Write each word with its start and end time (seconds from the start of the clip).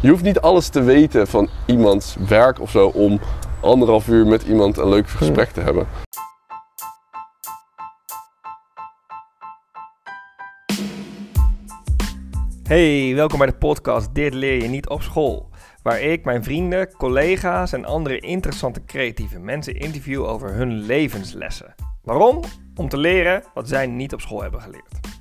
Je 0.00 0.10
hoeft 0.10 0.22
niet 0.22 0.40
alles 0.40 0.68
te 0.68 0.82
weten 0.82 1.26
van 1.26 1.48
iemands 1.66 2.16
werk 2.28 2.60
of 2.60 2.70
zo 2.70 2.86
om 2.86 3.20
anderhalf 3.60 4.08
uur 4.08 4.26
met 4.26 4.42
iemand 4.42 4.76
een 4.76 4.88
leuk 4.88 5.08
gesprek 5.08 5.48
te 5.48 5.60
hebben. 5.60 5.86
Hey, 12.62 13.14
welkom 13.14 13.38
bij 13.38 13.46
de 13.46 13.56
podcast 13.56 14.14
Dit 14.14 14.34
leer 14.34 14.62
je 14.62 14.68
niet 14.68 14.88
op 14.88 15.02
school. 15.02 15.48
Waar 15.82 16.00
ik 16.00 16.24
mijn 16.24 16.44
vrienden, 16.44 16.92
collega's 16.92 17.72
en 17.72 17.84
andere 17.84 18.18
interessante 18.18 18.84
creatieve 18.84 19.38
mensen 19.38 19.74
interview 19.74 20.24
over 20.24 20.54
hun 20.54 20.72
levenslessen. 20.72 21.74
Waarom? 22.02 22.42
Om 22.74 22.88
te 22.88 22.98
leren 22.98 23.42
wat 23.54 23.68
zij 23.68 23.86
niet 23.86 24.12
op 24.12 24.20
school 24.20 24.42
hebben 24.42 24.60
geleerd. 24.60 25.17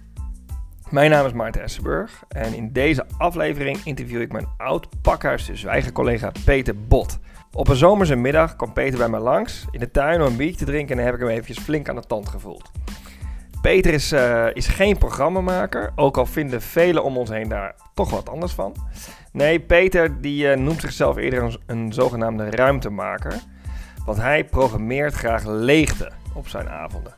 Mijn 0.89 1.11
naam 1.11 1.25
is 1.25 1.33
Maarten 1.33 1.61
Essenburg 1.61 2.23
en 2.29 2.53
in 2.53 2.71
deze 2.71 3.05
aflevering 3.17 3.79
interview 3.83 4.21
ik 4.21 4.31
mijn 4.31 4.47
oud 4.57 5.01
pakhuis 5.01 5.49
zwijgen 5.53 5.91
collega 5.91 6.31
Peter 6.45 6.75
Bot. 6.87 7.19
Op 7.51 7.67
een 7.67 7.75
zomerse 7.75 8.15
middag 8.15 8.55
kwam 8.55 8.73
Peter 8.73 8.97
bij 8.97 9.09
mij 9.09 9.19
langs 9.19 9.65
in 9.71 9.79
de 9.79 9.91
tuin 9.91 10.21
om 10.21 10.27
een 10.27 10.35
biertje 10.35 10.57
te 10.57 10.71
drinken 10.71 10.99
en 10.99 11.05
heb 11.05 11.13
ik 11.13 11.19
hem 11.19 11.29
eventjes 11.29 11.57
flink 11.57 11.89
aan 11.89 11.95
de 11.95 12.01
tand 12.01 12.29
gevoeld. 12.29 12.71
Peter 13.61 13.93
is, 13.93 14.13
uh, 14.13 14.45
is 14.53 14.67
geen 14.67 14.97
programmamaker, 14.97 15.91
ook 15.95 16.17
al 16.17 16.25
vinden 16.25 16.61
velen 16.61 17.03
om 17.03 17.17
ons 17.17 17.29
heen 17.29 17.49
daar 17.49 17.75
toch 17.93 18.09
wat 18.09 18.29
anders 18.29 18.53
van. 18.53 18.75
Nee, 19.31 19.59
Peter 19.59 20.21
die, 20.21 20.45
uh, 20.45 20.57
noemt 20.57 20.81
zichzelf 20.81 21.17
eerder 21.17 21.43
een, 21.43 21.57
een 21.65 21.93
zogenaamde 21.93 22.49
ruimtemaker. 22.49 23.33
Want 24.05 24.17
hij 24.17 24.45
programmeert 24.45 25.13
graag 25.13 25.43
leegte 25.45 26.11
op 26.33 26.47
zijn 26.47 26.69
avonden. 26.69 27.13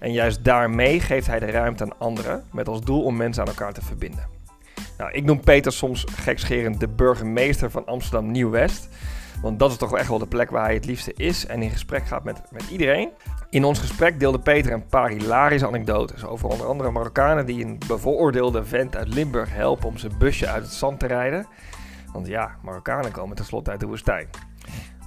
En 0.00 0.12
juist 0.12 0.44
daarmee 0.44 1.00
geeft 1.00 1.26
hij 1.26 1.38
de 1.38 1.50
ruimte 1.50 1.84
aan 1.84 1.98
anderen, 1.98 2.44
met 2.52 2.68
als 2.68 2.80
doel 2.80 3.02
om 3.02 3.16
mensen 3.16 3.42
aan 3.42 3.48
elkaar 3.48 3.72
te 3.72 3.82
verbinden. 3.82 4.28
Nou, 4.98 5.12
ik 5.12 5.24
noem 5.24 5.40
Peter 5.40 5.72
soms 5.72 6.06
gekscherend 6.14 6.80
de 6.80 6.88
burgemeester 6.88 7.70
van 7.70 7.86
Amsterdam 7.86 8.30
Nieuw-West. 8.30 8.88
Want 9.42 9.58
dat 9.58 9.70
is 9.70 9.76
toch 9.76 9.96
echt 9.96 10.08
wel 10.08 10.18
de 10.18 10.26
plek 10.26 10.50
waar 10.50 10.64
hij 10.64 10.74
het 10.74 10.84
liefste 10.84 11.12
is 11.14 11.46
en 11.46 11.62
in 11.62 11.70
gesprek 11.70 12.06
gaat 12.06 12.24
met, 12.24 12.42
met 12.50 12.64
iedereen. 12.70 13.10
In 13.50 13.64
ons 13.64 13.78
gesprek 13.78 14.20
deelde 14.20 14.38
Peter 14.38 14.72
een 14.72 14.86
paar 14.86 15.08
hilarische 15.08 15.66
anekdotes 15.66 16.24
over 16.24 16.48
onder 16.48 16.66
andere 16.66 16.90
Marokkanen 16.90 17.46
die 17.46 17.64
een 17.64 17.78
bevooroordeelde 17.86 18.64
vent 18.64 18.96
uit 18.96 19.14
Limburg 19.14 19.54
helpen 19.54 19.88
om 19.88 19.98
zijn 19.98 20.18
busje 20.18 20.48
uit 20.48 20.62
het 20.62 20.72
zand 20.72 21.00
te 21.00 21.06
rijden. 21.06 21.46
Want 22.12 22.26
ja, 22.26 22.56
Marokkanen 22.62 23.10
komen 23.10 23.36
tenslotte 23.36 23.70
uit 23.70 23.80
de 23.80 23.86
woestijn. 23.86 24.28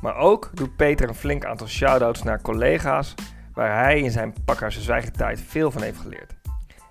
Maar 0.01 0.15
ook 0.15 0.49
doet 0.53 0.75
Peter 0.75 1.07
een 1.09 1.15
flink 1.15 1.45
aantal 1.45 1.67
shout-outs 1.67 2.23
naar 2.23 2.41
collega's 2.41 3.15
waar 3.53 3.83
hij 3.83 3.99
in 3.99 4.11
zijn 4.11 4.33
pakhuis 4.45 4.81
zwijgentijd 4.81 5.41
veel 5.41 5.71
van 5.71 5.81
heeft 5.81 5.99
geleerd. 5.99 6.33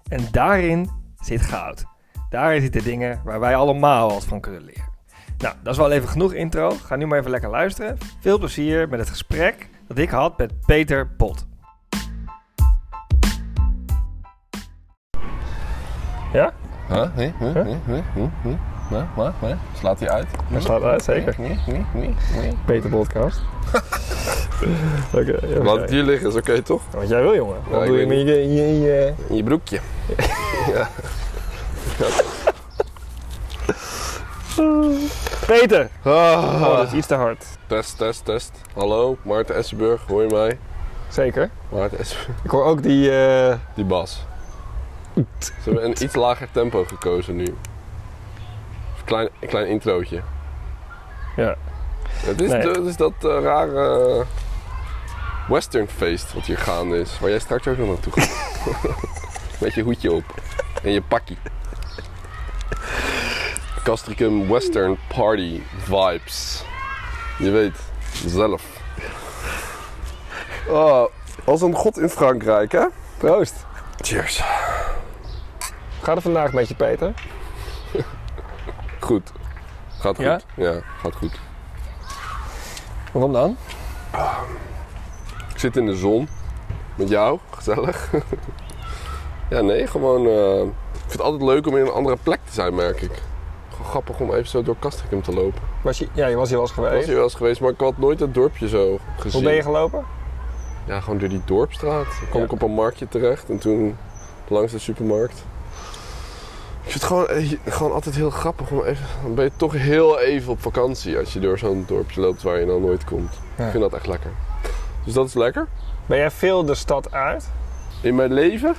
En 0.08 0.28
daarin 0.30 0.90
zit 1.20 1.40
goud. 1.40 1.84
Daar 2.30 2.60
zitten 2.60 2.84
dingen 2.84 3.20
waar 3.24 3.40
wij 3.40 3.56
allemaal 3.56 4.08
wat 4.08 4.24
van 4.24 4.40
kunnen 4.40 4.64
leren. 4.64 4.90
Nou, 5.38 5.54
dat 5.62 5.72
is 5.72 5.78
wel 5.78 5.90
even 5.90 6.08
genoeg 6.08 6.32
intro. 6.32 6.70
Ga 6.70 6.96
nu 6.96 7.06
maar 7.06 7.18
even 7.18 7.30
lekker 7.30 7.50
luisteren. 7.50 7.98
Veel 8.20 8.38
plezier 8.38 8.88
met 8.88 8.98
het 8.98 9.08
gesprek 9.08 9.68
dat 9.86 9.98
ik 9.98 10.10
had 10.10 10.38
met 10.38 10.52
Peter 10.66 11.08
Pot. 11.08 11.46
Ja? 16.32 16.52
Huh? 16.88 17.16
Nee, 17.16 17.34
nee, 17.40 17.52
nee, 17.52 17.76
nee, 17.86 18.00
nee, 18.42 18.56
nee. 18.92 19.00
Nee, 19.00 19.08
maar, 19.16 19.32
nee. 19.38 19.54
Slaat 19.78 19.98
hij 20.00 20.08
uit? 20.10 20.26
Hij 20.46 20.60
slaat 20.60 20.82
uit, 20.82 21.02
zeker. 21.04 21.34
Nee, 21.38 21.58
nee, 21.66 21.84
nee, 21.94 22.14
nee. 22.36 22.56
Peter 22.64 22.90
Podcast. 22.90 23.40
Oké. 25.14 25.38
ja, 25.46 25.62
Laat 25.62 25.76
het 25.80 25.90
hier 25.90 26.02
liggen, 26.02 26.28
is 26.28 26.34
oké 26.34 26.62
toch? 26.62 26.82
Wat 26.90 27.08
jij 27.08 27.22
wil, 27.22 27.34
jongen. 27.34 27.56
Wat 27.70 27.86
doe 27.86 27.98
je 27.98 28.06
met 28.06 28.18
je... 28.18 28.54
je, 28.54 28.80
je... 28.80 29.12
In 29.28 29.36
je 29.36 29.42
broekje. 29.42 29.80
ja. 30.74 30.88
Peter! 35.46 35.88
Ah. 36.02 36.12
Oh, 36.62 36.76
dat 36.76 36.86
is 36.86 36.92
iets 36.92 37.06
te 37.06 37.14
hard. 37.14 37.44
Test, 37.66 37.98
test, 37.98 38.24
test. 38.24 38.52
Hallo, 38.74 39.16
Maarten 39.22 39.54
Essenburg, 39.54 40.00
hoor 40.08 40.22
je 40.22 40.28
mij? 40.30 40.58
Zeker. 41.08 41.50
Maarten 41.68 41.98
Essenburg. 41.98 42.28
Ik 42.44 42.50
hoor 42.50 42.64
ook 42.64 42.82
die... 42.82 43.10
eh, 43.10 43.54
Die 43.74 43.84
bas. 43.84 44.24
Ze 45.38 45.50
hebben 45.64 45.84
een 45.84 46.02
iets 46.02 46.14
lager 46.14 46.48
tempo 46.52 46.84
gekozen 46.84 47.36
nu. 47.36 47.54
Klein, 49.04 49.28
een 49.40 49.48
klein 49.48 49.66
introotje. 49.66 50.22
Ja. 51.36 51.56
Het 52.08 52.40
is, 52.40 52.50
Nee. 52.50 52.60
het 52.60 52.86
is 52.86 52.96
dat 52.96 53.12
eh, 53.20 53.38
rare 53.42 54.24
westernfeest 55.48 56.32
wat 56.32 56.42
hier 56.44 56.58
gaande 56.58 56.98
is. 56.98 57.18
Waar 57.20 57.30
jij 57.30 57.38
straks 57.38 57.66
ook 57.66 57.76
nog 57.76 57.88
naartoe 57.88 58.12
gaat. 58.12 58.30
Met 59.60 59.74
je 59.74 59.82
hoedje 59.82 60.12
op. 60.12 60.24
En 60.82 60.92
je 60.92 61.02
pakkie. 61.02 61.38
Castricum 63.84 64.48
Western 64.48 64.98
Party 65.08 65.60
Vibes. 65.78 66.64
Je 67.38 67.50
weet, 67.50 67.76
zelf. 68.26 68.62
Oh, 70.68 71.04
als 71.44 71.62
een 71.62 71.74
god 71.74 71.98
in 71.98 72.08
Frankrijk, 72.08 72.72
hè? 72.72 72.84
Proost. 73.18 73.66
Cheers. 74.00 74.42
Gaat 76.02 76.14
het 76.14 76.22
vandaag 76.22 76.52
met 76.52 76.68
je, 76.68 76.74
Peter? 76.74 77.12
Goed. 79.12 79.32
Gaat 79.98 80.16
goed. 80.16 80.24
Ja? 80.24 80.40
Ja, 80.56 80.72
gaat 80.98 81.14
goed. 81.16 81.40
Waarom 83.12 83.32
dan? 83.32 83.56
Ik 85.52 85.58
zit 85.58 85.76
in 85.76 85.86
de 85.86 85.96
zon. 85.96 86.28
Met 86.94 87.08
jou. 87.08 87.38
Gezellig. 87.50 88.10
ja, 89.50 89.60
nee, 89.60 89.86
gewoon... 89.86 90.26
eh, 90.26 90.60
ik 90.92 90.98
vind 90.98 91.12
het 91.12 91.20
altijd 91.20 91.42
leuk 91.42 91.66
om 91.66 91.76
in 91.76 91.82
een 91.86 91.92
andere 91.92 92.16
plek 92.22 92.38
te 92.44 92.52
zijn, 92.52 92.74
merk 92.74 93.00
ik. 93.00 93.22
Gewoon 93.70 93.86
grappig 93.86 94.20
om 94.20 94.32
even 94.32 94.48
zo 94.48 94.62
door 94.62 94.76
Castricum 94.78 95.22
te 95.22 95.32
lopen. 95.32 95.60
Was 95.82 95.98
je, 95.98 96.08
ja, 96.12 96.26
je 96.26 96.36
was 96.36 96.48
hier 96.48 96.58
wel 96.58 96.66
eens 96.66 96.76
Ik 96.76 96.76
was 96.82 96.86
geweest. 96.88 97.06
hier 97.06 97.14
wel 97.14 97.24
eens 97.24 97.34
geweest, 97.34 97.60
maar 97.60 97.70
ik 97.70 97.80
had 97.80 97.98
nooit 97.98 98.20
het 98.20 98.34
dorpje 98.34 98.68
zo 98.68 98.98
gezien. 99.16 99.32
Hoe 99.32 99.42
ben 99.42 99.54
je 99.54 99.62
gelopen? 99.62 100.04
Ja, 100.86 101.00
gewoon 101.00 101.18
door 101.18 101.28
die 101.28 101.42
dorpstraat. 101.44 102.04
Dan 102.04 102.28
kwam 102.28 102.40
Ja. 102.40 102.46
ik 102.46 102.52
op 102.52 102.62
een 102.62 102.74
marktje 102.74 103.08
terecht 103.08 103.48
en 103.50 103.58
toen 103.58 103.96
langs 104.48 104.72
de 104.72 104.78
supermarkt. 104.78 105.44
Ik 106.84 106.90
vind 106.90 106.94
het 106.94 107.04
gewoon, 107.04 107.26
eh, 107.28 107.52
gewoon 107.68 107.92
altijd 107.92 108.14
heel 108.14 108.30
grappig. 108.30 108.70
Om 108.70 108.82
even, 108.84 109.06
dan 109.22 109.34
ben 109.34 109.44
je 109.44 109.50
toch 109.56 109.72
heel 109.72 110.18
even 110.20 110.52
op 110.52 110.60
vakantie 110.62 111.18
als 111.18 111.32
je 111.32 111.40
door 111.40 111.58
zo'n 111.58 111.84
dorpje 111.86 112.20
loopt 112.20 112.42
waar 112.42 112.60
je 112.60 112.66
dan 112.66 112.80
nooit 112.80 113.04
komt. 113.04 113.32
Ja. 113.56 113.64
Ik 113.64 113.70
vind 113.70 113.82
dat 113.82 113.92
echt 113.92 114.06
lekker. 114.06 114.30
Dus 115.04 115.14
dat 115.14 115.26
is 115.26 115.34
lekker. 115.34 115.66
Ben 116.06 116.18
jij 116.18 116.30
veel 116.30 116.64
de 116.64 116.74
stad 116.74 117.12
uit? 117.12 117.48
In 118.00 118.14
mijn 118.14 118.32
leven? 118.32 118.74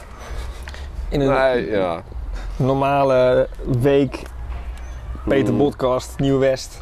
In 1.09 1.21
een 1.21 1.29
Nee, 1.33 1.69
ja. 1.69 2.03
normale 2.55 3.47
week, 3.79 4.21
Peter 5.27 5.53
Mm. 5.53 5.59
Podcast, 5.59 6.19
Nieuw-West 6.19 6.81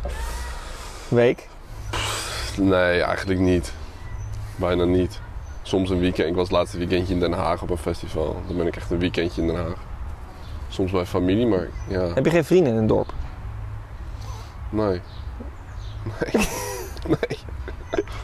week? 1.08 1.48
Nee, 2.58 3.02
eigenlijk 3.02 3.40
niet. 3.40 3.74
Bijna 4.56 4.84
niet. 4.84 5.20
Soms 5.62 5.90
een 5.90 6.00
weekend. 6.00 6.28
Ik 6.30 6.36
was 6.36 6.48
het 6.48 6.58
laatste 6.58 6.78
weekendje 6.78 7.14
in 7.14 7.20
Den 7.20 7.34
Haag 7.34 7.62
op 7.62 7.70
een 7.70 7.78
festival. 7.78 8.42
Dan 8.48 8.58
ben 8.58 8.68
ik 8.68 8.76
echt 8.76 8.92
een 8.92 9.00
weekendje 9.00 9.42
in 9.42 9.48
Den 9.48 9.56
Haag. 9.56 9.76
Soms 10.72 10.92
bij 10.92 11.06
familie, 11.06 11.48
maar 11.48 11.68
ja, 11.88 12.14
Heb 12.14 12.26
je 12.26 12.32
geen 12.32 12.46
vrienden 12.46 12.74
in 12.74 12.80
het 12.80 12.88
dorp? 12.88 13.14
nee. 14.70 15.02
Nee. 16.20 16.46
nee. 17.08 17.40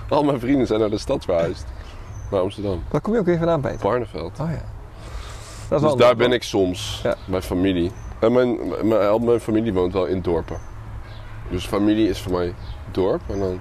Al 0.10 0.24
mijn 0.24 0.40
vrienden 0.40 0.68
zijn 0.68 0.80
naar 0.80 0.90
de 0.90 0.98
stad 0.98 1.24
verhuisd. 1.26 1.66
Naar 2.32 2.42
Amsterdam. 2.42 2.84
Waar 2.90 3.02
kom 3.02 3.14
je 3.14 3.20
ook 3.20 3.26
weer 3.26 3.38
vandaan, 3.38 3.62
Peter? 3.62 3.80
Barneveld. 3.80 4.40
Oh 4.40 4.50
ja. 4.50 4.56
Dat 4.58 4.62
is 4.62 5.68
Dus 5.70 5.82
wel 5.82 5.96
daar 5.96 6.16
ben 6.16 6.32
ik 6.32 6.44
soms. 6.44 7.00
Ja. 7.04 7.16
Bij 7.26 7.42
familie. 7.42 7.92
En 8.20 8.32
mijn, 8.32 8.58
mijn, 8.88 9.24
mijn 9.26 9.40
familie 9.40 9.74
woont 9.74 9.94
wel 9.94 10.06
in 10.06 10.22
dorpen. 10.22 10.58
Dus 11.50 11.66
familie 11.66 12.10
is 12.10 12.22
voor 12.22 12.32
mij 12.32 12.54
dorp. 12.92 13.22
En 13.28 13.40
dan... 13.40 13.60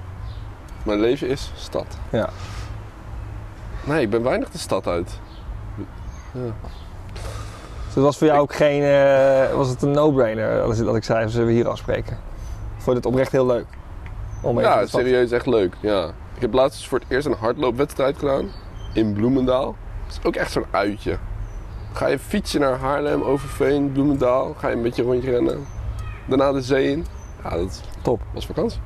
Mijn 0.83 1.01
leven 1.01 1.29
is 1.29 1.53
stad. 1.57 1.87
Ja. 2.11 2.29
Nee, 3.85 4.03
ik 4.03 4.11
ben 4.11 4.23
weinig 4.23 4.51
de 4.51 4.59
stad 4.59 4.87
uit. 4.87 5.19
Ja. 6.33 6.55
Het 7.97 8.05
was 8.05 8.19
voor 8.19 8.27
jou 8.27 8.41
ook 8.41 8.55
geen, 8.55 8.83
eh, 8.83 9.55
was 9.55 9.69
het 9.69 9.83
een 9.83 9.91
no-brainer 9.91 10.85
dat 10.85 10.97
ik 10.97 11.05
zei, 11.05 11.29
zullen 11.29 11.47
we 11.47 11.53
hier 11.53 11.69
afspreken? 11.69 12.19
Vond 12.73 12.85
je 12.87 12.93
het 12.93 13.07
oprecht 13.07 13.33
heel 13.33 13.47
leuk? 13.47 13.65
Om 14.43 14.61
Ja, 14.61 14.87
serieus 14.87 15.31
echt 15.31 15.47
leuk. 15.47 15.75
Ja. 15.81 16.05
Ik 16.35 16.41
heb 16.41 16.53
laatst 16.53 16.89
voor 16.89 16.99
het 16.99 17.09
eerst 17.11 17.27
een 17.27 17.33
hardloopwedstrijd 17.33 18.19
gedaan. 18.19 18.49
In 18.95 19.13
Bloemendaal. 19.13 19.77
Dat 20.07 20.19
is 20.19 20.19
ook 20.23 20.35
echt 20.35 20.53
zo'n 20.53 20.65
uitje. 20.71 21.17
Ga 21.93 22.07
je 22.07 22.19
fietsen 22.19 22.61
naar 22.61 22.79
Haarlem, 22.79 23.23
Overveen, 23.23 23.93
Bloemendaal. 23.93 24.55
Ga 24.59 24.69
je 24.69 24.75
een 24.75 24.83
beetje 24.83 25.03
rondje 25.03 25.31
rennen. 25.31 25.67
Daarna 26.27 26.53
de 26.53 26.63
zee 26.63 26.91
in. 26.91 27.07
Ja, 27.43 27.51
dat 27.51 27.83
Top. 28.03 28.21
was 28.35 28.47
vakantie. 28.47 28.81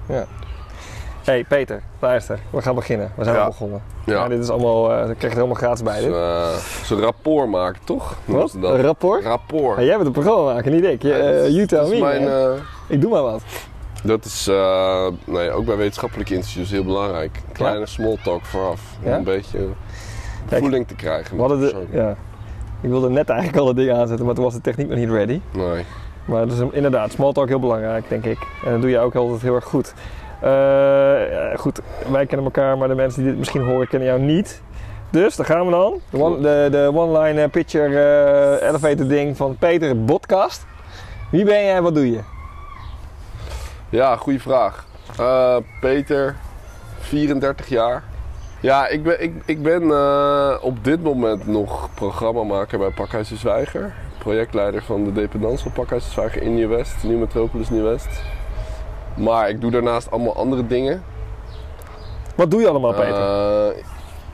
Hey, 1.24 1.44
Peter, 1.44 1.82
luister, 1.98 2.38
we 2.50 2.62
gaan 2.62 2.74
beginnen. 2.74 3.12
We 3.16 3.24
zijn 3.24 3.36
Ja. 3.36 3.42
al 3.42 3.48
begonnen. 3.48 3.82
Ja. 4.06 4.28
Dit 4.28 4.38
is 4.42 4.50
allemaal, 4.50 4.92
eh 4.92 4.96
dat 4.96 5.04
krijg 5.06 5.20
je 5.20 5.26
er 5.28 5.34
helemaal 5.34 5.54
gratis 5.54 5.82
bij. 5.82 6.00
Dit. 6.00 6.12
eh, 6.12 6.48
zo'n 6.84 7.00
rapport 7.00 7.48
maken, 7.48 7.80
toch? 7.84 8.16
Wat? 8.24 8.50
ze 8.50 8.58
dat. 8.60 8.70
Een 8.74 8.82
rapport? 8.82 9.24
Rapport. 9.24 9.78
Ja, 9.78 9.84
jij 9.84 9.94
bent 9.94 10.06
een 10.06 10.12
programma 10.12 10.52
maken, 10.52 10.72
niet 10.72 10.84
ik. 10.84 11.02
Je, 11.02 11.12
eh, 11.12 11.48
you 11.50 11.66
tell 11.66 11.88
me. 11.88 11.98
mijn, 12.00 12.58
Ik 12.86 13.00
doe 13.00 13.10
maar 13.10 13.22
wat. 13.22 13.42
Dat 14.02 14.24
is 14.24 14.46
nee, 15.24 15.50
ook 15.50 15.64
bij 15.64 15.76
wetenschappelijke 15.76 16.34
instituten 16.34 16.74
heel 16.74 16.84
belangrijk. 16.84 17.36
Een 17.46 17.52
kleine 17.52 17.86
small 17.86 18.16
talk 18.24 18.44
vooraf. 18.44 18.80
Om 19.02 19.10
Ja? 19.10 19.16
een 19.16 19.24
beetje 19.24 19.58
Kijk, 20.48 20.60
voeling 20.62 20.86
te 20.88 20.94
krijgen. 20.94 21.36
Met 21.36 21.48
de 21.48 21.56
de, 21.58 21.86
ja. 21.90 22.16
Ik 22.80 22.88
wilde 22.90 23.10
net 23.10 23.28
eigenlijk 23.28 23.58
alle 23.58 23.74
dingen 23.74 23.96
aanzetten, 23.96 24.26
maar 24.26 24.34
toen 24.34 24.44
was 24.44 24.54
de 24.54 24.60
techniek 24.60 24.88
nog 24.88 24.98
niet 24.98 25.10
ready. 25.10 25.40
Nee. 25.52 25.84
Maar 26.24 26.46
dat 26.46 26.56
is 26.58 26.64
inderdaad, 26.72 27.12
small 27.12 27.32
talk 27.32 27.48
heel 27.48 27.58
belangrijk, 27.60 28.08
denk 28.08 28.24
ik. 28.24 28.38
En 28.64 28.70
dat 28.72 28.80
doe 28.80 28.90
je 28.90 28.98
ook 28.98 29.14
altijd 29.14 29.42
heel 29.42 29.54
erg 29.54 29.64
goed. 29.64 29.94
Eh, 30.40 31.58
goed, 31.58 31.80
wij 32.10 32.26
kennen 32.26 32.46
elkaar, 32.46 32.78
maar 32.78 32.88
de 32.88 32.94
mensen 32.94 33.20
die 33.20 33.30
dit 33.30 33.38
misschien 33.38 33.62
horen 33.62 33.88
kennen 33.88 34.08
jou 34.08 34.20
niet. 34.20 34.62
Dus, 35.10 35.36
daar 35.36 35.46
gaan 35.46 35.64
we 35.64 35.70
dan. 35.70 36.00
De, 36.10 36.18
one, 36.18 36.40
de, 36.40 36.68
de 36.70 36.90
one-line 36.94 37.48
picture 37.48 37.98
eh, 38.60 38.68
elevator 38.68 39.08
ding 39.08 39.36
van 39.36 39.56
Peter 39.56 39.96
Podcast. 39.96 40.66
Wie 41.30 41.44
ben 41.44 41.64
jij 41.64 41.74
en 41.74 41.82
wat 41.82 41.94
doe 41.94 42.10
je? 42.10 42.20
Ja, 43.88 44.16
goede 44.16 44.38
vraag. 44.38 44.86
Eh, 45.18 45.56
Peter, 45.80 46.36
34 46.98 47.68
jaar. 47.68 48.02
Ja, 48.60 48.88
ik 48.88 49.02
ben, 49.02 49.22
ik, 49.22 49.42
ik 49.44 49.62
ben 49.62 49.82
op 50.62 50.84
dit 50.84 51.02
moment 51.02 51.46
nog 51.46 51.88
programmamaker 51.94 52.78
bij 52.78 52.90
Pakhuis 52.90 53.28
de 53.28 53.36
Zwijger. 53.36 53.94
Projectleider 54.18 54.82
van 54.82 55.04
de 55.04 55.12
dependance 55.12 55.62
van 55.62 55.72
Pakhuis 55.72 56.12
Zwijger 56.12 56.42
in 56.42 56.54
Nieuw-West, 56.54 56.96
Nieuw 57.02 57.18
Metropolis 57.18 57.70
Nieuw-West. 57.70 58.22
Maar 59.20 59.48
ik 59.48 59.60
doe 59.60 59.70
daarnaast 59.70 60.10
allemaal 60.10 60.36
andere 60.36 60.66
dingen. 60.66 61.02
Wat 62.36 62.50
doe 62.50 62.60
je 62.60 62.68
allemaal, 62.68 62.92
Peter? 62.94 63.14
Eh, 63.14 63.82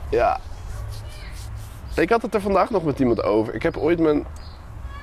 ja. 0.09 0.39
Ik 1.95 2.09
had 2.09 2.21
het 2.21 2.33
er 2.33 2.41
vandaag 2.41 2.69
nog 2.69 2.83
met 2.83 2.99
iemand 2.99 3.23
over. 3.23 3.53
Ik 3.53 3.63
heb 3.63 3.77
ooit 3.77 3.99
mijn, 3.99 4.25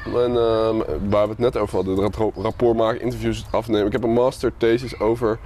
mijn 0.04 0.30
eh, 0.30 0.84
waar 1.08 1.24
we 1.24 1.28
het 1.28 1.38
net 1.38 1.56
over 1.56 1.76
hadden, 1.76 1.98
het 2.04 2.16
rapport 2.36 2.76
maken, 2.76 3.00
interviews 3.00 3.44
afnemen. 3.50 3.86
Ik 3.86 3.92
heb 3.92 4.02
een 4.02 4.12
master 4.12 4.52
thesis 4.56 5.00
over 5.00 5.38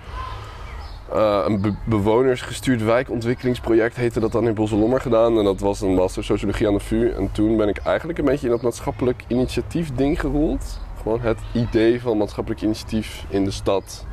eh, 1.13 1.45
een 1.47 1.61
be- 1.61 1.77
bewonersgestuurd 1.85 2.83
wijkontwikkelingsproject, 2.83 3.97
heette 3.97 4.21
dat 4.21 4.33
dan 4.33 4.47
in 4.47 4.55
Bosselommer 4.55 5.01
gedaan. 5.01 5.39
En 5.39 5.45
dat 5.45 5.61
was 5.61 5.81
een 5.81 5.95
master 5.95 6.25
sociologie 6.25 6.67
aan 6.67 6.75
de 6.75 6.81
VU. 6.81 7.11
En 7.11 7.33
toen 7.33 7.57
ben 7.57 7.69
ik 7.69 7.79
eigenlijk 7.79 8.19
een 8.19 8.25
beetje 8.25 8.47
in 8.47 8.53
dat 8.53 8.63
maatschappelijk 8.63 9.25
initiatief 9.27 9.95
ding 9.95 10.21
gerold. 10.21 10.81
Gewoon 11.03 11.21
het 11.21 11.39
idee 11.53 12.01
van 12.01 12.17
maatschappelijk 12.17 12.63
initiatief 12.63 13.25
in 13.29 13.45
de 13.45 13.51
stad 13.51 14.07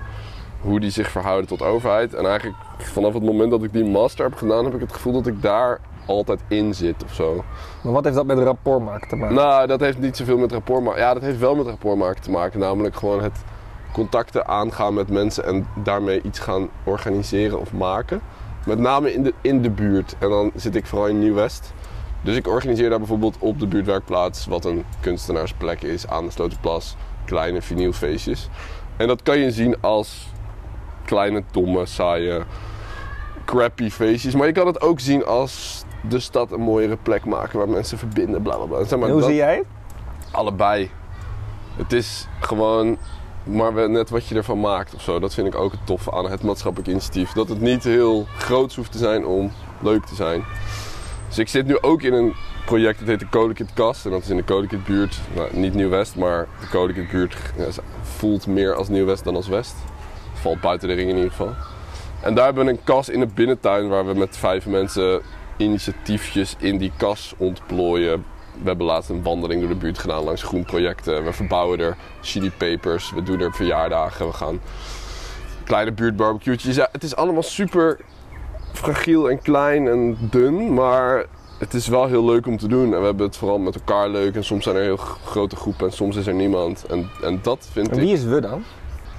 hoe 0.65 0.79
die 0.79 0.89
zich 0.89 1.09
verhouden 1.09 1.47
tot 1.47 1.61
overheid. 1.61 2.13
En 2.13 2.25
eigenlijk 2.25 2.57
vanaf 2.77 3.13
het 3.13 3.23
moment 3.23 3.51
dat 3.51 3.63
ik 3.63 3.73
die 3.73 3.85
master 3.85 4.25
heb 4.25 4.35
gedaan, 4.35 4.65
heb 4.65 4.73
ik 4.73 4.79
het 4.79 4.93
gevoel 4.93 5.13
dat 5.13 5.27
ik 5.27 5.41
daar 5.41 5.79
altijd 6.05 6.39
in 6.47 6.73
zit 6.73 7.03
of 7.03 7.13
zo. 7.13 7.43
Maar 7.81 7.93
wat 7.93 8.03
heeft 8.03 8.15
dat 8.15 8.25
met 8.25 8.39
rapport 8.39 8.83
maken 8.83 9.07
te 9.07 9.15
maken? 9.15 9.35
Nou, 9.35 9.67
dat 9.67 9.79
heeft 9.79 9.99
niet 9.99 10.17
zoveel 10.17 10.37
met 10.37 10.51
rapport 10.51 10.83
maken. 10.83 11.01
Ja, 11.01 11.13
dat 11.13 11.23
heeft 11.23 11.39
wel 11.39 11.55
met 11.55 11.65
rapport 11.65 11.97
maken 11.97 12.21
te 12.21 12.31
maken. 12.31 12.59
Namelijk 12.59 12.95
gewoon 12.95 13.23
het 13.23 13.43
contacten 13.93 14.47
aangaan 14.47 14.93
met 14.93 15.09
mensen 15.09 15.45
en 15.45 15.67
daarmee 15.83 16.21
iets 16.21 16.39
gaan 16.39 16.69
organiseren 16.83 17.59
of 17.59 17.73
maken. 17.73 18.21
Met 18.65 18.79
name 18.79 19.13
in 19.13 19.23
de, 19.23 19.33
in 19.41 19.61
de 19.61 19.69
buurt. 19.69 20.15
En 20.19 20.29
dan 20.29 20.51
zit 20.55 20.75
ik 20.75 20.85
vooral 20.85 21.07
in 21.07 21.19
Nieuw-West. 21.19 21.73
Dus 22.21 22.35
ik 22.35 22.47
organiseer 22.47 22.89
daar 22.89 22.99
bijvoorbeeld 22.99 23.35
op 23.39 23.59
de 23.59 23.67
buurtwerkplaats, 23.67 24.45
wat 24.45 24.65
een 24.65 24.85
kunstenaarsplek 24.99 25.81
is, 25.81 26.07
aan 26.07 26.25
de 26.25 26.31
Slotenplas, 26.31 26.95
kleine 27.25 27.61
vinylfeestjes. 27.61 28.49
En 28.97 29.07
dat 29.07 29.23
kan 29.23 29.39
je 29.39 29.51
zien 29.51 29.81
als 29.81 30.27
kleine, 31.05 31.43
domme, 31.51 31.85
saaie, 31.85 32.41
crappy 33.45 33.89
feestjes. 33.89 34.35
Maar 34.35 34.47
je 34.47 34.53
kan 34.53 34.67
het 34.67 34.81
ook 34.81 34.99
zien 34.99 35.25
als 35.25 35.83
de 36.09 36.19
stad 36.19 36.51
een 36.51 36.61
mooiere 36.61 36.97
plek 37.01 37.25
maken 37.25 37.57
waar 37.57 37.69
mensen 37.69 37.97
verbinden, 37.97 38.41
bla 38.41 38.55
bla 38.55 38.65
bla. 38.65 38.83
Zeg 38.83 38.99
maar, 38.99 39.09
hoe 39.09 39.19
dat- 39.19 39.29
zie 39.29 39.37
jij 39.37 39.55
het? 39.55 39.65
Allebei. 40.31 40.89
Het 41.75 41.93
is 41.93 42.27
gewoon 42.39 42.97
maar 43.43 43.89
net 43.89 44.09
wat 44.09 44.27
je 44.27 44.35
ervan 44.35 44.59
maakt 44.59 44.93
of 44.95 45.01
zo. 45.01 45.19
Dat 45.19 45.33
vind 45.33 45.47
ik 45.47 45.55
ook 45.55 45.71
het 45.71 45.85
toffe 45.85 46.11
aan 46.11 46.29
het 46.31 46.43
maatschappelijk 46.43 46.89
initiatief. 46.89 47.31
Dat 47.31 47.49
het 47.49 47.61
niet 47.61 47.83
heel 47.83 48.25
groot 48.37 48.75
hoeft 48.75 48.91
te 48.91 48.97
zijn 48.97 49.25
om 49.25 49.51
leuk 49.79 50.05
te 50.05 50.15
zijn. 50.15 50.43
Dus 51.27 51.37
ik 51.37 51.47
zit 51.47 51.65
nu 51.65 51.77
ook 51.81 52.01
in 52.01 52.13
een 52.13 52.33
project 52.65 52.99
dat 52.99 53.07
heet 53.07 53.19
de 53.19 53.27
Kolikit 53.29 53.73
Kast. 53.73 54.05
En 54.05 54.11
dat 54.11 54.21
is 54.21 54.29
in 54.29 54.35
de 54.37 54.43
Kolikit 54.43 54.83
buurt. 54.83 55.19
Nou, 55.35 55.49
niet 55.57 55.73
Nieuw-West, 55.73 56.15
maar 56.15 56.47
de 56.59 56.67
Kolikit 56.67 57.09
buurt 57.11 57.35
voelt 58.01 58.47
meer 58.47 58.73
als 58.75 58.87
Nieuw-West 58.87 59.23
dan 59.23 59.35
als 59.35 59.47
West. 59.47 59.75
Valt 60.45 60.61
buiten 60.61 60.87
de 60.87 60.93
ring 60.93 61.09
in 61.09 61.15
ieder 61.15 61.31
geval. 61.31 61.53
En 62.21 62.35
daar 62.35 62.45
hebben 62.45 62.65
we 62.65 62.71
een 62.71 62.83
kas 62.83 63.09
in 63.09 63.19
de 63.19 63.27
binnentuin 63.27 63.89
waar 63.89 64.05
we 64.05 64.13
met 64.13 64.37
vijf 64.37 64.65
mensen 64.65 65.21
initiatiefjes 65.57 66.55
in 66.59 66.77
die 66.77 66.91
kas 66.97 67.33
ontplooien. 67.37 68.25
We 68.61 68.67
hebben 68.67 68.85
laatst 68.85 69.09
een 69.09 69.23
wandeling 69.23 69.61
door 69.61 69.69
de 69.69 69.75
buurt 69.75 69.99
gedaan 69.99 70.23
langs 70.23 70.43
groenprojecten. 70.43 71.23
We 71.23 71.33
verbouwen 71.33 71.79
er 71.79 71.97
chili 72.21 72.51
papers. 72.51 73.11
We 73.11 73.23
doen 73.23 73.39
er 73.39 73.53
verjaardagen. 73.53 74.27
We 74.27 74.33
gaan 74.33 74.59
kleine 75.63 75.91
buurtbarbecue'tjes. 75.91 76.75
Ja, 76.75 76.89
het 76.91 77.03
is 77.03 77.15
allemaal 77.15 77.43
super 77.43 77.99
fragiel 78.71 79.29
en 79.29 79.41
klein 79.41 79.87
en 79.87 80.17
dun. 80.19 80.73
Maar 80.73 81.25
het 81.59 81.73
is 81.73 81.87
wel 81.87 82.07
heel 82.07 82.25
leuk 82.25 82.47
om 82.47 82.57
te 82.57 82.67
doen. 82.67 82.93
En 82.93 82.99
we 82.99 83.05
hebben 83.05 83.25
het 83.25 83.37
vooral 83.37 83.57
met 83.57 83.75
elkaar 83.75 84.09
leuk. 84.09 84.35
En 84.35 84.43
soms 84.43 84.63
zijn 84.63 84.75
er 84.75 84.81
heel 84.81 84.97
grote 85.25 85.55
groepen 85.55 85.87
en 85.87 85.93
soms 85.93 86.15
is 86.15 86.27
er 86.27 86.33
niemand. 86.33 86.85
En, 86.85 87.09
en 87.23 87.39
dat 87.41 87.67
vind 87.71 87.87
En 87.87 87.93
ik... 87.93 87.99
wie 87.99 88.13
is 88.13 88.23
we 88.23 88.41
dan? 88.41 88.63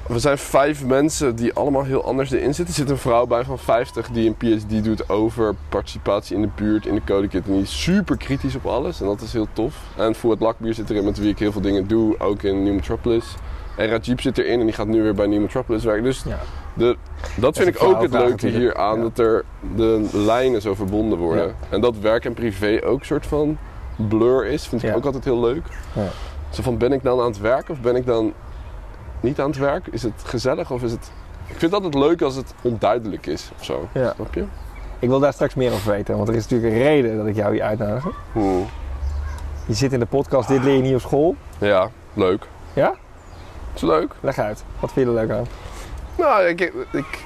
We 0.08 0.18
zijn 0.18 0.38
vijf 0.38 0.84
mensen 0.84 1.36
die 1.36 1.52
allemaal 1.54 1.84
heel 1.84 2.04
anders 2.04 2.30
erin 2.30 2.54
zitten. 2.54 2.66
Er 2.74 2.80
zit 2.80 2.90
een 2.90 2.98
vrouw 2.98 3.26
bij 3.26 3.44
van 3.44 3.58
50 3.58 4.08
die 4.08 4.28
een 4.28 4.36
PhD 4.36 4.84
doet 4.84 5.08
over 5.08 5.54
participatie 5.68 6.36
in 6.36 6.42
de 6.42 6.48
buurt, 6.54 6.86
in 6.86 6.94
de 6.94 7.04
Codekit. 7.04 7.46
En 7.46 7.52
die 7.52 7.62
is 7.62 7.82
super 7.82 8.16
kritisch 8.16 8.54
op 8.54 8.66
alles 8.66 9.00
en 9.00 9.06
dat 9.06 9.20
is 9.20 9.32
heel 9.32 9.46
tof. 9.52 9.74
En 9.96 10.14
voor 10.14 10.30
het 10.30 10.40
Lakbier 10.40 10.74
zit 10.74 10.90
erin 10.90 11.04
met 11.04 11.18
wie 11.18 11.28
ik 11.30 11.38
heel 11.38 11.52
veel 11.52 11.60
dingen 11.60 11.86
doe, 11.88 12.18
ook 12.20 12.42
in 12.42 12.62
New 12.62 12.74
Metropolis. 12.74 13.34
En 13.76 13.88
Rajib 13.88 14.20
zit 14.20 14.38
erin 14.38 14.58
en 14.60 14.66
die 14.66 14.74
gaat 14.74 14.86
nu 14.86 15.02
weer 15.02 15.14
bij 15.14 15.26
New 15.26 15.40
Metropolis 15.40 15.84
werken. 15.84 16.04
Dus 16.04 16.22
Ja. 16.26 16.38
de, 16.74 16.96
dat 17.36 17.56
vind 17.56 17.68
ik 17.68 17.82
ook 17.82 18.02
het 18.02 18.12
leuke 18.12 18.30
natuurlijk. 18.30 18.62
hier 18.62 18.76
aan, 18.76 18.96
Ja. 18.96 19.02
dat 19.02 19.18
er 19.18 19.44
de 19.76 20.08
lijnen 20.12 20.62
zo 20.62 20.74
verbonden 20.74 21.18
worden. 21.18 21.46
Ja. 21.46 21.52
En 21.68 21.80
dat 21.80 21.98
werk 21.98 22.24
en 22.24 22.34
privé 22.34 22.80
ook 22.84 23.00
een 23.00 23.06
soort 23.06 23.26
van 23.26 23.58
blur 23.96 24.46
is, 24.46 24.66
vind 24.66 24.82
ik 24.82 24.96
ook 24.96 25.04
altijd 25.04 25.24
heel 25.24 25.40
leuk. 25.40 25.62
Ja. 25.92 26.08
Zo 26.50 26.62
van, 26.62 26.78
ben 26.78 26.92
ik 26.92 27.02
dan 27.02 27.20
aan 27.20 27.26
het 27.26 27.40
werk 27.40 27.68
of 27.68 27.80
ben 27.80 27.96
ik 27.96 28.06
dan 28.06 28.32
niet 29.20 29.40
aan 29.40 29.50
het 29.50 29.58
werk? 29.58 29.86
Is 29.86 30.02
het 30.02 30.22
gezellig 30.24 30.70
of 30.70 30.82
is 30.82 30.92
het... 30.92 31.10
Ik 31.46 31.58
vind 31.58 31.72
het 31.72 31.72
altijd 31.72 31.94
leuk 31.94 32.22
als 32.22 32.34
het 32.34 32.54
onduidelijk 32.62 33.26
is 33.26 33.50
of 33.58 33.64
zo. 33.64 33.88
Ja. 33.92 34.12
Snap 34.14 34.34
je? 34.34 34.44
Ik 34.98 35.08
wil 35.08 35.20
daar 35.20 35.32
straks 35.32 35.54
meer 35.54 35.72
over 35.72 35.90
weten, 35.90 36.16
want 36.16 36.28
er 36.28 36.34
is 36.34 36.42
natuurlijk 36.42 36.72
een 36.72 36.82
reden 36.82 37.16
dat 37.16 37.26
ik 37.26 37.34
jou 37.34 37.52
hier 37.52 37.62
uitnodig. 37.62 38.06
Hmm. 38.32 38.66
Je 39.66 39.74
zit 39.74 39.92
in 39.92 39.98
de 39.98 40.06
podcast 40.06 40.48
Dit 40.48 40.64
leer 40.64 40.74
je 40.74 40.82
niet 40.82 40.94
op 40.94 41.00
school. 41.00 41.36
Ja, 41.58 41.90
leuk. 42.12 42.46
Ja? 42.72 42.94
Is 43.74 43.80
leuk. 43.80 44.14
Leg 44.20 44.38
uit. 44.38 44.64
Wat 44.80 44.92
vind 44.92 45.06
je 45.06 45.12
er 45.12 45.26
leuk 45.26 45.38
aan? 45.38 45.46
Nou, 46.18 46.44
ik, 46.44 46.60
ik, 46.60 46.72
ik, 46.92 47.24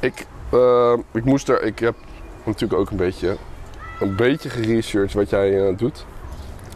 ik, 0.00 0.26
eh, 0.50 0.92
ik 1.12 1.24
moest 1.24 1.48
er... 1.48 1.62
Ik 1.62 1.78
heb 1.78 1.94
natuurlijk 2.44 2.80
ook 2.80 2.90
een 2.90 2.96
beetje, 2.96 3.36
een 4.00 4.16
beetje 4.16 4.48
geresearched 4.48 5.14
wat 5.14 5.30
jij 5.30 5.68
eh, 5.68 5.76
doet. 5.76 6.04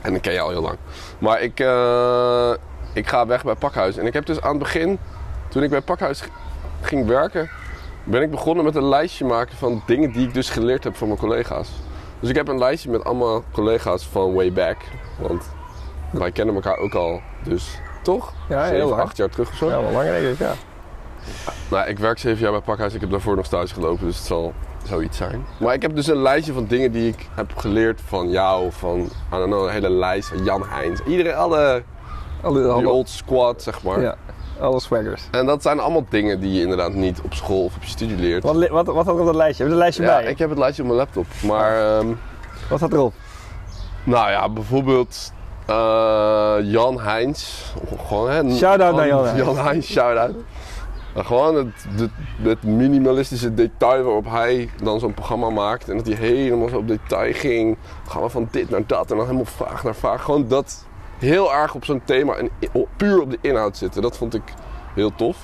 En 0.03 0.13
dat 0.13 0.21
ken 0.21 0.33
je 0.33 0.41
al 0.41 0.51
heel 0.51 0.63
lang. 0.63 0.77
Maar 1.19 1.41
ik, 1.41 1.61
eh, 1.61 2.53
ik 2.95 3.09
ga 3.09 3.27
weg 3.27 3.45
bij 3.45 3.55
Pakhuis. 3.55 3.97
En 3.97 4.07
ik 4.07 4.13
heb 4.13 4.27
dus 4.27 4.41
aan 4.41 4.51
het 4.51 4.59
begin, 4.59 4.99
toen 5.49 5.63
ik 5.63 5.71
bij 5.71 5.81
Pakhuis 5.81 6.23
ging 6.81 7.07
werken, 7.07 7.51
ben 8.05 8.23
ik 8.23 8.31
begonnen 8.31 8.65
met 8.65 8.75
een 8.75 8.89
lijstje 8.89 9.25
maken 9.25 9.57
van 9.57 9.83
dingen 9.87 10.13
die 10.13 10.27
ik 10.27 10.35
dus 10.35 10.51
geleerd 10.51 10.85
heb 10.85 10.97
van 10.97 11.09
mijn 11.09 11.21
collega's. 11.21 11.71
Dus 12.21 12.29
ik 12.31 12.37
heb 12.37 12.49
een 12.49 12.59
lijstje 12.59 12.91
met 12.91 13.05
allemaal 13.05 13.43
collega's 13.53 14.07
van 14.07 14.35
way 14.35 14.53
back. 14.53 14.77
Want 15.19 15.45
wij 16.11 16.33
kennen 16.33 16.55
elkaar 16.55 16.77
ook 16.77 16.95
al, 16.95 17.21
dus 17.43 17.79
toch? 18.03 18.33
Ja, 18.49 18.63
heel 18.63 18.73
Zeven, 18.73 18.89
lang. 18.89 19.01
acht 19.01 19.17
jaar 19.17 19.29
terug 19.29 19.49
of 19.49 19.55
zo. 19.57 19.69
Ja, 19.69 19.81
wel 19.83 19.93
langer 19.93 20.21
denk 20.21 20.33
ik, 20.33 20.39
ja. 20.39 20.53
Nou, 21.71 21.89
ik 21.89 21.99
werk 21.99 22.19
zeven 22.19 22.43
jaar 22.43 22.51
bij 22.53 22.61
Pakhuis. 22.61 22.95
Ik 22.95 23.01
heb 23.01 23.11
daarvoor 23.11 23.37
nog 23.37 23.47
stage 23.47 23.75
gelopen, 23.75 24.07
dus 24.07 24.17
het 24.17 24.27
zal 24.27 24.53
zoiets 24.87 25.17
zijn. 25.17 25.45
Maar 25.59 25.75
ik 25.75 25.83
heb 25.83 25.95
dus 25.95 26.07
een 26.07 26.23
lijstje 26.23 26.53
van 26.53 26.67
dingen 26.67 26.93
die 26.93 27.09
ik 27.09 27.29
heb 27.35 27.57
geleerd 27.57 28.01
van 28.05 28.31
jou, 28.31 28.73
van 28.73 29.01
I 29.01 29.11
don't 29.31 29.47
know, 29.47 29.65
een 29.65 29.73
hele 29.73 29.91
lijst 29.91 30.29
van 30.29 30.45
Jan 30.45 30.65
Heijns. 30.69 31.01
Iedereen, 31.07 31.35
alle, 31.35 31.83
Alle, 32.45 32.63
die 32.63 32.71
alle, 32.71 32.89
old 32.89 33.09
squad, 33.09 33.63
zeg 33.63 33.83
maar. 33.83 34.01
ja, 34.01 34.15
alle 34.61 34.81
swaggers. 34.81 35.23
En 35.31 35.47
dat 35.47 35.63
zijn 35.63 35.81
allemaal 35.81 36.05
dingen 36.09 36.41
die 36.41 36.53
je 36.53 36.61
inderdaad 36.61 36.93
niet 36.95 37.21
op 37.25 37.35
school 37.35 37.65
of 37.65 37.77
op 37.77 37.83
je 37.83 37.89
studie 37.89 38.17
leert. 38.17 38.43
Wat, 38.43 38.69
wat, 38.69 38.87
wat 38.87 39.07
had 39.07 39.15
er 39.15 39.21
op 39.21 39.27
dat 39.27 39.35
lijstje? 39.35 39.63
Heb 39.63 39.73
je 39.73 39.79
een 39.79 39.83
lijstje 39.85 40.03
Ja, 40.05 40.17
bij? 40.17 40.31
ik 40.31 40.39
heb 40.39 40.49
het 40.49 40.59
lijstje 40.59 40.83
op 40.83 40.89
mijn 40.89 41.01
laptop. 41.01 41.27
Maar, 41.43 41.97
ehm, 41.99 42.07
Wat 42.69 42.79
staat 42.79 42.93
erop? 42.93 43.13
nou 44.05 44.31
ja, 44.31 44.49
bijvoorbeeld 44.49 45.33
eh, 45.67 46.57
Jan 46.63 47.01
Heijns. 47.01 47.73
Gewoon, 48.07 48.31
hè, 48.31 48.51
Shout-out 48.57 48.97
naar 48.97 49.07
Jan 49.07 49.25
Heijns. 49.27 49.45
Jan 49.45 49.57
Heijns, 49.57 49.87
shout-out. 49.87 50.35
Maar 51.15 51.25
gewoon 51.25 51.55
het, 51.55 51.87
het, 51.97 52.11
het 52.43 52.63
minimalistische 52.63 53.55
detail 53.55 54.03
waarop 54.05 54.25
hij 54.31 54.71
dan 54.83 55.01
zo'n 55.01 55.15
programma 55.15 55.51
maakt. 55.51 55.89
En 55.89 55.97
dat 55.97 56.07
hij 56.07 56.17
helemaal 56.17 56.69
zo 56.69 56.77
op 56.77 56.89
detail 56.89 57.33
ging. 57.33 57.77
Gaan 58.09 58.23
we 58.23 58.29
van 58.29 58.49
dit 58.51 58.71
naar 58.71 58.83
dat 58.87 59.11
en 59.11 59.17
dan 59.17 59.25
helemaal 59.27 59.45
vraag 59.45 59.85
naar 59.85 59.95
vraag. 59.95 60.23
Gewoon 60.23 60.49
dat 60.49 60.87
heel 61.19 61.55
erg 61.55 61.75
op 61.75 61.85
zo'n 61.85 62.03
thema 62.05 62.35
en 62.35 62.51
puur 62.97 63.21
op 63.21 63.31
de 63.31 63.39
inhoud 63.41 63.77
zitten. 63.77 64.03
Dat 64.03 64.17
vond 64.17 64.35
ik 64.35 64.43
heel 64.95 65.15
tof. 65.15 65.37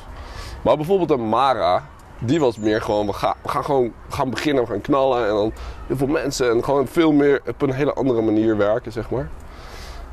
Maar 0.62 0.76
bijvoorbeeld 0.76 1.10
een 1.10 1.28
Mara, 1.28 1.84
die 2.18 2.40
was 2.40 2.58
meer 2.58 2.82
gewoon, 2.82 3.06
we 3.06 3.12
gaan, 3.12 3.36
gewoon 3.44 3.92
gaan 4.08 4.30
beginnen, 4.30 4.64
we 4.64 4.70
gaan 4.70 4.80
knallen. 4.80 5.28
En 5.28 5.34
dan 5.34 5.52
heel 5.86 5.96
veel 5.96 6.06
mensen 6.06 6.50
en 6.50 6.64
gewoon 6.64 6.86
veel 6.86 7.12
meer 7.12 7.42
op 7.46 7.62
een 7.62 7.72
hele 7.72 7.92
andere 7.92 8.22
manier 8.22 8.56
werken, 8.56 8.92
zeg 8.92 9.10
maar. 9.10 9.28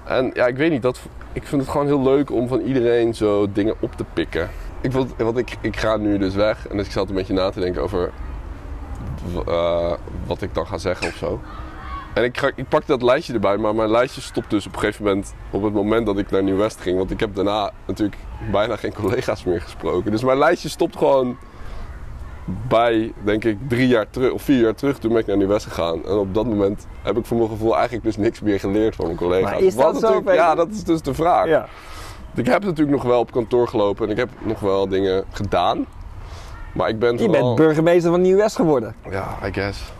En 0.03 0.31
ja, 0.33 0.47
ik 0.47 0.57
weet 0.57 0.71
niet, 0.71 0.81
dat, 0.81 0.99
ik 1.33 1.47
vind 1.47 1.61
het 1.61 1.71
gewoon 1.71 1.85
heel 1.85 2.01
leuk 2.01 2.31
om 2.31 2.47
van 2.47 2.59
iedereen 2.59 3.15
zo 3.15 3.51
dingen 3.51 3.75
op 3.79 3.95
te 3.95 4.05
pikken. 4.13 4.49
Ik, 4.81 4.91
want 5.17 5.37
ik, 5.37 5.57
ik 5.61 5.77
ga 5.77 5.97
nu 5.97 6.17
dus 6.17 6.35
weg 6.35 6.67
en 6.67 6.77
dus 6.77 6.85
ik 6.85 6.91
zat 6.91 7.09
een 7.09 7.15
beetje 7.15 7.33
na 7.33 7.49
te 7.49 7.59
denken 7.59 7.81
over 7.81 8.11
eh, 9.47 9.93
wat 10.25 10.41
ik 10.41 10.53
dan 10.53 10.67
ga 10.67 10.77
zeggen 10.77 11.07
of 11.07 11.15
zo. 11.15 11.39
En 12.17 12.23
ik, 12.23 12.37
ga, 12.37 12.51
ik 12.55 12.67
pak 12.67 12.87
dat 12.87 13.01
lijstje 13.01 13.33
erbij, 13.33 13.57
maar 13.57 13.75
mijn 13.75 13.89
lijstje 13.91 14.21
stopt 14.21 14.49
dus 14.49 14.67
op 14.67 14.73
een 14.73 14.79
gegeven 14.79 15.03
moment 15.03 15.33
op 15.51 15.63
het 15.63 15.73
moment 15.73 16.05
dat 16.05 16.17
ik 16.17 16.31
naar 16.31 16.43
Nieuw-West 16.43 16.81
ging. 16.81 16.97
Want 16.97 17.11
ik 17.11 17.19
heb 17.19 17.35
daarna 17.35 17.71
natuurlijk 17.85 18.17
bijna 18.51 18.75
geen 18.75 18.93
collega's 18.93 19.43
meer 19.43 19.61
gesproken. 19.61 20.11
Dus 20.11 20.23
mijn 20.23 20.37
lijstje 20.37 20.69
stopt 20.69 20.97
gewoon 20.97 21.37
bij, 22.67 23.13
denk 23.23 23.43
ik, 23.43 23.57
drie 23.67 23.87
jaar 23.87 24.09
terug 24.09 24.31
of 24.31 24.41
vier 24.41 24.61
jaar 24.61 24.75
terug. 24.75 24.97
Toen 24.97 25.11
ben 25.11 25.19
ik 25.19 25.27
naar 25.27 25.37
Nieuw-West 25.37 25.65
gegaan. 25.65 26.05
En 26.05 26.17
op 26.17 26.33
dat 26.33 26.45
moment 26.45 26.87
heb 27.03 27.17
ik 27.17 27.25
voor 27.25 27.37
mijn 27.37 27.49
gevoel 27.49 27.73
eigenlijk 27.73 28.03
dus 28.03 28.17
niks 28.17 28.41
meer 28.41 28.59
geleerd 28.59 28.95
van 28.95 29.05
mijn 29.05 29.17
collega's. 29.17 29.51
Maar 29.51 29.61
is 29.61 29.75
dat 29.75 30.01
Wat 30.01 30.11
zo? 30.25 30.33
Ja, 30.33 30.55
dat 30.55 30.69
is 30.69 30.83
dus 30.83 31.01
de 31.01 31.13
vraag. 31.13 31.47
Ja. 31.47 31.67
Ik 32.35 32.45
heb 32.45 32.63
natuurlijk 32.63 32.97
nog 32.97 33.03
wel 33.03 33.19
op 33.19 33.31
kantoor 33.31 33.67
gelopen 33.67 34.05
en 34.05 34.11
ik 34.11 34.17
heb 34.17 34.29
nog 34.39 34.59
wel 34.59 34.87
dingen 34.87 35.25
gedaan. 35.31 35.85
Maar 36.73 36.89
ik 36.89 36.99
ben 36.99 37.17
Je 37.17 37.23
vooral... 37.23 37.43
bent 37.43 37.55
burgemeester 37.55 38.11
van 38.11 38.21
Nieuw-West 38.21 38.55
geworden. 38.55 38.95
Ja, 39.09 39.37
I 39.45 39.53
guess. 39.53 39.91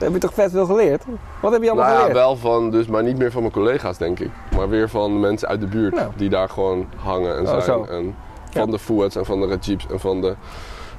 Heb 0.00 0.12
je 0.12 0.18
toch 0.18 0.34
vet 0.34 0.50
veel 0.50 0.66
geleerd? 0.66 1.04
Wat 1.40 1.52
heb 1.52 1.62
je 1.62 1.70
allemaal 1.70 1.86
Nou 1.88 1.96
ja, 1.98 2.06
geleerd? 2.06 2.24
wel 2.24 2.36
van, 2.36 2.70
dus, 2.70 2.86
maar 2.86 3.02
niet 3.02 3.18
meer 3.18 3.30
van 3.30 3.40
mijn 3.40 3.52
collega's, 3.52 3.98
denk 3.98 4.18
ik. 4.20 4.30
Maar 4.56 4.68
weer 4.68 4.88
van 4.88 5.20
mensen 5.20 5.48
uit 5.48 5.60
de 5.60 5.66
buurt 5.66 5.94
Nou. 5.94 6.10
die 6.16 6.28
daar 6.28 6.48
gewoon 6.48 6.86
hangen 6.96 7.36
en 7.36 7.42
Oh, 7.42 7.48
zijn. 7.48 7.62
zo. 7.62 7.84
En 7.84 8.14
van 8.52 8.64
Ja. 8.66 8.70
de 8.70 8.78
Fouets 8.78 9.16
en 9.16 9.24
van 9.24 9.40
de 9.40 9.46
Rajibs 9.46 9.86
en 9.90 10.00
van 10.00 10.20
de 10.20 10.34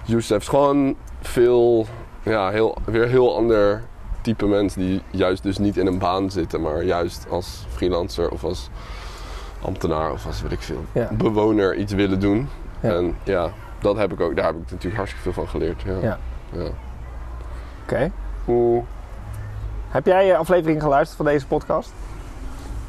Youssefs. 0.03 0.47
Gewoon 0.47 0.95
veel, 1.21 1.85
ja, 2.23 2.49
heel, 2.49 2.75
weer 2.85 3.07
heel 3.07 3.35
ander 3.35 3.83
type 4.21 4.45
mensen 4.45 4.81
die 4.81 5.01
juist 5.09 5.43
dus 5.43 5.57
niet 5.57 5.77
in 5.77 5.87
een 5.87 5.97
baan 5.99 6.31
zitten, 6.31 6.61
maar 6.61 6.83
juist 6.83 7.25
als 7.29 7.65
freelancer 7.69 8.29
of 8.29 8.43
als 8.43 8.69
ambtenaar 9.61 10.11
of 10.11 10.25
als 10.25 10.41
weet 10.41 10.51
ik 10.51 10.61
veel, 10.61 10.83
Ja. 10.91 11.09
bewoner 11.11 11.75
iets 11.75 11.93
willen 11.93 12.19
doen. 12.19 12.49
En 12.79 13.15
ja, 13.23 13.49
dat 13.79 13.97
heb 13.97 14.11
ik 14.13 14.19
ook, 14.21 14.35
daar 14.35 14.45
heb 14.45 14.55
ik 14.55 14.61
natuurlijk 14.69 14.95
hartstikke 14.95 15.23
veel 15.23 15.43
van 15.43 15.47
geleerd. 15.51 15.81
Ja. 15.81 15.97
Ja. 16.01 16.17
Ja. 16.51 18.09
Oeh, 18.47 18.83
Heb 19.89 20.05
jij 20.05 20.25
je 20.25 20.35
aflevering 20.37 20.81
geluisterd 20.81 21.17
van 21.17 21.25
deze 21.25 21.47
podcast? 21.47 21.93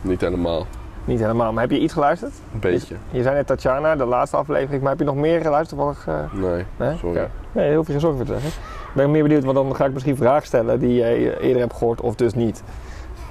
niet 0.01 0.21
helemaal. 0.21 0.67
Niet 1.05 1.21
helemaal, 1.21 1.53
maar 1.53 1.63
heb 1.63 1.71
je 1.71 1.79
iets 1.79 1.93
geluisterd? 1.93 2.33
Een 2.53 2.61
beetje. 2.61 2.97
Je 3.11 3.23
zei 3.23 3.35
net 3.35 3.47
Tatjana, 3.47 3.97
de 3.97 4.05
laatste 4.05 4.37
aflevering, 4.37 4.81
maar 4.83 4.91
heb 4.91 4.99
je 4.99 5.05
nog 5.05 5.15
meer 5.15 5.41
geluisterd? 5.41 5.81
Toevallig, 5.81 6.07
eh, 6.07 6.33
Nee, 6.41 6.65
nee? 6.77 6.97
sorry. 6.97 7.29
Nee, 7.53 7.69
heel 7.69 7.85
veel 7.85 8.01
zorg 8.01 8.17
voor 8.17 8.25
te 8.25 8.33
zeggen. 8.33 8.49
Ik 8.89 8.95
ben 8.95 9.11
meer 9.11 9.23
benieuwd, 9.23 9.45
want 9.45 9.57
dan 9.57 9.77
ga 9.77 9.85
ik 9.85 9.93
misschien 9.93 10.17
vragen 10.17 10.47
stellen 10.47 10.79
die 10.79 10.95
jij 10.95 11.39
eerder 11.41 11.61
hebt 11.61 11.75
gehoord 11.77 12.01
of 12.01 12.15
dus 12.15 12.35
niet. 12.35 12.63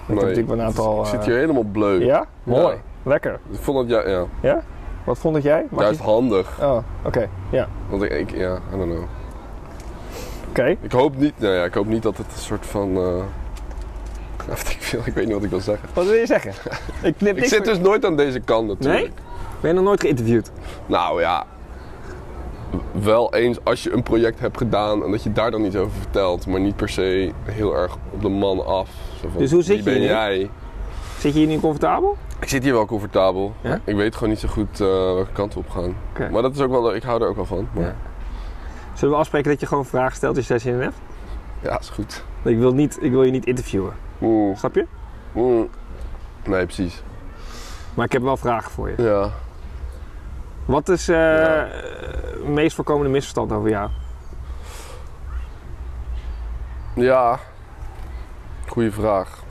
Ik 0.08 0.22
Nee, 0.22 0.46
een 0.50 0.62
aantal... 0.62 1.00
Ik 1.02 1.06
zit 1.08 1.20
eh, 1.20 1.26
hier 1.26 1.38
helemaal 1.38 1.64
bleu. 1.64 2.04
Ja? 2.06 2.26
Mooi. 2.44 2.76
Ja. 2.76 2.82
Lekker. 3.04 3.40
Ik 3.52 3.60
vond 3.60 3.78
het 3.78 3.90
ja, 3.90 4.10
ja, 4.10 4.26
Ja? 4.42 4.62
Wat 5.04 5.18
vond 5.18 5.36
het 5.36 5.44
jij? 5.44 5.66
Juist 5.78 6.00
je- 6.00 6.06
handig. 6.06 6.60
Oh, 6.62 6.78
oké. 7.06 7.28
Ja. 7.50 7.68
Want 7.90 8.04
ik, 8.04 8.12
ik, 8.12 8.32
ja, 8.32 8.56
I 8.74 8.78
don't 8.78 8.92
know. 8.92 9.04
Oké. 10.52 10.78
Ik 10.82 10.92
hoop 10.92 11.18
niet, 11.18 11.34
nou 11.38 11.54
ja, 11.54 11.64
ik 11.64 11.74
hoop 11.74 11.88
niet 11.88 12.04
dat 12.04 12.18
het 12.18 12.26
een 12.34 12.42
soort 12.42 12.66
van. 12.66 12.94
weet 14.46 15.06
ik, 15.06 15.14
weet 15.14 15.26
niet 15.26 15.34
wat 15.34 15.44
ik 15.44 15.50
wil 15.50 15.60
zeggen. 15.60 15.90
Wat 15.94 16.06
wil 16.06 16.14
je 16.14 16.26
zeggen? 16.26 16.54
ik 17.10 17.18
knip 17.18 17.38
Ik 17.38 17.46
zit 17.46 17.66
dus 17.66 17.80
nooit 17.80 18.06
aan 18.06 18.16
deze 18.16 18.40
kant 18.40 18.68
natuurlijk. 18.68 19.12
Ben 19.60 19.70
je 19.70 19.76
nog 19.76 19.86
nooit 19.86 20.02
geïnterviewd? 20.02 20.52
Nou 20.86 21.22
ja, 21.22 21.46
wel 22.92 23.34
eens 23.34 23.58
als 23.64 23.84
je 23.84 23.92
een 23.92 24.04
project 24.04 24.40
hebt 24.40 24.58
gedaan 24.58 25.04
en 25.04 25.12
dat 25.12 25.24
je 25.24 25.32
daar 25.32 25.52
dan 25.52 25.66
iets 25.66 25.76
over 25.76 25.98
vertelt, 26.00 26.48
maar 26.48 26.60
niet 26.60 26.76
per 26.76 26.90
se 26.90 27.32
heel 27.44 27.76
erg 27.76 27.98
op 28.12 28.22
de 28.22 28.30
man 28.30 28.66
af. 28.66 28.90
Van, 29.20 29.30
Dus 29.38 29.52
hoe 29.52 29.62
zit 29.62 29.78
je 29.78 29.84
ben 29.84 29.94
hier 29.94 30.04
jij? 30.04 30.50
Zit 31.20 31.34
je 31.34 31.40
hier 31.40 31.48
nu 31.48 31.60
comfortabel? 31.60 32.18
Ik 32.40 32.50
zit 32.50 32.64
hier 32.64 32.74
wel 32.74 32.86
comfortabel. 32.86 33.54
Ja? 33.62 33.80
Ik 33.84 33.96
weet 33.96 34.14
gewoon 34.14 34.30
niet 34.30 34.40
zo 34.40 34.48
goed 34.48 34.80
eh, 34.82 34.88
welke 34.88 35.32
kant 35.32 35.54
we 35.54 35.60
op 35.60 35.70
gaan. 35.70 35.96
Maar 36.32 36.42
dat 36.42 36.56
is 36.56 36.62
ook 36.62 36.72
wel, 36.72 36.96
ik 36.96 37.04
hou 37.04 37.22
er 37.22 37.28
ook 37.28 37.36
wel 37.36 37.46
van. 37.46 37.68
Maar, 37.74 37.84
Ja. 37.84 37.96
Zullen 39.02 39.16
we 39.16 39.22
afspreken 39.22 39.52
dat 39.52 39.60
je 39.60 39.66
gewoon 39.66 39.86
vragen 39.86 40.16
stelt 40.16 40.36
als 40.36 40.46
je 40.48 40.52
daar 40.52 40.62
zin 40.62 40.74
in 40.74 40.80
hebt? 40.82 40.96
ja, 41.60 41.80
is 41.80 41.90
goed. 41.90 42.24
Ik 42.44 42.58
wil, 42.58 42.74
niet, 42.74 42.98
ik 43.04 43.12
wil 43.12 43.24
je 43.24 43.32
niet 43.32 43.46
interviewen. 43.46 43.94
Snap 44.56 44.76
je? 44.76 44.86
Nee, 46.44 46.66
precies. 46.66 47.04
Maar 47.94 48.06
ik 48.06 48.12
heb 48.12 48.22
wel 48.22 48.38
vragen 48.38 48.72
voor 48.72 48.90
je. 48.90 49.02
Ja. 49.02 49.30
Wat 50.66 50.90
is 50.90 51.08
eh 51.08 51.16
Ja. 51.16 51.68
het 51.68 52.48
meest 52.48 52.76
voorkomende 52.76 53.10
misverstand 53.12 53.52
over 53.52 53.70
jou? 53.70 53.90
Ja, 56.96 57.40
goede 58.68 58.92
vraag. 58.92 59.44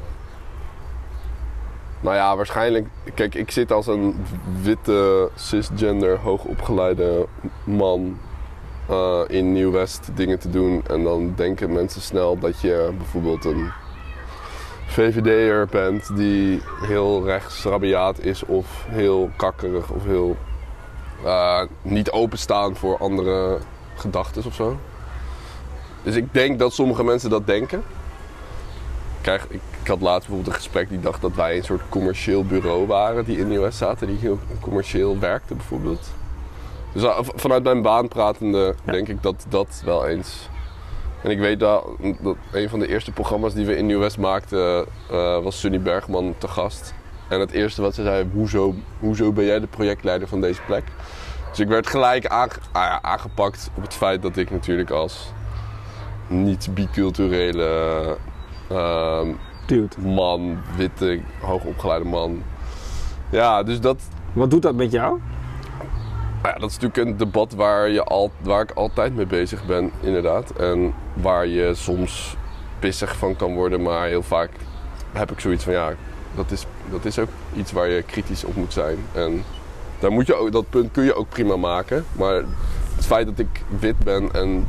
Nou 2.01 2.17
ja, 2.17 2.37
waarschijnlijk. 2.37 2.89
Kijk, 3.15 3.35
ik 3.35 3.51
zit 3.51 3.73
als 3.73 3.87
een 3.87 4.25
witte, 4.63 5.31
cisgender, 5.35 6.19
hoogopgeleide 6.19 7.27
man 7.65 8.19
eh, 8.91 9.21
in 9.27 9.53
Nieuw-West 9.53 10.09
dingen 10.15 10.39
te 10.39 10.51
doen. 10.51 10.83
En 10.87 11.03
dan 11.03 11.33
denken 11.37 11.73
mensen 11.73 12.01
snel 12.01 12.39
dat 12.39 12.61
je 12.61 12.93
bijvoorbeeld 12.97 13.45
een 13.45 13.71
VVD'er 14.87 15.67
bent 15.67 16.17
die 16.17 16.63
heel 16.83 17.25
rechtsrabiaat 17.25 18.21
is 18.21 18.45
of 18.45 18.85
heel 18.89 19.31
kakkerig 19.37 19.91
of 19.91 20.05
heel 20.05 20.37
eh, 21.25 21.63
niet 21.83 22.11
openstaan 22.11 22.77
voor 22.77 22.99
andere 22.99 23.59
gedachten 23.95 24.45
of 24.45 24.55
zo. 24.55 24.77
Dus 26.03 26.15
ik 26.15 26.35
denk 26.35 26.59
dat 26.59 26.73
sommige 26.73 27.05
mensen 27.05 27.31
dat 27.31 27.47
denken. 27.47 27.83
Ik, 29.23 29.43
ik 29.83 29.87
had 29.87 30.01
laatst 30.01 30.29
bijvoorbeeld 30.29 30.47
een 30.47 30.63
gesprek 30.63 30.89
die 30.89 31.01
dacht 31.01 31.21
dat 31.21 31.35
wij 31.35 31.57
een 31.57 31.65
soort 31.65 31.89
commercieel 31.89 32.45
bureau 32.45 32.87
waren 32.87 33.25
die 33.25 33.39
in 33.39 33.49
de 33.49 33.55
US 33.55 33.79
zaten, 33.79 34.07
die 34.07 34.19
heel 34.19 34.39
commercieel 34.61 35.19
werkte 35.19 35.55
bijvoorbeeld. 35.55 36.09
Dus 36.93 37.03
eh, 37.03 37.19
vanuit 37.23 37.63
mijn 37.63 37.83
baan 37.83 38.09
pratende 38.09 38.75
denk 38.85 39.09
ik 39.09 39.23
dat 39.23 39.47
dat 39.49 39.83
wel 39.85 40.07
eens. 40.07 40.49
En 41.23 41.31
ik 41.31 41.39
weet 41.39 41.61
dat, 41.61 41.85
dat 42.21 42.37
een 42.53 42.69
van 42.69 42.79
de 42.79 42.89
eerste 42.89 43.13
programma's 43.13 43.55
die 43.55 43.67
we 43.67 43.77
in 43.77 43.87
Nieuw-West 43.87 44.19
maakten 44.19 44.87
eh, 45.11 45.43
was 45.43 45.61
Sunny 45.61 45.81
Bergman 45.81 46.35
te 46.39 46.49
gast. 46.49 46.95
En 47.29 47.41
het 47.41 47.51
eerste 47.51 47.83
wat 47.83 47.95
ze 47.95 48.03
zei, 48.03 48.29
hoezo, 48.33 48.75
hoezo 48.99 49.33
ben 49.33 49.45
jij 49.45 49.61
de 49.61 49.67
projectleider 49.67 50.29
van 50.29 50.41
deze 50.41 50.61
plek? 50.67 50.85
Dus 51.51 51.61
ik 51.61 51.69
werd 51.69 51.87
gelijk 51.87 52.27
aange- 52.27 52.59
ah 52.73 52.83
ja, 52.83 53.03
aangepakt 53.03 53.71
op 53.77 53.83
het 53.83 53.95
feit 53.95 54.23
dat 54.23 54.37
ik 54.37 54.51
natuurlijk 54.51 54.91
als 54.91 55.33
niet 56.27 56.69
biculturele 56.75 58.17
ehm, 58.69 59.29
Dude, 59.67 59.97
man, 60.01 60.59
witte, 60.77 61.21
hoogopgeleide 61.41 62.05
man. 62.05 62.43
Ja, 63.31 63.63
dus 63.63 63.81
dat, 63.81 64.03
wat 64.33 64.51
doet 64.51 64.63
dat 64.63 64.75
met 64.75 64.93
jou? 64.93 65.19
Nou 66.43 66.55
ja, 66.55 66.61
dat 66.61 66.71
is 66.71 66.79
natuurlijk 66.79 67.09
een 67.09 67.17
debat 67.17 67.55
waar, 67.55 67.89
je 67.89 68.05
al, 68.05 68.31
waar 68.43 68.63
ik 68.63 68.71
altijd 68.71 69.17
mee 69.17 69.27
bezig 69.27 69.67
ben, 69.67 69.91
inderdaad. 70.01 70.51
En 70.51 70.95
waar 71.15 71.47
je 71.47 71.75
soms 71.75 72.37
pissig 72.79 73.17
van 73.17 73.37
kan 73.37 73.55
worden, 73.55 73.83
maar 73.83 74.07
heel 74.07 74.23
vaak 74.23 74.51
heb 75.13 75.31
ik 75.31 75.41
zoiets 75.41 75.65
van 75.65 75.73
ja, 75.73 75.93
dat 76.35 76.51
is, 76.51 76.67
dat 76.91 77.05
is 77.05 77.19
ook 77.19 77.29
iets 77.57 77.73
waar 77.73 77.89
je 77.89 78.03
kritisch 78.03 78.45
op 78.45 78.57
moet 78.57 78.73
zijn. 78.73 78.99
En 79.13 79.45
daar 79.99 80.13
moet 80.13 80.27
je 80.27 80.35
ook, 80.35 80.53
dat 80.53 80.71
punt 80.71 80.93
kun 80.93 81.05
je 81.05 81.15
ook 81.15 81.29
prima 81.29 81.57
maken. 81.57 82.05
Maar 82.13 82.35
het 82.97 83.07
feit 83.07 83.27
dat 83.27 83.39
ik 83.39 83.63
wit 83.81 83.99
ben 83.99 84.33
en. 84.33 84.67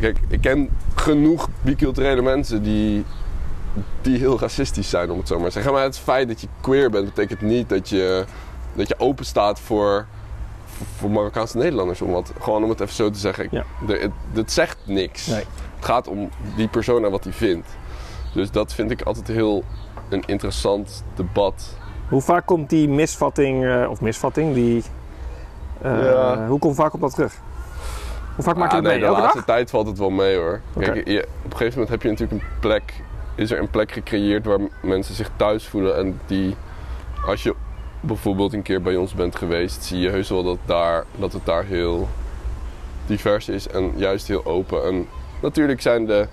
Kijk, 0.00 0.18
ik 0.28 0.40
ken 0.40 0.68
genoeg 0.94 1.48
biculturele 1.60 2.22
mensen 2.22 2.62
die, 2.62 3.04
die 4.00 4.18
heel 4.18 4.38
racistisch 4.38 4.90
zijn, 4.90 5.10
om 5.10 5.18
het 5.18 5.28
zo 5.28 5.38
maar 5.38 5.46
te 5.46 5.52
zeggen. 5.52 5.72
Maar 5.72 5.82
het 5.82 5.98
feit 5.98 6.28
dat 6.28 6.40
je 6.40 6.46
queer 6.60 6.90
bent, 6.90 7.04
betekent 7.04 7.40
niet 7.40 7.68
dat 7.68 7.88
je, 7.88 8.24
dat 8.74 8.88
je 8.88 8.94
open 8.98 9.24
staat 9.24 9.60
voor, 9.60 10.06
voor 10.96 11.10
Marokkaanse 11.10 11.56
Nederlanders. 11.56 12.00
Om 12.02 12.10
wat, 12.12 12.32
gewoon 12.40 12.62
om 12.64 12.68
het 12.70 12.80
even 12.80 12.94
zo 12.94 13.10
te 13.10 13.18
zeggen. 13.18 13.48
Ja. 13.50 13.64
De, 13.86 13.98
het, 13.98 14.10
het 14.32 14.52
zegt 14.52 14.78
niks. 14.84 15.26
Nee. 15.26 15.44
Het 15.76 15.84
gaat 15.84 16.08
om 16.08 16.28
die 16.56 16.68
persoon 16.68 17.04
en 17.04 17.10
wat 17.10 17.24
hij 17.24 17.32
vindt. 17.32 17.68
Dus 18.34 18.50
dat 18.50 18.72
vind 18.74 18.90
ik 18.90 19.02
altijd 19.02 19.26
heel 19.28 19.64
een 20.08 20.22
interessant 20.26 21.04
debat. 21.14 21.76
Hoe 22.08 22.20
vaak 22.20 22.46
komt 22.46 22.70
die 22.70 22.88
misvatting, 22.88 23.64
eh, 23.66 23.90
of 23.90 24.00
misvatting, 24.00 24.54
die... 24.54 24.82
eh, 25.82 26.04
Ja. 26.04 26.46
Hoe 26.46 26.58
komt 26.58 26.74
vaak 26.74 26.90
komt 26.90 27.02
dat 27.02 27.14
terug? 27.14 27.34
Hoe 28.34 28.44
vaak 28.44 28.56
maak 28.56 28.70
je 28.70 28.76
Ah, 28.76 28.82
dat 28.82 28.92
nee, 28.92 29.00
mee? 29.00 29.00
de 29.00 29.06
Elke 29.06 29.20
laatste 29.20 29.36
dag? 29.38 29.46
tijd 29.56 29.70
valt 29.70 29.86
het 29.86 29.98
wel 29.98 30.10
mee 30.10 30.36
hoor. 30.36 30.60
Kijk, 30.78 31.08
je- 31.08 31.26
op 31.44 31.50
een 31.50 31.56
gegeven 31.56 31.70
moment 31.72 31.88
heb 31.88 32.02
je 32.02 32.08
natuurlijk 32.08 32.40
een 32.42 32.48
plek, 32.60 33.02
is 33.34 33.50
er 33.50 33.58
een 33.58 33.70
plek 33.70 33.92
gecreëerd 33.92 34.46
waar 34.46 34.58
mensen 34.82 35.14
zich 35.14 35.30
thuis 35.36 35.66
voelen. 35.68 35.96
En 35.96 36.20
die, 36.26 36.56
als 37.26 37.42
je 37.42 37.54
bijvoorbeeld 38.02 38.52
een 38.52 38.62
keer 38.62 38.82
bij 38.82 38.96
ons 38.96 39.14
bent 39.14 39.36
geweest, 39.36 39.84
zie 39.84 39.98
je 39.98 40.08
heus 40.08 40.28
wel 40.28 40.42
dat, 40.42 40.58
daar, 40.64 41.04
dat 41.16 41.32
het 41.32 41.46
daar 41.46 41.64
heel 41.64 42.08
divers 43.06 43.48
is 43.48 43.68
en 43.68 43.92
juist 43.96 44.28
heel 44.28 44.44
open. 44.44 44.84
En 44.84 45.06
natuurlijk 45.42 45.80
zijn 45.80 46.06
de 46.06 46.26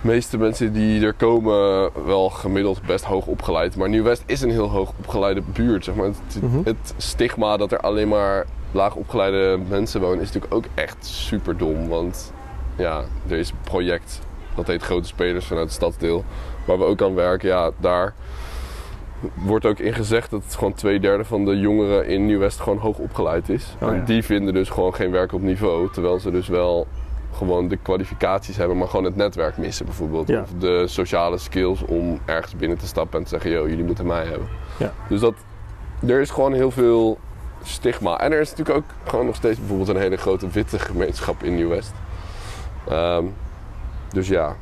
meeste 0.00 0.38
mensen 0.38 0.72
die 0.72 1.04
er 1.06 1.12
komen 1.14 1.90
wel 2.06 2.30
gemiddeld 2.30 2.82
best 2.86 3.04
hoog 3.04 3.26
opgeleid. 3.26 3.76
Maar 3.76 3.88
Nieuw-West 3.88 4.22
is 4.26 4.40
een 4.40 4.50
heel 4.50 4.70
hoog 4.70 4.92
opgeleide 4.98 5.42
buurt. 5.52 5.84
Zeg 5.84 5.94
maar. 5.94 6.06
het, 6.06 6.42
Mhm. 6.42 6.58
het 6.64 6.94
stigma 6.96 7.56
dat 7.56 7.72
er 7.72 7.80
alleen 7.80 8.08
maar 8.08 8.46
laag 8.72 8.94
opgeleide 8.94 9.58
mensen 9.68 10.00
wonen 10.00 10.20
is 10.20 10.26
natuurlijk 10.26 10.54
ook 10.54 10.64
echt 10.74 11.06
super 11.06 11.56
dom. 11.56 11.88
Want 11.88 12.32
ja, 12.76 13.04
er 13.28 13.36
is 13.38 13.50
een 13.50 13.56
project 13.64 14.20
dat 14.54 14.66
heet 14.66 14.82
Grote 14.82 15.06
Spelers 15.08 15.46
vanuit 15.46 15.64
het 15.66 15.74
stadsdeel. 15.74 16.24
Waar 16.64 16.78
we 16.78 16.84
ook 16.84 17.02
aan 17.02 17.14
werken. 17.14 17.48
Ja, 17.48 17.70
daar 17.78 18.14
wordt 19.34 19.66
ook 19.66 19.78
in 19.78 19.94
gezegd 19.94 20.30
dat 20.30 20.42
gewoon 20.48 20.74
twee 20.74 21.00
derde 21.00 21.24
van 21.24 21.44
de 21.44 21.58
jongeren 21.58 22.06
in 22.06 22.26
Nieuw-West 22.26 22.60
gewoon 22.60 22.78
hoog 22.78 22.98
opgeleid 22.98 23.48
is. 23.48 23.76
Oh 23.80 23.88
ja. 23.88 23.94
En 23.94 24.04
die 24.04 24.22
vinden 24.22 24.54
dus 24.54 24.68
gewoon 24.68 24.94
geen 24.94 25.10
werk 25.10 25.32
op 25.32 25.42
niveau. 25.42 25.90
Terwijl 25.92 26.18
ze 26.18 26.30
dus 26.30 26.48
wel 26.48 26.86
gewoon 27.32 27.68
de 27.68 27.76
kwalificaties 27.76 28.56
hebben, 28.56 28.76
maar 28.76 28.88
gewoon 28.88 29.04
het 29.04 29.16
netwerk 29.16 29.56
missen 29.56 29.86
bijvoorbeeld. 29.86 30.28
Ja. 30.28 30.40
Of 30.40 30.50
de 30.58 30.86
sociale 30.86 31.38
skills 31.38 31.82
om 31.82 32.20
ergens 32.24 32.56
binnen 32.56 32.78
te 32.78 32.86
stappen 32.86 33.18
en 33.18 33.24
te 33.24 33.30
zeggen, 33.30 33.50
yo, 33.50 33.68
jullie 33.68 33.84
moeten 33.84 34.06
mij 34.06 34.24
hebben. 34.24 34.48
Ja. 34.76 34.92
Dus 35.08 35.20
dat, 35.20 35.34
er 36.06 36.20
is 36.20 36.30
gewoon 36.30 36.52
heel 36.52 36.70
veel 36.70 37.18
stigma. 37.62 38.18
En 38.18 38.32
er 38.32 38.40
is 38.40 38.50
natuurlijk 38.50 38.78
ook 38.78 39.08
gewoon 39.08 39.26
nog 39.26 39.34
steeds 39.34 39.58
bijvoorbeeld 39.58 39.88
een 39.88 39.96
hele 39.96 40.16
grote 40.16 40.48
witte 40.48 40.78
gemeenschap 40.78 41.42
in 41.42 41.54
Nieuw-West. 41.54 41.92
Ehm, 42.88 43.24
dus 44.08 44.28
ja, 44.28 44.56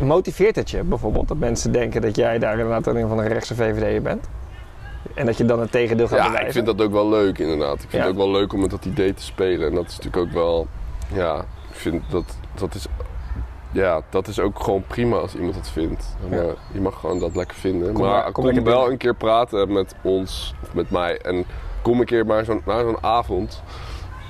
Motiveert 0.00 0.56
het 0.56 0.70
je 0.70 0.82
bijvoorbeeld 0.82 1.28
dat 1.28 1.36
mensen 1.36 1.72
denken 1.72 2.00
dat 2.00 2.16
jij 2.16 2.38
daar 2.38 2.58
inderdaad 2.58 2.86
een 2.86 3.08
van 3.08 3.16
de 3.16 3.26
rechtse 3.28 3.54
VVD'er 3.54 4.02
bent? 4.02 4.28
En 5.14 5.26
dat 5.26 5.36
je 5.36 5.44
dan 5.44 5.60
het 5.60 5.70
tegendeel 5.72 6.08
gaat 6.08 6.18
ja, 6.18 6.22
bewijzen? 6.24 6.46
ik 6.48 6.52
vind 6.52 6.66
dat 6.78 6.86
ook 6.86 6.92
wel 6.92 7.08
leuk 7.08 7.38
inderdaad. 7.38 7.74
Ik 7.74 7.80
vind 7.80 7.92
Ja. 7.92 7.98
het 7.98 8.08
ook 8.08 8.16
wel 8.16 8.30
leuk 8.30 8.52
om 8.52 8.60
met 8.60 8.70
dat 8.70 8.84
idee 8.84 9.14
te 9.14 9.22
spelen. 9.22 9.68
En 9.68 9.74
dat 9.74 9.86
is 9.86 9.96
natuurlijk 9.96 10.26
ook 10.26 10.32
wel, 10.32 10.66
ja, 11.12 11.36
ik 11.70 11.74
vind 11.76 12.02
dat, 12.10 12.36
dat 12.54 12.74
is, 12.74 12.86
ja, 13.70 14.00
dat 14.10 14.28
is 14.28 14.40
ook 14.40 14.60
gewoon 14.62 14.84
prima 14.86 15.16
als 15.16 15.34
iemand 15.34 15.54
dat 15.54 15.68
vindt. 15.70 16.16
Maar 16.30 16.44
Ja. 16.44 16.52
Je 16.72 16.80
mag 16.80 17.00
gewoon 17.00 17.18
dat 17.18 17.36
lekker 17.36 17.56
vinden. 17.56 17.92
Kom 17.92 18.02
maar 18.04 18.12
maar- 18.22 18.32
kom, 18.32 18.44
kom 18.54 18.64
wel 18.64 18.90
een 18.90 18.96
keer 18.96 19.14
praten 19.14 19.72
met 19.72 19.94
ons 20.02 20.54
of 20.62 20.74
met 20.74 20.90
mij. 20.90 21.18
En 21.20 21.44
kom 21.82 22.00
een 22.00 22.06
keer 22.06 22.26
maar 22.26 22.44
zo'n, 22.44 22.62
naar 22.64 22.80
zo'n 22.84 23.02
avond. 23.04 23.62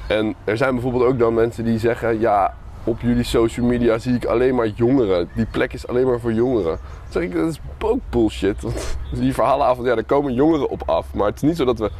En 0.08 0.34
er 0.44 0.56
zijn 0.56 0.72
bijvoorbeeld 0.74 1.04
ook 1.04 1.18
dan 1.18 1.34
mensen 1.34 1.64
die 1.64 1.78
zeggen, 1.78 2.20
ja, 2.20 2.54
op 2.88 3.00
jullie 3.00 3.24
social 3.24 3.66
media 3.66 3.98
zie 3.98 4.14
ik 4.14 4.24
alleen 4.24 4.54
maar 4.54 4.66
jongeren. 4.66 5.28
Die 5.34 5.46
plek 5.46 5.72
is 5.72 5.86
alleen 5.86 6.06
maar 6.06 6.20
voor 6.20 6.32
jongeren. 6.32 6.78
Dan 7.02 7.10
zeg 7.10 7.22
ik, 7.22 7.34
dat 7.34 7.48
is 7.48 7.60
ook 7.80 8.00
bullshit. 8.10 8.62
Want 8.62 8.98
die 9.20 9.34
verhalenavond, 9.34 9.86
ja, 9.86 9.94
daar 9.94 10.04
komen 10.04 10.34
jongeren 10.34 10.68
op 10.68 10.82
af. 10.86 11.14
Maar 11.14 11.26
het 11.26 11.36
is 11.36 11.42
niet 11.42 11.56
zo 11.56 11.64
dat 11.64 11.78
we 11.78 11.90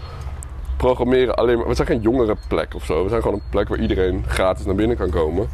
programmeren 0.77 1.35
alleen 1.37 1.59
maar... 1.59 1.69
We 1.69 1.75
zijn 1.75 1.89
geen 1.89 2.01
jongerenplek 2.01 2.75
of 2.75 2.85
zo. 2.85 3.03
We 3.03 3.09
zijn 3.09 3.23
gewoon 3.23 3.37
een 3.37 3.51
plek 3.51 3.69
waar 3.69 3.79
iedereen 3.79 4.25
gratis 4.27 4.65
naar 4.65 4.75
binnen 4.75 4.97
kan 4.97 5.11
komen. 5.11 5.49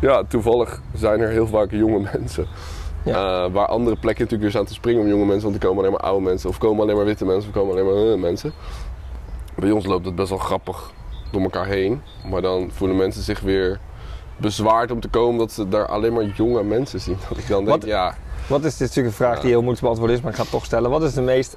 Ja, 0.00 0.24
toevallig 0.24 0.80
zijn 0.94 1.20
er 1.20 1.28
heel 1.28 1.46
vaak 1.46 1.70
jonge 1.70 2.08
mensen. 2.12 2.46
Ja. 3.04 3.44
Eh, 3.44 3.52
waar 3.52 3.66
andere 3.66 3.96
plekken 3.96 4.24
natuurlijk 4.24 4.40
weer 4.40 4.50
staan 4.50 4.64
te 4.64 4.74
springen 4.74 5.02
om 5.02 5.08
jonge 5.08 5.24
mensen. 5.24 5.42
Want 5.50 5.54
er 5.54 5.68
komen 5.68 5.78
alleen 5.78 5.96
maar 6.00 6.10
oude 6.10 6.24
mensen. 6.24 6.48
Of 6.48 6.58
komen 6.58 6.82
alleen 6.82 6.96
maar 6.96 7.04
witte 7.04 7.24
mensen. 7.24 7.48
Of 7.48 7.54
komen 7.54 7.72
alleen 7.72 7.84
maar 7.84 8.12
eh, 8.12 8.20
mensen. 8.20 8.52
Bij 9.54 9.70
ons 9.70 9.86
loopt 9.86 10.04
het 10.04 10.14
best 10.14 10.28
wel 10.28 10.38
grappig 10.38 10.90
door 11.30 11.42
elkaar 11.42 11.66
heen. 11.66 12.02
Maar 12.30 12.42
dan 12.42 12.70
voelen 12.72 12.96
mensen 12.96 13.22
zich 13.22 13.40
weer 13.40 13.80
bezwaard 14.40 14.90
om 14.90 15.00
te 15.00 15.08
komen 15.08 15.38
dat 15.38 15.52
ze 15.52 15.68
daar 15.68 15.86
alleen 15.86 16.12
maar 16.12 16.24
jonge 16.24 16.62
mensen 16.62 17.00
zien. 17.00 17.16
Dat 17.28 17.38
ik 17.38 17.48
dan 17.48 17.64
denk, 17.64 17.80
Wat- 17.80 17.88
ja, 17.90 18.14
Wat 18.46 18.64
is 18.64 18.76
dit 18.76 18.88
natuurlijk 18.88 19.06
een 19.06 19.24
vraag 19.24 19.34
Ja. 19.34 19.40
die 19.40 19.50
heel 19.50 19.62
moeilijk 19.62 19.78
te 19.78 19.84
beantwoorden 19.84 20.16
is, 20.16 20.22
maar 20.22 20.30
ik 20.30 20.36
ga 20.36 20.42
het 20.42 20.52
toch 20.52 20.64
stellen. 20.64 20.90
Wat 20.90 21.02
is 21.02 21.14
de 21.14 21.22
meest, 21.22 21.56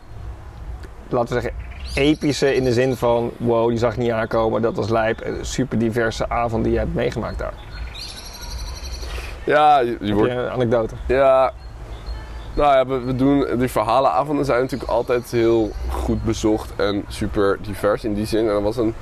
laten 1.09 1.35
we 1.35 1.41
zeggen, 1.41 1.59
epische 1.95 2.55
in 2.55 2.63
de 2.63 2.73
zin 2.73 2.95
van, 2.95 3.31
wow, 3.37 3.69
die 3.69 3.77
zag 3.77 3.97
niet 3.97 4.11
aankomen, 4.11 4.61
dat 4.61 4.75
was 4.75 4.89
lijp, 4.89 5.21
een 5.25 5.45
super 5.45 5.77
diverse 5.77 6.29
avond 6.29 6.63
die 6.63 6.73
je 6.73 6.79
hebt 6.79 6.93
meegemaakt 6.93 7.37
daar? 7.39 7.53
ja, 9.45 9.79
je, 9.79 10.13
wordt 10.13 10.31
je 10.31 10.49
anekdote? 10.49 10.93
Ja, 11.07 11.53
nou 12.53 12.73
ja, 12.75 12.85
we, 12.87 12.99
we 12.99 13.15
doen, 13.15 13.45
die 13.57 13.67
verhalenavonden 13.67 14.45
zijn 14.45 14.61
natuurlijk 14.61 14.89
altijd 14.91 15.31
heel 15.31 15.71
goed 15.89 16.23
bezocht 16.23 16.73
en 16.75 17.03
super 17.07 17.57
divers 17.61 18.03
in 18.03 18.13
die 18.13 18.25
zin. 18.25 18.39
En 18.47 18.53
er 18.53 18.61
was 18.61 18.77
een, 18.77 18.93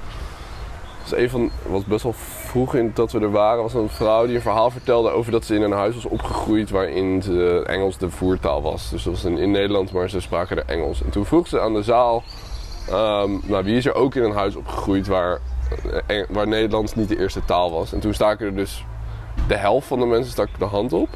was 1.02 1.16
een 1.20 1.30
van, 1.30 1.52
was 1.68 1.84
best 1.86 2.04
wel 2.04 2.14
vroeg 2.52 2.76
in 2.76 2.92
dat 2.94 3.12
we 3.12 3.20
er 3.20 3.32
waren, 3.32 3.64
was 3.64 3.74
een 3.74 3.90
vrouw 3.90 4.26
die 4.26 4.36
een 4.36 4.42
verhaal 4.42 4.70
vertelde 4.70 5.10
over 5.10 5.32
dat 5.32 5.46
ze 5.46 5.56
in 5.56 5.62
een 5.62 5.72
huis 5.72 5.96
was 5.96 6.06
opgegroeid 6.06 6.70
waarin 6.70 7.22
ze 7.22 7.64
Engels 7.68 7.98
de 7.98 8.10
voertaal 8.10 8.62
was. 8.62 8.90
Dus 8.90 9.04
dat 9.04 9.14
was 9.14 9.24
in, 9.24 9.52
Nederland, 9.52 9.92
maar 9.92 10.10
ze 10.10 10.20
spraken 10.20 10.58
er 10.58 10.66
Engels. 10.66 11.04
En 11.04 11.10
toen 11.10 11.26
vroeg 11.26 11.48
ze 11.48 11.60
aan 11.60 11.74
de 11.74 11.84
zaal, 11.84 12.24
ehm, 12.90 13.32
nou 13.44 13.64
wie 13.64 13.78
is 13.78 13.86
er 13.86 13.94
ook 13.94 14.16
in 14.16 14.24
een 14.24 14.32
huis 14.32 14.56
opgegroeid 14.56 15.08
waar, 15.08 15.40
eh, 16.08 16.24
waar 16.30 16.48
Nederlands 16.48 16.96
niet 16.96 17.10
de 17.10 17.20
eerste 17.20 17.46
taal 17.46 17.72
was. 17.72 17.94
En 17.94 18.00
toen 18.00 18.14
staken 18.14 18.46
er 18.46 18.56
dus, 18.56 18.86
de 19.48 19.58
helft 19.58 19.88
van 19.88 20.00
de 20.00 20.06
mensen 20.06 20.48
de 20.58 20.66
hand 20.66 20.94
op. 20.94 21.10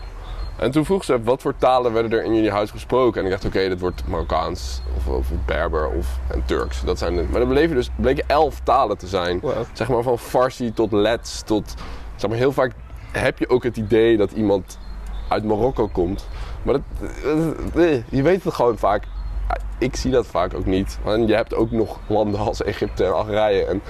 En 0.58 0.72
toen 0.72 0.86
vroeg 0.86 1.04
ze, 1.04 1.24
wat 1.24 1.42
voor 1.42 1.56
talen 1.58 1.94
werden 1.94 2.20
er 2.20 2.26
in 2.26 2.36
jullie 2.36 2.52
huis 2.52 2.72
gesproken? 2.72 3.20
En 3.20 3.26
ik 3.26 3.32
dacht, 3.32 3.46
oké, 3.46 3.68
dit 3.68 3.80
wordt 3.80 4.08
Marokkaans 4.08 4.82
of, 4.98 5.08
of 5.08 5.28
Berber 5.46 5.90
of 5.90 6.20
en 6.28 6.46
Turks. 6.46 6.84
Dat 6.84 6.98
zijn 6.98 7.16
de, 7.16 7.26
maar 7.32 7.42
er 7.42 7.48
bleven 7.48 7.76
dus, 7.76 7.90
bleken 7.96 8.24
elf 8.28 8.60
talen 8.64 8.98
te 8.98 9.08
zijn. 9.08 9.40
Wow. 9.40 9.54
Zeg 9.74 9.90
maar 9.90 10.04
van 10.04 10.20
Farsi 10.20 10.74
tot 10.74 10.92
Lets 10.92 11.42
tot... 11.42 11.74
Zeg 12.16 12.30
maar, 12.30 12.40
heel 12.40 12.52
vaak 12.52 12.72
heb 13.12 13.40
je 13.40 13.50
ook 13.50 13.64
het 13.64 13.78
idee 13.78 14.18
dat 14.18 14.32
iemand 14.32 14.79
uit 15.29 15.44
Marokko 15.44 15.88
komt. 15.88 16.27
Maar 16.64 16.74
dat, 16.74 17.10
eh, 17.75 18.01
je 18.10 18.22
weet 18.22 18.44
het 18.44 18.53
gewoon 18.53 18.77
vaak. 18.77 19.03
Ik 19.77 19.96
zie 19.96 20.12
dat 20.12 20.27
vaak 20.27 20.53
ook 20.53 20.66
niet. 20.66 21.00
En 21.06 21.27
je 21.27 21.36
hebt 21.36 21.56
ook 21.56 21.72
nog 21.72 22.00
landen 22.08 22.40
als 22.40 22.64
Egypte 22.64 23.06
en 23.06 23.14
Algerije. 23.14 23.66
En, 23.66 23.82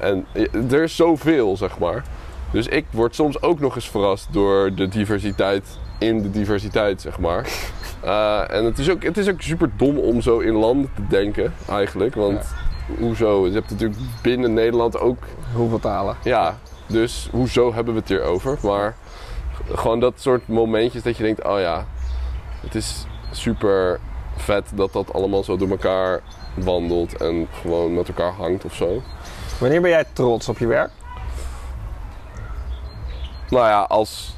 en 0.00 0.26
er 0.70 0.82
is 0.82 0.96
zoveel, 0.96 1.56
zeg 1.56 1.78
maar. 1.78 2.04
Dus 2.52 2.66
ik 2.66 2.86
word 2.90 3.14
soms 3.14 3.42
ook 3.42 3.60
nog 3.60 3.74
eens 3.74 3.88
verrast 3.88 4.32
door 4.32 4.74
de 4.74 4.88
diversiteit 4.88 5.78
in 5.98 6.22
de 6.22 6.30
diversiteit, 6.30 7.00
zeg 7.00 7.18
maar. 7.18 7.48
Eh, 8.00 8.50
en 8.50 8.64
het 8.64 8.78
is, 8.78 8.90
ook, 8.90 9.02
het 9.02 9.16
is 9.16 9.28
ook 9.28 9.42
super 9.42 9.70
dom 9.76 9.98
om 9.98 10.20
zo 10.20 10.38
in 10.38 10.54
landen 10.54 10.90
te 10.94 11.06
denken, 11.08 11.54
eigenlijk. 11.68 12.14
Want 12.14 12.54
hoezo? 12.98 13.46
Je 13.46 13.52
hebt 13.52 13.70
natuurlijk 13.70 14.00
binnen 14.22 14.52
Nederland 14.52 14.98
ook 14.98 15.18
Hoeveel 15.54 15.78
talen? 15.78 16.16
ja, 16.24 16.58
dus 16.86 17.28
hoezo 17.32 17.74
hebben 17.74 17.94
we 17.94 18.00
het 18.00 18.08
hier 18.08 18.22
over? 18.22 18.58
Maar 18.62 18.96
gewoon 19.72 20.00
dat 20.00 20.12
soort 20.16 20.48
momentjes 20.48 21.02
dat 21.02 21.16
je 21.16 21.22
denkt, 21.22 21.44
oh 21.44 21.60
ja, 21.60 21.86
het 22.60 22.74
is 22.74 23.06
super 23.30 24.00
vet 24.36 24.70
dat 24.74 24.92
dat 24.92 25.12
allemaal 25.12 25.44
zo 25.44 25.56
door 25.56 25.70
elkaar 25.70 26.20
wandelt 26.54 27.16
en 27.16 27.48
gewoon 27.60 27.94
met 27.94 28.08
elkaar 28.08 28.32
hangt 28.32 28.64
of 28.64 28.74
zo. 28.74 29.02
Wanneer 29.58 29.80
ben 29.80 29.90
jij 29.90 30.04
trots 30.12 30.48
op 30.48 30.58
je 30.58 30.66
werk? 30.66 30.90
Nou 33.50 33.66
ja, 33.66 33.80
als, 33.80 34.34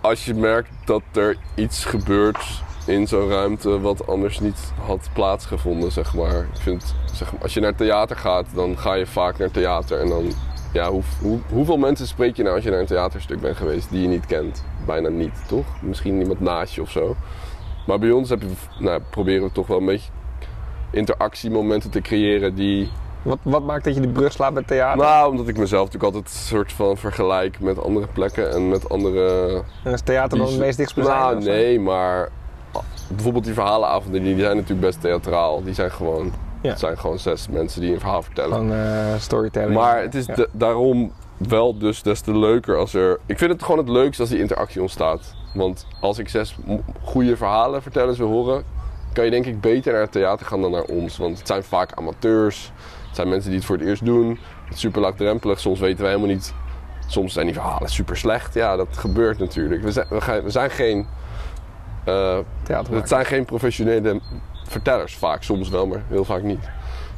als 0.00 0.24
je 0.24 0.34
merkt 0.34 0.70
dat 0.84 1.02
er 1.12 1.36
iets 1.54 1.84
gebeurt 1.84 2.62
in 2.86 3.06
zo'n 3.06 3.28
ruimte 3.28 3.80
wat 3.80 4.06
anders 4.06 4.40
niet 4.40 4.72
had 4.86 5.08
plaatsgevonden, 5.12 5.92
zeg 5.92 6.14
maar. 6.14 6.38
Ik 6.38 6.60
vind, 6.60 6.94
zeg 7.12 7.32
maar, 7.32 7.42
als 7.42 7.54
je 7.54 7.60
naar 7.60 7.74
theater 7.74 8.16
gaat, 8.16 8.46
dan 8.54 8.78
ga 8.78 8.94
je 8.94 9.06
vaak 9.06 9.38
naar 9.38 9.50
theater 9.50 10.00
en 10.00 10.08
dan... 10.08 10.32
Ja, 10.72 10.90
hoe, 10.90 11.02
hoe, 11.20 11.38
hoeveel 11.48 11.76
mensen 11.76 12.06
spreek 12.06 12.36
je 12.36 12.42
nou 12.42 12.54
als 12.54 12.64
je 12.64 12.70
naar 12.70 12.80
een 12.80 12.86
theaterstuk 12.86 13.40
bent 13.40 13.56
geweest 13.56 13.90
die 13.90 14.02
je 14.02 14.08
niet 14.08 14.26
kent? 14.26 14.64
Bijna 14.86 15.08
niet, 15.08 15.44
toch? 15.48 15.66
Misschien 15.82 16.20
iemand 16.20 16.40
naast 16.40 16.74
je 16.74 16.82
of 16.82 16.90
zo. 16.90 17.16
Maar 17.86 17.98
bij 17.98 18.10
ons 18.10 18.28
heb 18.28 18.42
je, 18.42 18.48
nou, 18.78 19.00
proberen 19.10 19.42
we 19.42 19.52
toch 19.52 19.66
wel 19.66 19.78
een 19.78 19.84
beetje 19.84 20.10
interactiemomenten 20.90 21.90
te 21.90 22.00
creëren 22.00 22.54
die 22.54 22.90
Wat, 23.24 23.38
wat 23.42 23.62
maakt 23.62 23.84
dat 23.84 23.94
je 23.94 24.00
die 24.00 24.10
brug 24.10 24.32
slaat 24.32 24.52
met 24.52 24.66
theater? 24.66 25.04
nou, 25.04 25.30
omdat 25.30 25.48
ik 25.48 25.58
mezelf 25.58 25.84
natuurlijk 25.84 26.14
altijd 26.14 26.34
een 26.34 26.40
soort 26.40 26.72
van 26.72 26.96
vergelijk 26.96 27.60
met 27.60 27.82
andere 27.82 28.06
plekken 28.12 28.52
en 28.52 28.68
met 28.68 28.88
andere. 28.88 29.62
en 29.84 29.92
is 29.92 30.00
theater 30.00 30.38
dan 30.38 30.46
het 30.46 30.58
meest? 30.58 30.96
Nou, 30.96 31.42
nee, 31.42 31.80
maar 31.80 32.28
bijvoorbeeld 33.08 33.44
die 33.44 33.54
verhalenavonden, 33.54 34.22
die, 34.22 34.34
die 34.34 34.44
zijn 34.44 34.56
natuurlijk 34.56 34.86
best 34.86 35.00
theatraal. 35.00 35.62
Die 35.62 35.74
zijn 35.74 35.90
gewoon, 35.90 36.32
Ja. 36.62 36.68
het 36.70 36.78
zijn 36.78 36.98
gewoon 36.98 37.18
zes 37.18 37.48
mensen 37.48 37.80
die 37.80 37.92
een 37.92 38.00
verhaal 38.00 38.22
vertellen. 38.22 38.56
Van 38.56 38.72
eh, 38.72 39.14
storytelling. 39.18 39.74
Maar 39.74 40.00
het 40.02 40.14
is 40.14 40.26
Ja. 40.26 40.46
daarom 40.52 41.12
wel 41.36 41.78
dus 41.78 42.02
des 42.02 42.20
te 42.20 42.36
leuker 42.38 42.76
als 42.76 42.94
er... 42.94 43.20
Ik 43.26 43.38
vind 43.38 43.50
het 43.50 43.62
gewoon 43.62 43.78
het 43.78 43.88
leukst 43.88 44.20
als 44.20 44.28
die 44.28 44.38
interactie 44.38 44.80
ontstaat. 44.80 45.34
Want 45.54 45.86
als 46.00 46.18
ik 46.18 46.28
zes 46.28 46.56
goede 47.02 47.36
verhalen 47.36 47.82
vertellers 47.82 48.18
wil 48.18 48.28
horen... 48.28 48.64
kan 49.12 49.24
je 49.24 49.30
denk 49.30 49.46
ik 49.46 49.60
beter 49.60 49.92
naar 49.92 50.00
het 50.02 50.12
theater 50.12 50.46
gaan 50.46 50.60
dan 50.60 50.70
naar 50.70 50.82
ons. 50.82 51.16
Want 51.16 51.38
het 51.38 51.46
zijn 51.46 51.62
vaak 51.62 51.92
amateurs. 51.94 52.72
Het 53.14 53.22
zijn 53.22 53.34
mensen 53.34 53.50
die 53.50 53.58
het 53.58 53.68
voor 53.68 53.76
het 53.76 53.86
eerst 53.86 54.04
doen. 54.04 54.38
Het 54.64 54.74
is 54.74 54.80
super 54.80 55.00
laagdrempelig. 55.00 55.60
Soms 55.60 55.80
weten 55.80 56.02
we 56.02 56.06
helemaal 56.06 56.28
niet... 56.28 56.54
Soms 57.06 57.32
zijn 57.32 57.46
die 57.46 57.54
verhalen 57.54 57.88
super 57.88 58.16
slecht. 58.16 58.54
Ja, 58.54 58.76
dat 58.76 58.96
gebeurt 58.96 59.38
natuurlijk. 59.38 59.82
We 59.82 59.92
zijn, 59.92 60.06
we 60.44 60.50
zijn 60.50 60.70
geen... 60.70 61.06
Theater 62.62 62.94
het 62.94 63.08
zijn 63.08 63.24
geen 63.24 63.44
professionele 63.44 64.20
vertellers 64.64 65.16
vaak, 65.16 65.42
soms 65.42 65.68
wel, 65.68 65.86
maar 65.86 66.02
heel 66.08 66.24
vaak 66.24 66.42
niet. 66.42 66.68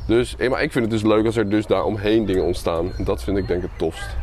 Dus, 0.06 0.36
eh, 0.36 0.50
maar 0.50 0.62
ik 0.62 0.72
vind 0.72 0.84
het 0.84 0.92
dus 0.92 1.10
leuk 1.10 1.26
als 1.26 1.36
er 1.36 1.48
dus 1.48 1.66
daar 1.66 1.84
omheen 1.84 2.26
dingen 2.26 2.44
ontstaan. 2.44 2.92
En 2.96 3.04
dat 3.04 3.22
vind 3.22 3.36
ik 3.36 3.48
denk 3.48 3.62
ik 3.62 3.68
het 3.70 3.78
tofst. 3.78 4.16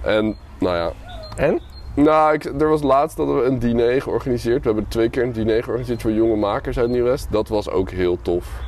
En, 0.00 0.36
nou 0.58 0.76
ja. 0.76 0.92
En? 1.36 1.60
Nou, 1.94 2.34
ik, 2.34 2.44
er 2.44 2.68
was 2.68 2.82
laatst 2.82 3.16
dat 3.16 3.26
we 3.26 3.44
een 3.44 3.58
diner 3.58 4.02
georganiseerd. 4.02 4.62
We 4.62 4.66
hebben 4.66 4.88
twee 4.88 5.08
keer 5.08 5.22
een 5.22 5.32
diner 5.32 5.62
georganiseerd 5.62 6.02
voor 6.02 6.12
jonge 6.12 6.36
makers 6.36 6.78
uit 6.78 6.90
Nieuw-West. 6.90 7.26
Dat 7.30 7.48
was 7.48 7.70
ook 7.70 7.90
heel 7.90 8.18
tof. 8.22 8.60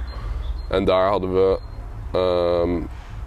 En 0.69 0.85
daar 0.85 1.09
hadden 1.09 1.33
we, 1.33 1.59
ehm, 2.15 2.71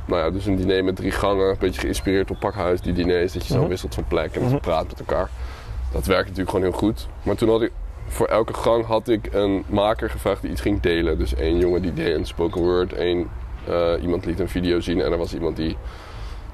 nou 0.06 0.22
ja, 0.24 0.30
dus 0.30 0.46
een 0.46 0.56
diner 0.56 0.84
met 0.84 0.96
drie 0.96 1.12
gangen. 1.12 1.50
Een 1.50 1.56
beetje 1.60 1.82
geïnspireerd 1.82 2.32
op 2.32 2.40
Pakhuis, 2.40 2.82
die 2.82 2.94
diners. 2.94 3.34
Dat 3.34 3.48
je 3.48 3.54
zo 3.54 3.60
Mhm. 3.60 3.70
wisselt 3.70 3.94
van 3.96 4.04
plek 4.08 4.26
en 4.36 4.40
dat 4.42 4.50
je 4.50 4.56
Mhm. 4.56 4.64
praat 4.64 4.88
met 4.88 5.00
elkaar. 5.00 5.30
Dat 5.92 6.06
werkt 6.06 6.24
natuurlijk 6.24 6.50
gewoon 6.50 6.66
heel 6.70 6.78
goed. 6.78 7.08
Maar 7.24 7.36
toen 7.36 7.50
had 7.50 7.62
ik, 7.62 7.72
voor 8.08 8.28
elke 8.28 8.54
gang 8.54 8.86
had 8.86 9.08
ik 9.08 9.30
een 9.34 9.64
maker 9.70 10.10
gevraagd 10.10 10.42
die 10.42 10.52
iets 10.52 10.62
ging 10.62 10.82
delen. 10.82 11.18
Dus 11.18 11.36
één 11.36 11.58
jongen 11.58 11.82
die 11.82 11.94
deed 11.94 12.16
een 12.16 12.26
spoken 12.26 12.62
word, 12.62 12.94
één 12.94 13.28
eh, 13.68 13.92
iemand 14.02 14.26
liet 14.26 14.40
een 14.40 14.50
video 14.50 14.80
zien 14.80 15.02
en 15.02 15.12
er 15.12 15.18
was 15.18 15.34
iemand 15.34 15.56
die 15.56 15.78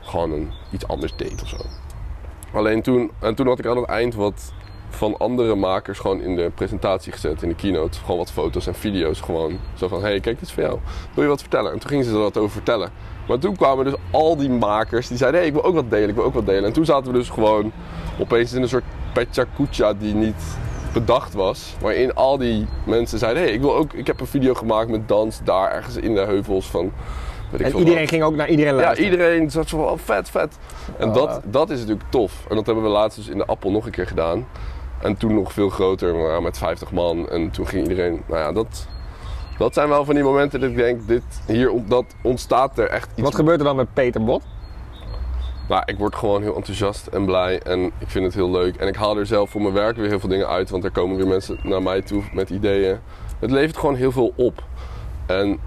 gewoon 0.02 0.32
een, 0.32 0.50
iets 0.72 0.88
anders 0.88 1.16
deed 1.16 1.42
of 1.42 1.48
zo. 1.48 1.58
Alleen 2.54 2.82
toen, 2.82 3.12
en 3.20 3.36
toen 3.36 3.48
had 3.48 3.60
ik 3.60 3.66
aan 3.66 3.78
het 3.78 3.86
eind 3.86 4.16
wat 4.16 4.54
van 4.96 5.18
andere 5.18 5.56
makers 5.56 6.00
gewoon 6.00 6.22
in 6.22 6.36
de 6.36 6.52
presentatie 6.56 7.12
gezet, 7.12 7.42
in 7.42 7.50
de 7.50 7.56
keynote. 7.56 8.00
Gewoon 8.00 8.18
wat 8.18 8.32
foto's 8.32 8.68
en 8.68 8.76
video's. 8.76 9.22
Gewoon 9.22 9.60
zo 9.74 9.88
van, 9.88 10.02
hé, 10.02 10.08
hey, 10.08 10.20
kijk, 10.20 10.40
dit 10.40 10.48
is 10.48 10.54
voor 10.54 10.64
jou. 10.64 10.80
Wil 11.14 11.24
je 11.24 11.30
wat 11.30 11.42
vertellen? 11.42 11.72
En 11.72 11.80
toen 11.80 11.90
gingen 11.90 12.06
ze 12.06 12.12
er 12.12 12.18
wat 12.18 12.38
over 12.38 12.52
vertellen. 12.52 12.90
Maar 13.28 13.40
toen 13.40 13.56
kwamen 13.56 13.86
dus 13.86 13.94
al 14.12 14.36
die 14.38 14.50
makers 14.50 15.08
die 15.08 15.18
zeiden, 15.18 15.40
hé, 15.40 15.46
hey, 15.48 15.56
ik 15.56 15.62
wil 15.62 15.70
ook 15.70 15.76
wat 15.76 15.90
delen, 15.90 16.10
ik 16.10 16.16
wil 16.16 16.24
ook 16.24 16.34
wat 16.34 16.46
delen. 16.46 16.64
En 16.64 16.74
toen 16.74 16.86
zaten 16.86 17.12
we 17.12 17.18
dus 17.18 17.30
gewoon 17.30 17.72
opeens 18.20 18.54
in 18.54 18.62
een 18.62 18.70
soort 18.70 18.84
pecha 19.14 19.94
die 19.94 20.14
niet 20.14 20.44
bedacht 20.94 21.34
was. 21.34 21.76
Waarin 21.80 22.14
al 22.14 22.38
die 22.38 22.68
mensen 22.86 23.20
zeiden, 23.20 23.42
hé, 23.42 23.48
hey, 23.48 23.58
ik 23.58 23.62
wil 23.62 23.76
ook, 23.76 23.94
ik 23.94 24.08
heb 24.08 24.20
een 24.20 24.28
video 24.28 24.54
gemaakt 24.54 24.90
met 24.90 25.08
dans 25.08 25.40
daar 25.44 25.72
ergens 25.72 25.96
in 25.96 26.16
de 26.16 26.22
heuvels 26.22 26.66
van... 26.66 26.92
En 27.52 27.78
iedereen 27.78 28.00
wat. 28.00 28.10
ging 28.10 28.24
ook 28.24 28.36
naar 28.36 28.50
iedereen 28.50 28.76
Ja, 28.76 28.82
luisteren. 28.82 29.12
iedereen 29.12 29.52
zat 29.52 29.68
zo 29.68 29.78
van, 29.78 29.88
oh, 29.88 29.98
vet, 30.04 30.30
vet. 30.30 30.58
En 30.98 31.08
Oh, 31.08 31.14
dat, 31.14 31.42
dat 31.46 31.70
is 31.70 31.80
natuurlijk 31.80 32.10
tof. 32.10 32.46
En 32.50 32.56
dat 32.56 32.66
hebben 32.66 32.84
we 32.84 32.90
laatst 32.90 33.18
dus 33.18 33.28
in 33.28 33.38
de 33.38 33.46
Appel 33.46 33.72
nog 33.72 33.86
een 33.86 33.92
keer 33.92 34.08
gedaan. 34.08 34.48
En 35.04 35.18
toen 35.18 35.34
nog 35.34 35.54
veel 35.54 35.70
groter, 35.70 36.16
maar 36.16 36.42
met 36.42 36.58
50 36.58 36.92
man. 36.92 37.30
En 37.30 37.52
toen 37.52 37.68
ging 37.68 37.88
iedereen, 37.88 38.22
nou 38.28 38.40
ja, 38.40 38.52
dat, 38.52 38.88
dat 39.58 39.74
zijn 39.74 39.90
wel 39.90 40.06
van 40.06 40.16
die 40.16 40.24
momenten 40.24 40.60
dat 40.60 40.70
ik 40.70 40.76
denk, 40.76 41.08
dit, 41.08 41.24
hier 41.48 41.72
dat 41.86 42.06
ontstaat 42.22 42.78
er 42.78 42.88
echt 42.88 43.12
iets. 43.12 43.22
Wat 43.22 43.36
gebeurt 43.36 43.60
er 43.60 43.66
dan 43.66 43.76
met 43.76 43.94
Peter 43.94 44.24
Bot? 44.24 44.44
Nou, 45.70 45.84
ik 45.86 45.98
word 45.98 46.16
gewoon 46.16 46.42
heel 46.42 46.56
enthousiast 46.56 47.08
en 47.08 47.26
blij 47.26 47.60
en 47.60 47.86
ik 47.86 48.10
vind 48.10 48.26
het 48.26 48.34
heel 48.34 48.52
leuk. 48.52 48.76
En 48.76 48.88
ik 48.88 48.96
haal 48.96 49.18
er 49.18 49.26
zelf 49.26 49.50
voor 49.50 49.62
mijn 49.62 49.74
werk 49.74 49.96
weer 49.96 50.08
heel 50.08 50.20
veel 50.20 50.30
dingen 50.30 50.48
uit, 50.48 50.70
want 50.70 50.84
er 50.84 50.92
komen 50.92 51.18
weer 51.18 51.28
mensen 51.28 51.60
naar 51.64 51.84
mij 51.84 52.02
toe 52.02 52.24
met 52.34 52.50
ideeën. 52.50 53.00
Het 53.40 53.52
levert 53.52 53.78
gewoon 53.78 53.96
heel 53.96 54.12
veel 54.12 54.34
op. 54.36 54.64
En 55.26 55.60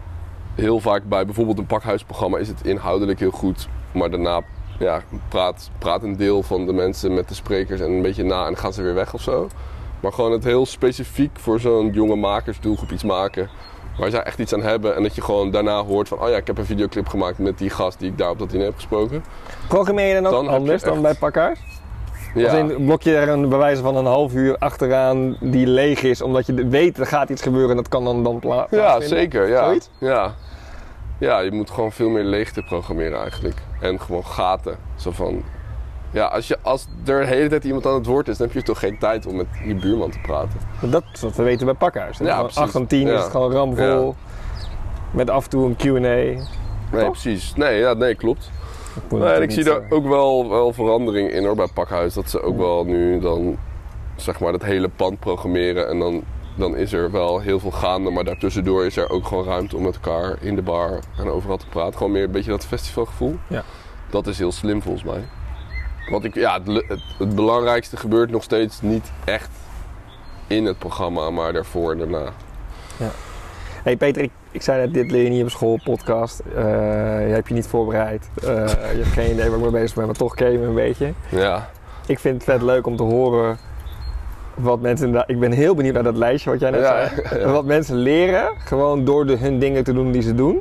heel 0.55 0.81
vaak 0.81 1.05
bij 1.05 1.25
bijvoorbeeld 1.25 1.59
een 1.59 1.67
pakhuisprogramma 1.67 2.39
is 2.39 2.49
het 2.49 2.65
inhoudelijk 2.65 3.19
heel 3.19 3.31
goed, 3.31 3.69
maar 3.93 4.11
daarna 4.11 4.43
ja, 4.79 5.03
praat, 5.29 5.71
praat 5.79 6.03
een 6.03 6.17
deel 6.17 6.43
van 6.43 6.67
de 6.67 6.73
mensen 6.73 7.15
met 7.15 7.29
de 7.29 7.35
sprekers 7.35 7.81
en 7.81 7.91
een 7.91 8.03
beetje 8.03 8.25
na 8.25 8.47
en 8.47 8.57
gaan 8.57 8.73
ze 8.73 8.83
weer 8.83 8.95
weg 8.95 9.15
of 9.15 9.21
zo. 9.21 9.49
Maar 10.01 10.13
gewoon 10.13 10.33
het 10.33 10.45
heel 10.45 10.67
specifiek 10.67 11.31
voor 11.39 11.61
zo'n 11.61 11.91
jonge 11.93 12.17
makersdoelgroep 12.17 12.91
iets 12.91 13.05
maken. 13.05 13.49
Waar 13.99 14.11
zij 14.11 14.23
echt 14.23 14.39
iets 14.39 14.53
aan 14.55 14.63
hebben 14.63 14.97
en 14.97 15.03
dat 15.03 15.15
je 15.15 15.21
gewoon 15.23 15.51
daarna 15.51 15.85
hoort 15.85 16.09
van... 16.09 16.19
oh 16.21 16.29
ja, 16.29 16.37
ik 16.37 16.47
heb 16.47 16.59
een 16.59 16.65
videoclip 16.67 17.09
gemaakt 17.09 17.39
met 17.39 17.59
die 17.59 17.71
gast 17.71 17.99
die 17.99 18.11
ik 18.11 18.19
daar 18.19 18.31
op 18.31 18.39
dat 18.39 18.51
diner 18.51 18.67
heb 18.67 18.75
gesproken. 18.75 19.25
Programmeer 19.69 20.07
je 20.07 20.15
dan 20.15 20.27
ook 20.27 20.33
Dan 20.45 20.49
anders 20.55 20.83
dan 20.83 20.93
echt- 20.93 21.03
bij 21.03 21.15
Pakhuis? 21.15 21.59
Ja. 22.35 22.45
Als 22.45 22.59
in, 22.73 22.85
blok 22.85 23.03
je 23.03 23.17
er 23.17 23.29
een 23.29 23.49
bewijs 23.49 23.79
van 23.79 23.97
een 23.97 24.05
half 24.07 24.35
uur 24.35 24.57
achteraan 24.59 25.37
die 25.41 25.67
leeg 25.67 26.03
is, 26.03 26.23
omdat 26.23 26.47
je 26.47 26.69
weet 26.69 26.99
er 26.99 27.07
gaat 27.07 27.29
iets 27.31 27.43
gebeuren 27.43 27.71
en 27.71 27.77
dat 27.77 27.89
kan 27.89 28.05
dan, 28.05 28.23
dan 28.23 28.39
pla- 28.39 28.67
Ja, 28.71 29.01
zeker. 29.01 29.49
Ja. 29.49 29.65
Zoiets? 29.65 29.91
Ja. 29.99 30.35
ja, 31.19 31.39
je 31.41 31.53
moet 31.53 31.71
gewoon 31.71 31.93
veel 31.93 32.09
meer 32.09 32.25
leegte 32.25 32.63
programmeren 32.63 33.21
eigenlijk. 33.21 33.57
En 33.81 34.01
gewoon 34.01 34.25
gaten. 34.25 34.77
Zo 34.95 35.11
van... 35.11 35.43
Ja, 36.11 36.27
als, 36.27 36.49
je, 36.49 36.59
als 36.63 36.87
er 37.05 37.21
de 37.21 37.27
hele 37.27 37.49
tijd 37.49 37.65
iemand 37.65 37.87
aan 37.87 37.95
het 37.95 38.07
woord 38.07 38.29
is, 38.29 38.37
dan 38.37 38.47
heb 38.47 38.57
je 38.57 38.63
toch 38.63 38.79
geen 38.79 38.99
tijd 38.99 39.27
om 39.27 39.37
met 39.37 39.47
je 39.65 39.75
buurman 39.75 40.11
te 40.11 40.19
praten. 40.23 40.61
Dat 40.81 41.03
is 41.13 41.21
wat 41.21 41.37
we 41.37 41.43
weten 41.43 41.67
bij 41.67 41.75
Pakhuis. 41.75 42.19
Ja, 42.19 42.35
Van 42.35 42.43
precies. 42.43 42.63
8 42.63 42.73
van 42.73 42.87
10 42.87 43.09
is 43.09 43.21
het 43.21 43.31
gewoon 43.31 43.53
ramvol. 43.53 44.15
Met 45.11 45.31
af 45.31 45.45
en 45.45 45.51
toe 45.51 45.67
een 45.67 45.77
Q&A. 45.77 45.99
Nee, 45.99 47.11
precies. 47.11 47.55
Nee, 47.55 47.79
ja, 47.79 47.93
nee 47.93 48.15
klopt. 48.15 48.51
Nee, 49.11 49.23
en 49.23 49.43
ik 49.43 49.51
zie 49.51 49.65
daar 49.65 49.81
eh, 49.81 49.93
ook 49.93 50.09
wel, 50.09 50.51
wel 50.51 50.73
verandering 50.73 51.31
in 51.31 51.45
hoor, 51.45 51.55
bij 51.55 51.69
Pakhuis. 51.75 52.15
Dat 52.15 52.31
ze 52.31 52.43
ook 52.43 52.57
wel 52.57 52.85
nu 52.85 53.21
dan, 53.21 53.59
zeg 54.17 54.41
maar, 54.41 54.53
dat 54.53 54.63
hele 54.63 54.89
pand 54.89 55.19
programmeren. 55.19 55.89
En 55.89 55.99
dan, 55.99 56.25
dan 56.57 56.77
is 56.77 56.93
er 56.93 57.11
wel 57.11 57.41
heel 57.41 57.61
veel 57.61 57.71
gaande. 57.71 58.11
Maar 58.11 58.25
daartussendoor 58.25 58.85
is 58.85 58.97
er 58.97 59.11
ook 59.11 59.27
gewoon 59.27 59.45
ruimte 59.45 59.77
om 59.77 59.83
met 59.83 59.95
elkaar 59.95 60.37
in 60.41 60.55
de 60.55 60.63
bar 60.63 60.99
en 61.19 61.29
overal 61.29 61.57
te 61.57 61.67
praten. 61.67 61.97
Gewoon 61.97 62.13
meer 62.13 62.25
een 62.25 62.31
beetje 62.31 62.51
dat 62.51 62.67
festivalgevoel. 62.67 63.37
Ja. 63.47 63.63
Dat 64.11 64.27
is 64.27 64.39
heel 64.39 64.53
slim 64.53 64.83
volgens 64.83 65.05
mij. 65.05 65.25
Want 66.11 66.25
ik, 66.25 66.35
ja, 66.35 66.61
het, 66.63 66.85
het, 66.89 67.03
het 67.19 67.35
belangrijkste 67.35 67.97
gebeurt 67.97 68.31
nog 68.31 68.43
steeds 68.43 68.81
niet 68.81 69.13
echt 69.25 69.51
in 70.47 70.65
het 70.65 70.79
programma, 70.79 71.31
maar 71.31 71.53
daarvoor 71.53 71.93
en 71.93 71.99
daarna. 71.99 72.33
Hey 73.87 73.97
Peter, 73.97 74.23
ik, 74.23 74.31
ik 74.51 74.63
zei 74.63 74.81
net, 74.81 74.95
dit 74.95 75.11
leer 75.11 75.23
je 75.23 75.29
niet 75.29 75.43
op 75.43 75.51
school, 75.51 75.81
podcast. 75.85 76.39
Eh, 76.39 76.65
je 77.27 77.33
hebt 77.33 77.49
je 77.49 77.55
niet 77.55 77.67
voorbereid. 77.67 78.29
Eh, 78.35 78.47
je 78.95 79.03
hebt 79.03 79.07
geen 79.07 79.31
idee 79.31 79.49
waar 79.49 79.59
ik 79.59 79.63
mee 79.65 79.81
bezig 79.81 79.97
ben, 79.97 80.07
maar 80.07 80.15
toch 80.15 80.35
ken 80.35 80.53
je 80.53 80.59
me 80.59 80.67
een 80.67 80.75
beetje. 80.75 81.13
Ja, 81.29 81.71
Ik 82.07 82.19
vind 82.19 82.35
het 82.35 82.45
vet 82.45 82.63
leuk 82.63 82.87
om 82.87 82.97
te 82.97 83.03
horen 83.03 83.59
wat 84.57 84.81
mensen... 84.81 85.25
Ik 85.27 85.41
ben 85.41 85.53
heel 85.53 85.75
benieuwd 85.75 85.95
naar 85.95 86.03
dat 86.03 86.17
lijstje 86.17 86.51
wat 86.51 86.61
jij 86.61 86.71
net 86.71 86.81
Ja, 86.81 87.09
zei. 87.09 87.41
ja. 87.41 87.51
Wat 87.53 87.65
mensen 87.65 87.97
leren, 87.97 88.49
gewoon 88.59 89.05
door 89.05 89.27
de, 89.27 89.37
hun 89.37 89.59
dingen 89.59 89.85
te 89.85 89.93
doen 89.93 90.11
die 90.13 90.23
ze 90.23 90.35
doen. 90.35 90.61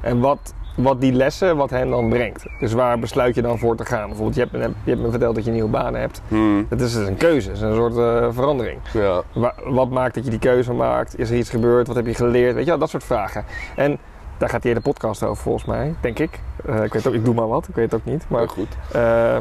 En 0.00 0.20
wat, 0.20 0.54
wat 0.76 1.00
die 1.00 1.12
lessen, 1.12 1.56
wat 1.56 1.70
hen 1.70 1.90
dan 1.90 2.08
brengt. 2.08 2.46
Dus 2.60 2.72
waar 2.72 2.98
besluit 2.98 3.34
je 3.34 3.42
dan 3.42 3.58
voor 3.58 3.76
te 3.76 3.84
gaan? 3.84 4.06
Bijvoorbeeld, 4.06 4.34
je 4.34 4.40
hebt, 4.40 4.52
me- 4.52 4.72
je 4.84 4.90
hebt 4.90 5.02
me 5.02 5.10
verteld 5.10 5.34
dat 5.34 5.44
je 5.44 5.50
nieuwe 5.50 5.68
banen 5.70 6.00
hebt. 6.00 6.20
Hmm, 6.28 6.66
Het 6.68 6.80
is 6.80 6.92
dus 6.94 7.06
een 7.06 7.16
keuze, 7.16 7.48
het 7.48 7.56
is 7.56 7.62
een 7.62 7.74
soort 7.74 7.96
eh, 7.96 8.26
verandering. 8.30 8.78
ja. 8.92 9.22
Wa- 9.34 9.54
wat 9.64 9.90
maakt 9.90 10.14
dat 10.14 10.24
je 10.24 10.30
die 10.30 10.38
keuze 10.38 10.72
maakt? 10.72 11.18
Is 11.18 11.30
er 11.30 11.36
iets 11.36 11.50
gebeurd? 11.50 11.86
Wat 11.86 11.96
heb 11.96 12.06
je 12.06 12.14
geleerd? 12.14 12.54
Weet 12.54 12.64
je 12.64 12.70
wel, 12.70 12.78
dat 12.78 12.90
soort 12.90 13.04
vragen. 13.04 13.44
En 13.76 13.98
daar 14.38 14.48
gaat 14.48 14.62
die 14.62 14.70
hele 14.70 14.82
podcast 14.82 15.22
over 15.22 15.42
volgens 15.42 15.64
mij, 15.64 15.94
denk 16.00 16.18
ik. 16.18 16.40
Eh, 16.66 16.82
ik 16.84 16.92
weet 16.92 17.06
ook, 17.06 17.14
ik 17.14 17.24
doe 17.24 17.34
maar 17.34 17.48
wat, 17.48 17.68
ik 17.68 17.74
weet 17.74 17.90
het 17.92 18.00
ook 18.00 18.06
niet. 18.12 18.24
Maar 18.28 18.40
Maar, 18.40 18.48
goed, 18.48 18.68
eh, 18.92 19.36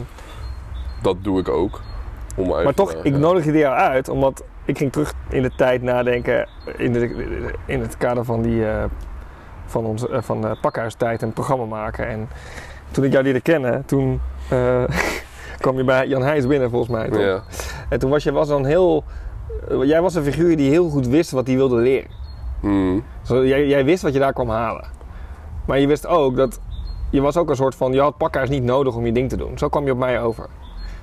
dat 1.01 1.15
doe 1.21 1.39
ik 1.39 1.49
ook. 1.49 1.81
Om 2.35 2.47
maar 2.47 2.73
toch, 2.73 2.93
ik 2.93 3.17
nodig 3.17 3.45
je 3.45 3.51
jou 3.51 3.75
uit, 3.75 4.09
omdat 4.09 4.43
ik 4.65 4.77
ging 4.77 4.91
terug 4.91 5.13
in 5.29 5.41
de 5.41 5.51
tijd 5.55 5.81
nadenken 5.81 6.47
in, 6.77 6.93
de, 6.93 7.53
in 7.65 7.81
het 7.81 7.97
kader 7.97 8.25
van 8.25 8.41
die 8.41 8.65
eh, 8.65 8.83
van, 9.65 9.85
onze, 9.85 10.09
eh, 10.09 10.21
van 10.21 10.41
de 10.41 10.57
pakhuistijd 10.61 11.21
een 11.21 11.33
programma 11.33 11.65
maken. 11.65 12.07
En 12.07 12.29
toen 12.91 13.03
ik 13.03 13.11
jou 13.11 13.23
leerde 13.23 13.41
kennen, 13.41 13.85
toen 13.85 14.21
eh, 14.49 14.83
kwam 15.61 15.77
je 15.77 15.83
bij 15.83 16.07
Jan 16.07 16.21
Heijs 16.23 16.47
binnen 16.47 16.69
volgens 16.69 16.91
mij. 16.91 17.09
toch? 17.09 17.19
Ja. 17.19 17.43
En 17.89 17.99
toen 17.99 18.09
was 18.09 18.23
je 18.23 18.31
was 18.31 18.47
dan 18.47 18.65
heel, 18.65 19.03
eh, 19.69 19.83
jij 19.83 20.01
was 20.01 20.15
een 20.15 20.23
figuur 20.23 20.57
die 20.57 20.69
heel 20.69 20.89
goed 20.89 21.07
wist 21.07 21.31
wat 21.31 21.47
hij 21.47 21.55
wilde 21.55 21.75
leren. 21.75 22.09
Hmm. 22.59 23.03
Jij, 23.23 23.67
jij 23.67 23.85
wist 23.85 24.03
wat 24.03 24.13
je 24.13 24.19
daar 24.19 24.33
kwam 24.33 24.49
halen. 24.49 24.85
Maar 25.67 25.79
je 25.79 25.87
wist 25.87 26.07
ook 26.07 26.35
dat 26.35 26.59
je 27.09 27.21
was 27.21 27.37
ook 27.37 27.49
een 27.49 27.55
soort 27.55 27.75
van, 27.75 27.93
je 27.93 28.01
had 28.01 28.17
pakhuis 28.17 28.49
niet 28.49 28.63
nodig 28.63 28.95
om 28.95 29.05
je 29.05 29.11
ding 29.11 29.29
te 29.29 29.37
doen. 29.37 29.57
Zo 29.57 29.67
kwam 29.67 29.85
je 29.85 29.91
op 29.91 29.97
mij 29.97 30.21
over. 30.21 30.45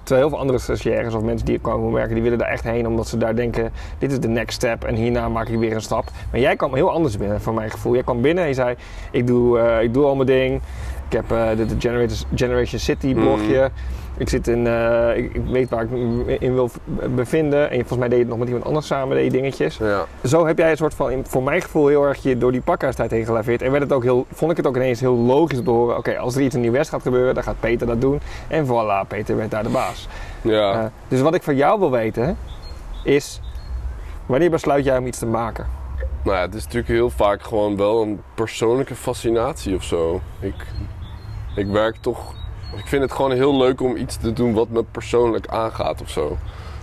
Terwijl 0.03 0.21
heel 0.21 0.29
veel 0.29 0.39
andere 0.39 0.59
stagiaires 0.59 1.15
of 1.15 1.23
mensen 1.23 1.47
die 1.47 1.55
er 1.55 1.61
komen 1.61 1.93
werken, 1.93 2.15
die 2.15 2.23
willen 2.23 2.39
daar 2.39 2.49
echt 2.49 2.65
heen 2.65 2.87
omdat 2.87 3.09
ze 3.09 3.17
daar 3.17 3.37
denken, 3.37 3.73
dit 3.99 4.13
is 4.13 4.21
de 4.21 4.29
next 4.29 4.55
step 4.55 4.85
en 4.85 4.95
hierna 4.95 5.29
maak 5.29 5.49
ik 5.49 5.59
weer 5.59 5.75
een 5.75 5.81
stap. 5.81 6.11
Maar 6.31 6.41
jij 6.41 6.57
kwam 6.57 6.75
heel 6.75 6.91
anders 6.91 7.17
binnen, 7.17 7.41
van 7.41 7.55
mijn 7.55 7.71
gevoel. 7.71 7.95
Jij 7.95 8.03
kwam 8.03 8.21
binnen 8.21 8.43
en 8.43 8.49
je 8.49 8.55
zei, 8.55 8.77
ik 9.11 9.27
doe, 9.27 9.59
eh, 9.59 9.83
ik 9.83 9.95
doe 9.95 10.05
al 10.05 10.15
mijn 10.15 10.27
ding. 10.27 10.61
Ik 11.09 11.13
heb 11.13 11.31
eh, 11.31 11.57
dit 11.57 11.69
de 11.69 11.77
Generation, 11.79 12.29
Generation 12.35 12.81
City 12.81 13.15
blogje. 13.15 13.71
Ik 14.23 14.29
zit 14.29 14.49
in, 14.49 14.67
eh, 14.67 15.17
ik, 15.17 15.35
ik 15.35 15.43
weet 15.47 15.69
waar 15.69 15.83
ik 15.83 15.91
me 15.91 16.39
in 16.39 16.55
wil 16.55 16.71
bevinden. 17.15 17.71
En 17.71 17.79
volgens 17.79 17.99
mij 17.99 18.09
deed 18.09 18.17
je 18.17 18.25
het 18.25 18.29
nog 18.29 18.39
met 18.39 18.49
iemand 18.49 18.67
anders 18.67 18.87
samen, 18.87 19.17
deed 19.17 19.25
je 19.25 19.31
dingetjes. 19.31 19.77
Ja. 19.77 20.07
Zo 20.25 20.47
heb 20.47 20.59
jij 20.59 20.71
een 20.71 20.77
soort 20.77 20.95
van, 20.95 21.25
voor 21.27 21.43
mijn 21.43 21.63
gevoel, 21.63 21.87
heel 21.87 22.05
erg 22.05 22.23
je 22.23 22.39
door 22.39 22.53
die 22.53 22.61
pakhuistijd 22.61 23.11
heen 23.11 23.25
gelaveerd. 23.25 23.63
En 23.63 23.71
werd 23.71 23.83
het 23.83 23.93
ook 23.93 24.03
heel, 24.03 24.27
vond 24.33 24.51
ik 24.51 24.57
het 24.57 24.67
ook 24.67 24.77
ineens 24.77 25.01
heel 25.01 25.17
logisch 25.17 25.59
om 25.59 25.65
te 25.65 25.71
horen: 25.71 25.97
oké, 25.97 26.19
als 26.19 26.35
er 26.35 26.43
iets 26.43 26.55
in 26.55 26.61
Nieuw-West 26.61 26.91
gaat 26.91 27.03
gebeuren, 27.03 27.35
dan 27.35 27.43
gaat 27.43 27.61
Peter 27.61 27.87
dat 27.87 28.01
doen. 28.01 28.21
En 28.49 28.67
voilà, 28.67 29.09
Peter 29.09 29.37
werd 29.37 29.51
daar 29.51 29.63
de 29.63 29.69
baas. 29.69 30.09
Ja. 30.43 30.73
Eh, 30.73 30.85
dus 31.09 31.21
wat 31.21 31.35
ik 31.35 31.43
van 31.43 31.57
jou 31.57 31.79
wil 31.79 31.91
weten, 31.91 32.37
is: 33.05 33.41
wanneer 34.27 34.51
besluit 34.51 34.85
jij 34.85 34.99
om 34.99 35.07
iets 35.07 35.19
te 35.19 35.27
maken? 35.27 35.67
Nou 36.25 36.37
ja, 36.37 36.43
het 36.43 36.55
is 36.55 36.63
natuurlijk 36.63 36.93
heel 36.93 37.11
vaak 37.11 37.43
gewoon 37.43 37.77
wel 37.77 38.03
een 38.03 38.21
persoonlijke 38.35 38.95
fascinatie 38.95 39.75
of 39.75 39.83
zo. 39.83 40.21
Ik, 40.41 40.67
ik 41.57 41.67
werk 41.67 41.97
toch. 41.97 42.41
Ik 42.77 42.87
vind 42.87 43.03
het 43.03 43.13
gewoon 43.13 43.33
heel 43.33 43.57
leuk 43.57 43.81
om 43.81 43.97
iets 43.97 44.17
te 44.17 44.33
doen 44.33 44.53
wat 44.55 44.69
me 44.69 44.85
persoonlijk 44.85 45.47
aangaat 45.47 46.01
of 46.03 46.11
zo. 46.11 46.37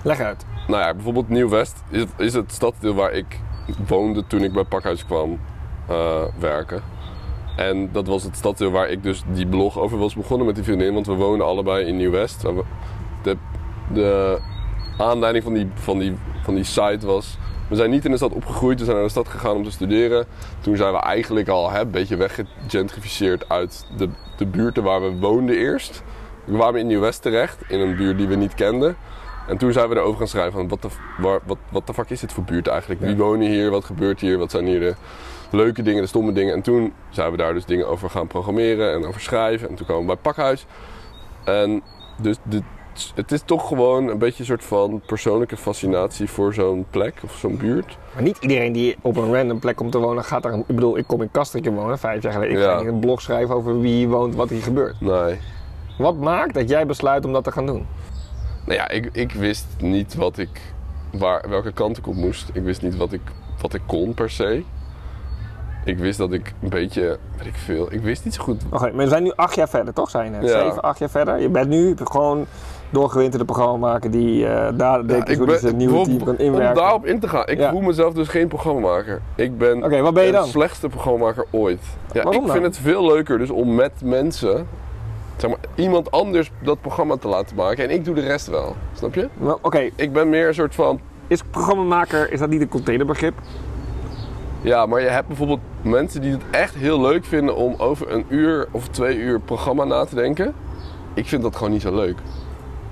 Leg 0.04 0.20
uit. 0.20 0.46
Nou 0.68 0.82
ja, 0.82 0.94
bijvoorbeeld 0.94 1.30
Nieuw-West 1.30 1.84
is, 1.90 2.00
het- 2.00 2.10
is 2.18 2.34
het 2.34 2.52
stadsdeel 2.52 2.94
waar 2.94 3.12
ik 3.12 3.40
woonde 3.88 4.28
toen 4.28 4.44
ik 4.44 4.54
bij 4.54 4.64
Pakhuis 4.64 5.06
kwam 5.06 5.40
eh, 5.88 6.22
werken. 6.40 6.82
En 7.56 7.90
dat 7.92 8.08
was 8.08 8.24
het 8.24 8.36
stadsdeel 8.36 8.72
waar 8.72 8.90
ik 8.90 9.04
dus 9.04 9.24
die 9.28 9.48
blog 9.48 9.78
over 9.78 9.98
was 9.98 10.16
begonnen 10.16 10.46
met 10.46 10.56
die 10.56 10.64
vriendin. 10.64 10.94
Want 10.94 11.06
we 11.08 11.14
woonden 11.14 11.48
allebei 11.48 11.86
in 11.86 11.98
Nieuw-West. 11.98 12.42
De, 13.24 13.38
de 13.94 14.40
aanleiding 14.98 15.44
van 15.44 15.54
die, 15.54 15.68
van, 15.74 16.00
die, 16.00 16.16
van 16.44 16.56
die 16.56 16.64
site 16.64 17.06
was... 17.06 17.38
We 17.70 17.76
zijn 17.76 17.90
niet 17.90 18.06
in 18.06 18.12
de 18.12 18.18
stad 18.18 18.34
opgegroeid, 18.34 18.80
we 18.80 18.86
zijn 18.86 18.96
naar 18.98 19.06
de 19.06 19.12
stad 19.12 19.28
gegaan 19.28 19.56
om 19.56 19.64
te 19.64 19.72
studeren. 19.72 20.26
Toen 20.62 20.78
zijn 20.78 20.94
we 20.94 21.00
eigenlijk 21.00 21.48
al 21.48 21.72
hè, 21.72 21.80
een 21.80 21.92
beetje 21.92 22.16
weggegentrificeerd 22.16 23.50
uit 23.50 23.86
de, 23.98 24.10
de 24.38 24.46
buurten 24.46 24.84
waar 24.84 25.02
we 25.02 25.20
woonden 25.20 25.56
eerst. 25.56 26.04
We 26.46 26.54
kwamen 26.54 26.80
in 26.80 26.88
Nieuw-West 26.88 27.22
terecht, 27.22 27.58
in 27.68 27.80
een 27.80 27.96
buurt 27.96 28.18
die 28.18 28.28
we 28.28 28.36
niet 28.36 28.54
kenden. 28.54 28.96
En 29.48 29.58
toen 29.58 29.74
zijn 29.74 29.90
we 29.90 29.96
erover 29.96 30.18
gaan 30.18 30.28
schrijven 30.28 30.54
van 30.54 30.68
wat 30.68 30.82
de, 30.82 30.88
waar- 31.18 31.40
wat, 31.46 31.58
wat 31.72 31.88
de 31.88 31.94
fuck 31.94 32.10
is 32.10 32.20
dit 32.20 32.34
voor 32.34 32.44
buurt 32.44 32.68
eigenlijk? 32.68 33.02
Wie 33.02 33.16
wonen 33.16 33.48
hier? 33.48 33.70
Wat 33.70 33.86
gebeurt 33.86 34.20
hier? 34.20 34.38
Wat 34.38 34.52
zijn 34.52 34.66
hier 34.66 34.80
de 34.80 34.96
leuke 35.52 35.82
dingen, 35.82 36.02
de 36.02 36.08
stomme 36.08 36.32
dingen? 36.32 36.54
En 36.54 36.62
toen 36.62 36.94
zijn 37.10 37.32
we 37.32 37.38
daar 37.38 37.54
dus 37.54 37.66
dingen 37.66 37.88
over 37.88 38.10
gaan 38.10 38.28
programmeren 38.28 38.94
en 38.94 39.06
over 39.06 39.22
schrijven. 39.22 39.70
En 39.70 39.76
toen 39.76 39.86
kwamen 39.86 40.06
we 40.06 40.08
bij 40.14 40.22
Pakhuis. 40.22 40.66
En 41.44 41.82
dus 42.22 42.38
de, 42.44 42.62
het 43.16 43.32
is 43.32 43.42
toch 43.46 43.68
gewoon 43.68 44.08
een 44.08 44.18
beetje 44.18 44.40
een 44.40 44.46
soort 44.46 44.64
van 44.64 45.02
persoonlijke 45.06 45.58
fascinatie 45.58 46.30
voor 46.30 46.54
zo'n 46.54 46.86
plek 46.90 47.14
of 47.24 47.36
zo'n 47.38 47.58
buurt. 47.58 47.98
Maar 48.14 48.24
niet 48.24 48.38
iedereen 48.40 48.72
die 48.72 48.96
op 49.02 49.18
een 49.18 49.34
random 49.34 49.60
plek 49.60 49.76
komt 49.76 49.92
te 49.92 49.98
wonen, 49.98 50.24
gaat 50.24 50.44
daar. 50.44 50.54
Ik 50.54 50.66
bedoel, 50.68 50.98
ik 50.98 51.08
kom 51.08 51.22
in 51.22 51.32
Kastrikken 51.32 51.74
wonen 51.74 52.00
vijf 52.00 52.24
jaar 52.24 52.34
geleden. 52.34 52.56
Ik 52.56 52.62
Ja. 52.64 52.78
ga 52.78 52.86
een 52.86 53.00
blog 53.00 53.22
schrijven 53.22 53.56
over 53.56 53.80
wie 53.80 53.94
hier 53.94 54.08
woont, 54.10 54.36
wat 54.36 54.50
hier 54.50 54.62
gebeurt. 54.62 55.02
Nee. 55.02 55.40
Wat 55.98 56.16
maakt 56.18 56.54
dat 56.54 56.70
jij 56.70 56.86
besluit 56.86 57.26
om 57.26 57.34
dat 57.34 57.44
te 57.44 57.52
gaan 57.52 57.66
doen? 57.66 57.86
Nou 58.66 58.78
ja, 58.80 58.90
ik, 58.90 59.10
ik 59.12 59.32
wist 59.32 59.66
niet 59.80 60.16
wat 60.16 60.38
ik 60.38 60.62
waar, 61.12 61.50
welke 61.50 61.72
kant 61.72 61.98
ik 61.98 62.08
op 62.08 62.16
moest. 62.16 62.50
Ik 62.54 62.64
wist 62.64 62.82
niet 62.82 62.98
wat 62.98 63.12
ik, 63.14 63.22
wat 63.62 63.74
ik 63.74 63.82
kon 63.86 64.14
per 64.14 64.30
se. 64.30 64.64
Ik 65.86 65.98
wist 65.98 66.18
dat 66.18 66.32
ik 66.32 66.54
een 66.62 66.70
beetje, 66.70 67.18
weet 67.38 67.46
ik 67.48 67.56
veel, 67.56 67.94
ik 67.94 68.02
wist 68.02 68.24
niet 68.26 68.34
zo 68.34 68.44
goed. 68.44 68.62
Oké, 68.72 68.80
maar 68.92 69.04
we 69.04 69.08
zijn 69.08 69.24
nu 69.24 69.32
acht 69.36 69.56
jaar 69.56 69.70
verder, 69.70 69.94
toch? 69.94 70.10
Zijn 70.10 70.34
er? 70.34 70.44
Ja. 70.44 70.48
Zeven, 70.48 70.82
acht 70.82 71.00
jaar 71.00 71.10
verder. 71.10 71.40
Je 71.42 71.50
bent 71.50 71.70
nu 71.70 71.96
gewoon 72.04 72.46
doorgewinterde 72.90 73.46
programma 73.46 73.78
maken 73.88 74.12
die 74.12 74.48
eh 74.48 74.68
daar 74.78 75.08
denk 75.08 75.30
ik 75.30 75.38
hoe 75.38 75.48
die 75.48 75.58
zijn 75.58 75.78
nieuwe 75.78 76.04
team 76.06 76.18
kan 76.24 76.28
om 76.28 76.46
inwerken. 76.46 76.76
daarop 76.76 77.06
in 77.06 77.20
te 77.20 77.28
gaan. 77.28 77.48
Ik 77.48 77.58
Ja. 77.60 77.72
voel 77.72 77.82
mezelf 77.82 78.14
dus 78.14 78.28
geen 78.28 78.48
programmamaker. 78.48 79.22
Ik 79.36 79.58
ben 79.58 79.80
wat 79.80 80.14
ben 80.14 80.24
je 80.24 80.32
de 80.32 80.38
dan? 80.38 80.48
slechtste 80.48 80.88
programmamaker 80.90 81.46
ooit. 81.52 81.82
Ja, 82.12 82.24
Waarom 82.24 82.34
ik 82.34 82.42
dan? 82.48 82.52
vind 82.52 82.64
het 82.66 82.78
veel 82.78 83.06
leuker 83.06 83.38
dus 83.38 83.50
om 83.50 83.76
met 83.76 83.92
mensen, 84.04 84.68
zeg 85.38 85.50
maar, 85.50 85.60
iemand 85.76 86.12
anders 86.12 86.52
dat 86.64 86.82
programma 86.82 87.16
te 87.18 87.28
laten 87.28 87.56
maken. 87.56 87.84
En 87.84 87.90
ik 87.90 88.06
doe 88.06 88.16
de 88.16 88.22
rest 88.22 88.48
wel. 88.48 88.76
Snap 88.94 89.14
je? 89.16 89.28
Nou, 89.38 89.58
Oké, 89.62 89.90
Ik 89.96 90.14
ben 90.14 90.30
meer 90.30 90.48
een 90.48 90.54
soort 90.54 90.76
van 90.76 91.00
is 91.28 91.42
programmamaker, 91.52 92.32
is 92.32 92.40
dat 92.40 92.50
niet 92.50 92.62
een 92.62 92.70
containerbegrip? 92.70 93.34
Ja, 94.62 94.86
maar 94.86 95.02
je 95.02 95.08
hebt 95.08 95.28
bijvoorbeeld 95.28 95.60
mensen 95.82 96.22
die 96.22 96.32
het 96.32 96.42
echt 96.52 96.76
heel 96.76 97.02
leuk 97.02 97.26
vinden 97.26 97.56
om 97.56 97.76
over 97.78 98.12
een 98.12 98.26
uur 98.28 98.68
of 98.72 98.88
twee 98.88 99.18
uur 99.18 99.40
programma 99.40 99.84
na 99.84 100.06
te 100.06 100.16
denken. 100.16 100.54
Ik 101.14 101.28
vind 101.28 101.42
dat 101.42 101.56
gewoon 101.56 101.72
niet 101.72 101.82
zo 101.82 101.96
leuk. 101.96 102.18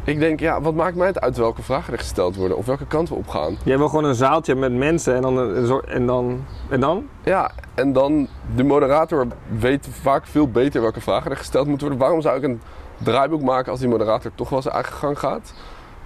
Ik 0.08 0.20
denk, 0.20 0.39
ja, 0.39 0.62
wat 0.62 0.74
maakt 0.74 0.96
mij 0.96 1.08
het 1.08 1.20
uit 1.22 1.38
welke 1.38 1.62
vragen 1.62 1.93
er 1.93 2.00
gesteld 2.00 2.36
worden 2.36 2.58
of 2.58 2.65
welke 2.65 2.86
kant 2.86 3.10
we 3.10 3.15
op 3.15 3.28
gaan? 3.28 3.58
Jij 3.63 3.78
wil 3.78 3.88
gewoon 3.89 4.04
een 4.04 4.15
zaaltje 4.15 4.56
met 4.56 4.74
mensen 4.74 5.15
en 5.15 5.22
dan, 5.22 5.65
soort- 5.67 5.86
en 5.86 6.06
dan, 6.06 6.46
en 6.70 6.80
dan? 6.80 7.08
Ja, 7.24 7.52
en 7.74 7.93
dan 7.93 8.28
de 8.56 8.63
moderator 8.63 9.28
weet 9.60 9.88
vaak 9.91 10.26
veel 10.26 10.48
beter 10.52 10.82
welke 10.82 11.02
vragen 11.02 11.32
er 11.32 11.38
gesteld 11.38 11.67
moeten 11.67 11.88
worden. 11.88 12.06
Waarom 12.06 12.22
zou 12.22 12.38
ik 12.38 12.43
een 12.43 12.62
draaiboek 12.98 13.41
maken 13.41 13.72
als 13.72 13.80
die 13.80 13.89
moderator 13.89 14.32
toch 14.36 14.50
wel 14.50 14.62
zijn 14.62 14.74
eigen 14.74 14.93
gang 14.93 15.20
gaat? 15.20 15.54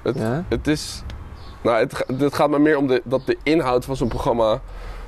Het, 0.01 0.17
Ja. 0.17 0.43
het 0.47 0.67
is. 0.67 1.03
Nou, 1.61 1.77
het, 1.77 2.05
het 2.17 2.33
gaat 2.33 2.49
me 2.49 2.59
meer 2.59 2.77
om 2.77 2.87
de, 2.87 3.01
dat 3.03 3.25
de 3.25 3.37
inhoud 3.43 3.85
van 3.85 3.95
zo'n 3.95 4.07
programma. 4.07 4.59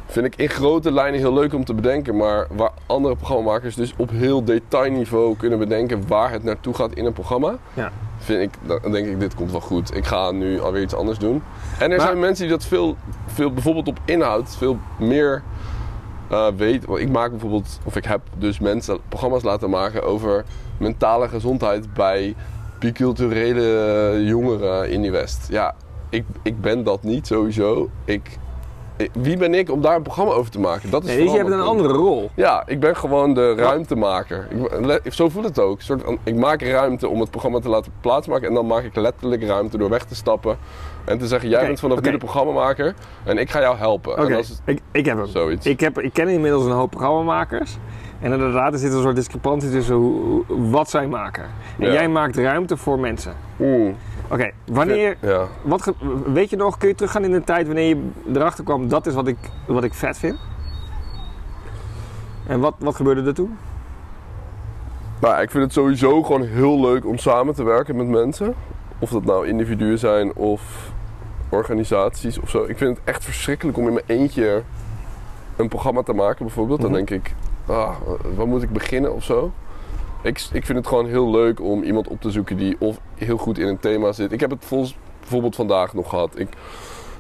Vind 0.06 0.26
ik 0.26 0.36
in 0.36 0.50
grote 0.50 0.92
lijnen 0.92 1.20
heel 1.20 1.34
leuk 1.34 1.54
om 1.54 1.66
te 1.66 1.74
bedenken. 1.74 2.16
Maar 2.18 2.48
waar 2.52 2.72
andere 2.86 3.16
programmamakers 3.16 3.76
dus 3.76 3.94
op 3.98 4.10
heel 4.10 4.44
detailniveau 4.44 5.36
kunnen 5.38 5.60
bedenken 5.60 6.08
waar 6.08 6.32
het 6.32 6.44
naartoe 6.44 6.74
gaat 6.74 6.94
in 6.94 7.06
een 7.06 7.14
programma. 7.14 7.56
Ja. 7.74 7.92
Vind 8.24 8.42
ik, 8.42 8.80
dan 8.82 8.92
denk 8.92 9.08
ik, 9.08 9.20
dit 9.20 9.36
komt 9.36 9.52
wel 9.52 9.62
goed. 9.62 9.96
Ik 9.96 10.06
ga 10.06 10.32
nu 10.32 10.62
alweer 10.62 10.82
iets 10.82 10.94
anders 10.96 11.18
doen. 11.18 11.44
En 11.80 11.92
er 11.92 11.98
Maar- 11.98 12.06
zijn 12.08 12.20
mensen 12.20 12.48
die 12.48 12.54
dat 12.58 12.66
veel, 12.66 12.96
veel, 13.26 13.54
bijvoorbeeld 13.54 13.88
op 13.88 14.00
inhoud, 14.06 14.56
veel 14.56 14.78
meer 15.00 15.42
eh 16.30 16.48
weten. 16.58 16.90
Want 16.90 17.02
ik 17.02 17.10
maak 17.10 17.30
bijvoorbeeld, 17.30 17.80
of 17.84 17.96
ik 17.96 18.06
heb 18.06 18.22
dus 18.38 18.60
mensen 18.60 18.98
programma's 19.10 19.44
laten 19.44 19.70
maken 19.70 20.04
over 20.04 20.44
mentale 20.78 21.28
gezondheid 21.30 21.94
bij 21.94 22.36
biculturele 22.80 24.24
jongeren 24.26 24.90
in 24.92 25.02
die 25.02 25.12
West. 25.12 25.48
Ja, 25.50 25.76
ik, 26.10 26.24
ik 26.44 26.62
ben 26.62 26.84
dat 26.84 27.04
niet 27.04 27.28
sowieso. 27.28 27.90
Ik- 28.06 28.38
wie 29.14 29.38
ben 29.38 29.54
ik 29.54 29.72
om 29.72 29.82
daar 29.82 29.96
een 29.96 30.02
programma 30.02 30.32
over 30.34 30.52
te 30.52 30.60
maken? 30.60 30.90
Dat 30.90 31.04
is 31.04 31.16
Nee, 31.16 31.30
je 31.30 31.38
hebt 31.38 31.50
een 31.52 31.62
andere 31.62 31.94
rol. 31.94 32.30
Ja, 32.36 32.64
ik 32.66 32.80
ben 32.80 32.96
gewoon 32.98 33.34
de 33.34 33.54
ruimtemaker. 33.56 34.48
Ik, 35.04 35.14
zo 35.14 35.30
voelt 35.30 35.46
het 35.46 35.60
ook. 35.60 35.82
Soort 35.82 36.04
ik 36.24 36.36
maak 36.36 36.62
ruimte 36.62 37.08
om 37.08 37.20
het 37.20 37.30
programma 37.30 37.60
te 37.60 37.70
laten 37.70 37.92
plaatsmaken. 38.02 38.48
En 38.48 38.54
dan 38.54 38.68
maak 38.68 38.84
ik 38.84 38.96
letterlijk 38.96 39.44
ruimte 39.44 39.78
door 39.78 39.90
weg 39.90 40.04
te 40.04 40.16
stappen. 40.16 40.58
En 41.06 41.18
te 41.18 41.28
zeggen, 41.28 41.50
jij 41.50 41.66
bent 41.66 41.80
vanaf 41.80 42.02
nu 42.02 42.12
de 42.12 42.18
programmamaker. 42.18 42.94
En 43.24 43.38
ik 43.38 43.50
ga 43.50 43.60
jou 43.60 43.78
helpen. 43.78 44.12
Oké, 44.12 44.22
En 44.22 44.30
dat 44.32 44.40
is 44.40 44.60
ik, 44.66 44.80
ik 44.92 45.06
heb 45.06 45.18
hem. 45.18 45.28
zoiets. 45.28 45.66
Ik, 45.66 45.80
heb, 45.80 46.00
ik 46.00 46.14
ken 46.14 46.28
inmiddels 46.28 46.66
een 46.66 46.72
hoop 46.72 46.90
programmamakers. 46.92 47.78
En 48.22 48.32
inderdaad, 48.32 48.74
er 48.74 48.80
zit 48.80 48.94
een 48.94 49.02
soort 49.02 49.16
discrepantie 49.16 49.72
tussen 49.72 49.96
hoe, 49.96 50.44
wat 50.48 50.90
zij 50.90 51.08
maken. 51.08 51.44
En 51.80 51.86
Ja. 51.88 51.94
jij 51.94 52.08
maakt 52.10 52.38
ruimte 52.38 52.78
voor 52.78 53.00
mensen. 53.00 53.34
Oeh. 53.60 53.94
Oké, 54.30 54.52
wanneer... 54.66 55.18
Ja. 55.20 55.48
Wat, 55.62 55.94
weet 56.34 56.50
je 56.50 56.56
nog, 56.56 56.78
kun 56.78 56.88
je 56.88 56.96
teruggaan 56.96 57.24
in 57.24 57.32
de 57.32 57.44
tijd 57.44 57.66
wanneer 57.66 57.88
je 57.88 58.10
erachter 58.34 58.64
kwam... 58.64 58.88
dat 58.88 59.06
is 59.06 59.14
wat 59.14 59.28
ik, 59.28 59.38
wat 59.68 59.84
ik 59.84 59.94
vet 59.94 60.18
vind? 60.18 60.38
En 62.48 62.60
wat, 62.60 62.76
wat 62.80 62.96
gebeurde 62.96 63.24
er 63.24 63.34
toen? 63.34 63.58
Nou, 65.22 65.42
ik 65.42 65.52
vind 65.52 65.64
het 65.64 65.74
sowieso 65.74 66.24
gewoon 66.24 66.44
heel 66.44 66.80
leuk 66.82 67.06
om 67.08 67.18
samen 67.18 67.54
te 67.56 67.64
werken 67.64 67.96
met 67.96 68.08
mensen. 68.08 68.56
Of 69.00 69.10
dat 69.10 69.26
nou 69.26 69.48
individuen 69.48 70.00
zijn 70.00 70.36
of 70.36 70.92
organisaties 71.50 72.40
of 72.40 72.50
zo. 72.50 72.64
Ik 72.64 72.78
vind 72.78 72.98
het 72.98 73.06
echt 73.08 73.24
verschrikkelijk 73.24 73.78
om 73.78 73.88
in 73.88 73.94
mijn 73.94 74.06
eentje 74.08 74.64
een 75.56 75.68
programma 75.68 76.02
te 76.02 76.14
maken 76.14 76.46
bijvoorbeeld. 76.46 76.82
Dan 76.82 76.92
Mhm. 76.92 77.06
denk 77.06 77.10
ik, 77.26 77.34
ah, 77.66 77.96
waar 78.36 78.48
moet 78.48 78.64
ik 78.64 78.70
beginnen 78.70 79.14
of 79.14 79.24
zo? 79.24 79.52
Ik, 80.24 80.48
ik 80.52 80.66
vind 80.66 80.78
het 80.78 80.88
gewoon 80.88 81.08
heel 81.08 81.30
leuk 81.32 81.62
om 81.62 81.84
iemand 81.84 82.08
op 82.08 82.22
te 82.22 82.32
zoeken 82.32 82.58
die 82.58 82.76
of 82.80 83.00
heel 83.16 83.38
goed 83.38 83.58
in 83.58 83.68
een 83.68 83.80
thema 83.80 84.12
zit. 84.12 84.32
Ik 84.32 84.40
heb 84.40 84.50
het 84.50 84.66
volgens, 84.66 84.96
bijvoorbeeld 85.20 85.56
vandaag 85.56 85.94
nog 85.94 86.10
gehad. 86.10 86.40
Ik 86.40 86.48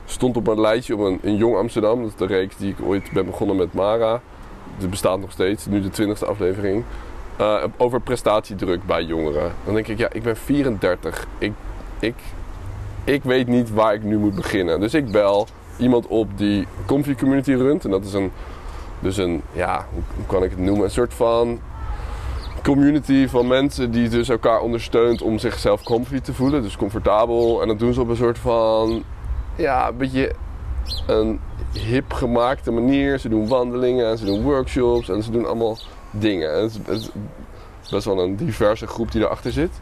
stond 0.05 0.37
op 0.37 0.47
een 0.47 0.61
lijstje 0.61 0.95
op 0.95 1.19
een, 1.21 1.35
Jong 1.35 1.55
Amsterdam. 1.55 2.01
Dat 2.01 2.09
is 2.09 2.15
de 2.15 2.25
reeks 2.25 2.57
die 2.57 2.69
ik 2.69 2.85
ooit 2.85 3.11
ben 3.11 3.25
begonnen 3.25 3.55
met 3.55 3.73
Mara. 3.73 4.21
Het 4.77 4.89
bestaat 4.89 5.19
nog 5.19 5.31
steeds, 5.31 5.65
nu 5.65 5.81
de 5.81 5.89
twintigste 5.89 6.25
aflevering. 6.25 6.83
Eh, 7.37 7.63
over 7.77 8.01
prestatiedruk 8.01 8.85
bij 8.85 9.03
jongeren. 9.03 9.51
Dan 9.65 9.73
denk 9.73 9.87
ik, 9.87 9.97
ja, 9.97 10.07
ik 10.11 10.23
ben 10.23 10.37
34. 10.37 11.27
Ik, 11.37 11.53
ik, 11.99 12.15
ik 13.03 13.23
weet 13.23 13.47
niet 13.47 13.71
waar 13.71 13.93
ik 13.93 14.03
nu 14.03 14.17
moet 14.17 14.35
beginnen. 14.35 14.79
Dus 14.79 14.93
ik 14.93 15.11
bel 15.11 15.47
iemand 15.77 16.07
op 16.07 16.37
die 16.37 16.67
Comfy 16.85 17.15
Community 17.15 17.53
runt. 17.53 17.85
En 17.85 17.91
dat 17.91 18.05
is 18.05 18.13
een, 18.13 18.31
dus 18.99 19.17
een, 19.17 19.41
ja, 19.51 19.85
hoe 19.91 20.25
kan 20.25 20.43
ik 20.43 20.49
het 20.49 20.59
noemen? 20.59 20.83
Een 20.83 20.91
soort 20.91 21.13
van 21.13 21.59
community 22.63 23.27
van 23.27 23.47
mensen 23.47 23.91
die 23.91 24.09
dus 24.09 24.29
elkaar 24.29 24.59
ondersteunt 24.59 25.21
om 25.21 25.39
zichzelf 25.39 25.83
comfy 25.83 26.19
te 26.19 26.33
voelen. 26.33 26.61
Dus 26.61 26.77
comfortabel. 26.77 27.61
En 27.61 27.67
dat 27.67 27.79
doen 27.79 27.93
ze 27.93 28.01
op 28.01 28.09
een 28.09 28.15
soort 28.15 28.37
van, 28.37 29.03
ja, 29.55 29.87
een 29.87 29.97
beetje 29.97 30.31
een 31.07 31.39
hip 31.71 32.13
gemaakte 32.13 32.71
manier. 32.71 33.19
Ze 33.19 33.29
doen 33.29 33.47
wandelingen 33.47 34.07
en 34.07 34.17
ze 34.17 34.25
doen 34.25 34.41
workshops 34.41 35.09
en 35.09 35.23
ze 35.23 35.31
doen 35.31 35.45
allemaal 35.45 35.77
dingen. 36.11 36.53
En 36.53 36.63
het, 36.63 36.79
is, 36.87 37.05
het 37.05 37.11
best 37.91 38.05
wel 38.05 38.19
een 38.19 38.35
diverse 38.35 38.87
groep 38.87 39.11
die 39.11 39.21
erachter 39.21 39.51
zit. 39.51 39.81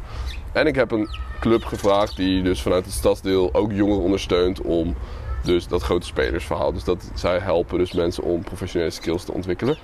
En 0.51 0.67
ik 0.67 0.75
heb 0.75 0.91
een 0.91 1.07
club 1.39 1.63
gevraagd 1.63 2.15
die 2.15 2.43
dus 2.43 2.61
vanuit 2.61 2.85
het 2.85 2.93
stadsdeel 2.93 3.53
ook 3.53 3.71
jongeren 3.71 4.03
ondersteunt 4.03 4.61
om 4.61 4.95
dus 5.43 5.67
dat 5.67 5.81
grote 5.81 6.05
spelersverhaal. 6.05 6.73
Dus 6.73 6.83
dat 6.83 7.11
zij 7.13 7.39
helpen 7.39 7.77
dus 7.77 7.93
mensen 7.93 8.23
om 8.23 8.43
professionele 8.43 8.91
skills 8.91 9.23
te 9.23 9.33
ontwikkelen. 9.33 9.77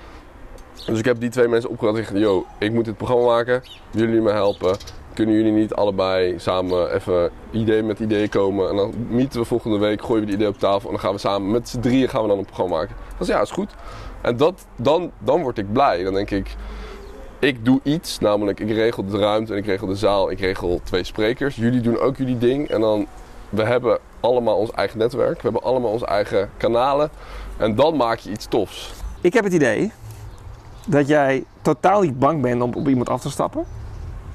Dus 0.86 1.00
ik 1.00 1.06
heb 1.06 1.20
die 1.20 1.30
twee 1.30 1.48
mensen 1.48 1.70
opgehaald 1.70 1.98
en 1.98 2.04
gezegd, 2.04 2.24
yo, 2.24 2.46
ik 2.58 2.72
moet 2.72 2.86
dit 2.86 2.98
programma 2.98 3.26
maken. 3.26 3.64
Jullie 3.92 4.22
me 4.22 4.32
helpen? 4.32 4.78
Kunnen 5.14 5.36
jullie 5.36 5.52
niet 5.52 5.74
allebei 5.74 6.40
samen 6.40 6.94
even 6.94 7.32
idee 7.52 7.84
met 7.84 8.00
ideeën 8.00 8.30
komen? 8.30 8.70
En 8.70 8.76
dan 8.76 8.94
meeten 9.10 9.40
we 9.40 9.46
volgende 9.46 9.78
week, 9.78 10.02
gooien 10.02 10.20
we 10.20 10.26
die 10.26 10.36
idee 10.36 10.48
op 10.48 10.60
tafel 10.60 10.86
en 10.86 10.92
dan 10.92 11.00
gaan 11.00 11.14
we 11.14 11.20
samen 11.20 11.52
met 11.52 11.70
z'n 11.70 11.80
drieën 11.80 12.10
gaan 12.10 12.22
we 12.22 12.28
dan 12.28 12.38
een 12.38 12.46
programma 12.46 12.76
maken. 12.76 12.96
Dat 13.18 13.28
is 13.28 13.34
ja, 13.34 13.42
is 13.42 13.52
goed. 13.52 13.72
En 14.22 14.38
dat, 14.38 14.66
dan, 14.76 15.12
dan 15.18 15.42
word 15.42 15.58
ik 15.58 15.74
blij. 15.74 16.04
Dan 16.04 16.14
denk 16.14 16.32
ik, 16.32 16.56
ik 17.40 17.66
doe 17.66 17.80
iets, 17.84 18.20
namelijk 18.20 18.60
ik 18.60 18.70
regel 18.70 19.06
de 19.06 19.18
ruimte 19.18 19.52
en 19.52 19.58
ik 19.58 19.66
regel 19.66 19.88
de 19.88 19.96
zaal, 19.96 20.32
ik 20.32 20.40
regel 20.40 20.82
twee 20.84 21.04
sprekers. 21.04 21.56
Jullie 21.56 21.82
doen 21.82 22.00
ook 22.00 22.18
jullie 22.18 22.38
ding 22.38 22.70
en 22.70 22.82
dan, 22.82 23.08
we 23.50 23.64
hebben 23.64 24.00
allemaal 24.20 24.58
ons 24.58 24.72
eigen 24.72 24.98
netwerk, 24.98 25.36
we 25.36 25.42
hebben 25.42 25.64
allemaal 25.64 25.92
onze 25.92 26.06
eigen 26.06 26.50
kanalen. 26.58 27.10
En 27.58 27.76
dan 27.76 27.96
maak 27.96 28.20
je 28.20 28.32
iets 28.32 28.46
tofs. 28.46 28.94
Ik 29.22 29.34
heb 29.34 29.44
het 29.44 29.54
idee 29.54 29.92
dat 30.88 31.08
jij 31.08 31.44
totaal 31.62 32.02
niet 32.02 32.20
bang 32.20 32.42
bent 32.42 32.62
om 32.62 32.74
op 32.74 32.88
iemand 32.88 33.10
af 33.10 33.22
te 33.22 33.30
stappen. 33.30 33.66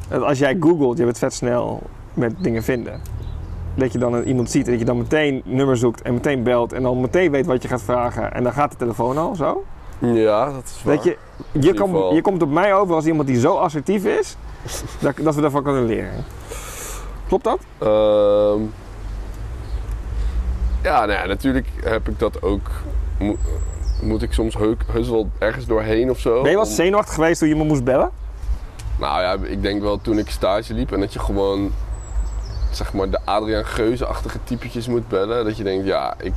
Dat 0.08 0.22
als 0.22 0.38
jij 0.38 0.56
googelt, 0.60 0.98
je 0.98 1.04
bent 1.04 1.18
vet 1.18 1.32
snel 1.32 1.82
met 2.14 2.34
dingen 2.38 2.62
vinden. 2.62 3.00
Dat 3.74 3.92
je 3.92 3.98
dan 3.98 4.22
iemand 4.22 4.50
ziet 4.50 4.64
en 4.64 4.70
dat 4.70 4.80
je 4.80 4.86
dan 4.86 4.98
meteen 4.98 5.42
nummer 5.44 5.76
zoekt 5.76 6.02
en 6.02 6.14
meteen 6.14 6.42
belt 6.42 6.72
en 6.72 6.82
dan 6.82 7.00
meteen 7.00 7.30
weet 7.30 7.46
wat 7.46 7.62
je 7.62 7.68
gaat 7.68 7.82
vragen 7.82 8.32
en 8.32 8.42
dan 8.42 8.52
gaat 8.52 8.70
de 8.70 8.76
telefoon 8.76 9.18
al 9.18 9.34
zo. 9.34 9.64
Ja, 9.98 10.52
dat 10.52 10.64
is 10.64 10.82
waar. 10.84 10.94
Dat 10.94 11.04
je, 11.04 11.16
je, 11.52 11.76
geval. 11.76 12.14
je 12.14 12.22
komt 12.22 12.42
op 12.42 12.50
mij 12.50 12.74
over 12.74 12.94
als 12.94 13.06
iemand 13.06 13.28
die 13.28 13.40
zo 13.40 13.56
assertief 13.56 14.04
is 14.04 14.36
dat, 15.00 15.16
dat 15.16 15.34
we 15.34 15.40
daarvan 15.40 15.62
kunnen 15.62 15.86
leren. 15.86 16.24
Klopt 17.28 17.44
dat? 17.44 17.58
Ehm, 17.78 18.60
ja, 20.82 21.06
nou 21.06 21.10
ja, 21.12 21.26
natuurlijk 21.26 21.66
heb 21.84 22.08
ik 22.08 22.18
dat 22.18 22.42
ook. 22.42 22.70
Mo- 24.02 24.08
moet 24.08 24.22
ik 24.22 24.32
soms 24.32 24.56
heuk, 24.56 24.82
heus 24.90 25.08
wel 25.08 25.30
ergens 25.38 25.66
doorheen 25.66 26.10
of 26.10 26.18
zo. 26.18 26.42
Ben 26.42 26.50
je 26.50 26.56
wel 26.56 26.66
Om- 26.66 26.72
zenuwachtig 26.72 27.14
geweest 27.14 27.38
toen 27.38 27.48
je 27.48 27.56
me 27.56 27.64
moest 27.64 27.84
bellen? 27.84 28.10
Nou 28.98 29.20
ja, 29.22 29.36
ik 29.48 29.62
denk 29.62 29.82
wel 29.82 30.00
toen 30.00 30.18
ik 30.18 30.30
stage 30.30 30.74
liep 30.74 30.92
en 30.92 31.00
dat 31.00 31.12
je 31.12 31.18
gewoon, 31.18 31.72
zeg 32.70 32.92
maar, 32.92 33.10
de 33.10 33.18
Adriaan 33.24 33.64
Geuze-achtige 33.66 34.38
typetjes 34.44 34.86
moet 34.88 35.08
bellen. 35.08 35.44
Dat 35.44 35.56
je 35.56 35.62
denkt, 35.64 35.86
ja, 35.86 36.14
ik, 36.20 36.32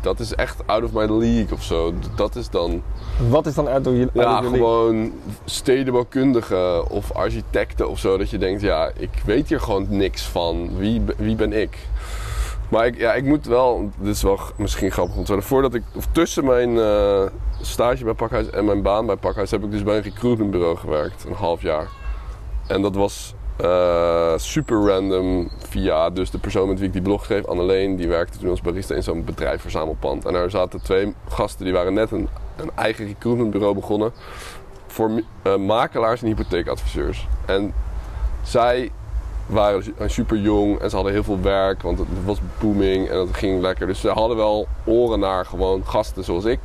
dat 0.00 0.20
is 0.20 0.34
echt 0.34 0.56
out 0.66 0.82
of 0.84 0.92
my 0.92 1.04
league 1.06 1.52
of 1.52 1.62
zo. 1.62 1.94
Dat 2.14 2.36
is 2.36 2.50
dan, 2.50 2.82
Wat 3.28 3.46
is 3.46 3.54
dan 3.54 3.68
uit 3.68 3.84
door 3.84 3.94
je 3.94 4.08
ja, 4.12 4.40
gewoon 4.42 5.12
stedenbouwkundigen 5.44 6.90
of 6.90 7.12
architecten 7.12 7.88
of 7.88 7.98
zo. 7.98 8.16
Dat 8.16 8.30
je 8.30 8.38
denkt, 8.38 8.60
ja, 8.60 8.90
ik 8.96 9.10
weet 9.24 9.48
hier 9.48 9.60
gewoon 9.60 9.86
niks 9.88 10.22
van. 10.22 10.70
Wie, 10.78 11.02
wie 11.16 11.36
ben 11.36 11.52
ik? 11.52 11.78
Maar 12.68 12.86
ik, 12.86 12.98
ja, 12.98 13.12
ik 13.14 13.24
moet 13.24 13.46
wel, 13.46 13.90
dit 13.98 14.14
is 14.14 14.22
wel 14.22 14.38
misschien 14.56 14.90
grappig 14.90 15.16
om. 15.16 15.42
Voordat 15.42 15.74
ik, 15.74 15.82
of 15.94 16.06
tussen 16.12 16.44
mijn 16.44 16.78
eh, 16.78 17.22
stage 17.60 18.04
bij 18.04 18.14
Pakhuis 18.14 18.50
en 18.50 18.64
mijn 18.64 18.82
baan 18.82 19.06
bij 19.06 19.16
Pakhuis 19.16 19.50
heb 19.50 19.64
ik 19.64 19.70
dus 19.70 19.82
bij 19.82 19.96
een 19.96 20.02
recruitmentbureau 20.02 20.76
gewerkt, 20.76 21.24
een 21.24 21.34
half 21.34 21.62
jaar. 21.62 21.88
En 22.66 22.82
dat 22.82 22.94
was 22.94 23.34
eh, 23.56 24.32
super 24.36 24.86
random 24.86 25.50
via 25.68 26.10
dus 26.10 26.30
de 26.30 26.38
persoon 26.38 26.68
met 26.68 26.78
wie 26.78 26.86
ik 26.86 26.92
die 26.92 27.02
blog 27.02 27.24
schreef, 27.24 27.44
Anneleen, 27.44 27.96
die 27.96 28.08
werkte 28.08 28.38
toen 28.38 28.50
als 28.50 28.60
barista 28.60 28.94
in 28.94 29.02
zo'n 29.02 29.24
bedrijf 29.24 29.60
verzamelpand. 29.60 30.24
En 30.24 30.32
daar 30.32 30.50
zaten 30.50 30.82
twee 30.82 31.14
gasten 31.28 31.64
die 31.64 31.74
waren 31.74 31.94
net 31.94 32.10
een, 32.10 32.28
een 32.56 32.70
eigen 32.74 33.06
recruitmentbureau 33.06 33.74
begonnen 33.74 34.12
voor 34.86 35.10
uh, 35.10 35.56
makelaars 35.56 36.22
en 36.22 36.26
hypotheekadviseurs. 36.26 37.28
En 37.46 37.74
zij 38.42 38.90
waren 39.46 39.82
super 40.06 40.38
jong 40.38 40.78
en 40.78 40.90
ze 40.90 40.94
hadden 40.94 41.14
heel 41.14 41.24
veel 41.24 41.40
werk, 41.40 41.82
want 41.82 41.98
het 41.98 42.08
was 42.24 42.38
booming 42.60 43.08
en 43.08 43.18
het 43.18 43.36
ging 43.36 43.60
lekker. 43.60 43.86
Dus 43.86 44.00
ze 44.00 44.08
hadden 44.08 44.36
wel 44.36 44.66
oren 44.84 45.20
naar 45.20 45.46
gewoon 45.46 45.82
gasten 45.84 46.24
zoals 46.24 46.44
ik. 46.44 46.60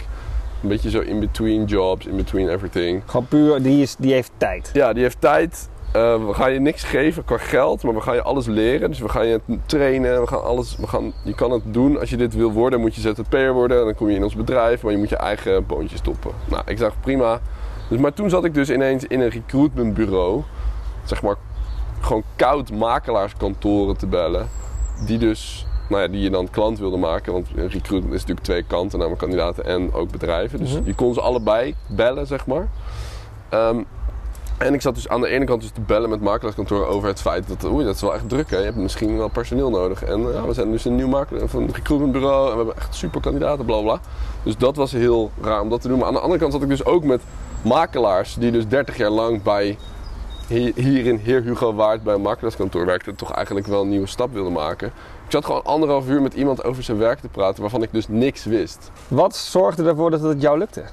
Een 0.61 0.69
beetje 0.69 0.89
zo 0.89 0.99
in 0.99 1.19
between 1.19 1.65
jobs, 1.65 2.05
in 2.05 2.15
between 2.15 2.49
everything. 2.49 3.03
Gewoon 3.05 3.27
puur, 3.27 3.61
die, 3.61 3.81
is, 3.81 3.95
die 3.95 4.13
heeft 4.13 4.31
tijd. 4.37 4.69
Ja, 4.73 4.93
die 4.93 5.03
heeft 5.03 5.21
tijd. 5.21 5.69
Uh, 5.95 6.25
we 6.25 6.33
gaan 6.33 6.53
je 6.53 6.59
niks 6.59 6.83
geven 6.83 7.25
qua 7.25 7.37
geld, 7.37 7.83
maar 7.83 7.93
we 7.93 8.01
gaan 8.01 8.15
je 8.15 8.21
alles 8.21 8.45
leren. 8.45 8.89
Dus 8.89 8.99
we 8.99 9.09
gaan 9.09 9.27
je 9.27 9.39
trainen. 9.65 10.21
We 10.21 10.27
gaan 10.27 10.43
alles, 10.43 10.75
we 10.75 10.87
gaan, 10.87 11.13
je 11.23 11.35
kan 11.35 11.51
het 11.51 11.61
doen. 11.65 11.99
Als 11.99 12.09
je 12.09 12.17
dit 12.17 12.35
wil 12.35 12.51
worden, 12.51 12.79
moet 12.79 12.95
je 12.95 13.01
ZZP'er 13.01 13.53
worden. 13.53 13.85
Dan 13.85 13.95
kom 13.95 14.09
je 14.09 14.15
in 14.15 14.23
ons 14.23 14.35
bedrijf, 14.35 14.83
maar 14.83 14.91
je 14.91 14.97
moet 14.97 15.09
je 15.09 15.15
eigen 15.15 15.65
boontje 15.65 15.97
stoppen. 15.97 16.31
Nou, 16.45 16.63
ik 16.65 16.77
zag 16.77 16.93
prima. 16.99 17.39
Dus, 17.89 17.99
maar 17.99 18.13
toen 18.13 18.29
zat 18.29 18.45
ik 18.45 18.53
dus 18.53 18.69
ineens 18.69 19.03
in 19.03 19.21
een 19.21 19.29
recruitmentbureau. 19.29 20.41
Zeg 21.03 21.21
maar 21.21 21.35
gewoon 22.01 22.23
koud 22.35 22.71
makelaarskantoren 22.71 23.97
te 23.97 24.07
bellen. 24.07 24.49
Die 25.05 25.17
dus, 25.17 25.65
nou 25.89 26.01
ja, 26.01 26.07
die 26.07 26.21
je 26.21 26.29
dan 26.29 26.49
klant 26.49 26.79
wilde 26.79 26.97
maken. 26.97 27.33
Want 27.33 27.47
een 27.55 27.69
recruitment 27.69 28.13
is 28.13 28.19
natuurlijk 28.19 28.45
twee 28.45 28.63
kanten, 28.63 28.97
namelijk 28.97 29.21
kandidaten 29.21 29.65
en 29.65 29.93
ook 29.93 30.11
bedrijven. 30.11 30.59
Dus 30.59 30.73
mm 30.73 30.85
je 30.85 30.95
kon 30.95 31.13
ze 31.13 31.21
allebei 31.21 31.75
bellen, 31.87 32.27
zeg 32.27 32.45
maar. 32.45 32.67
Um, 33.53 33.85
en 34.61 34.73
ik 34.73 34.81
zat 34.81 34.95
dus 34.95 35.09
aan 35.09 35.21
de 35.21 35.27
ene 35.27 35.45
kant 35.45 35.61
dus 35.61 35.71
te 35.71 35.81
bellen 35.81 36.09
met 36.09 36.21
makelaarskantoor 36.21 36.85
over 36.85 37.07
het 37.07 37.21
feit 37.21 37.47
dat, 37.47 37.71
oei, 37.71 37.85
dat 37.85 37.95
is 37.95 38.01
wel 38.01 38.13
echt 38.13 38.29
druk 38.29 38.49
hè. 38.49 38.57
Je 38.57 38.63
hebt 38.63 38.75
misschien 38.75 39.17
wel 39.17 39.27
personeel 39.27 39.69
nodig. 39.69 40.03
En 40.03 40.21
ja, 40.21 40.45
we 40.45 40.53
zijn 40.53 40.71
dus 40.71 40.85
een 40.85 40.95
nieuw 40.95 41.07
makelaar 41.07 41.47
van 41.47 41.61
een 41.61 41.73
recruitmentbureau 41.73 42.45
en 42.45 42.51
we 42.51 42.57
hebben 42.57 42.77
echt 42.77 42.95
super 42.95 43.21
kandidaten, 43.21 43.65
bla 43.65 43.81
bla. 43.81 43.99
Dus 44.43 44.57
dat 44.57 44.75
was 44.75 44.91
heel 44.91 45.31
raar 45.41 45.61
om 45.61 45.69
dat 45.69 45.81
te 45.81 45.87
doen. 45.87 45.97
Maar 45.97 46.07
aan 46.07 46.13
de 46.13 46.19
andere 46.19 46.39
kant 46.39 46.53
zat 46.53 46.61
ik 46.61 46.67
dus 46.67 46.85
ook 46.85 47.03
met 47.03 47.21
makelaars 47.61 48.35
die 48.35 48.51
dus 48.51 48.67
30 48.67 48.97
jaar 48.97 49.09
lang 49.09 49.43
bij 49.43 49.77
hier 50.51 51.05
in 51.05 51.17
Heer 51.17 51.41
Hugo 51.41 51.73
Waard 51.73 52.03
bij 52.03 52.13
een 52.13 52.21
makelaarskantoor 52.21 52.85
werkte, 52.85 53.15
toch 53.15 53.31
eigenlijk 53.31 53.67
wel 53.67 53.81
een 53.81 53.89
nieuwe 53.89 54.07
stap 54.07 54.33
wilden 54.33 54.53
maken. 54.53 54.87
Ik 55.25 55.31
zat 55.31 55.45
gewoon 55.45 55.63
anderhalf 55.63 56.07
uur 56.07 56.21
met 56.21 56.33
iemand 56.33 56.63
over 56.63 56.83
zijn 56.83 56.97
werk 56.97 57.19
te 57.19 57.27
praten 57.27 57.61
waarvan 57.61 57.83
ik 57.83 57.91
dus 57.91 58.07
niks 58.07 58.45
wist. 58.45 58.91
Wat 59.07 59.35
zorgde 59.35 59.83
ervoor 59.83 60.11
dat 60.11 60.21
het 60.21 60.41
jou 60.41 60.57
lukte? 60.57 60.83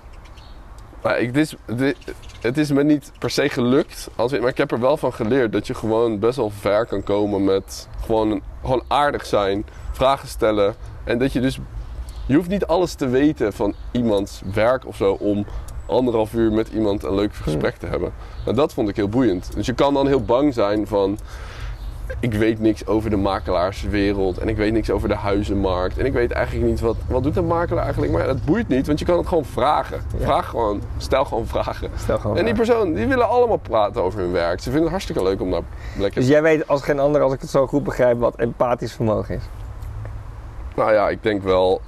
Nou, 1.03 1.17
ik, 1.17 1.35
dit, 1.35 1.57
dit, 1.67 1.97
het 2.41 2.59
is 2.59 2.71
me 2.71 2.85
niet 2.85 3.13
per 3.19 3.31
se 3.31 3.49
gelukt, 3.49 4.09
als, 4.17 4.39
maar 4.39 4.49
ik 4.49 4.57
heb 4.57 4.71
er 4.71 4.81
wel 4.81 4.97
van 4.97 5.13
geleerd 5.13 5.53
dat 5.53 5.67
je 5.67 5.75
gewoon 5.75 6.19
best 6.19 6.37
wel 6.37 6.51
ver 6.51 6.87
kan 6.87 7.03
komen 7.03 7.45
met 7.45 7.89
gewoon, 8.05 8.43
gewoon 8.61 8.83
aardig 8.89 9.27
zijn, 9.27 9.67
vragen 9.93 10.29
stellen. 10.29 10.75
En 11.05 11.19
dat 11.19 11.33
je 11.33 11.41
dus, 11.41 11.59
je 12.27 12.35
hoeft 12.35 12.49
niet 12.49 12.67
alles 12.67 12.95
te 12.95 13.09
weten 13.09 13.53
van 13.53 13.75
iemands 13.91 14.43
werk 14.55 14.87
of 14.87 14.97
zo 14.97 15.13
om 15.13 15.47
anderhalf 15.87 16.33
uur 16.33 16.53
met 16.53 16.69
iemand 16.69 17.03
een 17.03 17.15
leuk 17.15 17.35
gesprek 17.35 17.77
te 17.77 17.87
hebben. 17.87 18.13
Nou, 18.45 18.57
dat 18.57 18.73
vond 18.73 18.89
ik 18.89 18.97
heel 18.97 19.09
boeiend. 19.09 19.51
Dus 19.55 19.67
je 19.67 19.75
kan 19.75 19.95
dan 19.95 20.07
heel 20.07 20.23
bang 20.23 20.55
zijn 20.55 20.87
van 20.87 21.19
ik 22.21 22.35
weet 22.35 22.61
niks 22.61 22.87
over 22.87 23.11
de 23.11 23.17
makelaarswereld 23.17 24.39
en 24.39 24.49
ik 24.49 24.57
weet 24.57 24.73
niks 24.73 24.91
over 24.91 25.09
de 25.09 25.15
huizenmarkt 25.15 25.99
en 25.99 26.07
ik 26.07 26.13
weet 26.13 26.31
eigenlijk 26.31 26.67
niet 26.67 26.81
wat, 26.81 26.97
wat 27.09 27.23
doet 27.23 27.37
een 27.37 27.47
makelaar 27.47 27.85
eigenlijk. 27.85 28.13
Maar 28.13 28.27
dat 28.27 28.45
boeit 28.45 28.69
niet, 28.69 28.87
want 28.87 28.99
je 28.99 29.05
kan 29.05 29.19
het 29.19 29.27
gewoon 29.27 29.45
vragen. 29.45 30.01
Vraag 30.19 30.49
gewoon, 30.49 30.83
stel 30.97 31.25
gewoon 31.25 31.47
vragen. 31.47 31.91
Stel 31.97 32.19
gewoon 32.19 32.37
en 32.37 32.45
die 32.45 32.55
persoon, 32.55 32.95
die 32.95 33.07
willen 33.07 33.29
allemaal 33.29 33.57
praten 33.57 34.03
over 34.03 34.21
hun 34.21 34.33
werk. 34.33 34.59
Ze 34.59 34.65
vinden 34.65 34.83
het 34.83 34.91
hartstikke 34.91 35.23
leuk 35.23 35.41
om 35.41 35.51
daar 35.51 35.63
lekker... 35.99 36.21
Dus 36.21 36.31
jij 36.31 36.43
weet 36.43 36.69
als 36.69 36.83
geen 36.83 36.99
ander, 36.99 37.23
als 37.23 37.33
ik 37.33 37.41
het 37.41 37.51
zo 37.51 37.67
goed 37.67 37.85
begrijp, 37.85 38.19
wat 38.19 38.37
empathisch 38.37 38.93
vermogen 38.93 39.35
is? 39.35 39.43
Nou 40.77 40.93
ja, 40.93 41.09
ik 41.09 41.23
denk 41.23 41.43
wel... 41.43 41.81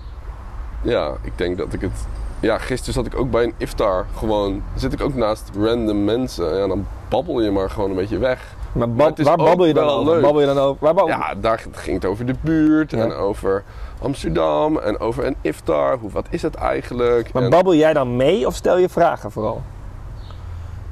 Ja, 0.82 1.12
ik 1.22 1.32
denk 1.38 1.58
dat 1.58 1.72
ik 1.72 1.80
het... 1.80 2.06
Ja, 2.40 2.58
gisteren 2.58 2.94
zat 2.94 3.06
ik 3.06 3.16
ook 3.16 3.30
bij 3.30 3.44
een 3.44 3.54
iftar. 3.56 4.06
Gewoon, 4.16 4.62
zit 4.74 4.92
ik 4.92 5.00
ook 5.00 5.14
naast 5.14 5.50
random 5.58 6.04
mensen. 6.04 6.56
Ja, 6.56 6.66
dan 6.66 6.86
babbel 7.08 7.40
je 7.40 7.50
maar 7.50 7.70
gewoon 7.70 7.90
een 7.90 7.96
beetje 7.96 8.18
weg. 8.18 8.54
Maar, 8.72 8.94
waar 8.96 9.36
babbel 9.36 9.66
je 9.66 9.74
dan 9.74 9.88
over? 9.88 10.20
Babbel 10.20 10.40
je 10.40 10.46
dan 10.46 10.58
over? 10.58 10.94
Waar 10.94 11.06
ja, 11.06 11.34
daar 11.34 11.64
ging 11.70 11.96
het 11.96 12.04
over 12.04 12.26
de 12.26 12.34
buurt 12.40 12.92
en 12.92 13.12
over 13.12 13.64
Amsterdam 14.02 14.78
en 14.78 15.00
over 15.00 15.26
een 15.26 15.36
iftar. 15.40 15.98
Hoe, 15.98 16.10
wat 16.10 16.26
is 16.30 16.42
het 16.42 16.54
eigenlijk? 16.54 17.32
Maar 17.32 17.48
babbel 17.48 17.74
jij 17.74 17.92
dan 17.92 18.16
mee 18.16 18.46
of 18.46 18.54
stel 18.54 18.78
je 18.78 18.88
vragen 18.88 19.30
vooral? 19.30 19.62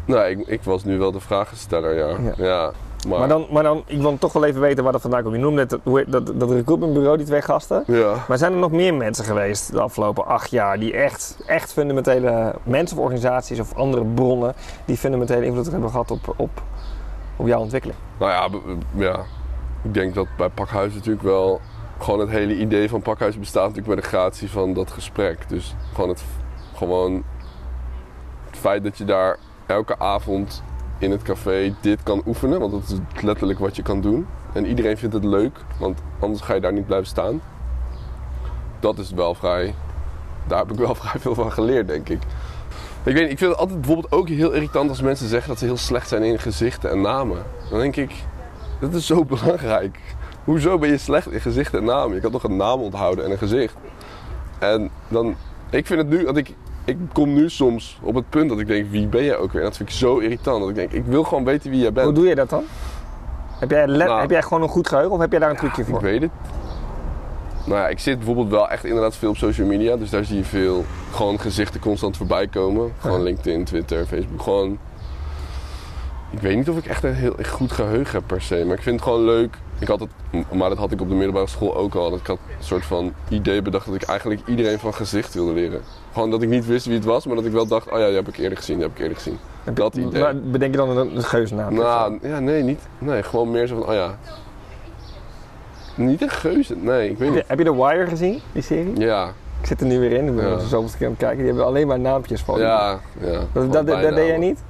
Nou, 0.05 0.29
ik, 0.29 0.47
ik 0.47 0.63
was 0.63 0.85
nu 0.85 0.99
wel 0.99 1.13
de 1.13 1.21
vragensteller, 1.21 1.95
ja. 1.97 2.35
ja. 2.37 2.73
Maar... 3.09 3.19
maar... 3.19 3.29
dan, 3.29 3.47
maar 3.51 3.63
dan, 3.63 3.83
ik 3.87 4.01
wil 4.01 4.19
toch 4.19 4.33
wel 4.33 4.45
even 4.45 4.61
weten 4.61 4.83
waar 4.83 4.93
dat 4.93 5.01
vandaan 5.01 5.23
komt. 5.23 5.35
Je 5.35 5.41
noemde 5.41 5.61
net 5.61 5.71
dat, 5.71 6.05
dat, 6.07 6.41
dat 6.41 6.51
recruitmentbureau, 6.51 7.17
die 7.17 7.27
twee 7.27 7.43
gasten. 7.43 7.85
Ja. 7.87 8.15
Maar 8.29 8.39
zijn 8.39 8.53
er 8.53 8.59
nog 8.59 8.71
meer 8.71 8.95
mensen 8.95 9.25
geweest 9.25 9.73
de 9.73 9.81
afgelopen 9.81 10.27
acht 10.27 10.51
jaar 10.51 10.79
die 10.79 10.93
echt, 10.93 11.39
echt 11.47 11.73
fundamentele 11.73 12.55
mensen 12.63 12.97
of 12.97 13.03
organisaties 13.03 13.61
of 13.61 13.75
andere 13.75 14.05
bronnen 14.05 14.55
die 14.85 14.97
fundamentele 14.97 15.45
invloed 15.45 15.71
hebben 15.71 15.91
gehad 15.91 16.11
op, 16.11 16.35
op 16.37 16.63
op 17.39 17.47
jouw 17.47 17.61
ontwikkeling? 17.61 17.99
Nou 18.19 18.31
ja, 18.33 18.61
ja, 19.05 19.25
ik 19.83 19.95
denk 19.95 20.15
dat 20.15 20.27
bij 20.37 20.49
Pakhuis 20.49 20.95
natuurlijk 20.95 21.23
wel 21.23 21.61
gewoon 21.99 22.21
het 22.21 22.29
hele 22.29 22.57
idee 22.57 22.89
van 22.89 23.03
Pakhuis 23.03 23.39
bestaat 23.39 23.69
natuurlijk 23.69 23.95
bij 23.95 23.97
de 23.97 24.17
gratie 24.17 24.51
van 24.51 24.73
dat 24.73 24.91
gesprek. 24.91 25.49
Dus 25.49 25.75
gewoon 25.95 26.09
het, 26.09 26.25
gewoon 26.75 27.25
het 28.47 28.59
feit 28.59 28.85
dat 28.85 28.99
je 28.99 29.05
daar 29.05 29.39
elke 29.67 29.99
avond 29.99 30.63
in 30.99 31.11
het 31.11 31.23
café 31.23 31.75
dit 31.81 32.03
kan 32.03 32.23
oefenen, 32.27 32.61
want 32.61 32.73
dat 32.73 32.83
is 32.83 33.23
letterlijk 33.23 33.59
wat 33.59 33.77
je 33.77 33.83
kan 33.83 34.01
doen. 34.01 34.27
En 34.53 34.67
iedereen 34.67 34.97
vindt 34.97 35.15
het 35.15 35.25
leuk, 35.25 35.59
want 35.79 35.99
anders 36.19 36.43
ga 36.43 36.55
je 36.55 36.61
daar 36.61 36.73
niet 36.73 36.87
blijven 36.87 37.07
staan. 37.07 37.41
Dat 38.81 38.99
is 38.99 39.11
wel 39.11 39.35
vrij, 39.35 39.75
daar 40.47 40.59
heb 40.59 40.73
ik 40.73 40.79
wel 40.79 40.95
vrij 41.05 41.21
veel 41.21 41.35
van 41.35 41.53
geleerd, 41.53 41.89
denk 41.89 42.09
ik. 42.09 42.23
Ik, 43.03 43.15
weet, 43.15 43.31
ik 43.31 43.39
vind 43.39 43.51
het 43.51 43.59
altijd 43.59 43.81
bijvoorbeeld 43.81 44.13
ook 44.13 44.29
heel 44.29 44.53
irritant 44.53 44.89
als 44.89 45.03
mensen 45.03 45.29
zeggen 45.29 45.49
dat 45.49 45.59
ze 45.59 45.65
heel 45.65 45.77
slecht 45.77 46.09
zijn 46.09 46.23
in 46.23 46.39
gezichten 46.39 46.91
en 46.91 47.01
namen. 47.01 47.43
Dan 47.71 47.79
denk 47.79 47.97
ik, 47.97 48.13
dat 48.81 48.95
is 48.95 49.07
zo 49.07 49.25
belangrijk. 49.35 49.99
Hoezo 50.45 50.79
ben 50.79 50.89
je 50.89 50.99
slecht 50.99 51.31
in 51.31 51.41
gezichten 51.41 51.79
en 51.79 51.85
namen? 51.85 52.15
Je 52.15 52.21
kan 52.21 52.31
toch 52.31 52.45
een 52.45 52.57
naam 52.57 52.81
onthouden 52.81 53.25
en 53.25 53.31
een 53.31 53.39
gezicht. 53.39 53.75
En 54.59 54.91
dan, 55.09 55.37
ik 55.71 55.87
vind 55.87 56.01
het 56.01 56.09
nu, 56.09 56.25
dat 56.25 56.37
ik, 56.37 56.55
ik 56.88 56.96
kom 57.12 57.35
nu 57.35 57.51
soms 57.51 57.98
op 58.03 58.14
het 58.14 58.29
punt 58.29 58.48
dat 58.48 58.61
ik 58.61 58.66
denk, 58.66 58.90
wie 58.90 59.07
ben 59.07 59.24
jij 59.24 59.37
ook 59.37 59.53
weer? 59.53 59.62
En 59.62 59.68
dat 59.68 59.77
vind 59.77 59.88
ik 59.88 59.94
zo 59.94 60.18
irritant. 60.18 60.61
Dat 60.61 60.68
ik 60.68 60.74
denk, 60.74 60.92
ik 60.92 61.05
wil 61.05 61.22
gewoon 61.22 61.44
weten 61.44 61.70
wie 61.70 61.81
jij 61.81 61.92
bent. 61.92 62.07
Hoe 62.07 62.14
doe 62.14 62.27
je 62.27 62.35
dat 62.35 62.51
dan? 62.51 62.64
Heb 63.59 63.70
jij, 63.70 63.87
nou, 63.87 64.20
heb 64.20 64.31
jij 64.31 64.42
gewoon 64.42 64.62
een 64.62 64.68
goed 64.68 64.88
geheugen 64.88 65.12
of 65.12 65.20
heb 65.20 65.31
jij 65.31 65.40
daar 65.40 65.51
een 65.51 65.57
trucje 65.57 65.85
voor? 65.85 65.96
Ik 65.96 66.03
weet 66.03 66.22
het 66.22 66.31
nou 67.68 67.81
ja, 67.81 67.88
ik 67.88 67.98
zit 67.98 68.16
bijvoorbeeld 68.16 68.51
wel 68.51 68.68
echt 68.68 68.85
inderdaad 68.85 69.16
veel 69.16 69.31
op 69.31 69.37
social 69.37 69.66
media. 69.66 69.96
Dus 69.96 70.11
daar 70.11 70.24
zie 70.24 70.37
je 70.37 70.44
veel 70.44 70.85
gewoon 71.12 71.40
gezichten 71.40 71.81
constant 71.81 72.16
voorbij 72.16 72.46
komen. 72.46 72.92
Gewoon 72.98 73.22
LinkedIn, 73.22 73.64
Twitter, 73.64 74.07
Facebook. 74.07 74.42
Gewoon. 74.42 74.79
Ik 76.31 76.41
weet 76.41 76.57
niet 76.57 76.69
of 76.69 76.77
ik 76.77 76.87
echt 76.87 77.05
een 77.05 77.14
heel 77.14 77.35
goed 77.47 77.73
geheugen 77.73 78.14
heb 78.14 78.23
per 78.27 78.43
se. 78.43 78.64
Maar 78.67 78.77
ik 78.77 78.83
vind 78.83 79.01
het 79.01 79.05
gewoon 79.09 79.25
leuk. 79.25 79.57
Ik 79.79 79.88
had 79.88 80.01
het, 80.01 80.11
maar 80.53 80.69
dat 80.69 80.79
had 80.79 80.93
ik 80.93 81.01
op 81.01 81.09
de 81.09 81.14
middelbare 81.14 81.47
school 81.47 81.77
ook 81.77 81.95
al. 81.95 82.11
Dat 82.11 82.19
ik 82.19 82.27
had 82.27 82.38
een 82.59 82.64
soort 82.64 82.85
van 82.85 83.12
idee 83.29 83.62
bedacht 83.62 83.87
dat 83.87 83.95
ik 83.95 84.03
eigenlijk 84.03 84.41
iedereen 84.47 84.79
van 84.79 84.95
gezicht 84.95 85.35
wilde 85.35 85.53
leren. 85.53 85.81
Gewoon 86.12 86.31
dat 86.31 86.43
ik 86.43 86.49
niet 86.49 86.67
wist 86.67 86.87
wie 86.87 86.95
het 86.95 87.05
was, 87.05 87.27
maar 87.27 87.37
dat 87.37 87.45
ik 87.45 87.53
wel 87.53 87.67
dacht, 87.67 87.91
oh 87.91 87.99
ja, 87.99 88.07
die 88.07 88.14
heb 88.14 88.29
ik 88.29 88.37
eerder 88.37 88.59
gezien, 88.59 88.77
die 88.77 88.85
heb 88.87 88.95
ik 88.95 89.03
eerder 89.03 89.17
gezien. 89.17 89.38
dat 89.75 89.97
idee. 89.97 90.23
Maar 90.23 90.37
bedenk 90.37 90.73
je 90.73 90.79
dan 90.79 90.99
een, 90.99 91.17
een 91.17 91.23
geusnaam? 91.23 91.75
Nou, 91.75 92.19
ja, 92.23 92.38
nee, 92.38 92.62
niet. 92.62 92.81
Nee, 92.99 93.23
gewoon 93.23 93.51
meer 93.51 93.67
zo 93.67 93.75
van, 93.75 93.88
oh 93.88 93.95
ja, 93.95 94.17
niet 95.99 96.23
een 96.23 96.31
geuze, 96.31 96.77
nee. 96.77 97.11
Ik 97.11 97.19
weet 97.19 97.35
niet. 97.35 97.45
Heb 97.47 97.59
je 97.59 97.64
The 97.64 97.75
Wire 97.75 98.07
gezien, 98.07 98.41
die 98.53 98.62
serie? 98.62 98.99
Ja. 98.99 99.33
Ik 99.61 99.67
zit 99.67 99.81
er 99.81 99.87
nu 99.87 99.99
weer 99.99 100.12
in, 100.12 100.27
ik 100.27 100.37
ben 100.37 100.49
ja. 100.49 100.59
zoveelste 100.59 100.97
keer 100.97 101.07
aan 101.07 101.12
het 101.12 101.23
kijken. 101.23 101.38
Die 101.38 101.47
hebben 101.47 101.67
alleen 101.67 101.87
maar 101.87 102.01
naampjes 102.01 102.41
van. 102.41 102.61
Ja, 102.61 103.01
ja. 103.21 103.41
Dat, 103.53 103.73
dat, 103.73 103.87
dat, 103.87 104.01
deed 104.01 104.27
jij 104.27 104.38
niet? 104.38 104.62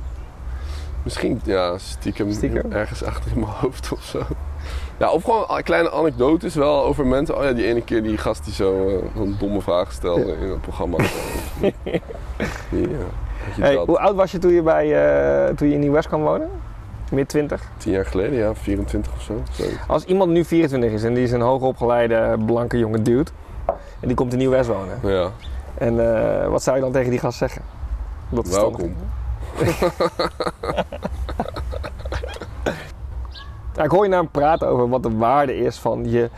Misschien, 1.08 1.40
ja, 1.44 1.78
stiekem, 1.78 2.32
stiekem, 2.32 2.72
ergens 2.72 3.04
achter 3.04 3.30
in 3.30 3.40
mijn 3.40 3.52
hoofd 3.52 3.92
of 3.92 4.02
zo. 4.02 4.22
Ja, 4.98 5.10
of 5.10 5.22
gewoon 5.22 5.62
kleine 5.62 5.90
anekdotes 5.90 6.54
wel 6.54 6.84
over 6.84 7.06
mensen. 7.06 7.36
Oh 7.36 7.44
ja, 7.44 7.52
die 7.52 7.66
ene 7.66 7.82
keer 7.82 8.02
die 8.02 8.16
gast 8.16 8.44
die 8.44 8.54
zo 8.54 8.88
uh, 8.88 9.22
een 9.22 9.36
domme 9.38 9.60
vraag 9.60 9.92
stelde 9.92 10.36
in 10.40 10.48
het 10.48 10.60
programma. 10.60 10.96
ja, 12.70 13.06
hey, 13.60 13.74
hoe 13.74 13.98
oud 13.98 14.14
was 14.16 14.32
je 14.32 14.38
toen 14.38 14.52
je, 14.52 14.62
bij, 14.62 14.86
uh, 15.48 15.56
toen 15.56 15.68
je 15.68 15.74
in 15.74 15.80
Nieuw-West 15.80 16.08
kwam 16.08 16.22
wonen? 16.22 16.50
Mid 17.10 17.28
20? 17.28 17.62
Tien 17.76 17.92
jaar 17.92 18.06
geleden, 18.06 18.38
ja, 18.38 18.54
24 18.54 19.12
of 19.12 19.22
zo. 19.22 19.42
Als 19.86 20.04
iemand 20.04 20.30
nu 20.30 20.44
24 20.44 20.90
is 20.90 21.04
en 21.04 21.14
die 21.14 21.22
is 21.22 21.32
een 21.32 21.40
hoogopgeleide 21.40 22.36
blanke 22.46 22.78
jonge 22.78 23.02
dude 23.02 23.30
en 24.00 24.06
die 24.06 24.16
komt 24.16 24.32
in 24.32 24.38
Nieuw-West 24.38 24.68
wonen. 24.68 24.98
Ja. 25.02 25.30
En 25.74 25.94
uh, 25.94 26.48
wat 26.48 26.62
zou 26.62 26.76
je 26.76 26.82
dan 26.82 26.92
tegen 26.92 27.10
die 27.10 27.20
gast 27.20 27.38
zeggen? 27.38 27.62
Dat 28.30 28.48
Welkom. 28.48 28.94
ja, 33.76 33.82
ik 33.84 33.90
hoor 33.90 34.04
je 34.04 34.10
nou 34.10 34.26
praten 34.26 34.68
over 34.68 34.88
wat 34.88 35.02
de 35.02 35.16
waarde 35.16 35.56
is 35.56 35.76
van 35.76 36.10
je 36.10 36.30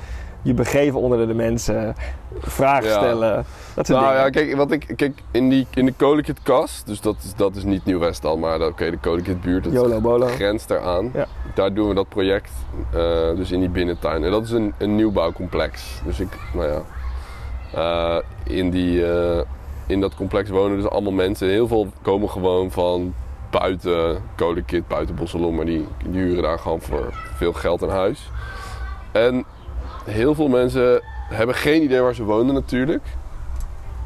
je 0.42 0.54
begeven 0.54 1.00
onder 1.00 1.26
de 1.26 1.34
mensen, 1.34 1.94
vragen 2.40 2.88
Ja. 2.88 2.96
stellen. 2.98 3.44
Dat 3.74 3.86
soort 3.86 3.98
Nou 4.00 4.10
dingen. 4.12 4.24
ja, 4.24 4.30
kijk, 4.30 4.56
wat 4.56 4.70
ik, 4.72 4.92
kijk 4.96 5.22
in, 5.30 5.48
die, 5.48 5.66
in 5.74 5.84
de 5.86 5.92
Kolikit-kast, 5.92 6.86
dus 6.86 7.00
dat 7.00 7.16
is, 7.24 7.34
dat 7.36 7.56
is 7.56 7.64
niet 7.64 7.84
Nieuw-Westland, 7.84 8.40
maar 8.40 8.58
dat- 8.58 8.70
oké, 8.70 8.90
de 8.90 8.98
Kolikit-buurt, 8.98 9.64
dat 9.64 9.72
Yolo 9.72 10.00
Bolo. 10.00 10.26
grenst 10.26 10.70
eraan. 10.70 11.10
Ja. 11.14 11.26
Daar 11.54 11.74
doen 11.74 11.88
we 11.88 11.94
dat 11.94 12.08
project, 12.08 12.50
eh, 12.92 13.00
dus 13.36 13.50
in 13.50 13.60
die 13.60 13.68
binnentuin. 13.68 14.24
En 14.24 14.30
dat 14.30 14.44
is 14.44 14.50
een, 14.50 14.74
een 14.78 14.94
nieuwbouwcomplex. 14.96 16.00
Dus 16.04 16.20
ik, 16.20 16.28
nou 16.54 16.68
ja, 16.72 16.82
eh, 17.74 18.56
in, 18.56 18.70
die, 18.70 19.12
eh, 19.12 19.40
in 19.90 20.00
dat 20.00 20.14
complex 20.14 20.50
wonen 20.50 20.76
dus 20.76 20.90
allemaal 20.90 21.12
mensen. 21.12 21.48
Heel 21.48 21.68
veel 21.68 21.86
komen 22.02 22.30
gewoon 22.30 22.70
van 22.70 23.14
buiten 23.50 24.22
Kolikit, 24.36 24.88
buiten 24.88 25.14
Bosselom, 25.14 25.54
maar 25.54 25.64
die, 25.64 25.86
die 26.10 26.20
huren 26.20 26.42
daar 26.42 26.58
gewoon 26.58 26.80
voor 26.80 27.14
veel 27.36 27.52
geld 27.52 27.82
een 27.82 27.88
huis. 27.88 28.30
En 29.12 29.44
heel 30.04 30.34
veel 30.34 30.48
mensen 30.48 31.02
hebben 31.28 31.54
geen 31.54 31.82
idee 31.82 32.00
waar 32.00 32.14
ze 32.14 32.24
wonen 32.24 32.54
natuurlijk. 32.54 33.04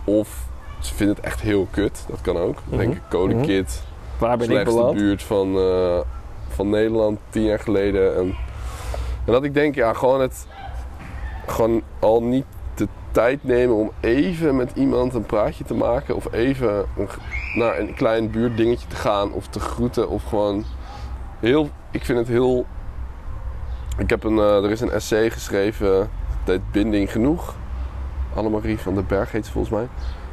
Of 0.04 0.46
ze 0.78 0.94
vinden 0.94 1.16
het 1.16 1.24
echt 1.24 1.40
heel 1.40 1.66
kut, 1.70 2.04
dat 2.08 2.20
kan 2.20 2.36
ook. 2.36 2.58
Denk 2.68 2.94
ik 2.94 3.02
Kolikit, 3.08 3.82
Waar 4.18 4.36
ben 4.36 4.46
ik 4.46 4.52
slechtste 4.52 4.76
beland? 4.76 4.96
buurt 4.96 5.22
van, 5.22 5.58
eh, 5.58 5.98
van 6.48 6.70
Nederland 6.70 7.18
tien 7.30 7.42
jaar 7.42 7.58
geleden. 7.58 8.16
En, 8.16 8.34
en 9.24 9.32
dat 9.32 9.44
ik 9.44 9.54
denk, 9.54 9.74
ja, 9.74 9.92
gewoon 9.92 10.20
het 10.20 10.46
gewoon 11.46 11.82
al 11.98 12.22
niet 12.22 12.44
de 12.44 12.53
tijd 13.14 13.44
nemen 13.44 13.76
om 13.76 13.90
even 14.00 14.56
met 14.56 14.70
iemand 14.74 15.14
een 15.14 15.26
praatje 15.26 15.64
te 15.64 15.74
maken. 15.74 16.16
Of 16.16 16.32
even 16.32 16.84
naar 17.54 17.78
een 17.78 17.94
klein 17.94 18.30
buurtdingetje 18.30 18.86
te 18.86 18.96
gaan 18.96 19.32
of 19.32 19.46
te 19.46 19.60
groeten. 19.60 20.08
Of 20.08 20.24
gewoon 20.24 20.64
heel, 21.40 21.70
ik 21.90 22.04
vind 22.04 22.18
het 22.18 22.28
heel... 22.28 22.66
Ik 23.98 24.10
heb 24.10 24.24
een, 24.24 24.38
eh, 24.38 24.64
er 24.64 24.70
is 24.70 24.80
een 24.80 24.90
essay 24.90 25.30
geschreven, 25.30 26.10
heet 26.44 26.70
Binding 26.72 27.12
Genoeg. 27.12 27.54
Annemarie 28.34 28.78
van 28.78 28.94
den 28.94 29.06
Berg 29.06 29.32
heet 29.32 29.46
ze 29.46 29.52
volgens 29.52 29.74
mij. 29.74 29.88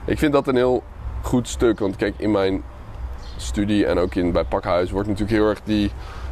Ik 0.05 0.19
vind 0.19 0.33
dat 0.33 0.47
een 0.47 0.55
heel 0.55 0.83
goed 1.21 1.47
stuk, 1.47 1.79
want 1.79 1.95
kijk, 1.95 2.13
in 2.17 2.31
mijn 2.31 2.63
studie 3.35 3.85
en 3.85 3.97
ook 3.97 4.15
in, 4.15 4.31
bij 4.31 4.43
Pakhuis 4.43 4.91
wordt 4.91 5.07
natuurlijk 5.07 5.37
heel 5.37 5.49
erg 5.49 5.61
die 5.63 5.91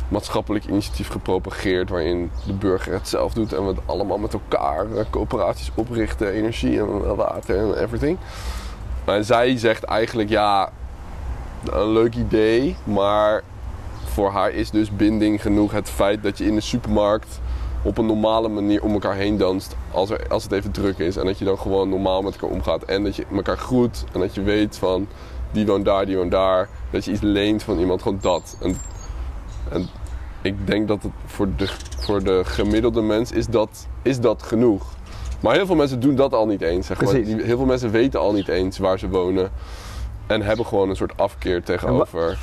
maatschappelijk 0.09 0.65
initiatief 0.65 1.07
gepropageerd. 1.07 1.89
Waarin 1.89 2.31
de 2.45 2.53
burger 2.53 2.93
het 2.93 3.07
zelf 3.07 3.33
doet 3.33 3.53
en 3.53 3.63
we 3.63 3.69
het 3.69 3.79
allemaal 3.85 4.17
met 4.17 4.33
elkaar 4.33 4.91
eh, 4.91 5.05
coöperaties 5.09 5.71
oprichten, 5.75 6.31
energie 6.31 6.79
en 6.79 7.15
water 7.15 7.57
en 7.57 7.81
everything. 7.83 8.17
Maar 9.05 9.23
zij 9.23 9.57
zegt 9.57 9.83
eigenlijk 9.83 10.29
ja, 10.29 10.71
een 11.71 11.91
leuk 11.91 12.15
idee, 12.15 12.75
maar 12.83 13.43
voor 14.03 14.31
haar 14.31 14.51
is 14.51 14.69
dus 14.69 14.95
binding 14.95 15.41
genoeg 15.41 15.71
het 15.71 15.89
feit 15.89 16.23
dat 16.23 16.37
je 16.37 16.45
in 16.45 16.55
de 16.55 16.61
supermarkt 16.61 17.39
op 17.81 17.97
een 17.97 18.05
normale 18.05 18.47
manier 18.47 18.83
om 18.83 18.93
elkaar 18.93 19.15
heen 19.15 19.37
danst 19.37 19.75
als, 19.91 20.09
er, 20.09 20.27
als 20.29 20.43
het 20.43 20.51
even 20.51 20.71
druk 20.71 20.97
is. 20.97 21.17
En 21.17 21.25
dat 21.25 21.39
je 21.39 21.45
dan 21.45 21.57
gewoon 21.57 21.89
normaal 21.89 22.21
met 22.21 22.33
elkaar 22.33 22.49
omgaat 22.49 22.83
en 22.83 23.03
dat 23.03 23.15
je 23.15 23.25
elkaar 23.35 23.57
groet 23.57 24.03
en 24.13 24.19
dat 24.19 24.35
je 24.35 24.41
weet 24.41 24.77
van 24.77 25.07
die 25.51 25.65
woont 25.65 25.85
daar, 25.85 26.05
die 26.05 26.17
woont 26.17 26.31
daar. 26.31 26.69
Dat 26.91 27.05
je 27.05 27.11
iets 27.11 27.21
leent 27.21 27.63
van 27.63 27.79
iemand, 27.79 28.01
gewoon 28.01 28.19
dat. 28.21 28.57
En, 28.61 28.77
en 29.69 29.89
ik 30.41 30.67
denk 30.67 30.87
dat 30.87 31.03
het 31.03 31.11
voor 31.25 31.47
de, 31.55 31.67
voor 31.99 32.23
de 32.23 32.41
gemiddelde 32.45 33.01
mens 33.01 33.31
is 33.31 33.47
dat, 33.47 33.87
is 34.01 34.19
dat 34.19 34.43
genoeg. 34.43 34.97
Maar 35.39 35.55
heel 35.55 35.65
veel 35.65 35.75
mensen 35.75 35.99
doen 35.99 36.15
dat 36.15 36.33
al 36.33 36.45
niet 36.45 36.61
eens. 36.61 36.87
Zeg 36.87 37.01
maar. 37.01 37.13
Heel 37.13 37.57
veel 37.57 37.65
mensen 37.65 37.91
weten 37.91 38.19
al 38.19 38.33
niet 38.33 38.47
eens 38.47 38.77
waar 38.77 38.99
ze 38.99 39.09
wonen. 39.09 39.51
En 40.27 40.41
hebben 40.41 40.65
gewoon 40.65 40.89
een 40.89 40.95
soort 40.95 41.17
afkeer 41.17 41.63
tegenover. 41.63 42.39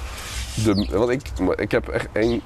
De, 0.65 0.87
want 0.91 1.11
ik, 1.11 1.23
ik 1.57 1.71
heb 1.71 1.89
echt 1.89 2.09
één 2.13 2.43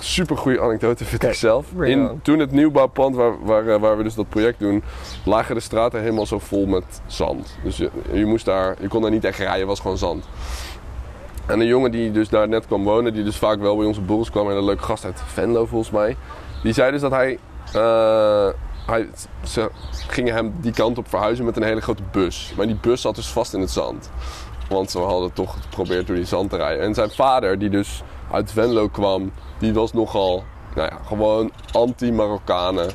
super 0.00 0.36
goede 0.36 0.60
anekdote, 0.60 1.04
vind 1.04 1.20
Kijk, 1.20 1.32
ik 1.32 1.38
zelf. 1.38 1.66
In, 1.80 2.20
toen 2.22 2.38
het 2.38 2.50
nieuwbouwpand 2.50 3.14
waar, 3.14 3.44
waar, 3.44 3.68
eh, 3.68 3.80
waar 3.80 3.96
we 3.96 4.02
dus 4.02 4.14
dat 4.14 4.28
project 4.28 4.58
doen, 4.58 4.82
lagen 5.24 5.54
de 5.54 5.60
straten 5.60 6.00
helemaal 6.00 6.26
zo 6.26 6.38
vol 6.38 6.66
met 6.66 6.84
zand. 7.06 7.56
Dus 7.64 7.76
je, 7.76 7.90
je, 8.12 8.24
moest 8.24 8.44
daar, 8.44 8.76
je 8.80 8.88
kon 8.88 9.02
daar 9.02 9.10
niet 9.10 9.24
echt 9.24 9.38
rijden, 9.38 9.58
het 9.58 9.68
was 9.68 9.80
gewoon 9.80 9.98
zand. 9.98 10.24
En 11.50 11.60
een 11.60 11.66
jongen 11.66 11.90
die 11.90 12.10
dus 12.10 12.28
daar 12.28 12.48
net 12.48 12.66
kwam 12.66 12.84
wonen, 12.84 13.12
die 13.12 13.24
dus 13.24 13.36
vaak 13.36 13.60
wel 13.60 13.76
bij 13.76 13.86
onze 13.86 14.00
borrels 14.00 14.30
kwam 14.30 14.50
en 14.50 14.56
een 14.56 14.64
leuke 14.64 14.82
gast 14.82 15.04
uit 15.04 15.22
Venlo 15.26 15.66
volgens 15.66 15.90
mij. 15.90 16.16
Die 16.62 16.72
zei 16.72 16.90
dus 16.90 17.00
dat 17.00 17.10
hij, 17.10 17.38
eh, 17.72 18.48
hij 18.86 19.08
ze 19.44 19.70
gingen 20.08 20.34
hem 20.34 20.54
die 20.60 20.72
kant 20.72 20.98
op 20.98 21.08
verhuizen 21.08 21.44
met 21.44 21.56
een 21.56 21.62
hele 21.62 21.80
grote 21.80 22.02
bus. 22.10 22.52
Maar 22.56 22.66
die 22.66 22.78
bus 22.80 23.00
zat 23.00 23.14
dus 23.14 23.26
vast 23.26 23.54
in 23.54 23.60
het 23.60 23.70
zand. 23.70 24.10
Want 24.68 24.90
ze 24.90 24.98
hadden 24.98 25.32
toch 25.32 25.56
geprobeerd 25.60 26.06
door 26.06 26.16
die 26.16 26.24
zand 26.24 26.50
te 26.50 26.56
rijden. 26.56 26.84
En 26.84 26.94
zijn 26.94 27.10
vader, 27.10 27.58
die 27.58 27.70
dus 27.70 28.02
uit 28.32 28.52
Venlo 28.52 28.88
kwam, 28.88 29.32
die 29.58 29.74
was 29.74 29.92
nogal, 29.92 30.44
nou 30.74 30.88
ja, 30.90 30.98
gewoon 31.06 31.50
anti-Marokkanen. 31.72 32.90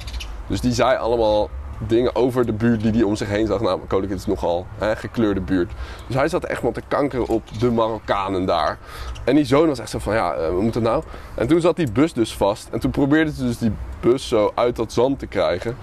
Dus 0.47 0.61
die 0.61 0.73
zei 0.73 0.97
allemaal 0.97 1.49
dingen 1.77 2.15
over 2.15 2.45
de 2.45 2.53
buurt 2.53 2.81
die 2.81 2.91
hij 2.91 3.03
om 3.03 3.15
zich 3.15 3.27
heen 3.27 3.47
zag. 3.47 3.61
Nou, 3.61 3.79
Koninklijk 3.87 4.21
is 4.21 4.27
nogal 4.27 4.65
hè, 4.77 4.95
gekleurde 4.95 5.41
buurt. 5.41 5.71
Dus 6.07 6.15
hij 6.15 6.27
zat 6.27 6.43
echt 6.43 6.61
wel 6.61 6.71
te 6.71 6.81
kankeren 6.87 7.27
op 7.27 7.43
de 7.59 7.71
Marokkanen 7.71 8.45
daar. 8.45 8.77
En 9.23 9.35
die 9.35 9.45
zoon 9.45 9.67
was 9.67 9.79
echt 9.79 9.89
zo 9.89 9.99
van, 9.99 10.13
ja, 10.13 10.33
eh, 10.33 10.49
hoe 10.49 10.61
moet 10.61 10.73
dat 10.73 10.83
nou? 10.83 11.03
En 11.35 11.47
toen 11.47 11.61
zat 11.61 11.75
die 11.75 11.91
bus 11.91 12.13
dus 12.13 12.33
vast. 12.35 12.67
En 12.71 12.79
toen 12.79 12.91
probeerden 12.91 13.33
ze 13.33 13.45
dus 13.45 13.57
die 13.57 13.71
bus 13.99 14.27
zo 14.27 14.51
uit 14.55 14.75
dat 14.75 14.93
zand 14.93 15.19
te 15.19 15.27
krijgen. 15.27 15.77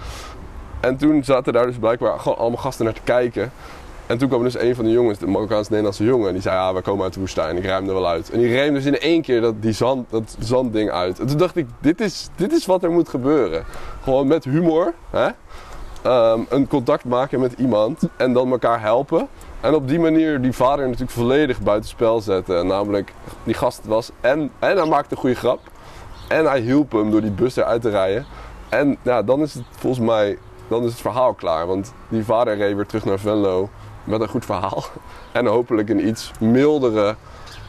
En 0.79 0.97
toen 0.97 1.23
zaten 1.23 1.53
daar 1.53 1.65
dus 1.65 1.77
blijkbaar 1.77 2.19
gewoon 2.19 2.37
allemaal 2.37 2.61
gasten 2.61 2.85
naar 2.85 2.93
te 2.93 3.01
kijken. 3.03 3.51
En 4.05 4.17
toen 4.17 4.27
kwam 4.27 4.43
dus 4.43 4.59
een 4.59 4.75
van 4.75 4.85
de 4.85 4.91
jongens, 4.91 5.19
de 5.19 5.27
Marokkaans-Nederlandse 5.27 6.03
jongen, 6.03 6.27
en 6.27 6.33
die 6.33 6.41
zei: 6.41 6.55
Ja, 6.55 6.73
wij 6.73 6.81
komen 6.81 7.03
uit 7.03 7.13
de 7.13 7.19
woestijn. 7.19 7.57
Ik 7.57 7.65
ruim 7.65 7.87
er 7.87 7.93
wel 7.93 8.07
uit. 8.07 8.29
En 8.31 8.39
die 8.39 8.47
reemde 8.47 8.73
dus 8.73 8.85
in 8.85 8.99
één 8.99 9.21
keer 9.21 9.41
dat, 9.41 9.61
die 9.61 9.71
zand, 9.71 10.09
dat 10.09 10.35
zandding 10.39 10.89
uit. 10.91 11.19
En 11.19 11.27
toen 11.27 11.37
dacht 11.37 11.55
ik: 11.55 11.67
dit 11.79 12.01
is, 12.01 12.29
dit 12.35 12.51
is 12.51 12.65
wat 12.65 12.83
er 12.83 12.91
moet 12.91 13.09
gebeuren. 13.09 13.63
Gewoon 14.03 14.27
met 14.27 14.43
humor, 14.43 14.93
hè? 15.09 15.27
Ehm, 16.03 16.39
een 16.49 16.67
contact 16.67 17.05
maken 17.05 17.39
met 17.39 17.53
iemand 17.53 18.01
en 18.17 18.33
dan 18.33 18.51
elkaar 18.51 18.81
helpen. 18.81 19.27
En 19.61 19.73
op 19.73 19.87
die 19.87 19.99
manier 19.99 20.41
die 20.41 20.53
vader 20.53 20.85
natuurlijk 20.85 21.11
volledig 21.11 21.61
buitenspel 21.61 22.21
zetten. 22.21 22.67
Namelijk, 22.67 23.13
die 23.43 23.53
gast 23.53 23.85
was 23.85 24.11
en, 24.21 24.51
en 24.59 24.77
hij 24.77 24.85
maakte 24.85 25.15
een 25.15 25.21
goede 25.21 25.35
grap. 25.35 25.59
En 26.27 26.45
hij 26.45 26.59
hielp 26.59 26.91
hem 26.91 27.11
door 27.11 27.21
die 27.21 27.31
bus 27.31 27.55
eruit 27.55 27.81
te 27.81 27.89
rijden. 27.89 28.25
En 28.69 28.97
ja, 29.01 29.21
dan 29.21 29.41
is 29.41 29.53
het 29.53 29.63
volgens 29.71 30.05
mij 30.05 30.37
dan 30.67 30.83
is 30.83 30.91
het 30.91 31.01
verhaal 31.01 31.33
klaar. 31.33 31.67
Want 31.67 31.93
die 32.07 32.23
vader 32.23 32.55
reed 32.55 32.75
weer 32.75 32.85
terug 32.85 33.05
naar 33.05 33.19
Venlo 33.19 33.69
met 34.03 34.21
een 34.21 34.27
goed 34.27 34.45
verhaal. 34.45 34.83
En 35.31 35.45
hopelijk 35.45 35.89
een 35.89 36.07
iets 36.07 36.31
mildere 36.39 37.15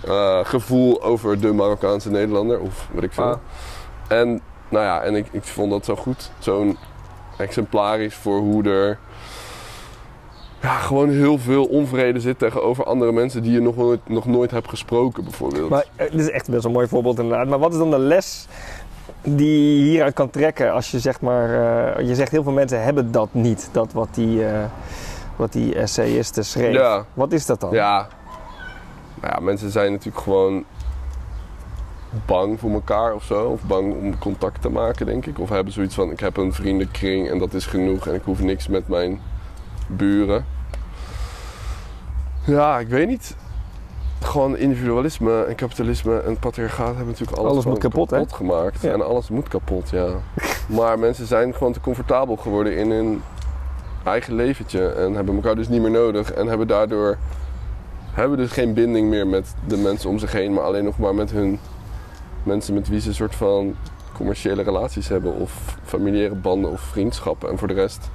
eh, 0.04 0.38
gevoel 0.42 1.02
over 1.02 1.40
de 1.40 1.52
Marokkaanse 1.52 2.10
Nederlander. 2.10 2.60
Of 2.60 2.88
wat 2.92 3.02
ik 3.02 3.12
veel. 3.12 3.24
Ah. 3.24 3.36
En 4.08 4.40
nou 4.68 4.84
ja, 4.84 5.02
en 5.02 5.14
ik, 5.14 5.26
ik 5.30 5.44
vond 5.44 5.70
dat 5.70 5.84
zo 5.84 5.96
goed. 5.96 6.30
Zo'n 6.38 6.76
exemplarisch 7.38 8.14
voor 8.14 8.38
hoe 8.38 8.64
er 8.64 8.98
ja, 10.62 10.78
gewoon 10.78 11.10
heel 11.10 11.38
veel 11.38 11.64
onvrede 11.64 12.20
zit 12.20 12.38
tegenover 12.38 12.84
andere 12.84 13.12
mensen 13.12 13.42
die 13.42 13.52
je 13.52 13.60
nog 13.60 13.76
nooit, 13.76 14.00
nog 14.08 14.26
nooit 14.26 14.50
hebt 14.50 14.68
gesproken 14.68 15.24
bijvoorbeeld. 15.24 15.70
Maar 15.70 15.84
eh, 15.96 16.10
dit 16.10 16.20
is 16.20 16.30
echt 16.30 16.50
best 16.50 16.62
wel 16.62 16.70
een 16.70 16.76
mooi 16.76 16.88
voorbeeld 16.88 17.18
inderdaad. 17.18 17.48
Maar 17.48 17.58
wat 17.58 17.72
is 17.72 17.78
dan 17.78 17.90
de 17.90 17.98
les 17.98 18.46
die 19.22 19.78
je 19.78 19.84
hieruit 19.84 20.14
kan 20.14 20.30
trekken 20.30 20.72
als 20.72 20.90
je 20.90 20.98
zeg 20.98 21.20
maar... 21.20 21.50
eh, 21.96 22.06
je 22.06 22.14
zegt 22.14 22.30
heel 22.30 22.42
veel 22.42 22.52
mensen 22.52 22.82
hebben 22.82 23.12
dat 23.12 23.28
niet. 23.32 23.68
Dat 23.72 23.92
wat 23.92 24.08
die, 24.12 24.46
eh 24.46 24.64
wat 25.36 25.52
die 25.52 25.74
essayiste 25.74 26.42
schreef. 26.42 26.72
Ja. 26.72 27.04
Wat 27.14 27.32
is 27.32 27.46
dat 27.46 27.60
dan? 27.60 27.72
Ja. 27.72 28.08
Nou 29.20 29.34
ja, 29.34 29.40
mensen 29.40 29.70
zijn 29.70 29.92
natuurlijk 29.92 30.24
gewoon 30.24 30.64
bang 32.26 32.60
voor 32.60 32.70
elkaar 32.70 33.14
of 33.14 33.24
zo. 33.24 33.48
Of 33.48 33.62
bang 33.62 33.94
om 33.94 34.18
contact 34.18 34.62
te 34.62 34.68
maken, 34.68 35.06
denk 35.06 35.26
ik. 35.26 35.38
Of 35.38 35.48
hebben 35.48 35.72
zoiets 35.72 35.94
van, 35.94 36.10
ik 36.10 36.20
heb 36.20 36.36
een 36.36 36.52
vriendenkring 36.52 37.30
en 37.30 37.38
dat 37.38 37.54
is 37.54 37.66
genoeg. 37.66 38.06
En 38.06 38.14
ik 38.14 38.22
hoef 38.24 38.42
niks 38.42 38.68
met 38.68 38.88
mijn 38.88 39.20
buren. 39.86 40.44
Ja, 42.44 42.78
ik 42.78 42.88
weet 42.88 43.08
niet. 43.08 43.36
Gewoon 44.20 44.56
individualisme 44.56 45.44
en 45.44 45.54
kapitalisme 45.54 46.20
en 46.20 46.38
patriarchaat 46.38 46.86
hebben 46.86 47.06
natuurlijk 47.06 47.38
alles, 47.38 47.52
Alles 47.52 47.64
moet 47.64 47.78
kapot, 47.78 48.32
gemaakt. 48.32 48.80
Ja. 48.80 48.92
En 48.92 49.06
alles 49.06 49.28
moet 49.28 49.48
kapot, 49.48 49.90
ja. 49.90 50.08
maar 50.78 50.98
mensen 50.98 51.26
zijn 51.26 51.54
gewoon 51.54 51.72
te 51.72 51.80
comfortabel 51.80 52.36
geworden 52.36 52.76
in 52.76 52.90
hun 52.90 53.22
eigen 54.04 54.34
leventje. 54.34 54.88
En 54.88 55.14
hebben 55.14 55.34
elkaar 55.34 55.54
dus 55.54 55.68
niet 55.68 55.82
meer 55.82 55.90
nodig. 55.90 56.32
En 56.32 56.46
hebben 56.46 56.66
daardoor 56.66 57.18
hebben 58.12 58.38
dus 58.38 58.52
geen 58.52 58.74
binding 58.74 59.08
meer 59.08 59.26
met 59.26 59.54
de 59.66 59.76
mensen 59.76 60.10
om 60.10 60.18
zich 60.18 60.32
heen. 60.32 60.52
Maar 60.52 60.64
alleen 60.64 60.84
nog 60.84 60.98
maar 60.98 61.14
met 61.14 61.30
hun 61.30 61.58
mensen 62.44 62.74
met 62.74 62.88
wie 62.88 63.00
ze 63.00 63.08
een 63.08 63.14
soort 63.14 63.34
van 63.34 63.76
commerciële 64.12 64.62
relaties 64.62 65.08
hebben. 65.08 65.34
Of 65.34 65.52
familiaire 65.84 66.34
banden 66.34 66.70
of 66.70 66.80
vriendschappen. 66.80 67.50
En 67.50 67.58
voor 67.58 67.68
de 67.68 67.74
rest 67.74 68.10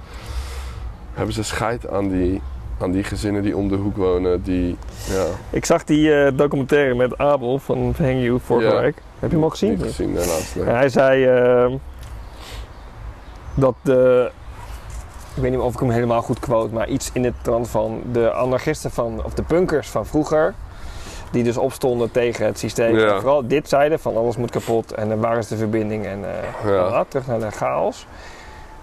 hebben 1.14 1.34
ze 1.34 1.44
scheid 1.44 1.90
aan 1.90 2.10
die, 2.10 2.42
aan 2.82 2.92
die 2.92 3.04
gezinnen 3.04 3.42
die 3.42 3.58
om 3.58 3.68
de 3.68 3.76
hoek 3.76 3.98
wonen. 3.98 4.42
Die, 4.44 4.78
ja, 5.10 5.26
Ik 5.50 5.66
zag 5.66 5.84
die 5.84 6.14
eh, 6.14 6.32
documentaire 6.38 6.96
met 6.96 7.18
Abel 7.18 7.60
van 7.60 7.94
Hang 7.98 8.22
You 8.24 8.40
vorige 8.40 8.74
Ja. 8.76 8.82
week. 8.82 9.02
Heb 9.20 9.30
je 9.30 9.36
hem 9.36 9.44
al 9.44 9.50
gezien? 9.50 9.70
niet 9.70 9.82
gezien 9.82 10.14
daarnaast. 10.16 10.56
nee. 10.56 10.66
Hij 10.66 10.90
zei 10.90 11.26
eh, 11.26 11.72
dat 13.54 13.76
de. 13.82 14.32
Ik 15.36 15.42
weet 15.42 15.52
niet 15.52 15.60
of 15.60 15.74
ik 15.74 15.80
hem 15.80 15.90
helemaal 15.90 16.22
goed 16.22 16.40
quote, 16.40 16.74
maar 16.74 16.88
iets 16.90 17.10
in 17.14 17.24
het 17.24 17.34
trant 17.42 17.70
van 17.70 18.02
de 18.12 18.32
anarchisten 18.34 18.92
van, 18.92 19.24
of 19.26 19.34
de 19.34 19.44
punkers 19.44 19.88
van 19.90 20.06
vroeger. 20.06 20.54
Die 21.32 21.44
dus 21.44 21.58
opstonden 21.58 22.12
tegen 22.12 22.46
het 22.46 22.60
systeem. 22.60 22.98
Ja. 22.98 23.14
En 23.14 23.22
vooral 23.22 23.48
dit 23.48 23.70
zeiden 23.70 24.00
van 24.00 24.18
alles 24.18 24.38
moet 24.38 24.52
kapot 24.52 24.92
en 24.92 25.12
eh, 25.12 25.20
waar 25.20 25.38
is 25.38 25.48
de 25.48 25.58
verbinding 25.58 26.06
en 26.06 26.20
Ja. 26.66 27.04
voilà, 27.06 27.08
terug 27.08 27.28
naar 27.28 27.40
de 27.40 27.52
chaos. 27.52 28.06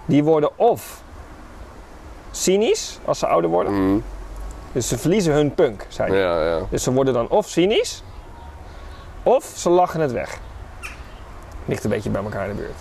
die 0.05 0.23
worden 0.23 0.49
of 0.55 1.01
cynisch 2.31 2.99
als 3.05 3.19
ze 3.19 3.27
ouder 3.27 3.49
worden. 3.49 3.73
Mhm. 3.91 3.99
Dus 4.71 4.87
ze 4.87 4.97
verliezen 4.97 5.33
hun 5.33 5.53
punk, 5.53 5.85
zei 5.87 6.15
ja. 6.15 6.59
Dus 6.69 6.83
ze 6.83 6.93
worden 6.93 7.13
dan 7.13 7.29
of 7.29 7.47
cynisch, 7.47 8.03
of 9.23 9.51
ze 9.55 9.69
lachen 9.69 9.99
het 9.99 10.11
weg. 10.11 10.37
Ligt 11.65 11.83
een 11.83 11.89
beetje 11.89 12.09
bij 12.09 12.23
elkaar 12.23 12.49
in 12.49 12.55
de 12.55 12.61
buurt. 12.61 12.75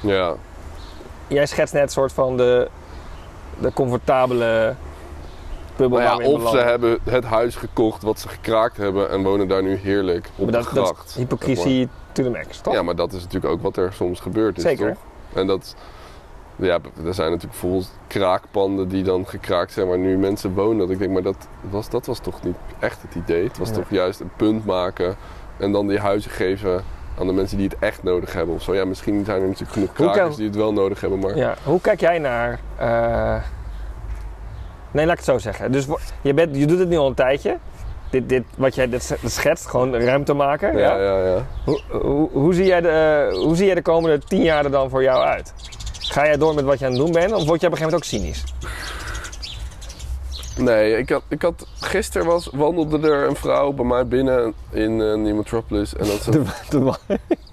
Ja. 0.00 0.34
Jij 1.26 1.46
schetst 1.46 1.74
net 1.74 1.82
een 1.82 1.88
soort 1.88 2.12
van 2.12 2.36
de, 2.36 2.68
de 3.58 3.72
comfortabele 3.72 4.74
Nou 5.78 6.00
ja, 6.02 6.16
of 6.16 6.48
ze 6.50 6.56
hebben 6.58 6.98
het 7.10 7.24
huis 7.24 7.56
gekocht 7.56 8.02
wat 8.02 8.20
ze 8.20 8.28
gekraakt 8.28 8.76
hebben 8.76 9.10
en 9.10 9.22
wonen 9.22 9.48
daar 9.48 9.62
nu 9.62 9.74
heerlijk 9.74 10.28
op 10.36 10.44
Maar 10.50 10.52
dat, 10.62 10.68
de 10.68 10.74
dat 10.74 10.84
gracht. 10.86 11.08
is 11.08 11.14
hypocrisie 11.14 11.88
to 12.12 12.22
the 12.22 12.30
max, 12.30 12.60
toch? 12.60 12.74
Ja, 12.74 12.82
maar 12.82 12.96
dat 12.96 13.12
is 13.12 13.22
natuurlijk 13.22 13.52
ook 13.52 13.62
wat 13.62 13.76
er 13.76 13.92
soms 13.92 14.20
gebeurd 14.20 14.56
is, 14.56 14.62
Zeker. 14.62 14.88
toch? 14.88 14.98
En 15.40 15.46
dat, 15.46 15.74
ja, 16.56 16.78
er 17.04 17.14
zijn 17.14 17.30
natuurlijk 17.30 17.60
bijvoorbeeld 17.60 17.90
kraakpanden 18.06 18.88
die 18.88 19.02
dan 19.02 19.26
gekraakt 19.26 19.72
zijn 19.72 19.88
waar 19.88 19.98
nu 19.98 20.18
mensen 20.18 20.54
wonen. 20.54 20.78
Dat 20.78 20.90
ik 20.90 20.98
denk, 20.98 21.12
maar 21.12 21.22
dat 21.22 21.48
was, 21.70 21.88
dat 21.90 22.06
was 22.06 22.18
toch 22.18 22.42
niet 22.42 22.56
echt 22.78 23.02
het 23.02 23.14
idee? 23.14 23.44
Het 23.44 23.58
was 23.58 23.70
Nee. 23.70 23.78
toch 23.78 23.90
juist 23.90 24.20
een 24.20 24.30
punt 24.36 24.64
maken 24.66 25.16
en 25.56 25.72
dan 25.72 25.86
die 25.86 25.98
huizen 25.98 26.30
geven 26.30 26.84
aan 27.18 27.26
de 27.26 27.32
mensen 27.32 27.56
die 27.58 27.68
het 27.68 27.76
echt 27.78 28.02
nodig 28.02 28.32
hebben 28.32 28.54
of 28.54 28.62
zo. 28.62 28.74
Ja, 28.74 28.84
misschien 28.84 29.24
zijn 29.24 29.40
er 29.40 29.46
natuurlijk 29.46 29.72
genoeg 29.72 29.92
krakers 29.92 30.36
die 30.36 30.46
het 30.46 30.56
wel 30.56 30.72
nodig 30.72 31.00
hebben, 31.00 31.18
maar... 31.18 31.36
Ja, 31.36 31.54
hoe 31.64 31.80
kijk 31.80 32.00
jij 32.00 32.18
naar. 32.18 32.58
eh, 32.76 33.34
Nee, 34.90 35.04
laat 35.04 35.18
ik 35.18 35.24
het 35.24 35.34
zo 35.34 35.38
zeggen. 35.38 35.72
Dus 35.72 35.86
je, 36.20 36.34
bent, 36.34 36.56
je 36.56 36.66
doet 36.66 36.78
het 36.78 36.88
nu 36.88 36.96
al 36.96 37.06
een 37.06 37.14
tijdje. 37.14 37.56
Dit, 38.10 38.28
dit, 38.28 38.44
wat 38.56 38.74
jij 38.74 38.88
dit 38.88 39.16
schetst, 39.24 39.66
gewoon 39.66 39.94
ruimte 39.94 40.34
maken. 40.34 40.78
Ja, 40.78 40.96
ja, 40.96 41.26
ja. 41.26 41.46
Hoe, 41.64 41.80
hoe, 41.88 42.28
hoe, 42.32 42.54
zie 42.54 42.64
jij 42.64 42.80
de, 42.80 42.88
eh, 42.88 43.38
hoe 43.38 43.56
zie 43.56 43.66
jij 43.66 43.74
de 43.74 43.82
komende 43.82 44.18
tien 44.18 44.42
jaar 44.42 44.64
er 44.64 44.70
dan 44.70 44.90
voor 44.90 45.02
jou 45.02 45.24
uit? 45.24 45.52
Ga 45.98 46.24
jij 46.24 46.36
door 46.36 46.54
met 46.54 46.64
wat 46.64 46.78
je 46.78 46.84
aan 46.84 46.92
het 46.92 47.00
doen 47.00 47.12
bent, 47.12 47.32
of 47.32 47.46
word 47.46 47.60
je 47.60 47.66
op 47.66 47.72
een 47.72 47.78
gegeven 47.78 47.84
moment 47.84 47.94
ook 47.94 48.04
cynisch? 48.04 48.44
Nee, 50.58 50.98
ik 50.98 51.08
had, 51.08 51.22
ik 51.28 51.42
had, 51.42 51.66
gisteren 51.80 52.26
was, 52.26 52.50
wandelde 52.52 53.10
er 53.10 53.28
een 53.28 53.36
vrouw 53.36 53.72
bij 53.72 53.84
mij 53.84 54.06
binnen 54.06 54.54
in 54.70 55.00
eh 55.00 55.14
New 55.14 55.36
Metropolis. 55.36 55.94
En 55.94 56.06
dat 56.06 56.22
ze, 56.22 56.30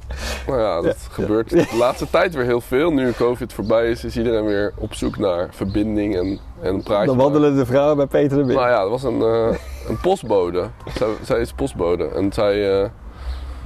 nou 0.47 0.59
ja, 0.59 0.81
dat 0.81 1.07
gebeurt 1.11 1.49
de 1.49 1.75
laatste 1.77 2.09
tijd 2.09 2.33
weer 2.33 2.45
heel 2.45 2.61
veel. 2.61 2.91
Nu 2.91 3.11
COVID 3.11 3.53
voorbij 3.53 3.89
is, 3.89 4.03
is 4.03 4.17
iedereen 4.17 4.45
weer 4.45 4.73
op 4.77 4.93
zoek 4.93 5.17
naar 5.17 5.47
verbinding 5.51 6.15
en, 6.15 6.39
en 6.65 6.73
een 6.73 6.83
praatje. 6.83 7.05
Dan 7.05 7.17
wandelen 7.17 7.55
de 7.55 7.65
vrouwen 7.65 7.97
bij 7.97 8.05
Peter 8.05 8.37
de 8.37 8.45
Wit. 8.45 8.55
Nou 8.55 8.69
ja, 8.69 8.81
dat 8.81 8.89
was 8.89 9.03
een, 9.03 9.21
eh, 9.21 9.57
een 9.87 9.99
postbode. 9.99 10.69
zij, 10.97 11.07
zij 11.21 11.39
is 11.39 11.53
postbode. 11.53 12.07
En 12.07 12.33
zij, 12.33 12.81
eh, 12.81 12.89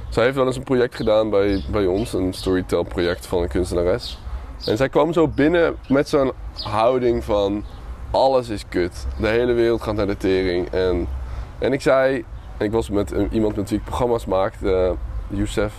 zij 0.08 0.24
heeft 0.24 0.36
wel 0.36 0.46
eens 0.46 0.56
een 0.56 0.62
project 0.62 0.94
gedaan 0.94 1.30
bij, 1.30 1.64
bij 1.70 1.86
ons. 1.86 2.12
Een 2.12 2.32
storytell 2.32 2.84
project 2.84 3.26
van 3.26 3.42
een 3.42 3.48
kunstenares. 3.48 4.18
En 4.66 4.76
zij 4.76 4.88
kwam 4.88 5.12
zo 5.12 5.28
binnen 5.28 5.76
met 5.88 6.08
zo'n 6.08 6.32
houding 6.62 7.24
van... 7.24 7.64
Alles 8.12 8.48
is 8.48 8.64
kut. 8.68 9.06
De 9.20 9.26
hele 9.26 9.52
wereld 9.52 9.82
gaat 9.82 9.94
naar 9.94 10.06
de 10.06 10.16
tering. 10.16 10.68
En, 10.70 11.08
en 11.58 11.72
ik 11.72 11.80
zei... 11.80 12.24
En 12.56 12.66
ik 12.66 12.72
was 12.72 12.90
met 12.90 13.14
iemand 13.30 13.56
met 13.56 13.70
wie 13.70 13.78
ik 13.78 13.84
programma's 13.84 14.26
maakte, 14.26 14.72
eh, 14.72 14.90
Youssef. 15.38 15.72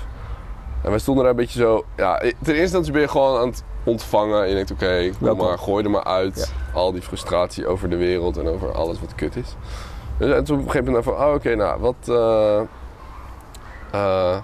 En 0.84 0.89
wij 0.89 0.99
stonden 0.99 1.23
daar 1.23 1.34
een 1.34 1.39
beetje 1.39 1.59
zo... 1.59 1.86
Ja, 1.97 2.17
ten 2.17 2.27
eerste 2.41 2.61
instantie 2.61 2.91
ben 2.91 3.01
je 3.01 3.07
gewoon 3.07 3.39
aan 3.39 3.47
het 3.47 3.63
ontvangen. 3.84 4.41
En 4.43 4.49
je 4.49 4.55
denkt, 4.55 4.71
oké, 4.71 5.09
kom 5.21 5.38
maar, 5.38 5.57
gooi 5.57 5.84
er 5.84 5.89
maar 5.91 6.03
uit. 6.03 6.53
Al 6.73 6.91
die 6.91 7.01
frustratie 7.01 7.67
over 7.67 7.89
de 7.89 7.95
wereld 7.97 8.38
en 8.38 8.47
over 8.47 8.71
alles 8.73 8.99
wat 8.99 9.15
kut 9.15 9.36
is. 9.36 9.55
Dus, 10.17 10.36
en 10.36 10.43
toen 10.43 10.55
op 10.59 10.63
een 10.65 10.71
gegeven 10.71 10.86
moment 10.93 11.03
van, 11.03 11.13
oh 11.13 11.34
oké, 11.34 11.55
nou, 11.55 11.79
wat... 11.79 11.95
eh, 12.07 12.61
eh, 13.91 14.38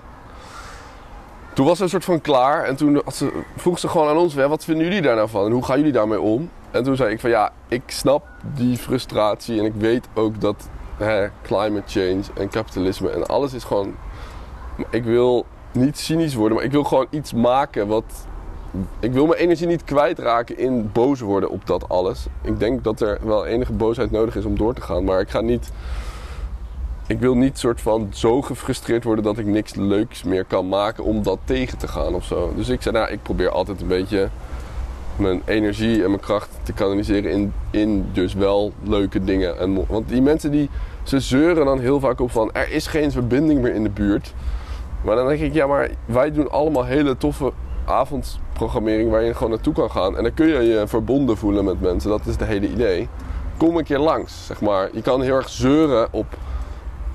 toen 1.53 1.65
was 1.65 1.77
ze 1.77 1.83
een 1.83 1.89
soort 1.89 2.05
van 2.05 2.21
klaar 2.21 2.63
en 2.63 2.75
toen 2.75 3.01
ze, 3.13 3.31
vroeg 3.55 3.79
ze 3.79 3.87
gewoon 3.87 4.07
aan 4.07 4.17
ons, 4.17 4.33
"Ja, 4.33 4.47
wat 4.47 4.63
vinden 4.63 4.85
jullie 4.85 5.01
daar 5.01 5.15
nou 5.15 5.29
van 5.29 5.45
en 5.45 5.51
hoe 5.51 5.65
gaan 5.65 5.77
jullie 5.77 5.91
daarmee 5.91 6.21
om? 6.21 6.49
En 6.71 6.83
toen 6.83 6.95
zei 6.95 7.11
ik 7.13 7.19
van 7.19 7.29
ja, 7.29 7.51
ik 7.67 7.81
snap 7.85 8.23
die 8.41 8.77
frustratie 8.77 9.59
en 9.59 9.65
ik 9.65 9.73
weet 9.77 10.07
ook 10.13 10.41
dat 10.41 10.69
hè, 10.97 11.27
climate 11.41 11.99
change 11.99 12.21
en 12.33 12.49
kapitalisme 12.49 13.09
en 13.09 13.25
alles 13.27 13.53
is 13.53 13.63
gewoon... 13.63 13.95
Ik 14.89 15.03
wil 15.03 15.45
niet 15.71 15.97
cynisch 15.97 16.35
worden, 16.35 16.55
maar 16.55 16.65
ik 16.65 16.71
wil 16.71 16.83
gewoon 16.83 17.07
iets 17.09 17.33
maken 17.33 17.87
wat... 17.87 18.27
Ik 18.99 19.13
wil 19.13 19.25
mijn 19.25 19.39
energie 19.39 19.67
niet 19.67 19.83
kwijtraken 19.83 20.57
in 20.57 20.89
boos 20.91 21.19
worden 21.19 21.49
op 21.49 21.67
dat 21.67 21.89
alles. 21.89 22.25
Ik 22.41 22.59
denk 22.59 22.83
dat 22.83 23.01
er 23.01 23.19
wel 23.21 23.45
enige 23.45 23.73
boosheid 23.73 24.11
nodig 24.11 24.35
is 24.35 24.45
om 24.45 24.57
door 24.57 24.73
te 24.73 24.81
gaan, 24.81 25.03
maar 25.03 25.19
ik 25.19 25.29
ga 25.29 25.41
niet 25.41 25.71
ik 27.07 27.19
wil 27.19 27.35
niet 27.35 27.57
soort 27.57 27.81
van 27.81 28.07
zo 28.13 28.41
gefrustreerd 28.41 29.03
worden 29.03 29.23
dat 29.23 29.37
ik 29.37 29.45
niks 29.45 29.75
leuks 29.75 30.23
meer 30.23 30.45
kan 30.45 30.67
maken 30.67 31.03
om 31.03 31.23
dat 31.23 31.39
tegen 31.43 31.77
te 31.77 31.87
gaan 31.87 32.13
of 32.13 32.25
zo. 32.25 32.53
Dus 32.55 32.69
ik 32.69 32.81
zei, 32.81 32.95
nou, 32.95 33.11
ik 33.11 33.21
probeer 33.23 33.49
altijd 33.49 33.81
een 33.81 33.87
beetje 33.87 34.29
mijn 35.15 35.41
energie 35.45 36.03
en 36.03 36.09
mijn 36.09 36.21
kracht 36.21 36.49
te 36.63 36.73
kanaliseren 36.73 37.31
in, 37.31 37.53
in 37.71 38.05
dus 38.13 38.33
wel 38.33 38.73
leuke 38.83 39.23
dingen. 39.23 39.59
En, 39.59 39.85
want 39.87 40.09
die 40.09 40.21
mensen 40.21 40.51
die, 40.51 40.69
ze 41.03 41.19
zeuren 41.19 41.65
dan 41.65 41.79
heel 41.79 41.99
vaak 41.99 42.19
op 42.19 42.31
van, 42.31 42.51
er 42.53 42.71
is 42.71 42.87
geen 42.87 43.11
verbinding 43.11 43.61
meer 43.61 43.73
in 43.73 43.83
de 43.83 43.89
buurt. 43.89 44.33
Maar 45.07 45.15
dan 45.15 45.27
denk 45.27 45.39
ik, 45.39 45.53
ja, 45.53 45.67
maar 45.67 45.89
wij 46.05 46.31
doen 46.31 46.51
allemaal 46.51 46.85
hele 46.85 47.17
toffe 47.17 47.51
avondprogrammering 47.85 49.09
waar 49.09 49.23
je 49.23 49.33
gewoon 49.33 49.49
naartoe 49.49 49.73
kan 49.73 49.91
gaan. 49.91 50.17
En 50.17 50.23
dan 50.23 50.33
kun 50.33 50.47
je 50.47 50.61
je 50.61 50.87
verbonden 50.87 51.37
voelen 51.37 51.65
met 51.65 51.81
mensen, 51.81 52.09
dat 52.09 52.25
is 52.25 52.33
het 52.33 52.43
hele 52.43 52.69
idee. 52.69 53.07
Kom 53.57 53.77
een 53.77 53.83
keer 53.83 53.99
langs, 53.99 54.45
zeg 54.45 54.61
maar. 54.61 54.89
Je 54.93 55.01
kan 55.01 55.21
heel 55.21 55.35
erg 55.35 55.49
zeuren 55.49 56.07
op 56.11 56.25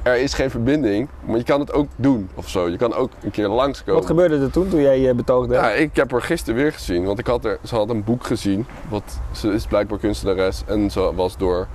er 0.02 0.16
is 0.16 0.34
geen 0.34 0.50
verbinding, 0.50 1.08
maar 1.24 1.36
je 1.36 1.44
kan 1.44 1.60
het 1.60 1.72
ook 1.72 1.88
doen 1.96 2.28
of 2.34 2.48
zo. 2.48 2.68
Je 2.68 2.76
kan 2.76 2.94
ook 2.94 3.10
een 3.22 3.30
keer 3.30 3.48
langskomen. 3.48 4.00
Wat 4.00 4.10
gebeurde 4.10 4.38
er 4.38 4.50
toen, 4.50 4.68
toen 4.68 4.80
jij 4.80 5.08
eh, 5.08 5.14
betoogde? 5.14 5.54
Ja, 5.54 5.70
ik 5.70 5.96
heb 5.96 6.10
haar 6.10 6.22
gisteren 6.22 6.62
weer 6.62 6.72
gezien, 6.72 7.04
want 7.04 7.18
ik 7.18 7.26
had 7.26 7.44
er, 7.44 7.58
ze 7.64 7.74
had 7.74 7.90
een 7.90 8.04
boek 8.04 8.26
gezien. 8.26 8.66
Wat, 8.88 9.20
ze 9.32 9.48
is 9.48 9.66
blijkbaar 9.66 9.98
kunstenares 9.98 10.62
en 10.66 10.90
ze 10.90 11.14
was 11.14 11.36
door, 11.36 11.66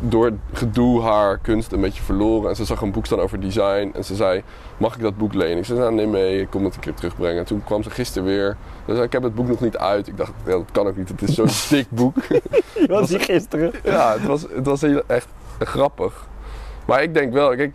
door 0.00 0.32
gedoe 0.52 1.02
haar 1.02 1.38
kunst 1.38 1.72
een 1.72 1.80
beetje 1.80 2.02
verloren. 2.02 2.48
En 2.48 2.56
ze 2.56 2.64
zag 2.64 2.80
een 2.80 2.92
boek 2.92 3.06
staan 3.06 3.20
over 3.20 3.40
design 3.40 3.90
en 3.94 4.04
ze 4.04 4.14
zei, 4.14 4.42
mag 4.76 4.94
ik 4.94 5.02
dat 5.02 5.16
boek 5.16 5.34
lenen? 5.34 5.58
Ik 5.58 5.64
zei, 5.64 5.78
nou 5.78 5.94
neem 5.94 6.10
mee, 6.10 6.40
ik 6.40 6.50
kom 6.50 6.64
het 6.64 6.74
een 6.74 6.80
keer 6.80 6.94
terugbrengen. 6.94 7.38
En 7.38 7.44
toen 7.44 7.64
kwam 7.64 7.82
ze 7.82 7.90
gisteren 7.90 8.28
weer. 8.28 8.56
Dus 8.84 8.98
ik 8.98 9.12
heb 9.12 9.22
het 9.22 9.34
boek 9.34 9.48
nog 9.48 9.60
niet 9.60 9.76
uit. 9.76 10.06
Ik 10.06 10.16
dacht, 10.16 10.32
ja, 10.44 10.50
dat 10.50 10.70
kan 10.72 10.86
ook 10.86 10.96
niet, 10.96 11.08
het 11.08 11.22
is 11.22 11.34
zo'n 11.34 11.48
dik 11.78 11.90
boek. 11.90 12.14
Je 12.74 12.86
was 12.88 13.08
hier 13.08 13.20
gisteren. 13.20 13.72
Ja, 13.84 14.12
het 14.12 14.26
was, 14.26 14.42
het 14.54 14.66
was 14.66 14.80
heel, 14.80 15.02
echt 15.06 15.28
grappig. 15.58 16.26
Maar 16.86 17.02
ik 17.02 17.14
denk 17.14 17.32
wel, 17.32 17.56
kijk, 17.56 17.72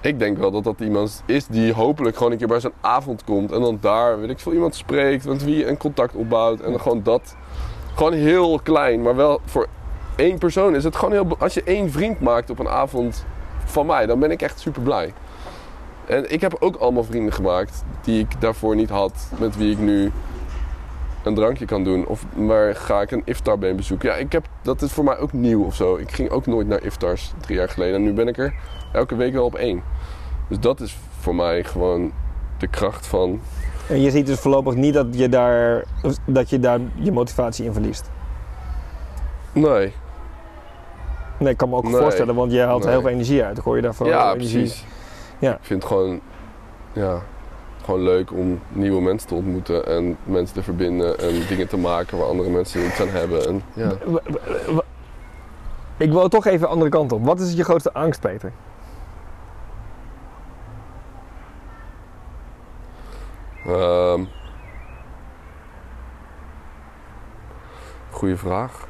ik 0.00 0.18
denk 0.18 0.38
wel 0.38 0.50
dat 0.50 0.64
dat 0.64 0.80
iemand 0.80 1.22
is 1.26 1.46
die 1.46 1.72
hopelijk 1.72 2.16
gewoon 2.16 2.32
een 2.32 2.38
keer 2.38 2.46
bij 2.48 2.60
zo'n 2.60 2.72
avond 2.80 3.24
komt 3.24 3.52
en 3.52 3.60
dan 3.60 3.78
daar, 3.80 4.20
weet 4.20 4.30
ik 4.30 4.38
veel, 4.38 4.52
iemand 4.52 4.74
spreekt, 4.74 5.24
met 5.24 5.44
wie 5.44 5.68
een 5.68 5.76
contact 5.76 6.14
opbouwt 6.14 6.60
en 6.60 6.70
dan 6.70 6.80
gewoon 6.80 7.02
dat, 7.02 7.36
gewoon 7.94 8.12
heel 8.12 8.60
klein, 8.62 9.02
maar 9.02 9.16
wel 9.16 9.40
voor 9.44 9.66
één 10.16 10.38
persoon 10.38 10.74
is 10.74 10.84
het 10.84 10.96
gewoon 10.96 11.12
heel, 11.12 11.36
als 11.38 11.54
je 11.54 11.62
één 11.62 11.90
vriend 11.90 12.20
maakt 12.20 12.50
op 12.50 12.58
een 12.58 12.68
avond 12.68 13.24
van 13.64 13.86
mij, 13.86 14.06
dan 14.06 14.18
ben 14.18 14.30
ik 14.30 14.42
echt 14.42 14.60
super 14.60 14.82
blij. 14.82 15.12
En 16.06 16.32
ik 16.32 16.40
heb 16.40 16.56
ook 16.60 16.76
allemaal 16.76 17.04
vrienden 17.04 17.32
gemaakt 17.32 17.84
die 18.02 18.20
ik 18.20 18.40
daarvoor 18.40 18.76
niet 18.76 18.90
had, 18.90 19.28
met 19.38 19.56
wie 19.56 19.72
ik 19.72 19.78
nu 19.78 20.12
een 21.22 21.34
drankje 21.34 21.64
kan 21.64 21.84
doen. 21.84 22.06
Of 22.06 22.24
waar 22.34 22.76
ga 22.76 23.00
ik 23.00 23.10
een 23.10 23.22
iftar 23.24 23.58
bij 23.58 23.74
bezoeken. 23.74 24.08
Ja, 24.08 24.14
ik 24.14 24.32
heb, 24.32 24.46
dat 24.62 24.82
is 24.82 24.92
voor 24.92 25.04
mij 25.04 25.18
ook 25.18 25.32
nieuw 25.32 25.64
of 25.64 25.74
zo. 25.74 25.96
Ik 25.96 26.12
ging 26.12 26.30
ook 26.30 26.46
nooit 26.46 26.66
naar 26.66 26.82
iftars 26.82 27.32
drie 27.40 27.56
jaar 27.56 27.68
geleden. 27.68 27.94
En 27.94 28.02
nu 28.02 28.12
ben 28.12 28.28
ik 28.28 28.38
er 28.38 28.54
elke 28.92 29.16
week 29.16 29.32
wel 29.32 29.44
op 29.44 29.54
één. 29.54 29.82
Dus 30.48 30.60
dat 30.60 30.80
is 30.80 30.96
voor 31.20 31.34
mij 31.34 31.64
gewoon 31.64 32.12
de 32.58 32.66
kracht 32.66 33.06
van... 33.06 33.40
En 33.88 34.00
je 34.00 34.10
ziet 34.10 34.26
dus 34.26 34.40
voorlopig 34.40 34.74
niet 34.74 34.94
dat 34.94 35.06
je 35.10 35.28
daar, 35.28 35.84
dat 36.26 36.50
je, 36.50 36.58
daar 36.58 36.80
je 36.94 37.12
motivatie 37.12 37.64
in 37.64 37.72
verliest. 37.72 38.10
Nee. 39.52 39.92
Nee, 41.38 41.52
ik 41.52 41.56
kan 41.56 41.68
me 41.68 41.76
ook 41.76 41.82
Nee. 41.82 41.92
voorstellen, 42.00 42.34
want 42.34 42.52
je 42.52 42.60
haalt 42.60 42.86
heel 42.86 43.00
veel 43.00 43.10
energie 43.10 43.44
uit. 43.44 43.58
Ik 43.58 43.64
hoor 43.64 43.76
je 43.76 43.82
daarvan 43.82 44.06
ja, 44.06 44.32
energie. 44.32 44.58
precies. 44.58 44.84
Ja. 45.38 45.52
Ik 45.52 45.58
vind 45.60 45.82
het 45.82 45.92
gewoon, 45.92 46.20
ja, 46.92 47.22
gewoon 47.84 48.02
leuk 48.02 48.32
om 48.32 48.60
nieuwe 48.68 49.00
mensen 49.00 49.28
te 49.28 49.34
ontmoeten. 49.34 49.86
En 49.86 50.16
mensen 50.24 50.54
te 50.54 50.62
verbinden. 50.62 51.18
En 51.18 51.46
dingen 51.48 51.68
te 51.68 51.76
maken 51.76 52.18
waar 52.18 52.26
andere 52.26 52.50
mensen 52.50 52.86
iets 52.86 53.00
aan 53.00 53.08
hebben. 53.08 53.46
En, 53.46 53.62
ja. 53.72 53.92
Ik 55.96 56.10
wil 56.12 56.28
toch 56.28 56.46
even 56.46 56.60
de 56.60 56.66
andere 56.66 56.90
kant 56.90 57.12
op. 57.12 57.24
Wat 57.24 57.40
is 57.40 57.52
je 57.52 57.64
grootste 57.64 57.92
angst, 57.92 58.20
Peter? 58.20 58.52
Ehm 63.66 64.24
goeie 68.24 68.36
vraag. 68.36 68.86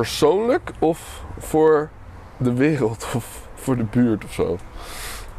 Persoonlijk 0.00 0.72
of 0.78 1.24
voor 1.38 1.90
de 2.36 2.52
wereld 2.52 3.06
of 3.14 3.48
voor 3.54 3.76
de 3.76 3.84
buurt 3.84 4.24
of 4.24 4.32
zo? 4.32 4.52
Ik 4.52 4.58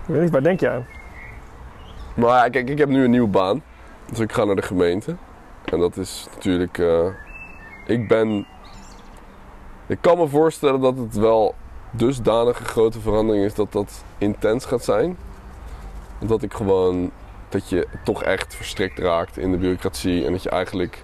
weet 0.06 0.22
niet, 0.22 0.32
waar 0.32 0.44
denk 0.44 0.60
je 0.60 0.70
aan? 0.70 0.86
Nou 2.14 2.32
ja, 2.32 2.50
kijk, 2.50 2.70
ik 2.70 2.78
heb 2.78 2.90
nu 2.90 3.04
een 3.04 3.10
nieuwe 3.10 3.28
baan. 3.28 3.64
Dus 4.10 4.20
ik 4.20 4.32
ga 4.32 4.44
naar 4.44 4.56
de 4.56 4.62
gemeente. 4.62 5.16
En 5.64 5.80
dat 5.80 5.98
is 5.98 6.28
natuurlijk. 6.34 6.78
eh, 6.78 7.06
ik 7.86 8.08
ben. 8.08 8.46
Ik 9.88 9.98
kan 10.02 10.18
me 10.18 10.28
voorstellen 10.28 10.82
dat 10.82 10.98
het 10.98 11.16
wel 11.16 11.56
dusdanige 11.92 12.64
grote 12.64 13.00
verandering 13.00 13.46
is 13.46 13.54
dat 13.54 13.72
dat 13.72 14.04
intens 14.18 14.66
gaat 14.66 14.84
zijn. 14.84 15.18
Dat 16.20 16.44
ik 16.44 16.54
gewoon 16.54 17.12
dat 17.50 17.70
je 17.70 17.88
toch 18.04 18.24
echt 18.24 18.56
verstrikt 18.56 19.00
raakt 19.00 19.38
in 19.38 19.52
de 19.52 19.58
bureaucratie. 19.58 20.26
En 20.26 20.32
dat 20.32 20.44
je 20.44 20.50
eigenlijk 20.50 21.04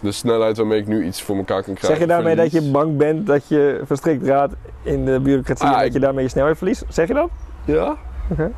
de 0.00 0.12
snelheid 0.12 0.56
waarmee 0.56 0.78
ik 0.80 0.86
nu 0.86 1.04
iets 1.04 1.22
voor 1.22 1.36
elkaar 1.36 1.62
kan 1.62 1.74
krijgen. 1.74 1.88
Zeg 1.88 1.98
je 1.98 2.06
daarmee 2.06 2.36
dat 2.36 2.52
je 2.52 2.70
bang 2.70 2.96
bent 2.96 3.26
dat 3.26 3.48
je 3.48 3.80
verstrikt 3.84 4.26
raakt 4.26 4.54
in 4.82 5.04
de 5.04 5.20
bureaucratie 5.20 5.64
Ah, 5.66 5.70
en 5.72 5.76
dat 5.78 5.86
ik- 5.86 5.92
je 5.92 6.00
daarmee 6.00 6.22
je 6.24 6.30
snelheid 6.30 6.56
verliest? 6.56 6.84
Zeg 6.88 7.08
je 7.08 7.14
dat? 7.14 7.28
Ja. 7.64 7.96
Oké. 8.30 8.50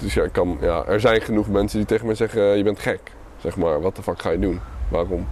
Dus 0.00 0.14
ja, 0.14 0.22
ik 0.22 0.32
kan, 0.32 0.58
ja, 0.60 0.84
er 0.86 1.00
zijn 1.00 1.20
genoeg 1.20 1.48
mensen 1.48 1.78
die 1.78 1.86
tegen 1.86 2.06
mij 2.06 2.14
zeggen: 2.14 2.42
je 2.56 2.62
bent 2.64 2.78
gek. 2.78 3.00
Zeg 3.36 3.56
maar, 3.56 3.80
wat 3.80 3.96
de 3.96 4.02
fuck 4.02 4.22
ga 4.22 4.30
je 4.30 4.38
doen? 4.38 4.60
Waarom? 4.88 5.26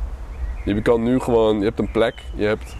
Je 0.64 0.82
kan 0.82 1.02
nu 1.02 1.18
gewoon, 1.20 1.58
je 1.58 1.64
hebt 1.64 1.78
een 1.78 1.90
plek, 1.90 2.14
je 2.34 2.44
hebt 2.46 2.76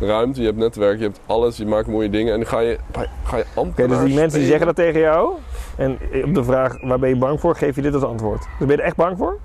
ruimte, 0.00 0.40
je 0.40 0.46
hebt 0.46 0.58
netwerk, 0.58 0.98
je 0.98 1.04
hebt 1.04 1.20
alles, 1.26 1.56
je 1.56 1.66
maakt 1.66 1.86
mooie 1.86 2.10
dingen 2.10 2.32
en 2.32 2.38
dan 2.38 2.48
ga 2.48 2.60
je, 2.60 2.78
ga 3.24 3.36
je 3.36 3.44
Oké, 3.54 3.60
ambtenaar 3.60 3.98
dus 3.98 4.06
die 4.06 4.14
mensen 4.18 4.38
die 4.38 4.48
zeggen 4.48 4.66
dat 4.66 4.76
tegen 4.76 5.00
jou 5.00 5.32
en 5.76 5.98
op 6.24 6.34
de 6.34 6.44
vraag 6.44 6.82
waar 6.82 6.98
ben 6.98 7.08
je 7.08 7.16
bang 7.16 7.40
voor, 7.40 7.56
geef 7.56 7.76
je 7.76 7.82
dit 7.82 7.94
als 7.94 8.02
antwoord. 8.02 8.38
Dus 8.40 8.66
ben 8.66 8.68
je 8.68 8.76
er 8.76 8.80
echt 8.88 8.96
bang 8.96 9.16
voor? 9.16 9.38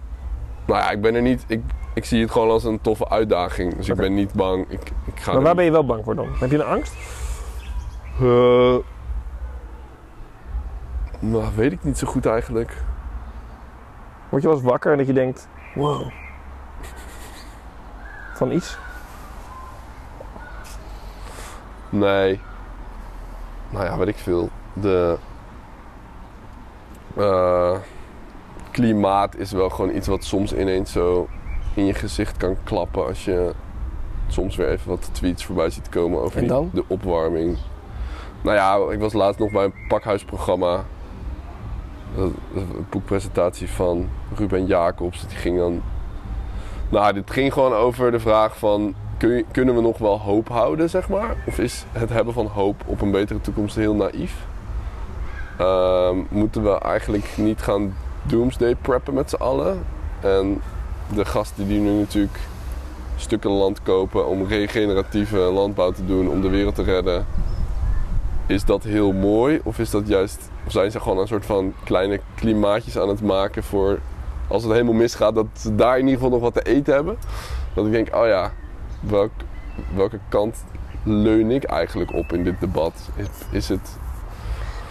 Nou 0.65 0.79
ja, 0.79 0.89
ik 0.91 1.01
ben 1.01 1.15
er 1.15 1.21
niet, 1.21 1.43
ik, 1.47 1.61
ik 1.93 2.05
zie 2.05 2.21
het 2.21 2.31
gewoon 2.31 2.49
als 2.49 2.63
een 2.63 2.81
toffe 2.81 3.09
uitdaging. 3.09 3.75
Dus 3.75 3.89
ik 3.89 3.95
ben 3.95 4.13
niet 4.13 4.33
bang. 4.33 4.65
Ik, 4.69 4.91
ik 5.05 5.19
ga 5.19 5.33
Maar 5.33 5.41
waar 5.41 5.55
ben 5.55 5.65
je 5.65 5.71
wel 5.71 5.85
bang 5.85 6.03
voor 6.03 6.15
dan? 6.15 6.27
Heb 6.39 6.51
je 6.51 6.57
een 6.57 6.65
angst? 6.65 6.93
Eh, 8.19 8.75
nou, 11.19 11.43
weet 11.55 11.71
ik 11.71 11.83
niet 11.83 11.97
zo 11.97 12.07
goed 12.07 12.25
eigenlijk. 12.25 12.81
Word 14.29 14.41
je 14.41 14.47
wel 14.47 14.57
eens 14.57 14.67
wakker 14.67 14.91
en 14.91 14.97
dat 14.97 15.07
je 15.07 15.13
denkt, 15.13 15.47
wow, 15.75 16.11
van 18.33 18.51
iets? 18.51 18.77
Nee. 21.89 22.39
Nou 23.69 23.85
ja, 23.85 23.97
weet 23.97 24.07
ik 24.07 24.17
veel. 24.17 24.49
De. 24.73 25.17
eh, 27.15 27.75
klimaat 28.71 29.35
is 29.35 29.51
wel 29.51 29.69
gewoon 29.69 29.95
iets 29.95 30.07
wat 30.07 30.23
soms 30.23 30.53
ineens 30.53 30.91
zo 30.91 31.27
in 31.73 31.85
je 31.85 31.93
gezicht 31.93 32.37
kan 32.37 32.55
klappen 32.63 33.05
als 33.05 33.25
je 33.25 33.51
soms 34.27 34.55
weer 34.55 34.69
even 34.69 34.89
wat 34.89 35.09
tweets 35.11 35.45
voorbij 35.45 35.69
ziet 35.69 35.89
komen 35.89 36.21
over 36.21 36.35
En 36.35 36.39
die- 36.41 36.49
dan? 36.49 36.69
de 36.73 36.83
opwarming. 36.87 37.57
Nou 38.41 38.55
ja, 38.55 38.93
ik 38.93 38.99
was 38.99 39.13
laatst 39.13 39.39
nog 39.39 39.51
bij 39.51 39.63
een 39.63 39.73
pakhuisprogramma. 39.87 40.83
Een 42.17 42.35
boekpresentatie 42.89 43.69
van 43.69 44.09
Ruben 44.35 44.65
Jacobs. 44.65 45.27
Die 45.27 45.37
ging 45.37 45.57
dan. 45.57 45.81
Nou, 46.89 47.13
dit 47.13 47.31
ging 47.31 47.53
gewoon 47.53 47.73
over 47.73 48.11
de 48.11 48.19
vraag 48.19 48.57
van. 48.57 48.95
Kun 49.17 49.29
je- 49.29 49.45
kunnen 49.51 49.75
we 49.75 49.81
nog 49.81 49.97
wel 49.97 50.19
hoop 50.19 50.49
houden, 50.49 50.89
zeg 50.89 51.09
maar? 51.09 51.35
Of 51.47 51.59
is 51.59 51.85
het 51.91 52.09
hebben 52.09 52.33
van 52.33 52.45
hoop 52.45 52.83
op 52.85 53.01
een 53.01 53.11
betere 53.11 53.41
toekomst 53.41 53.75
heel 53.75 53.95
naïef? 53.95 54.45
Ehm, 55.57 56.17
moeten 56.29 56.63
we 56.63 56.77
eigenlijk 56.79 57.27
niet 57.37 57.61
gaan 57.61 57.95
doomsday 58.23 58.75
preppen 58.75 59.13
met 59.13 59.29
z'n 59.29 59.35
allen? 59.35 59.85
En 60.19 60.61
de 61.15 61.25
gasten 61.25 61.67
die 61.67 61.79
nu 61.79 61.99
natuurlijk 61.99 62.39
stukken 63.15 63.51
land 63.51 63.81
kopen 63.83 64.27
om 64.27 64.47
regeneratieve 64.47 65.37
landbouw 65.37 65.91
te 65.91 66.05
doen, 66.05 66.29
om 66.29 66.41
de 66.41 66.49
wereld 66.49 66.75
te 66.75 66.83
redden. 66.83 67.25
Is 68.45 68.65
dat 68.65 68.83
heel 68.83 69.11
mooi? 69.11 69.59
Of 69.63 69.79
is 69.79 69.89
dat 69.89 70.07
juist, 70.07 70.49
of 70.65 70.71
zijn 70.71 70.91
ze 70.91 70.99
gewoon 70.99 71.17
een 71.17 71.27
soort 71.27 71.45
van 71.45 71.73
kleine 71.83 72.19
klimaatjes 72.35 72.97
aan 72.97 73.09
het 73.09 73.21
maken 73.21 73.63
voor 73.63 73.99
als 74.47 74.63
het 74.63 74.71
helemaal 74.71 74.93
misgaat, 74.93 75.35
dat 75.35 75.45
ze 75.57 75.75
daar 75.75 75.97
in 75.97 76.05
ieder 76.07 76.13
geval 76.13 76.29
nog 76.29 76.41
wat 76.41 76.53
te 76.53 76.71
eten 76.71 76.93
hebben? 76.93 77.17
Dat 77.73 77.85
ik 77.85 77.91
denk, 77.91 78.15
oh 78.15 78.27
ja, 78.27 78.51
welk, 78.99 79.31
welke 79.95 80.19
kant 80.29 80.63
leun 81.03 81.51
ik 81.51 81.63
eigenlijk 81.63 82.13
op 82.13 82.33
in 82.33 82.43
dit 82.43 82.59
debat? 82.59 82.93
Is, 83.15 83.27
is 83.51 83.69
het. 83.69 83.97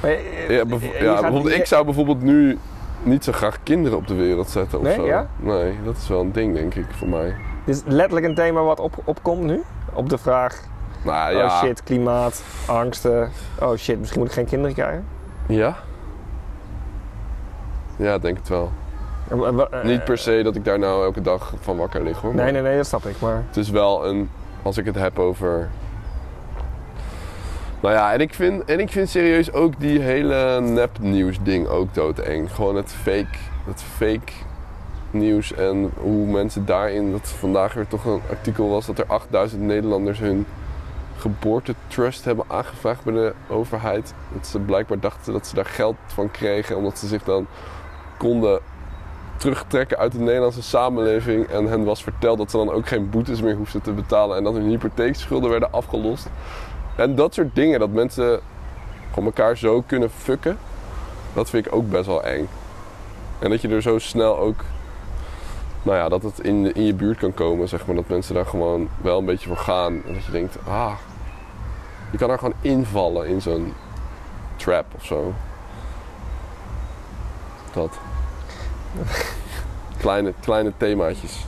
Maar, 0.00 0.10
eh, 0.10 0.48
Ja, 0.48 0.54
ja, 0.54 1.20
bijvoorbeeld, 1.20 1.54
ik 1.54 1.66
zou 1.66 1.84
bijvoorbeeld 1.84 2.22
nu 2.22 2.58
niet 3.02 3.24
zo 3.24 3.32
graag 3.32 3.58
kinderen 3.62 3.98
op 3.98 4.06
de 4.06 4.14
wereld 4.14 4.48
zetten 4.50 4.78
of 4.78 4.84
Nee, 4.84 4.94
zo. 4.94 5.06
ja? 5.06 5.26
Nee, 5.36 5.78
dat 5.84 5.96
is 5.96 6.08
wel 6.08 6.20
een 6.20 6.32
ding, 6.32 6.54
denk 6.54 6.74
ik, 6.74 6.86
voor 6.90 7.08
mij. 7.08 7.36
Dit 7.64 7.74
is 7.74 7.82
letterlijk 7.86 8.26
een 8.26 8.34
thema 8.34 8.62
wat 8.62 8.80
op, 8.80 8.94
opkomt 9.04 9.42
nu. 9.42 9.62
Op 9.92 10.08
de 10.08 10.18
vraag, 10.18 10.60
Nou 11.04 11.36
ja. 11.36 11.44
oh 11.44 11.58
shit, 11.58 11.82
klimaat, 11.82 12.42
angsten. 12.66 13.30
Oh 13.60 13.76
shit, 13.76 13.98
misschien 13.98 14.20
moet 14.20 14.28
ik 14.28 14.34
geen 14.34 14.46
kinderen 14.46 14.74
krijgen. 14.74 15.04
Ja? 15.48 15.76
Ja, 17.96 18.18
denk 18.18 18.36
het 18.36 18.48
wel. 18.48 18.70
Eh, 19.30 19.82
Niet 19.84 20.04
per 20.04 20.18
se 20.18 20.40
dat 20.42 20.56
ik 20.56 20.64
daar 20.64 20.78
nou 20.78 21.04
elke 21.04 21.20
dag 21.20 21.52
van 21.60 21.76
wakker 21.76 22.02
lig 22.02 22.20
hoor. 22.20 22.34
Nee, 22.34 22.52
nee, 22.52 22.62
nee, 22.62 22.76
dat 22.76 22.86
snap 22.86 23.04
ik. 23.06 23.20
Maar 23.20 23.42
Het 23.46 23.56
is 23.56 23.70
wel 23.70 24.06
een, 24.06 24.30
als 24.62 24.76
ik 24.78 24.84
het 24.84 24.94
heb 24.94 25.18
over. 25.18 25.68
Nou 27.82 27.94
ja, 27.94 28.12
en 28.12 28.20
ik 28.20 28.34
vind, 28.34 28.64
en 28.64 28.80
ik 28.80 28.90
vind 28.90 29.08
serieus 29.08 29.52
ook 29.52 29.80
die 29.80 30.00
hele 30.00 30.60
nepnieuws 30.60 31.42
ding 31.42 31.66
ook 31.66 31.94
doodeng. 31.94 32.54
Gewoon 32.54 32.76
het 32.76 32.92
fake, 32.92 33.38
het 33.64 33.82
fake 33.82 34.32
nieuws 35.10 35.52
en 35.52 35.90
hoe 35.96 36.26
mensen 36.26 36.66
daarin, 36.66 37.12
dat 37.12 37.28
vandaag 37.28 37.74
weer 37.74 37.86
toch 37.86 38.04
een 38.04 38.20
artikel 38.30 38.68
was 38.68 38.86
dat 38.86 38.98
er 38.98 39.06
8000 39.06 39.62
Nederlanders 39.62 40.18
hun 40.18 40.46
geboortetrust 41.16 42.24
hebben 42.24 42.44
aangevraagd 42.48 43.04
bij 43.04 43.14
de 43.14 43.32
overheid. 43.48 44.14
Dat 44.32 44.46
ze 44.46 44.58
blijkbaar 44.58 45.00
dachten 45.00 45.32
dat 45.32 45.46
ze 45.46 45.54
daar 45.54 45.64
geld 45.64 45.96
van 46.06 46.30
kregen 46.30 46.76
omdat 46.76 46.98
ze 46.98 47.06
zich 47.06 47.22
dan 47.22 47.46
konden 48.16 48.60
terugtrekken 49.36 49.98
uit 49.98 50.12
de 50.12 50.18
Nederlandse 50.18 50.62
samenleving. 50.62 51.46
En 51.46 51.66
hen 51.66 51.84
was 51.84 52.02
verteld 52.02 52.38
dat 52.38 52.50
ze 52.50 52.56
dan 52.56 52.70
ook 52.70 52.88
geen 52.88 53.10
boetes 53.10 53.42
meer 53.42 53.56
hoefden 53.56 53.82
te 53.82 53.92
betalen 53.92 54.36
en 54.36 54.44
dat 54.44 54.54
hun 54.54 54.68
hypotheekschulden 54.68 55.50
werden 55.50 55.72
afgelost. 55.72 56.28
En 56.96 57.14
dat 57.14 57.34
soort 57.34 57.54
dingen, 57.54 57.80
dat 57.80 57.90
mensen 57.90 58.40
gewoon 59.08 59.24
elkaar 59.24 59.56
zo 59.56 59.82
kunnen 59.86 60.10
fucken, 60.10 60.58
dat 61.34 61.50
vind 61.50 61.66
ik 61.66 61.74
ook 61.74 61.90
best 61.90 62.06
wel 62.06 62.24
eng. 62.24 62.48
En 63.38 63.50
dat 63.50 63.60
je 63.60 63.68
er 63.68 63.82
zo 63.82 63.98
snel 63.98 64.38
ook, 64.38 64.64
nou 65.82 65.96
ja, 65.96 66.08
dat 66.08 66.22
het 66.22 66.38
in, 66.38 66.74
in 66.74 66.84
je 66.84 66.94
buurt 66.94 67.18
kan 67.18 67.34
komen, 67.34 67.68
zeg 67.68 67.86
maar. 67.86 67.96
Dat 67.96 68.08
mensen 68.08 68.34
daar 68.34 68.46
gewoon 68.46 68.88
wel 69.00 69.18
een 69.18 69.24
beetje 69.24 69.48
voor 69.48 69.56
gaan. 69.56 70.02
En 70.06 70.14
dat 70.14 70.24
je 70.24 70.32
denkt, 70.32 70.56
ah, 70.68 70.94
je 72.10 72.18
kan 72.18 72.28
daar 72.28 72.38
gewoon 72.38 72.54
invallen 72.60 73.26
in 73.26 73.42
zo'n 73.42 73.72
trap 74.56 74.86
of 74.96 75.04
zo. 75.04 75.34
Dat. 77.72 77.98
kleine, 79.98 80.34
kleine 80.40 80.72
themaatjes. 80.76 81.46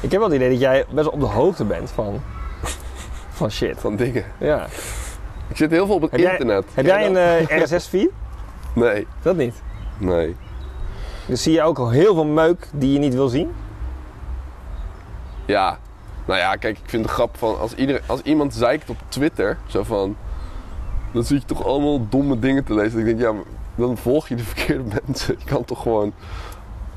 ik 0.00 0.10
heb 0.10 0.20
wel 0.20 0.28
het 0.28 0.36
idee 0.36 0.50
dat 0.50 0.60
jij 0.60 0.84
best 0.90 1.08
op 1.08 1.20
de 1.20 1.26
hoogte 1.26 1.64
bent 1.64 1.90
van, 1.90 2.22
van 3.34 3.50
shit. 3.50 3.80
Van 3.80 3.96
dingen. 3.96 4.24
Ja. 4.38 4.66
Ik 5.48 5.56
zit 5.56 5.70
heel 5.70 5.86
veel 5.86 5.94
op 5.94 6.02
het 6.02 6.10
Heb 6.10 6.20
jij- 6.20 6.30
internet. 6.30 6.64
Heb 6.74 6.84
jij 6.86 7.06
een 7.06 7.12
dat? 7.12 7.48
eh, 7.50 7.62
RSS-feed? 7.62 8.10
Nee, 8.74 9.06
Dat 9.22 9.36
niet. 9.36 9.62
nee. 9.98 10.36
Dus 11.26 11.42
zie 11.42 11.52
je 11.52 11.62
ook 11.62 11.78
al 11.78 11.90
heel 11.90 12.14
veel 12.14 12.24
meuk 12.26 12.68
die 12.72 12.92
je 12.92 12.98
niet 12.98 13.14
wil 13.14 13.28
zien? 13.28 13.50
Ja, 15.46 15.78
nou 16.26 16.38
ja, 16.40 16.56
kijk, 16.56 16.78
ik 16.78 16.88
vind 16.90 17.02
de 17.04 17.08
grap 17.10 17.36
van 17.36 17.58
als, 17.58 17.74
iedereen, 17.74 18.02
als 18.06 18.20
iemand 18.22 18.54
zeikt 18.54 18.90
op 18.90 18.96
Twitter, 19.08 19.56
zo 19.66 19.82
van, 19.82 20.16
dan 21.12 21.24
zie 21.24 21.38
je 21.38 21.44
toch 21.44 21.64
allemaal 21.64 22.06
domme 22.08 22.38
dingen 22.38 22.64
te 22.64 22.74
lezen. 22.74 22.98
Ik 22.98 23.04
denk, 23.04 23.20
ja, 23.20 23.32
dan 23.74 23.96
volg 23.96 24.28
je 24.28 24.34
de 24.34 24.44
verkeerde 24.44 24.84
mensen. 25.06 25.34
Je 25.38 25.44
kan 25.44 25.64
toch 25.64 25.82
gewoon, 25.82 26.12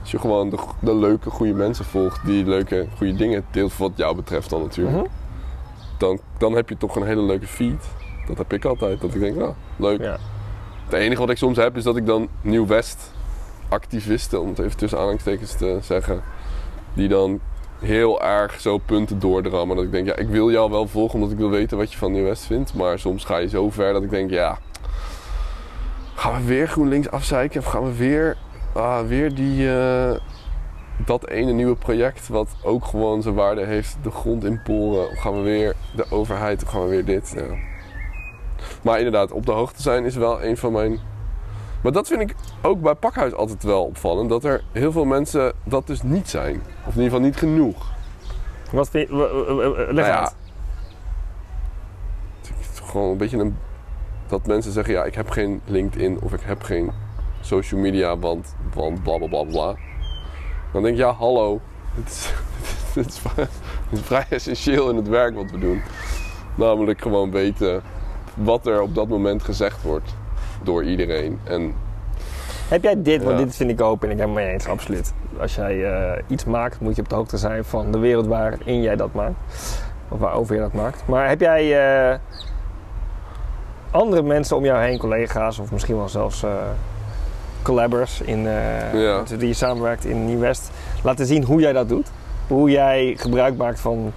als 0.01 0.11
je 0.11 0.19
gewoon 0.19 0.49
de, 0.49 0.57
de 0.79 0.95
leuke, 0.95 1.29
goede 1.29 1.53
mensen 1.53 1.85
volgt, 1.85 2.25
die 2.25 2.45
leuke, 2.45 2.87
goede 2.97 3.15
dingen 3.15 3.45
deelt, 3.51 3.77
wat 3.77 3.91
jou 3.95 4.15
betreft 4.15 4.49
dan 4.49 4.61
natuurlijk, 4.61 4.95
Mhm. 4.95 5.05
Dan, 5.97 6.19
dan 6.37 6.53
heb 6.53 6.69
je 6.69 6.77
toch 6.77 6.95
een 6.95 7.05
hele 7.05 7.21
leuke 7.21 7.47
feed. 7.47 7.85
Dat 8.27 8.37
heb 8.37 8.53
ik 8.53 8.65
altijd, 8.65 9.01
dat 9.01 9.13
ik 9.13 9.19
denk, 9.19 9.35
nou, 9.35 9.53
leuk. 9.75 10.01
Ja. 10.01 10.17
Het 10.85 10.93
enige 10.93 11.21
wat 11.21 11.29
ik 11.29 11.37
soms 11.37 11.57
heb 11.57 11.77
is 11.77 11.83
dat 11.83 11.97
ik 11.97 12.05
dan 12.05 12.27
Nieuw-West 12.41 13.11
activisten, 13.69 14.41
om 14.41 14.47
het 14.47 14.59
even 14.59 14.77
tussen 14.77 14.97
aanhalingstekens 14.97 15.53
te 15.53 15.79
zeggen, 15.81 16.21
die 16.93 17.07
dan 17.07 17.39
heel 17.79 18.21
erg 18.21 18.59
zo 18.59 18.77
punten 18.77 19.19
doordrammen. 19.19 19.75
Dat 19.75 19.85
ik 19.85 19.91
denk, 19.91 20.07
ja, 20.07 20.15
ik 20.15 20.27
wil 20.27 20.51
jou 20.51 20.71
wel 20.71 20.87
volgen 20.87 21.15
omdat 21.15 21.31
ik 21.31 21.37
wil 21.37 21.49
weten 21.49 21.77
wat 21.77 21.91
je 21.91 21.97
van 21.97 22.11
Nieuw-West 22.11 22.45
vindt. 22.45 22.73
Maar 22.73 22.99
soms 22.99 23.25
ga 23.25 23.37
je 23.37 23.49
zo 23.49 23.69
ver 23.69 23.93
dat 23.93 24.03
ik 24.03 24.09
denk, 24.09 24.29
ja, 24.29 24.57
gaan 26.15 26.41
we 26.41 26.47
weer 26.47 26.67
GroenLinks 26.67 27.09
afzeiken? 27.09 27.59
Of 27.59 27.65
gaan 27.65 27.83
we 27.83 27.95
weer, 27.95 28.37
ah, 28.73 29.07
weer 29.07 29.35
die, 29.35 29.69
eh, 29.69 30.15
dat 31.05 31.27
ene 31.27 31.51
nieuwe 31.51 31.75
project 31.75 32.27
wat 32.27 32.55
ook 32.63 32.85
gewoon 32.85 33.21
zijn 33.21 33.35
waarde 33.35 33.65
heeft, 33.65 33.97
de 34.01 34.11
grond 34.11 34.43
inporen? 34.43 35.09
Of 35.09 35.19
gaan 35.19 35.33
we 35.33 35.41
weer 35.41 35.75
de 35.95 36.05
overheid, 36.09 36.63
of 36.63 36.69
gaan 36.69 36.81
we 36.81 36.87
weer 36.87 37.05
dit? 37.05 37.33
Ja. 37.35 37.55
Maar 38.81 38.97
inderdaad, 38.97 39.31
op 39.31 39.45
de 39.45 39.51
hoogte 39.51 39.81
zijn 39.81 40.05
is 40.05 40.15
wel 40.15 40.43
een 40.43 40.57
van 40.57 40.71
mijn. 40.71 40.99
Maar 41.83 41.91
dat 41.91 42.07
vind 42.07 42.21
ik 42.21 42.35
ook 42.61 42.81
bij 42.81 42.95
Pakhuis 42.95 43.33
altijd 43.33 43.63
wel 43.63 43.83
opvallend. 43.83 44.29
Dat 44.29 44.43
er 44.43 44.63
heel 44.71 44.91
veel 44.91 45.05
mensen 45.05 45.53
dat 45.63 45.87
dus 45.87 46.01
niet 46.01 46.29
zijn. 46.29 46.61
Of 46.85 46.95
in 46.95 47.01
ieder 47.01 47.03
geval 47.03 47.19
niet 47.19 47.37
genoeg. 47.37 47.95
Wat 48.71 48.89
vind 48.89 49.09
je... 49.09 49.15
Leg 49.15 50.05
Nou 50.05 50.07
ja, 50.07 50.19
uit. 50.19 50.35
Het 52.41 52.53
is 52.73 52.79
gewoon 52.79 53.11
een 53.11 53.17
beetje 53.17 53.37
een. 53.37 53.57
Dat 54.27 54.47
mensen 54.47 54.71
zeggen: 54.71 54.93
ja, 54.93 55.03
ik 55.03 55.15
heb 55.15 55.29
geen 55.29 55.61
LinkedIn 55.65 56.19
of 56.21 56.33
ik 56.33 56.41
heb 56.43 56.63
geen 56.63 56.91
social 57.41 57.79
media, 57.79 58.17
want, 58.17 58.55
want 58.73 59.03
bla 59.03 59.17
bla 59.17 59.27
bla 59.27 59.43
bla. 59.43 59.75
Dan 60.77 60.85
denk 60.85 60.97
ik: 60.97 61.03
ja, 61.05 61.11
hallo. 61.11 61.59
Het 61.95 62.07
is, 62.09 62.33
het 63.01 63.07
is, 63.07 63.19
vrij- 63.19 63.47
het 63.89 63.99
is 63.99 64.01
vrij 64.01 64.25
essentieel 64.29 64.89
in 64.89 64.95
het 64.95 65.07
werk 65.07 65.35
wat 65.35 65.51
we 65.51 65.59
doen. 65.59 65.81
Namelijk 66.55 67.01
gewoon 67.01 67.31
weten 67.31 67.81
wat 68.33 68.65
er 68.67 68.81
op 68.81 68.95
dat 68.95 69.07
moment 69.07 69.43
gezegd 69.43 69.81
wordt 69.81 70.15
door 70.63 70.83
iedereen. 70.83 71.39
En 71.43 71.73
Heb 72.67 72.83
jij 72.83 73.01
dit, 73.01 73.23
want 73.23 73.39
Ja. 73.39 73.45
dit 73.45 73.55
vind 73.55 73.69
ik 73.69 73.81
ook, 73.81 73.99
ben 73.99 74.09
ik 74.09 74.15
helemaal 74.17 74.43
mee 74.43 74.53
eens, 74.53 74.67
absoluut. 74.67 75.13
Als 75.39 75.55
jij 75.55 75.91
eh, 75.93 76.23
iets 76.27 76.45
maakt, 76.45 76.79
moet 76.79 76.95
je 76.95 77.01
op 77.01 77.09
de 77.09 77.15
hoogte 77.15 77.37
zijn 77.37 77.65
van 77.65 77.91
de 77.91 77.99
wereld 77.99 78.27
waarin 78.27 78.81
jij 78.81 78.95
dat 78.95 79.13
maakt. 79.13 79.35
Of 80.09 80.19
waarover 80.19 80.55
je 80.55 80.61
dat 80.61 80.73
maakt. 80.73 81.03
Maar 81.05 81.27
heb 81.29 81.39
jij 81.39 81.79
eh, 82.11 82.19
andere 83.91 84.21
mensen 84.21 84.55
om 84.57 84.63
jou 84.65 84.81
heen, 84.83 84.97
collega's 84.97 85.59
of 85.59 85.71
misschien 85.71 85.95
wel 85.97 86.09
zelfs 86.09 86.43
eh 86.43 86.51
collabers 87.67 88.21
in, 88.21 88.47
eh, 88.47 89.03
Ja. 89.03 89.23
wie 89.37 89.47
je 89.47 89.53
samenwerkt 89.53 90.05
in 90.05 90.25
Nieuw-West, 90.25 90.71
laten 91.03 91.25
zien 91.25 91.43
hoe 91.43 91.61
jij 91.61 91.73
dat 91.73 91.89
doet? 91.89 92.07
Hoe 92.47 92.69
jij 92.69 93.15
gebruik 93.17 93.57
maakt 93.57 93.79
van 93.79 94.13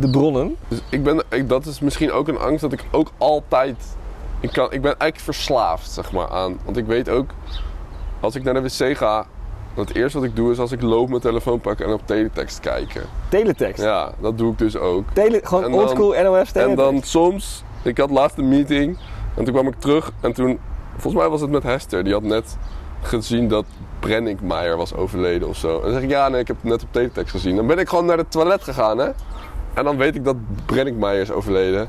de 0.00 0.10
bronnen? 0.10 0.56
Dus 0.68 0.78
ik 0.90 1.02
ben, 1.02 1.22
ik, 1.28 1.48
dat 1.48 1.66
is 1.66 1.80
misschien 1.80 2.12
ook 2.12 2.28
een 2.28 2.38
angst 2.38 2.60
dat 2.60 2.72
ik 2.72 2.84
ook 2.90 3.10
altijd. 3.18 3.76
Ik, 4.40 4.52
kan, 4.52 4.64
ik 4.64 4.82
ben 4.82 4.90
eigenlijk 4.98 5.20
verslaafd, 5.20 5.90
zeg 5.90 6.12
maar, 6.12 6.28
aan. 6.28 6.58
Want 6.64 6.76
ik 6.76 6.86
weet 6.86 7.08
ook, 7.08 7.30
als 8.20 8.34
ik 8.34 8.42
naar 8.44 8.54
de 8.54 8.60
wc 8.62 8.96
ga, 8.96 9.26
het 9.74 9.94
eerste 9.94 10.18
wat 10.18 10.28
ik 10.28 10.36
doe 10.36 10.52
is 10.52 10.58
als 10.58 10.72
ik 10.72 10.82
loop 10.82 11.08
mijn 11.08 11.20
telefoon 11.20 11.60
pakken 11.60 11.86
en 11.86 11.92
op 11.92 12.00
teletext 12.04 12.60
kijken. 12.60 13.02
Teletext. 13.28 13.82
Ja, 13.82 14.12
dat 14.20 14.38
doe 14.38 14.52
ik 14.52 14.58
dus 14.58 14.76
ook. 14.76 15.04
Tele, 15.12 15.40
gewoon 15.42 15.72
oldschool 15.72 16.08
NOS 16.08 16.16
teletext. 16.16 16.56
En 16.56 16.74
dan 16.74 17.02
soms, 17.02 17.64
ik 17.82 17.98
had 17.98 18.10
laatst 18.10 18.38
een 18.38 18.48
meeting 18.48 18.98
en 19.36 19.44
toen 19.44 19.52
kwam 19.52 19.66
ik 19.66 19.74
terug 19.78 20.12
en 20.20 20.32
toen, 20.32 20.58
volgens 20.98 21.22
mij 21.22 21.28
was 21.28 21.40
het 21.40 21.50
met 21.50 21.62
Hester, 21.62 22.04
die 22.04 22.12
had 22.12 22.22
net 22.22 22.56
gezien 23.02 23.48
dat 23.48 23.64
Brenningmeijer 24.00 24.76
was 24.76 24.94
overleden 24.94 25.48
of 25.48 25.56
zo. 25.56 25.76
En 25.76 25.82
dan 25.82 25.92
zeg 25.92 26.02
ik, 26.02 26.10
ja 26.10 26.28
nee, 26.28 26.40
ik 26.40 26.46
heb 26.46 26.56
het 26.56 26.70
net 26.70 26.82
op 26.82 26.88
teletext 26.92 27.30
gezien. 27.30 27.56
Dan 27.56 27.66
ben 27.66 27.78
ik 27.78 27.88
gewoon 27.88 28.04
naar 28.04 28.16
het 28.18 28.30
toilet 28.30 28.64
gegaan 28.64 28.98
hè. 28.98 29.08
En 29.74 29.84
dan 29.84 29.96
weet 29.96 30.14
ik 30.14 30.24
dat 30.24 30.36
Brenningmeijer 30.66 31.22
is 31.22 31.30
overleden. 31.30 31.80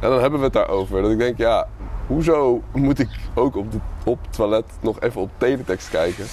En 0.00 0.10
dan 0.10 0.20
hebben 0.20 0.38
we 0.38 0.44
het 0.44 0.54
daarover. 0.54 1.02
Dat 1.02 1.10
ik 1.10 1.18
denk, 1.18 1.38
ja, 1.38 1.66
hoezo 2.06 2.62
moet 2.72 2.98
ik 2.98 3.08
ook 3.34 3.56
op, 3.56 3.72
de, 3.72 3.78
op 4.04 4.18
het 4.22 4.32
toilet 4.32 4.64
nog 4.80 5.00
even 5.00 5.20
op 5.20 5.30
teletext 5.36 5.90
kijken? 5.90 6.24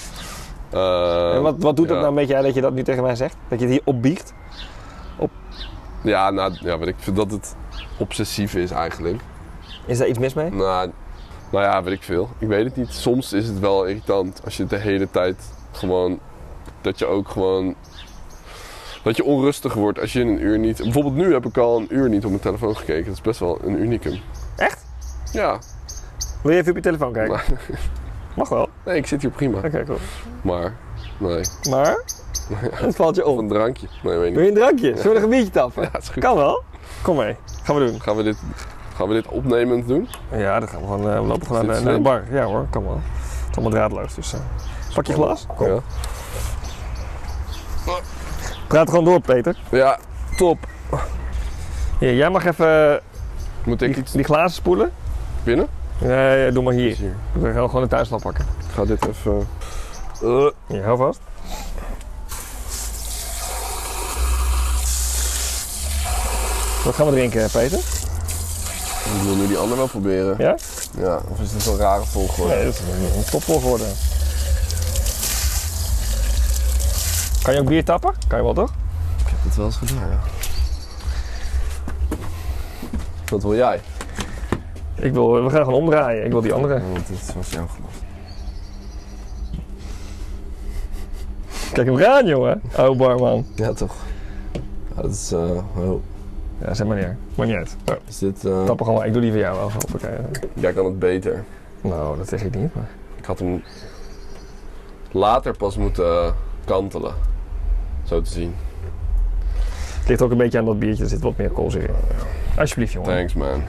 Eh, 0.70 1.34
En 1.34 1.42
wat, 1.42 1.54
wat 1.58 1.76
doet 1.76 1.88
ja. 1.88 2.00
nou 2.00 2.12
met 2.12 2.28
jou 2.28 2.44
dat 2.44 2.54
je 2.54 2.60
dat 2.60 2.72
nu 2.72 2.82
tegen 2.82 3.02
mij 3.02 3.16
zegt? 3.16 3.36
Dat 3.48 3.58
je 3.58 3.64
het 3.64 3.74
hier 3.74 3.84
opbiecht? 3.84 4.34
Ja, 6.02 6.30
nou, 6.30 6.56
ja, 6.60 6.78
weet 6.78 6.88
ik 6.88 6.94
vind 6.98 7.16
dat 7.16 7.30
het 7.30 7.56
obsessief 7.98 8.54
is 8.54 8.70
eigenlijk. 8.70 9.20
Is 9.86 9.98
daar 9.98 10.08
iets 10.08 10.18
mis 10.18 10.34
mee? 10.34 10.50
Nou, 10.50 10.90
nou 11.50 11.64
ja, 11.64 11.82
weet 11.82 11.94
ik 11.94 12.02
veel. 12.02 12.28
Ik 12.38 12.48
weet 12.48 12.64
het 12.64 12.76
niet. 12.76 12.92
Soms 12.92 13.32
is 13.32 13.46
het 13.46 13.58
wel 13.58 13.84
irritant 13.84 14.40
als 14.44 14.56
je 14.56 14.66
de 14.66 14.76
hele 14.76 15.10
tijd 15.10 15.36
gewoon. 15.72 16.18
Dat 16.80 16.98
je 16.98 17.06
ook 17.06 17.28
gewoon. 17.28 17.74
Dat 19.02 19.16
je 19.16 19.24
onrustig 19.24 19.74
wordt 19.74 20.00
als 20.00 20.12
je 20.12 20.20
in 20.20 20.28
een 20.28 20.42
uur 20.42 20.58
niet. 20.58 20.82
Bijvoorbeeld 20.82 21.14
nu 21.14 21.32
heb 21.32 21.46
ik 21.46 21.56
al 21.56 21.78
een 21.78 21.86
uur 21.90 22.08
niet 22.08 22.24
op 22.24 22.30
mijn 22.30 22.42
telefoon 22.42 22.76
gekeken. 22.76 23.04
Dat 23.04 23.14
is 23.14 23.20
best 23.20 23.40
wel 23.40 23.58
een 23.64 23.80
unicum. 23.82 24.20
Echt? 24.56 24.84
Ja. 25.32 25.58
Wil 26.42 26.52
je 26.52 26.58
even 26.58 26.70
op 26.70 26.76
je 26.76 26.82
telefoon 26.82 27.12
kijken? 27.12 27.32
Maar, 27.32 27.46
Mag 28.36 28.48
wel. 28.48 28.68
nee, 28.84 28.96
ik 28.96 29.06
zit 29.06 29.22
hier 29.22 29.30
prima. 29.30 29.58
Oké, 29.58 29.84
cool. 29.84 29.98
Maar, 30.42 30.74
nee. 31.18 31.40
Maar, 31.70 32.02
het 32.84 32.96
valt 32.96 33.16
je 33.16 33.26
op. 33.26 33.38
een 33.38 33.48
drankje. 33.48 33.86
Nee, 34.02 34.16
weet 34.18 34.34
Wil 34.34 34.42
niet. 34.42 34.42
je 34.42 34.48
een 34.48 34.54
drankje? 34.54 34.96
Zullen 34.96 35.16
we 35.16 35.22
een 35.22 35.28
biertje 35.30 35.50
tappen? 35.50 35.82
Ja, 35.92 35.98
is 35.98 36.08
goed. 36.08 36.22
Kan 36.22 36.36
wel. 36.36 36.62
Kom 37.02 37.16
mee. 37.16 37.36
Gaan 37.62 37.76
we 37.76 37.86
doen. 37.90 38.00
Gaan 38.00 38.16
we 38.16 38.22
dit, 38.22 38.36
gaan 38.98 39.08
we 39.08 39.14
dit 39.14 39.28
opnemend 39.28 39.88
doen? 39.88 40.08
Ja, 40.30 40.58
dan 40.60 40.68
gaan 40.68 40.80
we 40.80 40.86
gewoon, 40.86 41.10
eh, 41.10 41.20
we 41.20 41.26
lopen 41.26 41.46
gewoon 41.46 41.66
naar 41.66 41.82
naar 41.82 41.94
de 41.94 42.00
bar. 42.00 42.22
Ja 42.30 42.44
hoor, 42.44 42.66
kan 42.70 42.82
wel. 42.84 42.94
Het 42.94 43.50
is 43.50 43.56
allemaal 43.56 43.70
draadloos, 43.72 44.14
dus... 44.14 44.32
eh, 44.32 44.40
pak 44.94 45.06
je 45.06 45.12
glas. 45.12 45.46
Kom. 45.56 45.66
Ja. 45.66 45.80
Praat 48.68 48.88
gewoon 48.88 49.04
door, 49.04 49.20
Peter. 49.20 49.56
ja, 49.70 49.98
top. 50.36 50.58
Jij 52.00 52.30
mag 52.30 52.44
even 52.44 53.00
Moet 53.64 53.82
ik 53.82 53.94
die, 53.94 54.02
iets 54.02 54.12
die 54.12 54.24
glazen 54.24 54.50
spoelen. 54.56 54.90
binnen? 55.44 55.66
Ja, 55.98 56.32
ja, 56.32 56.50
doe 56.50 56.62
maar 56.62 56.72
hier. 56.72 56.96
Hier. 56.96 57.14
We 57.32 57.52
gaan 57.52 57.66
gewoon 57.68 57.82
de 57.82 57.88
thuisland 57.88 58.22
pakken. 58.22 58.44
Ik 58.68 58.74
ga 58.74 58.84
dit 58.84 59.06
even. 59.06 59.48
Eh, 60.22 60.46
Hier, 60.66 60.84
hou 60.84 60.96
vast. 60.96 61.20
Wat 66.84 66.94
gaan 66.94 67.06
we 67.06 67.12
drinken, 67.12 67.50
Peter? 67.50 67.78
Ik 69.16 69.22
wil 69.22 69.34
nu 69.34 69.46
die 69.46 69.56
ander 69.56 69.76
wel 69.76 69.86
proberen. 69.86 70.34
Ja? 70.38 70.56
Ja, 70.98 71.20
of 71.28 71.40
is 71.40 71.52
dit 71.52 71.66
een 71.66 71.76
rare 71.76 72.04
volgorde? 72.04 72.54
Nee, 72.54 72.64
dat 72.64 72.74
is 72.74 72.80
een 73.16 73.30
topvolgorde. 73.30 73.84
Kan 77.42 77.54
je 77.54 77.60
ook 77.60 77.68
bier 77.68 77.84
tappen? 77.84 78.14
Kan 78.26 78.38
je 78.38 78.44
wel, 78.44 78.54
toch? 78.54 78.70
Ik 79.18 79.26
heb 79.26 79.38
het 79.42 79.56
wel 79.56 79.66
eens 79.66 79.76
gedaan, 79.76 80.08
ja. 80.08 80.20
Wat 83.28 83.42
wil 83.42 83.56
jij? 83.56 83.80
Ik 84.94 85.12
wil, 85.12 85.44
we 85.44 85.50
gaan 85.50 85.64
gewoon 85.64 85.80
omdraaien. 85.80 86.24
Ik 86.24 86.30
wil 86.30 86.40
die 86.40 86.52
andere. 86.52 86.80
Want 86.92 87.06
dit 87.06 87.34
was 87.34 87.50
jouw 87.50 87.66
glas. 87.66 87.92
Kijk 91.72 91.86
hem 91.86 92.04
aan, 92.04 92.26
jongen. 92.26 92.62
Oude 92.76 92.96
barman. 92.96 93.46
Ja, 93.54 93.72
toch? 93.72 93.94
Ja, 94.96 95.02
dat 95.02 95.10
is, 95.10 95.32
oh. 95.32 96.02
Ja, 96.58 96.74
zeg 96.74 96.86
maar 96.86 96.96
neer. 96.96 97.16
Maar 97.34 97.46
niet 97.46 97.56
uit. 97.56 97.76
Ja, 97.84 97.98
is 98.06 98.18
dit, 98.18 98.44
eh, 98.44 98.64
tappen 98.64 98.86
gewoon. 98.86 99.04
Ik 99.04 99.12
doe 99.12 99.22
die 99.22 99.30
voor 99.30 99.40
jou 99.40 99.56
wel. 99.56 99.70
Hoppakee. 99.70 100.18
jij 100.54 100.72
kan 100.72 100.84
het 100.84 100.98
beter. 100.98 101.44
Nou, 101.80 102.16
dat 102.16 102.28
zeg 102.28 102.42
ik 102.42 102.54
niet. 102.54 102.74
Maar... 102.74 102.88
Ik 103.16 103.24
had 103.24 103.38
hem 103.38 103.62
later 105.10 105.56
pas 105.56 105.76
moeten 105.76 106.34
kantelen. 106.64 107.14
Zo 108.04 108.20
te 108.20 108.30
zien. 108.30 108.54
Het 109.98 110.08
ligt 110.08 110.22
ook 110.22 110.30
een 110.30 110.36
beetje 110.36 110.58
aan 110.58 110.64
dat 110.64 110.78
biertje. 110.78 111.02
Er 111.02 111.08
zit 111.08 111.20
wat 111.20 111.36
meer 111.36 111.50
koolzuur 111.50 111.82
in. 111.82 111.94
Alsjeblieft, 112.56 112.92
jongen. 112.92 113.16
Thanks, 113.16 113.34
man. 113.34 113.62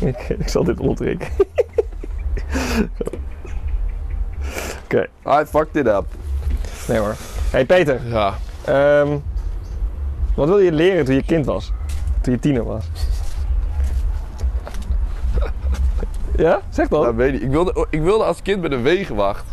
ik, 0.38 0.48
zal 0.48 0.64
dit 0.64 0.80
opdrinken. 0.80 1.28
Oké. 4.84 5.06
I 5.26 5.44
fucked 5.44 5.76
it 5.76 5.86
up. 5.86 6.04
Nee 6.88 6.98
hoor. 6.98 7.14
Hey 7.50 7.64
Peter. 7.64 8.00
Ja. 8.08 8.34
Ehm, 8.64 9.16
wat 10.34 10.46
wilde 10.48 10.62
je 10.62 10.72
leren 10.72 11.04
toen 11.04 11.14
je 11.14 11.22
kind 11.22 11.46
was? 11.46 11.72
Toen 12.20 12.32
je 12.32 12.38
tiener 12.38 12.64
was? 12.64 12.84
ja? 16.36 16.60
Zeg 16.68 16.88
dan. 16.88 17.16
Weet 17.16 17.34
ik. 17.34 17.40
Ik 17.42 17.50
wilde, 17.50 17.86
ik 17.90 18.02
wilde 18.02 18.24
als 18.24 18.42
kind 18.42 18.60
bij 18.60 18.70
de 18.70 18.80
wegenwacht. 18.80 19.44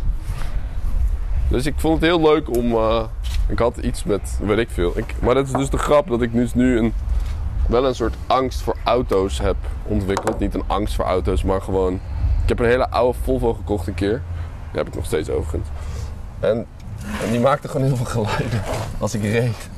Dus 1.48 1.66
ik 1.66 1.74
vond 1.76 2.00
het 2.00 2.10
heel 2.10 2.20
leuk 2.20 2.56
om. 2.56 2.72
eh, 2.72 3.02
ik 3.48 3.58
had 3.58 3.76
iets 3.76 4.04
met. 4.04 4.38
weet 4.42 4.58
ik 4.58 4.70
veel. 4.70 4.92
Ik, 4.98 5.14
maar 5.22 5.34
dat 5.34 5.46
is 5.46 5.52
dus 5.52 5.70
de 5.70 5.78
grap 5.78 6.08
dat 6.08 6.22
ik 6.22 6.32
dus 6.32 6.54
nu 6.54 6.78
een. 6.78 6.92
wel 7.66 7.86
een 7.86 7.94
soort 7.94 8.14
angst 8.26 8.60
voor 8.60 8.76
auto's 8.84 9.40
heb 9.40 9.56
ontwikkeld. 9.82 10.38
Niet 10.38 10.54
een 10.54 10.64
angst 10.66 10.94
voor 10.94 11.04
auto's, 11.04 11.42
maar 11.42 11.62
gewoon. 11.62 11.92
Ik 12.42 12.48
heb 12.48 12.58
een 12.58 12.66
hele 12.66 12.90
oude 12.90 13.18
Volvo 13.22 13.54
gekocht 13.54 13.86
een 13.86 13.94
keer. 13.94 14.22
Die 14.70 14.78
heb 14.78 14.88
ik 14.88 14.94
nog 14.94 15.04
steeds 15.04 15.30
overigens. 15.30 15.68
En, 16.40 16.66
en 17.24 17.30
die 17.30 17.40
maakte 17.40 17.68
gewoon 17.68 17.86
heel 17.86 17.96
veel 17.96 18.06
geluiden 18.06 18.62
als 18.98 19.14
ik 19.14 19.22
reed. 19.22 19.68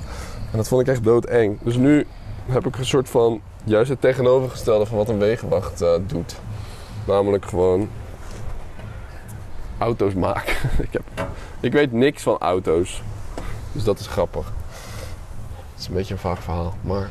En 0.52 0.58
dat 0.58 0.68
vond 0.68 0.80
ik 0.80 0.88
echt 0.88 1.04
doodeng. 1.04 1.58
Dus 1.62 1.76
nu 1.76 2.06
heb 2.50 2.66
ik 2.66 2.76
een 2.76 2.86
soort 2.86 3.08
van. 3.08 3.40
juist 3.64 3.90
het 3.90 4.00
tegenovergestelde 4.00 4.86
van 4.86 4.96
wat 4.96 5.08
een 5.08 5.18
wegenwacht 5.18 5.80
eh, 5.80 5.92
doet. 6.06 6.36
Namelijk 7.06 7.44
gewoon 7.44 7.88
auto's 9.78 10.14
maken. 10.14 10.54
ik, 10.86 10.92
heb, 10.92 11.02
ik 11.60 11.72
weet 11.72 11.92
niks 11.92 12.22
van 12.22 12.38
auto's. 12.38 13.02
Dus 13.72 13.84
dat 13.84 13.98
is 13.98 14.06
grappig. 14.06 14.52
Het 15.72 15.80
is 15.80 15.86
een 15.86 15.94
beetje 15.94 16.14
een 16.14 16.20
vaag 16.20 16.42
verhaal. 16.42 16.74
Maar 16.80 17.10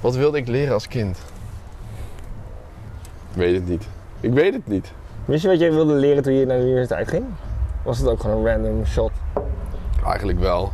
wat 0.00 0.16
wilde 0.16 0.38
ik 0.38 0.48
leren 0.48 0.74
als 0.74 0.88
kind? 0.88 1.18
Ik 3.30 3.36
weet 3.36 3.54
het 3.54 3.68
niet. 3.68 3.84
Ik 4.20 4.32
weet 4.32 4.54
het 4.54 4.66
niet. 4.66 4.92
Wist 5.24 5.42
je 5.42 5.48
wat 5.48 5.58
jij 5.58 5.72
wilde 5.72 5.92
leren 5.92 6.22
toen 6.22 6.32
je 6.32 6.46
naar 6.46 6.58
de 6.58 6.64
universiteit 6.64 7.08
ging? 7.08 7.24
Was 7.82 7.98
het 7.98 8.08
ook 8.08 8.20
gewoon 8.20 8.36
een 8.36 8.52
random 8.52 8.86
shot? 8.86 9.10
Eigenlijk 10.04 10.38
wel. 10.38 10.72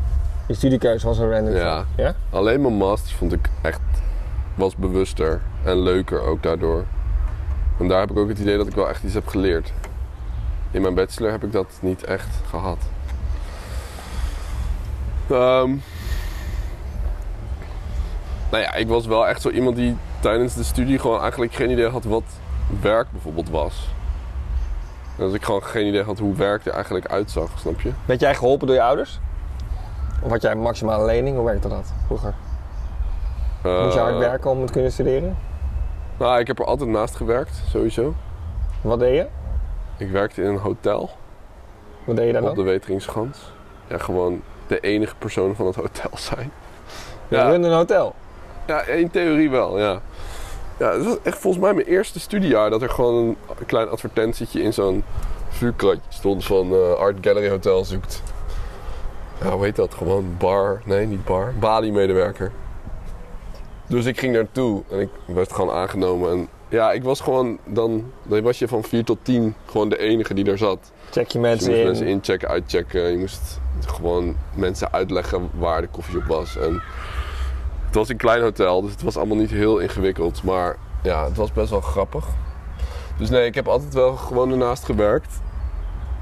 Je 0.48 0.54
studiekeuze 0.54 1.06
was 1.06 1.18
een 1.18 1.30
random 1.30 1.54
Ja. 1.54 1.84
Alleen 2.30 2.60
mijn 2.60 2.76
masters 2.76 3.14
vond 3.14 3.32
ik 3.32 3.48
echt... 3.62 3.80
was 4.54 4.76
bewuster 4.76 5.40
en 5.64 5.78
leuker 5.82 6.20
ook 6.20 6.42
daardoor. 6.42 6.84
En 7.78 7.88
daar 7.88 8.00
heb 8.00 8.10
ik 8.10 8.16
ook 8.16 8.28
het 8.28 8.38
idee 8.38 8.56
dat 8.56 8.66
ik 8.66 8.74
wel 8.74 8.88
echt 8.88 9.02
iets 9.02 9.14
heb 9.14 9.26
geleerd. 9.26 9.72
In 10.70 10.82
mijn 10.82 10.94
bachelor 10.94 11.30
heb 11.30 11.44
ik 11.44 11.52
dat 11.52 11.78
niet 11.80 12.04
echt 12.04 12.28
gehad. 12.50 12.78
Ehm 15.30 15.70
nou 18.50 18.62
ja, 18.62 18.74
ik 18.74 18.88
was 18.88 19.06
wel 19.06 19.28
echt 19.28 19.42
zo 19.42 19.50
iemand 19.50 19.76
die 19.76 19.96
tijdens 20.20 20.54
de 20.54 20.64
studie 20.64 20.98
gewoon 20.98 21.20
eigenlijk 21.20 21.52
geen 21.52 21.70
idee 21.70 21.88
had 21.88 22.04
wat 22.04 22.24
werk 22.80 23.06
bijvoorbeeld 23.10 23.50
was. 23.50 23.88
En 25.16 25.24
dat 25.24 25.34
ik 25.34 25.44
gewoon 25.44 25.62
geen 25.62 25.86
idee 25.86 26.02
had 26.02 26.18
hoe 26.18 26.34
werk 26.34 26.66
er 26.66 26.72
eigenlijk 26.72 27.06
uitzag, 27.06 27.58
snap 27.58 27.80
je? 27.80 27.90
Werd 28.04 28.20
jij 28.20 28.34
geholpen 28.34 28.66
door 28.66 28.76
je 28.76 28.82
ouders? 28.82 29.20
Of 30.22 30.30
had 30.30 30.42
jij 30.42 30.50
een 30.50 30.60
maximale 30.60 31.04
lening? 31.04 31.36
Hoe 31.36 31.44
werkte 31.44 31.68
dat 31.68 31.92
vroeger? 32.06 32.34
Moest 33.62 33.94
je 33.94 34.00
hard 34.00 34.12
Eh, 34.12 34.18
werken 34.18 34.50
om 34.50 34.66
te 34.66 34.72
kunnen 34.72 34.92
studeren? 34.92 35.36
Nou, 36.18 36.38
ik 36.40 36.46
heb 36.46 36.58
er 36.58 36.64
altijd 36.64 36.90
naast 36.90 37.16
gewerkt, 37.16 37.62
sowieso. 37.70 38.14
Wat 38.80 38.98
deed 38.98 39.14
je? 39.14 39.26
Ik 40.04 40.10
werkte 40.10 40.42
in 40.42 40.48
een 40.48 40.56
hotel 40.58 41.10
Wat 42.04 42.16
deed 42.16 42.26
je 42.26 42.32
daar 42.32 42.42
op 42.42 42.48
de 42.48 42.54
dan? 42.54 42.64
Weteringschans. 42.64 43.52
Ja, 43.86 43.98
gewoon 43.98 44.42
de 44.66 44.80
enige 44.80 45.14
persoon 45.18 45.54
van 45.54 45.66
het 45.66 45.74
hotel 45.76 46.10
zijn. 46.14 46.52
Je 47.28 47.36
Ja, 47.36 47.54
een 47.54 47.64
hotel. 47.72 48.14
ja 48.66 48.82
in 48.82 49.10
theorie 49.10 49.50
wel, 49.50 49.78
ja. 49.78 50.00
Ja, 50.78 50.92
het 50.92 51.04
was 51.04 51.16
echt 51.22 51.38
volgens 51.38 51.62
mij 51.62 51.74
mijn 51.74 51.86
eerste 51.86 52.20
studiejaar 52.20 52.70
dat 52.70 52.82
er 52.82 52.90
gewoon 52.90 53.14
een 53.58 53.66
klein 53.66 53.88
advertentietje 53.88 54.62
in 54.62 54.72
zo'n 54.72 55.04
vuurkratje 55.48 56.00
stond 56.08 56.44
van 56.44 56.72
eh, 56.72 56.92
Art 56.92 57.16
Gallery 57.20 57.50
Hotel 57.50 57.84
zoekt. 57.84 58.22
Ja, 59.42 59.50
hoe 59.50 59.64
heet 59.64 59.76
dat? 59.76 59.94
Gewoon 59.94 60.34
bar. 60.38 60.82
Nee, 60.84 61.06
niet 61.06 61.24
bar. 61.24 61.54
Bali-medewerker. 61.60 62.52
Dus 63.86 64.04
ik 64.04 64.18
ging 64.18 64.32
naartoe 64.34 64.82
en 64.90 65.00
ik 65.00 65.08
werd 65.26 65.52
gewoon 65.52 65.74
aangenomen. 65.74 66.30
En 66.30 66.48
ja, 66.68 66.92
ik 66.92 67.02
was 67.02 67.20
gewoon 67.20 67.58
dan, 67.64 68.12
dan 68.22 68.42
was 68.42 68.58
je 68.58 68.68
van 68.68 68.82
4 68.82 69.04
tot 69.04 69.18
10 69.22 69.54
gewoon 69.66 69.88
de 69.88 69.98
enige 69.98 70.34
die 70.34 70.44
daar 70.44 70.58
zat. 70.58 70.92
Check 71.10 71.30
je 71.30 71.38
Dus 71.38 71.48
mensen 71.48 71.70
je 71.70 71.76
moest 71.76 71.80
in. 71.80 71.86
mensen 71.86 72.06
inchecken, 72.06 72.48
uitchecken. 72.48 73.10
Je 73.10 73.18
moest 73.18 73.60
gewoon 73.86 74.36
mensen 74.54 74.92
uitleggen 74.92 75.50
waar 75.58 75.80
de 75.80 75.88
koffie 75.88 76.18
op 76.18 76.24
was. 76.24 76.56
En 76.56 76.82
het 77.86 77.94
was 77.94 78.08
een 78.08 78.16
klein 78.16 78.42
hotel, 78.42 78.82
dus 78.82 78.90
het 78.90 79.02
was 79.02 79.16
allemaal 79.16 79.36
niet 79.36 79.50
heel 79.50 79.78
ingewikkeld. 79.78 80.42
Maar 80.42 80.76
ja, 81.02 81.24
het 81.24 81.36
was 81.36 81.52
best 81.52 81.70
wel 81.70 81.80
grappig. 81.80 82.26
Dus 83.18 83.30
nee, 83.30 83.46
ik 83.46 83.54
heb 83.54 83.68
altijd 83.68 83.94
wel 83.94 84.16
gewoon 84.16 84.50
ernaast 84.50 84.84
gewerkt. 84.84 85.40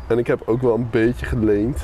En 0.07 0.19
ik 0.19 0.27
heb 0.27 0.43
ook 0.45 0.63
wel 0.63 0.75
een 0.75 0.89
beetje 0.91 1.27
geleend. 1.27 1.81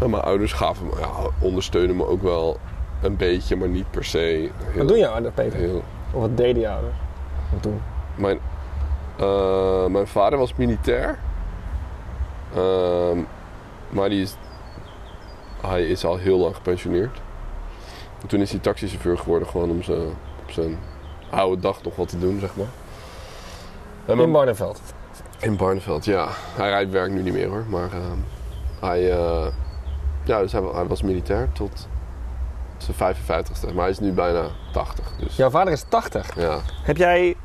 En 0.00 0.10
mijn 0.10 0.22
ouders 0.22 0.52
gaven 0.52 0.86
me, 0.86 0.92
ja, 0.98 1.10
ondersteunen 1.38 1.96
me 1.96 2.06
ook 2.06 2.22
wel 2.22 2.58
een 3.02 3.16
beetje, 3.16 3.56
maar 3.56 3.68
niet 3.68 3.90
per 3.90 4.04
se. 4.04 4.18
Heel, 4.18 4.50
Wat 4.78 4.88
doen 4.88 4.98
je 4.98 5.08
ouders, 5.08 5.34
Peter? 5.34 5.58
Heel, 5.58 5.82
Of 6.12 6.20
wat 6.20 6.36
deden 6.36 6.60
je 6.62 6.68
ouders? 6.68 6.94
Wat 7.52 7.62
doen? 7.62 7.80
mijn, 8.14 8.38
eh, 9.16 9.86
mijn 9.86 10.06
vader 10.06 10.38
was 10.38 10.54
militair. 10.54 11.18
Ehm, 12.54 13.18
maar 13.88 14.08
die 14.08 14.22
is, 14.22 14.36
hij 15.60 15.86
is 15.86 16.04
al 16.04 16.16
heel 16.16 16.38
lang 16.38 16.54
gepensioneerd. 16.54 17.20
En 18.22 18.28
toen 18.28 18.40
is 18.40 18.50
hij 18.50 18.60
taxichauffeur 18.60 19.18
geworden, 19.18 19.48
gewoon 19.48 19.70
om 19.70 19.82
zijn, 19.82 20.00
op 20.42 20.50
zijn 20.50 20.78
oude 21.30 21.60
dag 21.62 21.82
nog 21.82 21.96
wat 21.96 22.08
te 22.08 22.18
doen, 22.18 22.40
zeg 22.40 22.56
maar. 22.56 22.66
En 24.04 24.18
In 24.18 24.32
Barneveld. 24.32 24.80
in 25.38 25.56
Barneveld, 25.56 26.04
ja. 26.04 26.26
Hij 26.54 26.68
rijdt 26.68 26.90
werk 26.90 27.10
nu 27.10 27.22
niet 27.22 27.32
meer 27.32 27.48
hoor, 27.48 27.64
maar 27.68 27.92
ehm, 27.92 28.18
hij, 28.80 29.10
eh, 29.12 29.46
ja, 30.26 30.40
dus 30.40 30.52
hij, 30.52 30.62
hij 30.74 30.86
was 30.86 31.02
militair 31.02 31.48
tot 31.52 31.88
zijn 32.78 33.14
55ste. 33.16 33.74
Maar 33.74 33.82
hij 33.82 33.90
is 33.90 33.98
nu 33.98 34.12
bijna 34.12 34.42
80, 34.72 35.04
dus 35.18 35.36
Jouw 35.36 35.50
vader 35.50 35.72
is 35.72 35.84
80. 35.88 36.36
ja. 36.36 36.58
Heb 36.82 36.96
jij... 36.96 37.36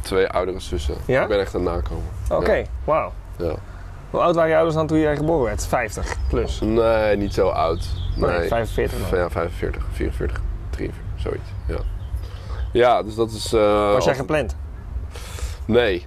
Twee 0.00 0.28
oudere 0.28 0.60
zussen. 0.60 0.94
Ja? 1.06 1.22
Ik 1.22 1.28
ben 1.28 1.40
echt 1.40 1.54
een 1.54 1.62
nakomer. 1.62 2.02
Oké, 2.30 2.62
wauw. 2.84 3.12
Ja. 3.36 3.54
Hoe 4.10 4.20
oud 4.20 4.34
waren 4.34 4.48
je 4.50 4.54
ouders 4.56 4.76
dan 4.76 4.86
toen 4.86 4.98
jij 4.98 5.16
geboren 5.16 5.44
werd? 5.44 5.66
50 5.66 6.16
plus. 6.28 6.60
Nee, 6.60 7.16
niet 7.16 7.34
zo 7.34 7.48
oud. 7.48 7.86
Nee, 8.16 8.38
Nee, 8.38 8.48
45 8.48 9.08
dan. 9.10 9.18
Ja, 9.18 9.30
45, 9.30 9.82
44, 9.92 10.40
43, 10.70 11.02
zoiets. 11.16 11.48
Ja, 11.66 11.76
ja 12.72 13.02
dus 13.02 13.14
dat 13.14 13.30
is... 13.30 13.52
eh, 13.52 13.92
Was 13.92 14.04
jij 14.04 14.14
gepland? 14.14 14.56
Nee. 15.64 16.06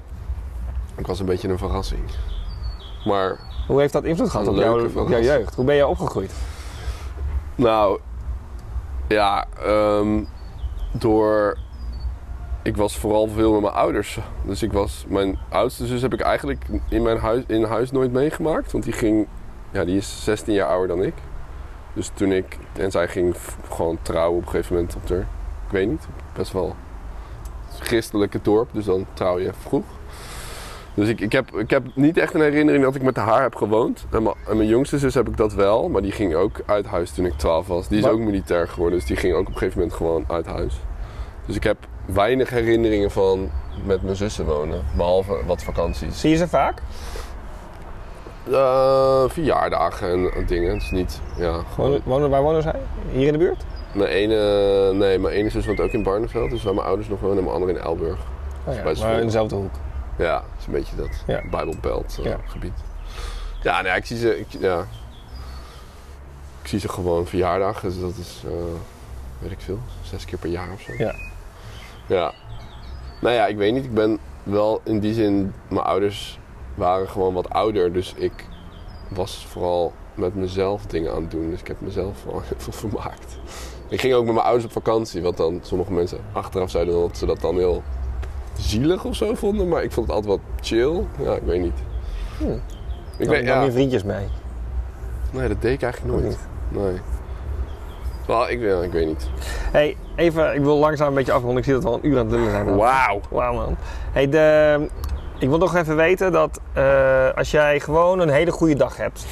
Ik 0.97 1.07
was 1.07 1.19
een 1.19 1.25
beetje 1.25 1.47
een 1.49 1.57
verrassing. 1.57 2.03
Maar, 3.05 3.39
Hoe 3.67 3.79
heeft 3.79 3.93
dat 3.93 4.03
invloed 4.03 4.29
gehad 4.29 4.47
op, 4.47 4.55
jouw, 4.55 4.89
op 4.95 5.09
jeugd? 5.09 5.55
Hoe 5.55 5.65
ben 5.65 5.75
je 5.75 5.87
opgegroeid? 5.87 6.31
nou... 7.55 7.99
Ja, 9.07 9.45
ehm, 9.63 10.23
door... 10.91 11.57
Ik 12.63 12.77
was 12.77 12.97
vooral 12.97 13.27
veel 13.27 13.51
met 13.51 13.61
mijn 13.61 13.73
ouders. 13.73 14.19
Dus 14.45 14.63
ik 14.63 14.73
was... 14.73 15.05
Mijn 15.07 15.39
oudste 15.49 15.85
zus 15.85 16.01
heb 16.01 16.13
ik 16.13 16.21
eigenlijk 16.21 16.65
in 16.89 17.01
mijn 17.01 17.17
huis, 17.17 17.43
in 17.47 17.63
huis 17.63 17.91
nooit 17.91 18.11
meegemaakt. 18.11 18.71
Want 18.71 18.83
die 18.83 18.93
ging... 18.93 19.27
Ja, 19.71 19.85
die 19.85 19.97
is 19.97 20.23
16 20.23 20.53
jaar 20.53 20.67
ouder 20.67 20.87
dan 20.95 21.05
ik. 21.05 21.13
Dus 21.93 22.11
toen 22.13 22.31
ik... 22.31 22.57
En 22.73 22.91
zij 22.91 23.07
ging 23.07 23.35
gewoon 23.69 23.97
trouwen 24.01 24.37
op 24.37 24.45
een 24.45 24.51
gegeven 24.51 24.75
moment 24.75 24.95
op 24.95 25.07
de... 25.07 25.17
Ik 25.65 25.71
weet 25.71 25.89
niet, 25.89 26.07
best 26.33 26.51
wel 26.51 26.75
christelijke 27.79 28.39
dorp. 28.41 28.69
Dus 28.71 28.85
dan 28.85 29.05
trouw 29.13 29.39
je 29.39 29.51
vroeg. 29.53 29.85
Dus 30.95 31.09
ik, 31.09 31.21
ik, 31.21 31.31
heb, 31.31 31.55
ik 31.55 31.69
heb 31.69 31.83
niet 31.95 32.17
echt 32.17 32.33
een 32.33 32.41
herinnering 32.41 32.83
dat 32.83 32.95
ik 32.95 33.01
met 33.01 33.15
haar 33.15 33.41
heb 33.41 33.55
gewoond. 33.55 34.05
En 34.11 34.23
mijn, 34.23 34.35
en 34.47 34.57
mijn 34.57 34.69
jongste 34.69 34.99
zus 34.99 35.13
heb 35.13 35.27
ik 35.27 35.37
dat 35.37 35.53
wel. 35.53 35.89
Maar 35.89 36.01
die 36.01 36.11
ging 36.11 36.35
ook 36.35 36.61
uit 36.65 36.85
huis 36.85 37.11
toen 37.11 37.25
ik 37.25 37.33
12 37.33 37.67
was. 37.67 37.87
Die 37.87 37.97
is 37.97 38.03
Maar- 38.03 38.13
ook 38.13 38.19
militair 38.19 38.67
geworden. 38.67 38.99
Dus 38.99 39.07
die 39.07 39.17
ging 39.17 39.33
ook 39.33 39.39
op 39.47 39.47
een 39.47 39.53
gegeven 39.57 39.79
moment 39.79 39.97
gewoon 39.97 40.23
uit 40.27 40.45
huis. 40.45 40.73
Dus 41.45 41.55
ik 41.55 41.63
heb 41.63 41.77
weinig 42.05 42.49
herinneringen 42.49 43.11
van 43.11 43.49
met 43.85 44.01
mijn 44.03 44.15
zussen 44.15 44.45
wonen. 44.45 44.83
Behalve 44.95 45.37
wat 45.45 45.63
vakanties. 45.63 46.19
Zie 46.19 46.29
je 46.29 46.35
ze 46.35 46.47
vaak? 46.47 46.81
Eh, 48.51 49.23
verjaardagen 49.27 50.09
en, 50.11 50.31
en 50.35 50.45
dingen. 50.45 50.73
Het 50.73 50.81
is 50.81 50.91
niet, 50.91 51.21
ja, 51.37 51.59
gewoon... 51.73 51.99
Wonen, 52.03 52.29
waar 52.29 52.41
wonen 52.41 52.61
zij? 52.61 52.79
Hier 53.11 53.25
in 53.27 53.31
de 53.33 53.39
buurt? 53.39 53.63
Mijn 53.93 54.09
ene, 54.09 54.35
nee, 54.93 55.19
mijn 55.19 55.33
ene 55.35 55.49
zus 55.49 55.65
woont 55.65 55.79
ook 55.79 55.91
in 55.91 56.03
Barneveld. 56.03 56.49
Dus 56.49 56.63
waar 56.63 56.73
mijn 56.73 56.87
ouders 56.87 57.09
nog 57.09 57.19
wonen. 57.19 57.37
En 57.37 57.43
mijn 57.43 57.55
andere 57.55 57.71
in 57.71 57.79
Elburg. 57.79 58.17
Oh 58.65 58.73
ja, 58.75 58.83
maar 58.83 59.19
in 59.19 59.25
dezelfde 59.25 59.55
hoek. 59.55 59.73
Ja, 60.17 60.35
het 60.35 60.59
is 60.59 60.65
een 60.65 60.71
beetje 60.71 60.95
dat 60.95 61.23
Ja. 61.27 61.41
Bijbelbelt 61.51 62.17
eh, 62.19 62.25
Ja. 62.25 62.37
gebied. 62.45 62.73
Ja, 63.61 63.81
nee, 63.81 63.95
ik 63.95 64.05
zie 64.05 64.17
ze, 64.17 64.39
ik, 64.39 64.47
ja. 64.59 64.85
ik 66.61 66.67
zie 66.67 66.79
ze 66.79 66.89
gewoon 66.89 67.27
verjaardagen. 67.27 67.89
Dus 67.89 67.99
dat 67.99 68.15
is, 68.19 68.43
eh, 68.45 68.51
weet 69.39 69.51
ik 69.51 69.59
veel, 69.61 69.79
zes 70.01 70.25
keer 70.25 70.37
per 70.37 70.49
jaar 70.49 70.71
of 70.73 70.81
zo. 70.81 70.93
Ja. 70.97 71.15
Ja. 72.07 72.33
Nou 73.21 73.35
ja, 73.35 73.45
ik 73.45 73.57
weet 73.57 73.73
niet. 73.73 73.83
Ik 73.83 73.93
ben 73.93 74.19
wel 74.43 74.81
in 74.83 74.99
die 74.99 75.13
zin, 75.13 75.53
mijn 75.67 75.85
ouders 75.85 76.39
waren 76.75 77.09
gewoon 77.09 77.33
wat 77.33 77.49
ouder. 77.49 77.93
Dus 77.93 78.13
ik 78.13 78.45
was 79.09 79.45
vooral 79.49 79.93
met 80.13 80.35
mezelf 80.35 80.85
dingen 80.85 81.13
aan 81.13 81.21
het 81.21 81.31
doen. 81.31 81.49
Dus 81.49 81.59
ik 81.59 81.67
heb 81.67 81.81
mezelf 81.81 82.23
wel 82.23 82.41
heel 82.47 82.57
veel 82.59 82.73
vermaakt. 82.73 83.37
Ik 83.89 83.99
ging 84.01 84.13
ook 84.13 84.25
met 84.25 84.33
mijn 84.33 84.45
ouders 84.45 84.65
op 84.65 84.71
vakantie. 84.71 85.21
Wat 85.21 85.37
dan 85.37 85.59
sommige 85.63 85.93
mensen 85.93 86.19
achteraf 86.31 86.69
zeiden 86.69 86.93
dat 86.93 87.17
ze 87.17 87.25
dat 87.25 87.41
dan 87.41 87.55
heel 87.57 87.83
zielig 88.59 89.05
of 89.05 89.15
zo 89.15 89.33
vonden. 89.33 89.67
Maar 89.67 89.83
ik 89.83 89.91
vond 89.91 90.07
het 90.07 90.15
altijd 90.15 90.39
wat 90.39 90.65
chill. 90.65 91.03
Ja, 91.23 91.33
ik 91.33 91.41
weet 91.45 91.61
niet. 91.61 91.77
Hm. 92.37 92.45
Ik 93.17 93.27
weet, 93.27 93.43
nam 93.43 93.57
ja. 93.57 93.63
je 93.63 93.71
vriendjes 93.71 94.03
mee. 94.03 94.27
Nee, 95.31 95.47
dat 95.47 95.61
deed 95.61 95.73
ik 95.73 95.81
eigenlijk 95.81 96.21
nooit. 96.21 96.37
Nee. 96.69 96.99
Wel, 98.27 98.49
ik, 98.49 98.61
ja, 98.61 98.81
ik 98.81 98.91
weet 98.91 99.05
niet. 99.05 99.29
hey, 99.71 99.97
even, 100.15 100.55
ik 100.55 100.61
wil 100.61 100.77
langzaam 100.77 101.07
een 101.07 101.13
beetje 101.13 101.31
afronden. 101.31 101.57
Ik 101.57 101.63
zie 101.63 101.73
dat 101.73 101.83
we 101.83 101.89
al 101.89 101.95
een 101.95 102.07
uur 102.07 102.17
aan 102.17 102.25
het 102.25 102.35
lullen 102.35 102.51
zijn. 102.51 102.75
Wauw. 102.75 103.21
Wauw 103.29 103.53
man. 103.53 103.75
Hey, 104.11 104.29
de, 104.29 104.87
ik 105.39 105.49
wil 105.49 105.57
nog 105.57 105.75
even 105.75 105.95
weten 105.95 106.31
dat 106.31 106.59
eh, 106.73 107.29
als 107.35 107.51
jij 107.51 107.79
gewoon 107.79 108.19
een 108.19 108.29
hele 108.29 108.51
goede 108.51 108.75
dag 108.75 108.97
hebt 108.97 109.25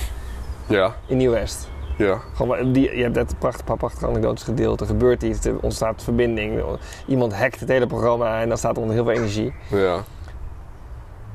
Ja, 0.68 0.96
in 1.06 1.18
Nieuw-West. 1.18 1.70
Ja. 1.98 2.22
Gewoon, 2.34 2.72
die, 2.72 2.96
je 2.96 3.04
hebt 3.04 3.16
net 3.16 3.40
prachtige, 3.40 3.64
paar 3.64 3.78
prachtige 3.78 4.08
anekdotes 4.08 4.44
gedeeld. 4.44 4.82
Er 4.82 4.88
gebeurt 4.88 5.24
iets, 5.24 5.46
er 5.46 5.60
ontstaat 5.60 6.04
verbinding. 6.04 6.64
Iemand 7.08 7.34
hackt 7.34 7.60
het 7.60 7.70
hele 7.70 7.88
programma 7.88 8.42
en 8.42 8.48
dan 8.48 8.58
staat 8.58 8.76
er 8.76 8.82
onder 8.82 8.96
heel 8.96 9.06
veel 9.06 9.14
energie. 9.14 9.54
Ja. 9.70 9.96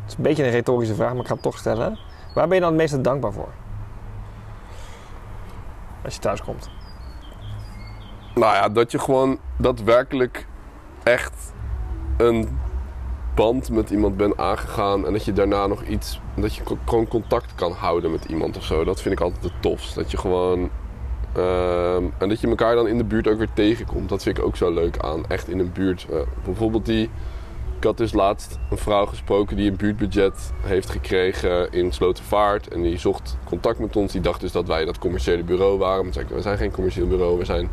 Het 0.03 0.09
is 0.09 0.17
een 0.17 0.23
beetje 0.23 0.45
een 0.45 0.51
retorische 0.51 0.95
vraag, 0.95 1.13
maar 1.13 1.21
ik 1.21 1.27
ga 1.27 1.33
het 1.33 1.43
toch 1.43 1.59
stellen. 1.59 1.99
Waar 2.35 2.47
ben 2.47 2.55
je 2.55 2.63
dan 2.63 2.73
het 2.73 2.81
meeste 2.81 3.01
dankbaar 3.01 3.33
voor? 3.33 3.49
Als 6.05 6.15
je 6.15 6.21
thuis 6.21 6.43
komt. 6.43 6.71
Nou 8.35 8.55
ja, 8.55 8.69
dat 8.69 8.91
je 8.91 8.99
gewoon 8.99 9.39
daadwerkelijk 9.57 10.47
echt 11.03 11.53
een 12.17 12.59
band 13.39 13.71
met 13.71 13.91
iemand 13.91 14.17
bent 14.17 14.37
aangegaan 14.37 15.07
en 15.07 15.13
dat 15.13 15.25
je 15.25 15.33
daarna 15.33 15.67
nog 15.67 15.83
iets, 15.83 16.21
dat 16.35 16.55
je 16.55 16.63
gewoon 16.85 17.09
contact 17.09 17.55
kan 17.55 17.73
houden 17.73 18.11
met 18.11 18.25
iemand 18.25 18.57
of 18.57 18.65
zo. 18.65 18.85
Dat 18.85 19.03
vind 19.03 19.15
ik 19.15 19.21
altijd 19.21 19.43
het 19.43 19.53
tofst. 19.63 19.95
Dat 19.95 20.11
je 20.11 20.17
gewoon, 20.17 20.71
ehm, 21.33 22.05
en 22.19 22.29
dat 22.29 22.41
je 22.41 22.49
elkaar 22.49 22.75
dan 22.75 22.89
in 22.89 22.97
de 22.97 23.05
buurt 23.05 23.29
ook 23.29 23.39
weer 23.39 23.53
tegenkomt. 23.55 24.09
Dat 24.09 24.23
vind 24.23 24.39
ik 24.39 24.45
ook 24.45 24.57
zo 24.57 24.73
leuk 24.73 24.99
aan, 24.99 25.27
echt 25.29 25.49
in 25.49 25.59
een 25.59 25.73
buurt. 25.73 26.07
Eh, 26.11 26.19
bijvoorbeeld 26.45 26.87
die, 26.87 27.11
ik 27.77 27.85
had 27.85 27.97
dus 27.97 28.13
laatst 28.13 28.59
een 28.71 28.79
vrouw 28.79 29.07
gesproken 29.07 29.57
die 29.57 29.71
een 29.71 29.77
buurtbudget 29.77 30.53
heeft 30.63 30.91
gekregen 30.91 31.73
in 31.73 31.93
Slotervaart. 31.93 32.69
En 32.69 32.83
die 32.83 32.99
zocht 32.99 33.37
contact 33.45 33.79
met 33.79 33.97
ons. 33.97 34.13
Die 34.13 34.21
dacht 34.21 34.41
dus 34.41 34.53
dat 34.53 34.67
wij 34.67 34.85
dat 34.85 34.99
commerciële 34.99 35.43
bureau 35.43 35.79
waren. 35.79 36.05
Maar 36.05 36.13
zei 36.13 36.27
we 36.29 36.43
zijn 36.43 36.59
geen 36.59 36.73
commercieel 36.73 37.07
bureau, 37.07 37.39
we 37.39 37.45
zijn 37.45 37.69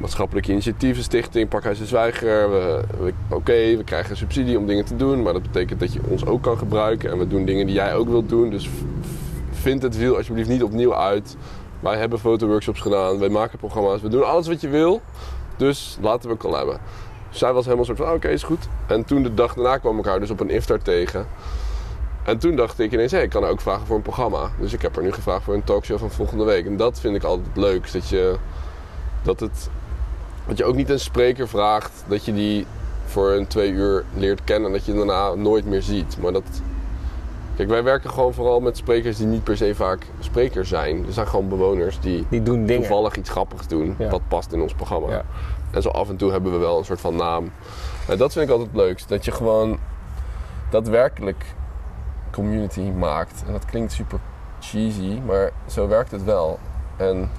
maatschappelijke 0.00 0.50
initiatievenstichting, 0.50 1.48
Pakhuis 1.48 1.78
de 1.78 1.86
Zwijger. 1.86 2.48
Oké, 3.28 3.76
we 3.76 3.82
krijgen 3.84 4.16
subsidie 4.16 4.58
om 4.58 4.66
dingen 4.66 4.84
te 4.84 4.96
doen, 4.96 5.22
maar 5.22 5.32
dat 5.32 5.42
betekent 5.42 5.80
dat 5.80 5.92
je 5.92 6.00
ons 6.08 6.26
ook 6.26 6.42
kan 6.42 6.58
gebruiken. 6.58 7.10
En 7.10 7.18
we 7.18 7.26
doen 7.26 7.44
dingen 7.44 7.66
die 7.66 7.74
jij 7.74 7.94
ook 7.94 8.08
wilt 8.08 8.28
doen. 8.28 8.50
Dus 8.50 8.68
vind 9.50 9.82
het 9.82 9.96
wiel 9.96 10.16
alsjeblieft 10.16 10.48
niet 10.48 10.62
opnieuw 10.62 10.94
uit. 10.94 11.36
Wij 11.80 11.98
hebben 11.98 12.18
fotoworkshops 12.18 12.80
gedaan, 12.80 13.18
wij 13.18 13.28
maken 13.28 13.58
programma's, 13.58 14.00
we 14.00 14.08
doen 14.08 14.26
alles 14.26 14.48
wat 14.48 14.60
je 14.60 14.68
wil. 14.68 15.00
Dus 15.56 15.98
laten 16.00 16.30
we 16.30 16.36
collabben. 16.36 16.74
hebben. 16.74 16.90
Zij 17.30 17.52
was 17.52 17.64
helemaal 17.64 17.84
soort 17.84 17.98
van, 17.98 18.06
ah, 18.06 18.14
oké, 18.14 18.28
is 18.28 18.42
goed. 18.42 18.68
En 18.86 19.04
toen 19.04 19.22
de 19.22 19.34
dag 19.34 19.54
daarna 19.54 19.78
kwam 19.78 19.98
ik 19.98 20.04
haar 20.04 20.20
dus 20.20 20.30
op 20.30 20.40
een 20.40 20.50
iftar 20.50 20.78
tegen. 20.78 21.26
En 22.24 22.38
toen 22.38 22.56
dacht 22.56 22.78
ik 22.78 22.92
ineens, 22.92 23.12
hé, 23.12 23.20
ik 23.20 23.30
kan 23.30 23.42
haar 23.42 23.50
ook 23.50 23.60
vragen 23.60 23.86
voor 23.86 23.96
een 23.96 24.02
programma. 24.02 24.50
Dus 24.60 24.72
ik 24.72 24.82
heb 24.82 24.94
haar 24.94 25.04
nu 25.04 25.12
gevraagd 25.12 25.44
voor 25.44 25.54
een 25.54 25.64
talkshow 25.64 25.98
van 25.98 26.10
volgende 26.10 26.44
week. 26.44 26.66
En 26.66 26.76
dat 26.76 27.00
vind 27.00 27.16
ik 27.16 27.22
altijd 27.22 27.56
leukst. 27.56 27.92
Dat 27.92 28.08
je, 28.08 28.36
dat 29.22 29.40
het, 29.40 29.70
dat 30.46 30.58
je 30.58 30.64
ook 30.64 30.74
niet 30.74 30.90
een 30.90 31.00
spreker 31.00 31.48
vraagt, 31.48 32.04
dat 32.08 32.24
je 32.24 32.32
die 32.34 32.66
voor 33.06 33.30
een 33.30 33.46
twee 33.46 33.70
uur 33.70 34.04
leert 34.14 34.44
kennen 34.44 34.66
en 34.66 34.72
dat 34.72 34.84
je 34.84 34.94
daarna 34.94 35.34
nooit 35.34 35.64
meer 35.64 35.82
ziet. 35.82 36.16
Maar 36.20 36.32
dat... 36.32 36.42
Kijk, 37.56 37.68
wij 37.68 37.82
werken 37.82 38.10
gewoon 38.10 38.34
vooral 38.34 38.60
met 38.60 38.76
sprekers 38.76 39.16
die 39.16 39.26
niet 39.26 39.44
per 39.44 39.56
se 39.56 39.74
vaak 39.74 40.06
sprekers 40.20 40.68
zijn. 40.68 41.06
Er 41.06 41.12
zijn 41.12 41.26
gewoon 41.26 41.48
bewoners 41.48 42.00
die 42.00 42.26
Die 42.28 42.42
doen 42.42 42.66
dingen. 42.66 42.82
toevallig 42.82 43.16
iets 43.16 43.30
grappigs 43.30 43.66
doen. 43.68 43.94
Ja. 43.98 44.08
Dat 44.08 44.20
past 44.28 44.52
in 44.52 44.60
ons 44.60 44.74
programma. 44.74 45.10
Ja. 45.10 45.24
En 45.70 45.82
zo 45.82 45.88
af 45.88 46.08
en 46.08 46.16
toe 46.16 46.30
hebben 46.30 46.52
we 46.52 46.58
wel 46.58 46.78
een 46.78 46.84
soort 46.84 47.00
van 47.00 47.16
naam. 47.16 47.50
En 48.08 48.18
dat 48.18 48.32
vind 48.32 48.44
ik 48.44 48.50
altijd 48.50 48.68
het 48.72 48.80
leukst. 48.80 49.08
Dat 49.08 49.24
je 49.24 49.30
gewoon 49.30 49.78
daadwerkelijk 50.70 51.44
community 52.30 52.80
maakt. 52.80 53.42
En 53.46 53.52
dat 53.52 53.64
klinkt 53.64 53.92
super 53.92 54.18
cheesy, 54.60 55.18
maar 55.26 55.50
zo 55.66 55.88
werkt 55.88 56.10
het 56.10 56.24
wel. 56.24 56.58
En 56.96 57.30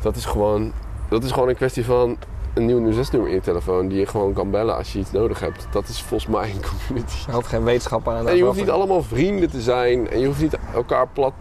dat 0.00 0.16
is 0.16 0.24
gewoon, 0.24 0.72
dat 1.14 1.24
is 1.24 1.30
gewoon 1.32 1.48
een 1.48 1.54
kwestie 1.56 1.84
van 1.84 2.16
een 2.54 2.66
nieuw 2.66 2.92
06-nummer 2.92 3.28
in 3.28 3.34
je 3.34 3.40
telefoon 3.40 3.88
die 3.88 3.98
je 3.98 4.06
gewoon 4.06 4.32
kan 4.32 4.50
bellen 4.50 4.76
als 4.76 4.92
je 4.92 4.98
iets 4.98 5.12
nodig 5.12 5.40
hebt. 5.40 5.66
Dat 5.72 5.88
is 5.88 6.00
volgens 6.02 6.30
mij 6.30 6.50
een 6.50 6.62
community. 6.86 7.14
Er 7.26 7.32
had 7.32 7.46
geen 7.46 7.64
wetenschap 7.64 8.08
aan. 8.08 8.28
En 8.28 8.36
je 8.36 8.42
hoeft 8.44 8.58
niet 8.58 8.70
allemaal 8.70 9.02
vrienden 9.02 9.50
te 9.50 9.60
zijn 9.60 10.10
en 10.10 10.20
je 10.20 10.26
hoeft 10.26 10.40
niet 10.40 10.56
elkaar 10.74 11.08
plat 11.08 11.32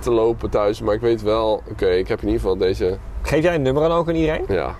te 0.00 0.10
lopen 0.10 0.50
thuis. 0.50 0.80
Maar 0.80 0.94
ik 0.94 1.00
weet 1.00 1.22
wel, 1.22 1.62
oké, 1.70 1.86
ik 1.88 2.08
heb 2.08 2.18
in 2.20 2.26
ieder 2.26 2.40
geval 2.40 2.56
deze. 2.56 2.98
Geef 3.22 3.42
jij 3.42 3.54
een 3.54 3.62
nummer 3.62 3.84
aan 3.84 3.90
ook 3.90 4.08
aan 4.08 4.14
iedereen? 4.14 4.44
Ja, 4.48 4.74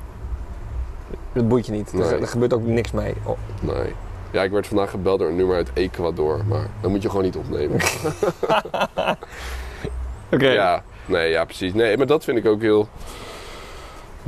Dat 1.33 1.49
boeit 1.49 1.67
je 1.67 1.73
niet. 1.73 1.93
Er- 1.93 1.99
Nee. 1.99 2.21
Er, 2.21 2.27
gebeurt 2.29 2.55
ook 2.55 2.63
niks 2.67 2.91
mee. 2.91 3.15
Oh. 3.25 3.39
nee. 3.61 3.93
Ja, 4.31 4.43
ik 4.43 4.51
werd 4.51 4.67
vandaag 4.67 4.91
gebeld 4.91 5.19
door 5.19 5.29
een 5.29 5.37
nummer 5.37 5.57
uit 5.57 5.71
Ecuador, 5.75 6.41
maar 6.49 6.67
dat 6.81 6.91
moet 6.91 7.03
je 7.03 7.09
gewoon 7.09 7.25
niet 7.25 7.37
opnemen. 7.37 7.81
Oké. 10.33 10.49
Ja, 10.49 10.83
nee, 11.07 11.31
ja, 11.31 11.45
precies. 11.45 11.75
Nee, 11.75 11.97
maar 11.97 12.07
dat 12.07 12.25
vind 12.25 12.39
ik 12.39 12.47
ook 12.47 12.61
heel. 12.61 12.89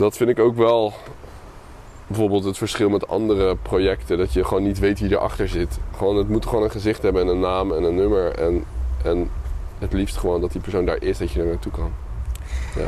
Dat 0.01 0.17
vind 0.17 0.31
ik 0.31 0.39
ook 0.39 0.57
wel. 0.57 0.93
Bijvoorbeeld 2.07 2.45
het 2.45 2.59
verschil 2.59 2.89
met 2.89 3.09
andere 3.09 3.57
projecten, 3.57 4.19
dat 4.19 4.33
je 4.33 4.45
gewoon 4.45 4.63
niet 4.63 4.79
weet 4.79 5.01
wie 5.01 5.11
erachter 5.11 5.49
zit. 5.49 5.79
Gewoon, 5.97 6.17
het 6.17 6.29
moet 6.29 6.47
gewoon 6.47 6.65
een 6.65 6.71
gezicht 6.71 7.03
hebben 7.03 7.23
en 7.23 7.29
een 7.29 7.41
naam 7.41 7.73
en 7.73 7.83
een 7.83 7.95
nummer. 7.95 8.35
En, 8.39 8.65
en 9.05 9.31
het 9.79 9.93
liefst 9.93 10.17
gewoon 10.17 10.41
dat 10.41 10.53
die 10.53 10.61
persoon 10.61 10.85
daar 10.85 11.03
is, 11.03 11.19
dat 11.19 11.31
je 11.31 11.41
er 11.41 11.47
naartoe 11.47 11.73
kan. 11.73 11.93
Ja. 12.77 12.87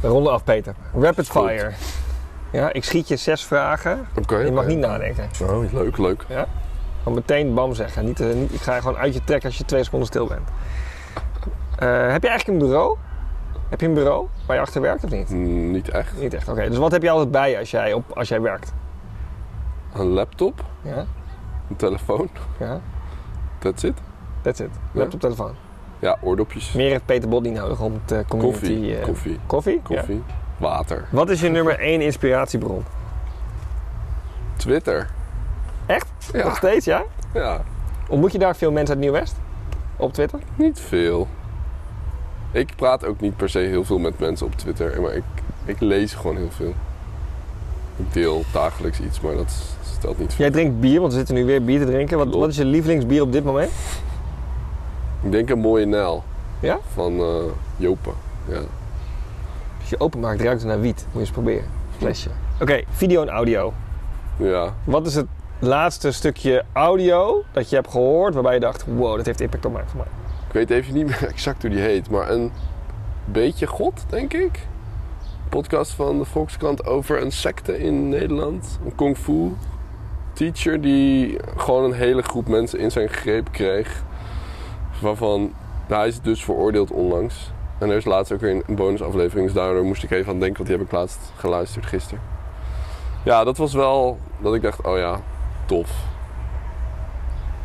We 0.00 0.08
ronden 0.08 0.32
af, 0.32 0.44
Peter. 0.44 0.74
Rapid 1.00 1.28
Goed. 1.28 1.42
fire. 1.42 1.72
Ja, 2.52 2.72
ik 2.72 2.84
schiet 2.84 3.08
je 3.08 3.16
zes 3.16 3.44
vragen. 3.44 4.08
Oké. 4.16 4.36
Je 4.36 4.52
mag 4.52 4.66
niet 4.66 4.78
nadenken. 4.78 5.28
Oh, 5.42 5.72
leuk, 5.72 5.98
leuk. 5.98 6.24
Gewoon 6.98 7.14
meteen 7.14 7.54
bam 7.54 7.74
zeggen. 7.74 8.04
Niet, 8.04 8.20
eh, 8.20 8.34
niet, 8.34 8.54
ik 8.54 8.60
ga 8.60 8.74
je 8.74 8.80
gewoon 8.80 8.96
uit 8.96 9.14
je 9.14 9.24
trekken 9.24 9.48
als 9.48 9.58
je 9.58 9.64
twee 9.64 9.84
seconden 9.84 10.08
stil 10.08 10.26
bent. 10.26 10.48
Eh, 11.78 12.10
heb 12.10 12.22
je 12.22 12.28
eigenlijk 12.28 12.60
een 12.60 12.66
bureau? 12.66 12.96
Heb 13.68 13.80
je 13.80 13.86
een 13.86 13.94
bureau 13.94 14.26
waar 14.46 14.56
je 14.56 14.62
achter 14.62 14.80
werkt 14.80 15.04
of 15.04 15.10
niet? 15.10 15.30
Mm, 15.30 15.70
niet 15.70 15.88
echt. 15.88 16.20
Niet 16.20 16.34
echt. 16.34 16.48
Oké, 16.48 16.68
dus 16.68 16.78
wat 16.78 16.92
heb 16.92 17.02
je 17.02 17.10
altijd 17.10 17.30
bij 17.30 17.50
je 17.50 17.58
als 17.58 17.70
jij, 17.70 17.92
op, 17.92 18.04
als 18.16 18.28
jij 18.28 18.40
werkt? 18.40 18.72
Een 19.94 20.06
laptop, 20.06 20.64
Ja, 20.82 21.04
een 21.68 21.76
telefoon, 21.76 22.28
ja, 22.58 22.80
that's 23.58 23.82
it. 23.82 23.94
that's 24.42 24.60
it. 24.60 24.70
Ja. 24.92 25.00
Laptop, 25.00 25.20
telefoon. 25.20 25.52
Ja, 25.98 26.16
oordopjes. 26.22 26.72
Meer 26.72 26.90
heeft 26.90 27.04
Peter 27.06 27.28
Bot 27.28 27.42
niet 27.42 27.54
nodig 27.54 27.80
om 27.80 28.00
de 28.06 28.24
community... 28.28 28.58
Koffie, 28.60 28.96
eh, 28.96 29.02
koffie, 29.04 29.40
koffie? 29.46 29.80
koffie. 29.82 30.22
Water. 30.56 30.96
Ja. 30.96 31.16
Wat 31.16 31.30
is 31.30 31.40
je 31.40 31.48
nummer 31.48 31.78
één 31.78 32.00
inspiratiebron? 32.00 32.84
Twitter. 34.56 35.10
Echt? 35.86 36.06
Nog 36.32 36.42
Ja, 36.44 36.54
steeds, 36.54 36.84
ja? 36.84 37.02
ja. 37.34 37.60
Ontmoet 38.08 38.32
je 38.32 38.38
daar 38.38 38.56
veel 38.56 38.72
mensen 38.72 38.94
uit 38.94 39.04
Nieuw-West? 39.04 39.36
Op 39.96 40.12
Twitter? 40.12 40.38
Niet 40.56 40.80
veel. 40.80 41.28
Ik 42.52 42.76
praat 42.76 43.04
ook 43.04 43.20
niet 43.20 43.36
per 43.36 43.48
se 43.48 43.58
heel 43.58 43.84
veel 43.84 43.98
met 43.98 44.18
mensen 44.18 44.46
op 44.46 44.54
Twitter, 44.54 45.00
maar 45.02 45.12
ik, 45.12 45.22
ik 45.64 45.80
lees 45.80 46.14
gewoon 46.14 46.36
heel 46.36 46.50
veel. 46.50 46.74
Ik 47.96 48.12
deel 48.12 48.44
dagelijks 48.52 49.00
iets, 49.00 49.20
maar 49.20 49.34
dat 49.34 49.52
stelt 49.96 50.18
niet 50.18 50.34
veel. 50.34 50.44
Jij 50.44 50.54
drinkt 50.54 50.80
bier, 50.80 51.00
want 51.00 51.12
we 51.12 51.18
zitten 51.18 51.34
nu 51.34 51.44
weer 51.44 51.64
bier 51.64 51.78
te 51.80 51.86
drinken. 51.86 52.30
Wat, 52.30 52.48
is 52.48 52.56
je 52.56 52.64
lievelingsbier 52.64 53.22
op 53.22 53.32
dit 53.32 53.44
moment? 53.44 53.70
Ik 55.22 55.32
denk 55.32 55.50
een 55.50 55.58
mooie 55.58 55.86
Nel 55.86 56.22
Ja? 56.60 56.78
van 56.94 57.18
eh 57.18 57.26
Jopen. 57.76 58.12
Ja. 58.48 58.60
Als 59.80 59.88
je 59.90 60.00
openmaakt, 60.00 60.40
ruikt 60.40 60.60
het 60.60 60.70
naar 60.70 60.80
wiet. 60.80 60.96
Moet 61.04 61.12
je 61.12 61.18
eens 61.20 61.30
proberen. 61.30 61.64
Flesje. 61.96 62.28
Oké, 62.60 62.80
video 62.90 63.22
en 63.22 63.28
audio. 63.28 63.72
ja. 64.36 64.74
Wat 64.84 65.06
is 65.06 65.14
het 65.14 65.26
laatste 65.58 66.12
stukje 66.12 66.64
audio 66.72 67.42
dat 67.52 67.70
je 67.70 67.76
hebt 67.76 67.90
gehoord 67.90 68.34
waarbij 68.34 68.54
je 68.54 68.60
dacht, 68.60 68.84
wow, 68.86 69.16
dat 69.16 69.26
heeft 69.26 69.40
impact 69.40 69.64
op 69.64 69.72
mij 69.72 69.84
gemaakt? 69.90 70.10
Ik 70.48 70.54
weet 70.54 70.70
even 70.70 70.94
niet 70.94 71.06
meer 71.06 71.26
exact 71.34 71.62
hoe 71.62 71.70
die 71.70 71.80
heet, 71.80 72.10
maar 72.10 72.30
een 72.30 72.52
beetje 73.24 73.66
God, 73.66 74.04
denk 74.08 74.32
ik. 74.32 74.66
Podcast 75.48 75.92
van 75.92 76.18
de 76.18 76.24
Volkskrant 76.24 76.86
over 76.86 77.22
een 77.22 77.32
secte 77.32 77.78
in 77.78 78.08
Nederland. 78.08 78.78
Een 78.84 78.94
kung 78.94 79.16
fu 79.16 79.52
teacher 80.32 80.80
die 80.80 81.38
gewoon 81.56 81.84
een 81.84 81.92
hele 81.92 82.22
groep 82.22 82.48
mensen 82.48 82.78
in 82.78 82.90
zijn 82.90 83.08
greep 83.08 83.52
kreeg. 83.52 84.02
Waarvan, 85.00 85.52
nou, 85.88 86.00
hij 86.00 86.08
is 86.08 86.20
dus 86.20 86.44
veroordeeld 86.44 86.90
onlangs. 86.90 87.50
En 87.78 87.90
er 87.90 87.96
is 87.96 88.04
laatst 88.04 88.32
ook 88.32 88.40
weer 88.40 88.62
een 88.66 88.74
bonusaflevering, 88.74 89.46
dus 89.46 89.54
daardoor 89.54 89.84
moest 89.84 90.02
ik 90.02 90.10
even 90.10 90.32
aan 90.32 90.40
denken, 90.40 90.56
want 90.56 90.68
die 90.68 90.78
heb 90.78 90.86
ik 90.86 90.92
laatst 90.92 91.32
geluisterd 91.36 91.86
gisteren. 91.86 92.22
Ja, 93.24 93.44
dat 93.44 93.56
was 93.56 93.74
wel 93.74 94.18
dat 94.38 94.54
ik 94.54 94.62
dacht, 94.62 94.86
oh 94.86 94.98
ja, 94.98 95.20
tof. 95.66 95.90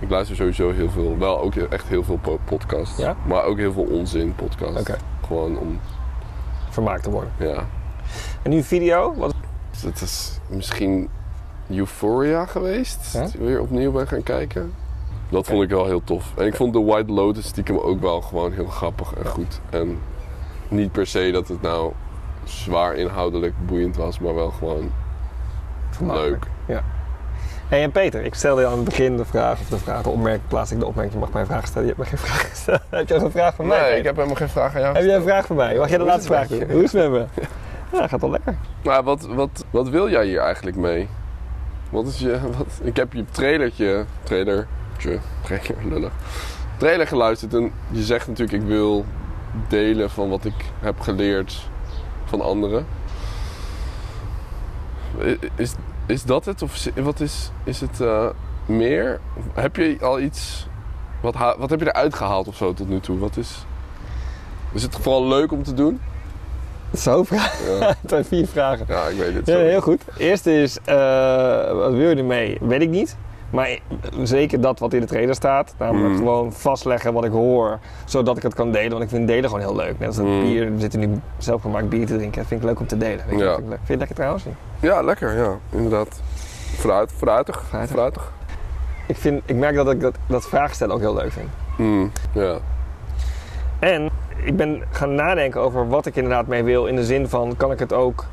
Ik 0.03 0.09
luister 0.09 0.35
sowieso 0.35 0.71
heel 0.71 0.89
veel, 0.89 1.17
wel 1.17 1.39
ook 1.41 1.55
echt 1.55 1.87
heel 1.87 2.03
veel 2.03 2.17
po- 2.17 2.39
podcasts. 2.45 2.97
Ja? 2.97 3.15
Maar 3.27 3.43
ook 3.43 3.57
heel 3.57 3.73
veel 3.73 3.83
onzin 3.83 4.35
podcasts. 4.35 4.79
Gewoon 5.25 5.57
om, 5.57 5.79
Vermaakt 6.69 7.03
te 7.03 7.09
worden. 7.09 7.31
ja. 7.37 7.65
En 8.41 8.49
nu 8.49 8.63
video? 8.63 9.13
Wat? 9.15 9.33
Het 9.85 10.01
is 10.01 10.39
misschien 10.49 11.09
Euphoria 11.69 12.45
geweest. 12.45 13.13
Ja? 13.13 13.27
Weer 13.39 13.61
opnieuw 13.61 13.91
ben 13.91 14.07
gaan 14.07 14.23
kijken. 14.23 14.73
Dat 15.29 15.47
vond 15.47 15.63
ik 15.63 15.69
wel 15.69 15.85
heel 15.85 16.03
tof. 16.03 16.31
En 16.37 16.45
ik 16.45 16.55
vond 16.55 16.73
The 16.73 16.83
White 16.83 17.11
Lotus 17.11 17.45
stiekem 17.45 17.77
ook 17.77 18.01
wel 18.01 18.21
gewoon 18.21 18.51
heel 18.51 18.67
grappig 18.67 19.13
en 19.13 19.25
goed. 19.25 19.59
En 19.69 19.99
niet 20.67 20.91
per 20.91 21.07
se 21.07 21.31
dat 21.31 21.47
het 21.47 21.61
nou 21.61 21.91
zwaar 22.43 22.95
inhoudelijk 22.95 23.53
boeiend 23.65 23.95
was, 23.95 24.19
maar 24.19 24.35
wel 24.35 24.51
gewoon 24.51 24.91
leuk. 26.01 26.45
Hey, 27.73 27.83
en 27.83 27.91
Peter, 27.91 28.25
ik 28.25 28.33
stelde 28.33 28.61
je 28.61 28.67
aan 28.67 28.75
het 28.75 28.83
begin 28.83 29.17
de 29.17 29.25
vraag, 29.25 29.59
of 29.59 29.67
de 29.67 29.77
vraag, 29.77 30.01
de 30.03 30.09
opmerking, 30.09 30.47
plaats 30.47 30.71
ik 30.71 30.79
de 30.79 30.85
opmerking, 30.85 31.13
je 31.13 31.19
mag 31.19 31.31
mij 31.31 31.41
een 31.41 31.47
vraag 31.47 31.67
stellen. 31.67 31.87
Je 31.87 31.93
hebt 31.95 32.11
me 32.11 32.17
geen 32.17 32.25
vraag 32.27 32.49
gesteld. 32.49 32.81
heb 32.89 33.07
je 33.07 33.13
nog 33.13 33.23
een 33.23 33.31
vraag 33.31 33.55
voor 33.55 33.65
mij? 33.65 33.77
Nee, 33.77 33.85
Peter? 33.85 33.99
ik 33.99 34.05
heb 34.05 34.15
helemaal 34.15 34.35
geen 34.35 34.49
vraag 34.49 34.75
aan 34.75 34.81
jou. 34.81 34.95
Heb 34.95 35.03
jij 35.03 35.15
een 35.15 35.21
vraag 35.21 35.45
voor 35.45 35.55
mij? 35.55 35.77
Mag 35.77 35.89
jij 35.89 35.97
de 35.97 36.03
laatste 36.03 36.27
vraag 36.27 36.47
doen? 36.47 36.71
Hoe 36.71 36.83
is 36.83 36.91
het 36.91 37.09
met 37.09 37.11
me? 37.11 37.41
Ja, 37.93 38.07
gaat 38.07 38.21
wel 38.21 38.29
lekker. 38.29 38.55
Maar 38.83 39.03
wat, 39.03 39.25
wat, 39.25 39.65
wat 39.69 39.89
wil 39.89 40.09
jij 40.09 40.25
hier 40.25 40.39
eigenlijk 40.39 40.77
mee? 40.77 41.07
Wat 41.89 42.07
is 42.07 42.19
je. 42.19 42.39
Wat, 42.57 42.79
ik 42.81 42.95
heb 42.95 43.13
je 43.13 43.25
trailertje. 43.31 44.05
Trailertje. 44.23 45.19
Trailer, 45.41 45.75
lullig. 45.89 46.11
Trailer 46.77 47.07
geluisterd 47.07 47.53
en 47.53 47.71
je 47.91 48.03
zegt 48.03 48.27
natuurlijk: 48.27 48.63
ik 48.63 48.67
wil 48.67 49.05
delen 49.67 50.09
van 50.09 50.29
wat 50.29 50.45
ik 50.45 50.65
heb 50.79 50.99
geleerd 50.99 51.69
van 52.25 52.41
anderen. 52.41 52.85
Is, 55.55 55.75
is 56.05 56.23
dat 56.23 56.45
het? 56.45 56.61
Of 56.61 56.87
wat 56.95 57.19
is, 57.19 57.51
is 57.63 57.81
het 57.81 58.01
eh, 58.01 58.29
meer? 58.65 59.19
Heb 59.53 59.75
je 59.75 59.97
al 60.01 60.19
iets. 60.19 60.67
Wat, 61.21 61.35
wat 61.57 61.69
heb 61.69 61.79
je 61.79 61.85
eruit 61.85 62.15
gehaald 62.15 62.47
of 62.47 62.55
zo 62.55 62.73
tot 62.73 62.89
nu 62.89 62.99
toe? 62.99 63.17
Wat 63.17 63.37
is. 63.37 63.65
Is 64.71 64.83
het 64.83 64.95
vooral 65.01 65.27
leuk 65.27 65.51
om 65.51 65.63
te 65.63 65.73
doen? 65.73 65.99
Zo, 66.97 67.23
vraag. 67.23 67.59
Ja, 67.79 67.87
Het 68.01 68.09
zijn 68.09 68.25
vier 68.25 68.47
vragen. 68.47 68.85
ja 68.89 69.07
ik 69.07 69.17
weet 69.17 69.33
het. 69.33 69.47
Ja, 69.47 69.57
heel 69.57 69.81
goed. 69.81 70.01
Eerste 70.17 70.61
is, 70.61 70.77
eh, 70.85 71.71
wat 71.71 71.91
wil 71.91 72.09
je 72.09 72.15
ermee? 72.15 72.57
Weet 72.61 72.81
ik 72.81 72.89
niet. 72.89 73.17
Maar 73.53 73.77
zeker 74.23 74.61
dat 74.61 74.79
wat 74.79 74.93
in 74.93 74.99
de 74.99 75.05
trailer 75.05 75.35
staat. 75.35 75.73
Namelijk 75.77 76.11
Mm. 76.13 76.17
gewoon 76.17 76.53
vastleggen 76.53 77.13
wat 77.13 77.25
ik 77.25 77.31
hoor, 77.31 77.79
zodat 78.05 78.37
ik 78.37 78.43
het 78.43 78.53
kan 78.53 78.71
delen. 78.71 78.91
Want 78.91 79.03
ik 79.03 79.09
vind 79.09 79.27
delen 79.27 79.43
gewoon 79.49 79.59
heel 79.65 79.75
leuk. 79.75 79.99
Net 79.99 80.07
als 80.07 80.15
dat 80.17 80.25
Mm. 80.25 80.41
bier, 80.41 80.73
we 80.73 80.79
zitten 80.79 80.99
nu 80.99 81.09
zelfgemaakt 81.37 81.89
bier 81.89 82.05
te 82.05 82.15
drinken. 82.15 82.37
Dat 82.39 82.47
vind 82.47 82.61
ik 82.61 82.67
leuk 82.67 82.79
om 82.79 82.87
te 82.87 82.97
delen. 82.97 83.25
Weet 83.29 83.39
je, 83.39 83.45
Ja. 83.45 83.55
vind, 83.55 83.67
ik 83.71 83.73
vind 83.73 83.79
je 83.87 83.91
het 83.91 83.97
lekker 83.99 84.15
trouwens? 84.15 84.45
Ja, 84.79 85.01
lekker, 85.01 85.37
ja, 85.37 85.57
inderdaad. 85.69 86.21
Fruit, 86.77 87.11
fruitig. 87.17 87.63
Fruitig. 87.67 87.91
Fruitig. 87.95 88.31
Ik, 89.07 89.17
vind, 89.17 89.41
ik 89.45 89.55
merk 89.55 89.75
dat 89.75 89.91
ik 89.91 89.99
dat, 90.01 90.15
dat 90.27 90.45
vragen 90.47 90.75
stellen 90.75 90.95
ook 90.95 91.01
heel 91.01 91.13
leuk 91.13 91.31
vind. 91.31 91.49
Mm, 91.77 92.11
ja. 92.31 92.57
En 93.79 94.09
ik 94.43 94.55
ben 94.57 94.81
gaan 94.89 95.15
nadenken 95.15 95.61
over 95.61 95.87
wat 95.87 96.05
ik 96.05 96.15
inderdaad 96.15 96.47
mee 96.47 96.63
wil. 96.63 96.85
In 96.85 96.95
de 96.95 97.05
zin 97.05 97.27
van, 97.27 97.53
kan 97.57 97.71
ik 97.71 97.79
het 97.79 97.93
ook 97.93 98.25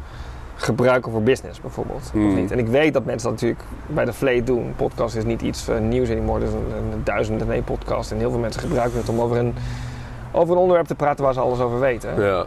gebruiken 0.62 1.12
voor 1.12 1.22
business 1.22 1.60
bijvoorbeeld? 1.60 2.00
Of 2.00 2.10
Hmm. 2.12 2.34
niet? 2.34 2.50
En 2.50 2.58
ik 2.58 2.66
weet 2.66 2.92
dat 2.92 3.04
mensen 3.04 3.30
dat 3.30 3.40
natuurlijk 3.40 3.68
bij 3.86 4.04
de 4.04 4.12
Vleet 4.12 4.46
doen. 4.46 4.72
Podcast 4.76 5.16
is 5.16 5.24
niet 5.24 5.42
iets 5.42 5.68
eh, 5.68 5.78
nieuws 5.78 6.10
anymore. 6.10 6.40
Het 6.40 6.48
is 6.48 6.54
een, 6.54 6.92
een 6.92 7.00
duizenden 7.04 7.46
nee 7.46 7.62
podcast. 7.62 8.10
En 8.10 8.18
heel 8.18 8.30
veel 8.30 8.38
mensen 8.40 8.60
gebruiken 8.60 8.98
het 8.98 9.08
om 9.08 9.20
over 9.20 9.36
een, 9.36 9.54
over 10.32 10.54
een 10.54 10.60
onderwerp 10.60 10.86
te 10.86 10.94
praten 10.94 11.24
waar 11.24 11.34
ze 11.34 11.40
alles 11.40 11.60
over 11.60 11.80
weten. 11.80 12.22
Ja. 12.22 12.44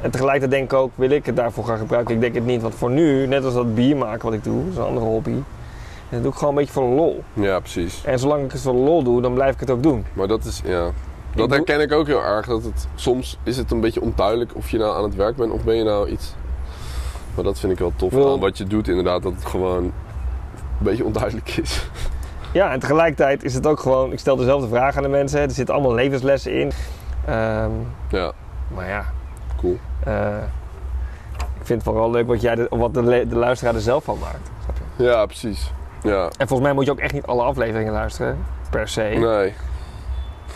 En 0.00 0.10
tegelijkertijd 0.10 0.50
denk 0.50 0.72
ik 0.72 0.78
ook, 0.78 0.90
wil 0.94 1.10
ik 1.10 1.26
het 1.26 1.36
daarvoor 1.36 1.64
gaan 1.64 1.78
gebruiken? 1.78 2.14
Ik 2.14 2.20
denk 2.20 2.34
het 2.34 2.44
niet. 2.46 2.62
Want 2.62 2.74
voor 2.74 2.90
nu, 2.90 3.26
net 3.26 3.44
als 3.44 3.54
dat 3.54 3.74
bier 3.74 3.96
maken 3.96 4.24
wat 4.24 4.32
ik 4.32 4.44
doe, 4.44 4.62
dat 4.64 4.72
is 4.72 4.76
een 4.78 4.84
andere 4.84 5.06
hobby. 5.06 5.30
En 5.30 6.16
dat 6.16 6.22
doe 6.22 6.32
ik 6.32 6.38
gewoon 6.38 6.54
een 6.54 6.58
beetje 6.60 6.72
voor 6.72 6.88
lol. 6.88 7.22
ja, 7.32 7.58
precies. 7.60 8.02
En 8.04 8.18
zolang 8.18 8.44
ik 8.44 8.52
het 8.52 8.60
voor 8.60 8.74
lol 8.74 9.02
doe, 9.02 9.22
dan 9.22 9.34
blijf 9.34 9.54
ik 9.54 9.60
het 9.60 9.70
ook 9.70 9.82
doen. 9.82 10.04
Maar 10.12 10.28
dat 10.28 10.44
is, 10.44 10.60
ja. 10.64 10.90
Dat 11.34 11.50
herken 11.50 11.80
ik 11.80 11.92
ook 11.92 12.06
heel 12.06 12.22
erg. 12.22 12.46
Dat 12.46 12.64
het, 12.64 12.86
soms 12.94 13.38
is 13.42 13.56
het 13.56 13.70
een 13.70 13.80
beetje 13.80 14.00
onduidelijk 14.00 14.50
of 14.54 14.70
je 14.70 14.78
nou 14.78 14.96
aan 14.96 15.02
het 15.04 15.14
werk 15.14 15.36
bent 15.36 15.52
of 15.52 15.64
ben 15.64 15.74
je 15.76 15.84
nou 15.84 16.08
iets. 16.08 16.34
Maar 17.34 17.44
dat 17.44 17.58
vind 17.58 17.72
ik 17.72 17.78
wel 17.78 17.92
tof 17.96 18.14
aan 18.14 18.40
wat 18.40 18.58
je 18.58 18.64
doet, 18.64 18.88
inderdaad. 18.88 19.22
Dat 19.22 19.32
het 19.34 19.46
gewoon 19.46 19.82
een 19.84 19.92
beetje 20.78 21.04
onduidelijk 21.04 21.56
is. 21.56 21.88
Ja, 22.52 22.72
en 22.72 22.80
tegelijkertijd 22.80 23.44
is 23.44 23.54
het 23.54 23.66
ook 23.66 23.80
gewoon, 23.80 24.12
ik 24.12 24.18
stel 24.18 24.36
dezelfde 24.36 24.68
vragen 24.68 24.96
aan 24.96 25.02
de 25.02 25.08
mensen. 25.08 25.40
Er 25.40 25.50
zitten 25.50 25.74
allemaal 25.74 25.94
levenslessen 25.94 26.60
in. 26.60 26.72
Ehm, 27.26 27.70
Ja, 28.08 28.32
maar 28.74 28.88
ja, 28.88 29.04
cool. 29.56 29.78
eh, 30.04 30.36
Ik 31.60 31.66
vind 31.66 31.82
het 31.82 31.82
vooral 31.82 32.10
leuk 32.10 32.26
wat, 32.26 32.40
jij 32.40 32.54
de, 32.54 32.66
wat 32.70 32.94
de, 32.94 33.26
de 33.28 33.36
luisteraar 33.36 33.74
er 33.74 33.80
zelf 33.80 34.04
van 34.04 34.18
maakt. 34.18 34.50
Snap 34.64 34.76
je? 34.96 35.04
Ja, 35.04 35.26
precies. 35.26 35.72
Ja. 36.02 36.22
En 36.24 36.48
volgens 36.48 36.60
mij 36.60 36.72
moet 36.72 36.84
je 36.84 36.90
ook 36.90 36.98
echt 36.98 37.12
niet 37.12 37.26
alle 37.26 37.42
afleveringen 37.42 37.92
luisteren, 37.92 38.38
per 38.70 38.88
se. 38.88 39.00
Nee. 39.02 39.54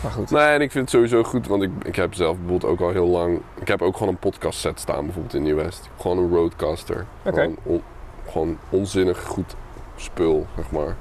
Maar 0.05 0.13
goed. 0.13 0.31
Nee, 0.31 0.41
en 0.47 0.61
ik 0.61 0.71
vind 0.71 0.83
het 0.83 0.89
sowieso 0.93 1.23
goed, 1.23 1.47
want 1.47 1.63
ik, 1.63 1.69
ik 1.83 1.95
heb 1.95 2.13
zelf 2.13 2.37
bijvoorbeeld 2.37 2.71
ook 2.71 2.79
al 2.81 2.89
heel 2.89 3.07
lang... 3.07 3.41
Ik 3.61 3.67
heb 3.67 3.81
ook 3.81 3.97
gewoon 3.97 4.13
een 4.13 4.19
podcast 4.19 4.59
set 4.59 4.79
staan, 4.79 5.03
bijvoorbeeld 5.03 5.33
in 5.33 5.43
Nieuw-West. 5.43 5.89
Gewoon 5.99 6.17
een 6.17 6.29
roadcaster. 6.29 7.05
Gewoon, 7.23 7.55
on- 7.63 7.81
gewoon 8.29 8.57
onzinnig 8.69 9.23
goed 9.23 9.55
spul, 9.95 10.45
zeg 10.55 10.71
maar. 10.71 10.95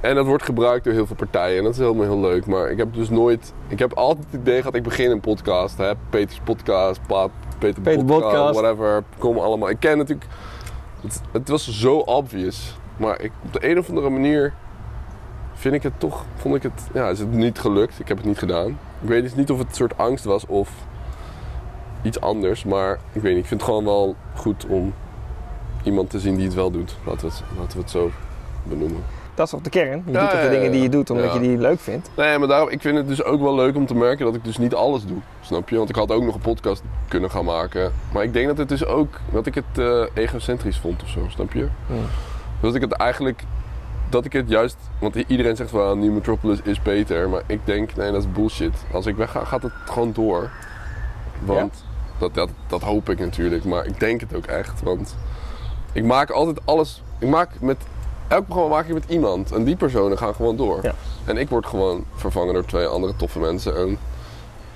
En 0.00 0.14
dat 0.14 0.26
wordt 0.26 0.44
gebruikt 0.44 0.84
door 0.84 0.92
heel 0.92 1.06
veel 1.06 1.16
partijen 1.16 1.58
en 1.58 1.64
dat 1.64 1.72
is 1.72 1.78
helemaal 1.78 2.04
heel 2.04 2.20
leuk. 2.20 2.46
Maar 2.46 2.70
ik 2.70 2.78
heb 2.78 2.94
dus 2.94 3.10
nooit... 3.10 3.52
Ik 3.68 3.78
heb 3.78 3.92
altijd 3.92 4.26
het 4.30 4.40
idee 4.40 4.56
gehad, 4.58 4.74
ik 4.74 4.82
begin 4.82 5.10
een 5.10 5.20
podcast. 5.20 5.78
Hè? 5.78 5.92
Peters 6.10 6.40
podcast, 6.44 7.00
Paat, 7.06 7.30
Peter, 7.58 7.82
Peter 7.82 8.04
podcast, 8.04 8.22
Podcast. 8.32 8.60
whatever. 8.60 9.02
Komen 9.18 9.42
allemaal. 9.42 9.68
Ik 9.70 9.80
ken 9.80 9.98
natuurlijk... 9.98 10.26
Het, 11.00 11.20
het 11.32 11.48
was 11.48 11.80
zo 11.80 11.96
obvious. 11.98 12.78
Maar 12.96 13.20
ik, 13.20 13.32
op 13.44 13.52
de 13.52 13.70
een 13.70 13.78
of 13.78 13.88
andere 13.88 14.10
manier 14.10 14.52
vind 15.62 15.74
ik 15.74 15.82
het 15.82 15.92
toch... 16.00 16.24
Vond 16.36 16.54
ik 16.54 16.62
het... 16.62 16.82
Ja, 16.94 17.08
is 17.08 17.18
het 17.18 17.32
niet 17.32 17.58
gelukt. 17.58 18.00
Ik 18.00 18.08
heb 18.08 18.16
het 18.16 18.26
niet 18.26 18.38
gedaan. 18.38 18.66
Ik 19.02 19.08
weet 19.08 19.22
dus 19.22 19.34
niet 19.34 19.50
of 19.50 19.58
het 19.58 19.68
een 19.68 19.74
soort 19.74 19.98
angst 19.98 20.24
was 20.24 20.46
of 20.46 20.70
iets 22.02 22.20
anders. 22.20 22.64
Maar 22.64 22.98
ik 23.12 23.22
weet 23.22 23.32
niet. 23.32 23.42
Ik 23.42 23.48
vind 23.48 23.60
het 23.60 23.68
gewoon 23.68 23.84
wel 23.84 24.16
goed 24.34 24.66
om 24.66 24.94
iemand 25.82 26.10
te 26.10 26.18
zien 26.20 26.36
die 26.36 26.44
het 26.44 26.54
wel 26.54 26.70
doet. 26.70 26.96
Laten 27.06 27.28
we 27.28 27.34
het, 27.34 27.42
laten 27.58 27.76
we 27.76 27.82
het 27.82 27.90
zo 27.90 28.10
benoemen. 28.62 29.02
Dat 29.34 29.44
is 29.46 29.52
toch 29.52 29.60
de 29.62 29.70
kern? 29.70 30.02
Je 30.06 30.12
Ja, 30.12 30.20
doet 30.20 30.30
toch 30.30 30.38
de 30.40 30.44
ja, 30.46 30.50
dingen 30.52 30.70
die 30.72 30.82
je 30.82 30.88
doet 30.88 31.10
omdat 31.10 31.24
Ja. 31.26 31.34
je 31.34 31.40
die 31.40 31.58
leuk 31.58 31.80
vindt? 31.80 32.10
Nee, 32.16 32.38
maar 32.38 32.48
daarom, 32.48 32.68
ik 32.68 32.80
vind 32.80 32.96
het 32.96 33.08
dus 33.08 33.24
ook 33.24 33.40
wel 33.40 33.54
leuk 33.54 33.76
om 33.76 33.86
te 33.86 33.94
merken 33.94 34.24
dat 34.24 34.34
ik 34.34 34.44
dus 34.44 34.58
niet 34.58 34.74
alles 34.74 35.04
doe. 35.06 35.16
Snap 35.40 35.68
je? 35.68 35.76
Want 35.76 35.88
ik 35.88 35.94
had 35.96 36.10
ook 36.10 36.22
nog 36.22 36.34
een 36.34 36.40
podcast 36.40 36.82
kunnen 37.08 37.30
gaan 37.30 37.44
maken. 37.44 37.92
Maar 38.12 38.22
ik 38.22 38.32
denk 38.32 38.46
dat 38.46 38.58
het 38.58 38.68
dus 38.68 38.84
ook, 38.84 39.20
dat 39.32 39.46
ik 39.46 39.54
het 39.54 39.78
eh, 39.78 40.02
egocentrisch 40.14 40.78
vond 40.78 41.02
of 41.02 41.08
zo, 41.08 41.20
snap 41.28 41.52
je? 41.52 41.66
Hmm. 41.86 41.96
Dat 42.60 42.74
ik 42.74 42.80
het 42.80 42.92
eigenlijk, 42.92 43.42
dat 44.12 44.24
ik 44.24 44.32
het 44.32 44.48
juist, 44.48 44.76
want 44.98 45.14
iedereen 45.14 45.56
zegt 45.56 45.70
wel, 45.70 45.96
New 45.96 46.12
Metropolis 46.12 46.58
is 46.62 46.82
beter. 46.82 47.28
Maar 47.28 47.42
ik 47.46 47.60
denk, 47.64 47.96
nee, 47.96 48.12
dat 48.12 48.22
is 48.22 48.32
bullshit. 48.32 48.74
Als 48.92 49.06
ik 49.06 49.16
wegga, 49.16 49.44
gaat 49.44 49.62
het 49.62 49.72
gewoon 49.86 50.12
door. 50.12 50.50
Want 51.44 51.84
dat, 52.18 52.34
dat, 52.34 52.50
dat 52.66 52.82
hoop 52.82 53.08
ik 53.08 53.18
natuurlijk, 53.18 53.64
maar 53.64 53.86
ik 53.86 54.00
denk 54.00 54.20
het 54.20 54.34
ook 54.34 54.46
echt. 54.46 54.82
Want 54.82 55.16
ik 55.92 56.04
maak 56.04 56.30
altijd 56.30 56.60
alles, 56.64 57.02
ik 57.18 57.28
maak 57.28 57.60
met, 57.60 57.76
elk 58.28 58.44
programma 58.44 58.74
maak 58.74 58.86
ik 58.86 58.94
met 58.94 59.04
iemand. 59.08 59.52
En 59.52 59.64
die 59.64 59.76
personen 59.76 60.18
gaan 60.18 60.34
gewoon 60.34 60.56
door. 60.56 60.78
Ja. 60.82 60.94
En 61.24 61.36
ik 61.36 61.48
word 61.48 61.66
gewoon 61.66 62.04
vervangen 62.14 62.54
door 62.54 62.64
twee 62.64 62.86
andere 62.86 63.16
toffe 63.16 63.38
mensen. 63.38 63.76
En 63.76 63.98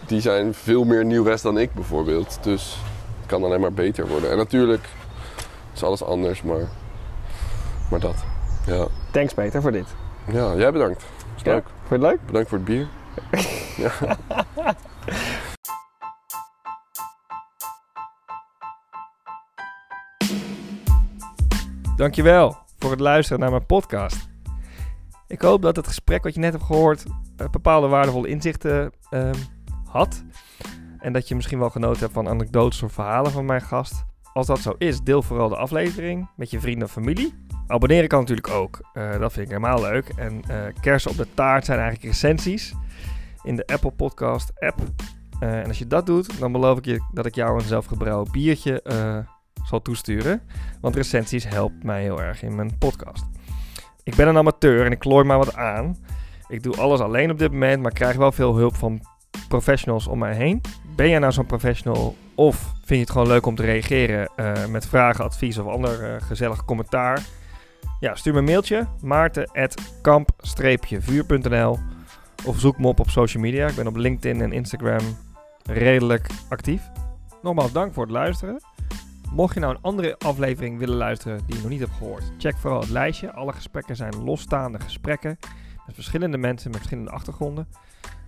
die 0.06 0.20
zijn 0.20 0.54
veel 0.54 0.84
meer 0.84 1.04
Nieuw-West 1.04 1.42
dan 1.42 1.58
ik 1.58 1.74
bijvoorbeeld. 1.74 2.38
Dus 2.42 2.78
het 3.18 3.26
kan 3.26 3.44
alleen 3.44 3.60
maar 3.60 3.72
beter 3.72 4.08
worden. 4.08 4.30
En 4.30 4.36
natuurlijk 4.36 4.88
is 5.74 5.82
alles 5.82 6.04
anders, 6.04 6.42
maar, 6.42 6.68
maar 7.90 8.00
dat. 8.00 8.16
Ja. 8.66 8.86
Thanks 9.16 9.34
Peter 9.34 9.62
voor 9.62 9.72
dit. 9.72 9.86
ja, 10.32 10.54
jij 10.56 10.72
bedankt. 10.72 11.04
Ja? 11.42 11.52
leuk. 11.52 11.64
Vond 11.64 11.88
je 11.88 11.94
het 11.94 12.02
leuk? 12.02 12.26
Bedankt 12.26 12.48
voor 12.48 12.58
het 12.58 12.66
bier. 12.66 12.88
ja. 13.76 13.92
Dankjewel 21.96 22.56
voor 22.78 22.90
het 22.90 23.00
luisteren 23.00 23.40
naar 23.40 23.50
mijn 23.50 23.66
podcast. 23.66 24.28
Ik 25.26 25.40
hoop 25.40 25.62
dat 25.62 25.76
het 25.76 25.86
gesprek 25.86 26.22
wat 26.22 26.34
je 26.34 26.40
net 26.40 26.52
hebt 26.52 26.64
gehoord 26.64 27.04
eh, 27.36 27.48
bepaalde 27.48 27.86
waardevolle 27.86 28.28
inzichten 28.28 28.92
ehm, 29.10 29.34
had. 29.84 30.24
En 30.98 31.12
dat 31.12 31.28
je 31.28 31.34
misschien 31.34 31.58
wel 31.58 31.70
genoten 31.70 32.00
hebt 32.00 32.12
van 32.12 32.28
anekdotes 32.28 32.82
of 32.82 32.92
verhalen 32.92 33.32
van 33.32 33.44
mijn 33.44 33.62
gast. 33.62 34.04
Als 34.32 34.46
dat 34.46 34.58
zo 34.58 34.74
is, 34.78 35.00
deel 35.00 35.22
vooral 35.22 35.48
de 35.48 35.56
aflevering 35.56 36.28
met 36.36 36.50
je 36.50 36.60
vrienden 36.60 36.84
of 36.84 36.92
familie. 36.92 37.45
Abonneren 37.68 38.08
kan 38.08 38.20
natuurlijk 38.20 38.50
ook. 38.50 38.80
Eh, 38.92 39.18
dat 39.18 39.32
vind 39.32 39.50
ik 39.50 39.56
helemaal 39.56 39.80
leuk. 39.80 40.08
En 40.16 40.42
eh 40.48 40.58
kersen 40.80 41.10
op 41.10 41.16
de 41.16 41.26
taart 41.34 41.64
zijn 41.64 41.78
eigenlijk 41.78 42.08
recensies 42.12 42.74
in 43.42 43.56
de 43.56 43.66
Apple 43.66 43.90
Podcast 43.90 44.52
app. 44.60 44.80
Eh, 45.40 45.58
en 45.58 45.66
als 45.66 45.78
je 45.78 45.86
dat 45.86 46.06
doet, 46.06 46.38
dan 46.38 46.52
beloof 46.52 46.78
ik 46.78 46.84
je 46.84 47.04
dat 47.12 47.26
ik 47.26 47.34
jou 47.34 47.58
een 47.58 47.66
zelfgebrouwen 47.66 48.30
biertje 48.32 48.82
zal 49.64 49.82
toesturen. 49.82 50.42
Want 50.80 50.96
recensies 50.96 51.48
helpt 51.48 51.84
mij 51.84 52.02
heel 52.02 52.22
erg 52.22 52.42
in 52.42 52.54
mijn 52.54 52.78
podcast. 52.78 53.24
Ik 54.02 54.14
ben 54.14 54.28
een 54.28 54.36
amateur 54.36 54.84
en 54.84 54.92
ik 54.92 54.98
klooi 54.98 55.24
maar 55.24 55.38
wat 55.38 55.54
aan. 55.54 55.96
Ik 56.48 56.62
doe 56.62 56.76
alles 56.76 57.00
alleen 57.00 57.30
op 57.30 57.38
dit 57.38 57.52
moment, 57.52 57.82
maar 57.82 57.92
krijg 57.92 58.16
wel 58.16 58.32
veel 58.32 58.56
hulp 58.56 58.76
van 58.76 59.00
professionals 59.48 60.06
om 60.06 60.18
mij 60.18 60.34
heen. 60.34 60.60
Ben 60.96 61.08
jij 61.08 61.18
nou 61.18 61.32
zo'n 61.32 61.46
professional 61.46 62.16
of 62.34 62.56
vind 62.74 62.88
je 62.88 62.96
het 62.96 63.10
gewoon 63.10 63.26
leuk 63.26 63.46
om 63.46 63.54
te 63.54 63.62
reageren 63.62 64.30
met 64.70 64.86
vragen, 64.86 65.24
advies 65.24 65.58
of 65.58 65.66
ander 65.66 66.20
gezellig 66.22 66.64
commentaar? 66.64 67.22
Ja, 68.00 68.14
stuur 68.14 68.32
me 68.32 68.38
een 68.38 68.44
mailtje 68.44 68.86
maarten.kamp-vuur.nl 69.02 71.78
of 72.44 72.58
zoek 72.58 72.78
me 72.78 72.86
op 72.86 73.00
op 73.00 73.10
social 73.10 73.42
media. 73.42 73.68
Ik 73.68 73.74
ben 73.74 73.86
op 73.86 73.96
LinkedIn 73.96 74.40
en 74.40 74.52
Instagram 74.52 75.16
redelijk 75.62 76.30
actief. 76.48 76.82
Nogmaals 77.42 77.72
dank 77.72 77.94
voor 77.94 78.02
het 78.02 78.12
luisteren. 78.12 78.60
Mocht 79.30 79.54
je 79.54 79.60
nou 79.60 79.74
een 79.74 79.82
andere 79.82 80.18
aflevering 80.18 80.78
willen 80.78 80.96
luisteren 80.96 81.40
die 81.46 81.56
je 81.56 81.60
nog 81.60 81.70
niet 81.70 81.80
hebt 81.80 81.92
gehoord, 81.92 82.32
check 82.38 82.56
vooral 82.56 82.80
het 82.80 82.90
lijstje. 82.90 83.32
Alle 83.32 83.52
gesprekken 83.52 83.96
zijn 83.96 84.24
losstaande 84.24 84.80
gesprekken 84.80 85.38
met 85.86 85.94
verschillende 85.94 86.38
mensen 86.38 86.70
met 86.70 86.78
verschillende 86.78 87.10
achtergronden. 87.10 87.68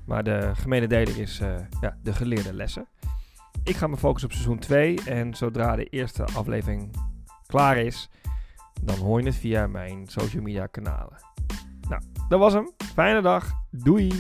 Maar 0.07 0.25
de 0.25 0.51
gemene 0.55 0.87
deler 0.87 1.19
is 1.19 1.41
eh, 1.41 1.55
ja, 1.81 1.97
de 2.03 2.13
geleerde 2.13 2.53
lessen. 2.53 2.87
Ik 3.65 3.77
ga 3.77 3.87
me 3.87 3.97
focussen 3.97 4.29
op 4.29 4.35
seizoen 4.35 4.59
2 4.59 4.99
en 5.05 5.35
zodra 5.35 5.77
de 5.77 5.85
eerste 5.85 6.25
aflevering 6.25 6.97
klaar 7.47 7.77
is, 7.77 8.09
dan 8.83 8.99
hoor 8.99 9.21
je 9.21 9.27
het 9.27 9.37
via 9.37 9.67
mijn 9.67 10.07
social 10.07 10.43
media 10.43 10.67
kanalen. 10.67 11.17
Nou, 11.89 12.03
dat 12.29 12.39
was 12.39 12.53
hem. 12.53 12.73
Fijne 12.95 13.21
dag. 13.23 13.53
Doei! 13.71 14.11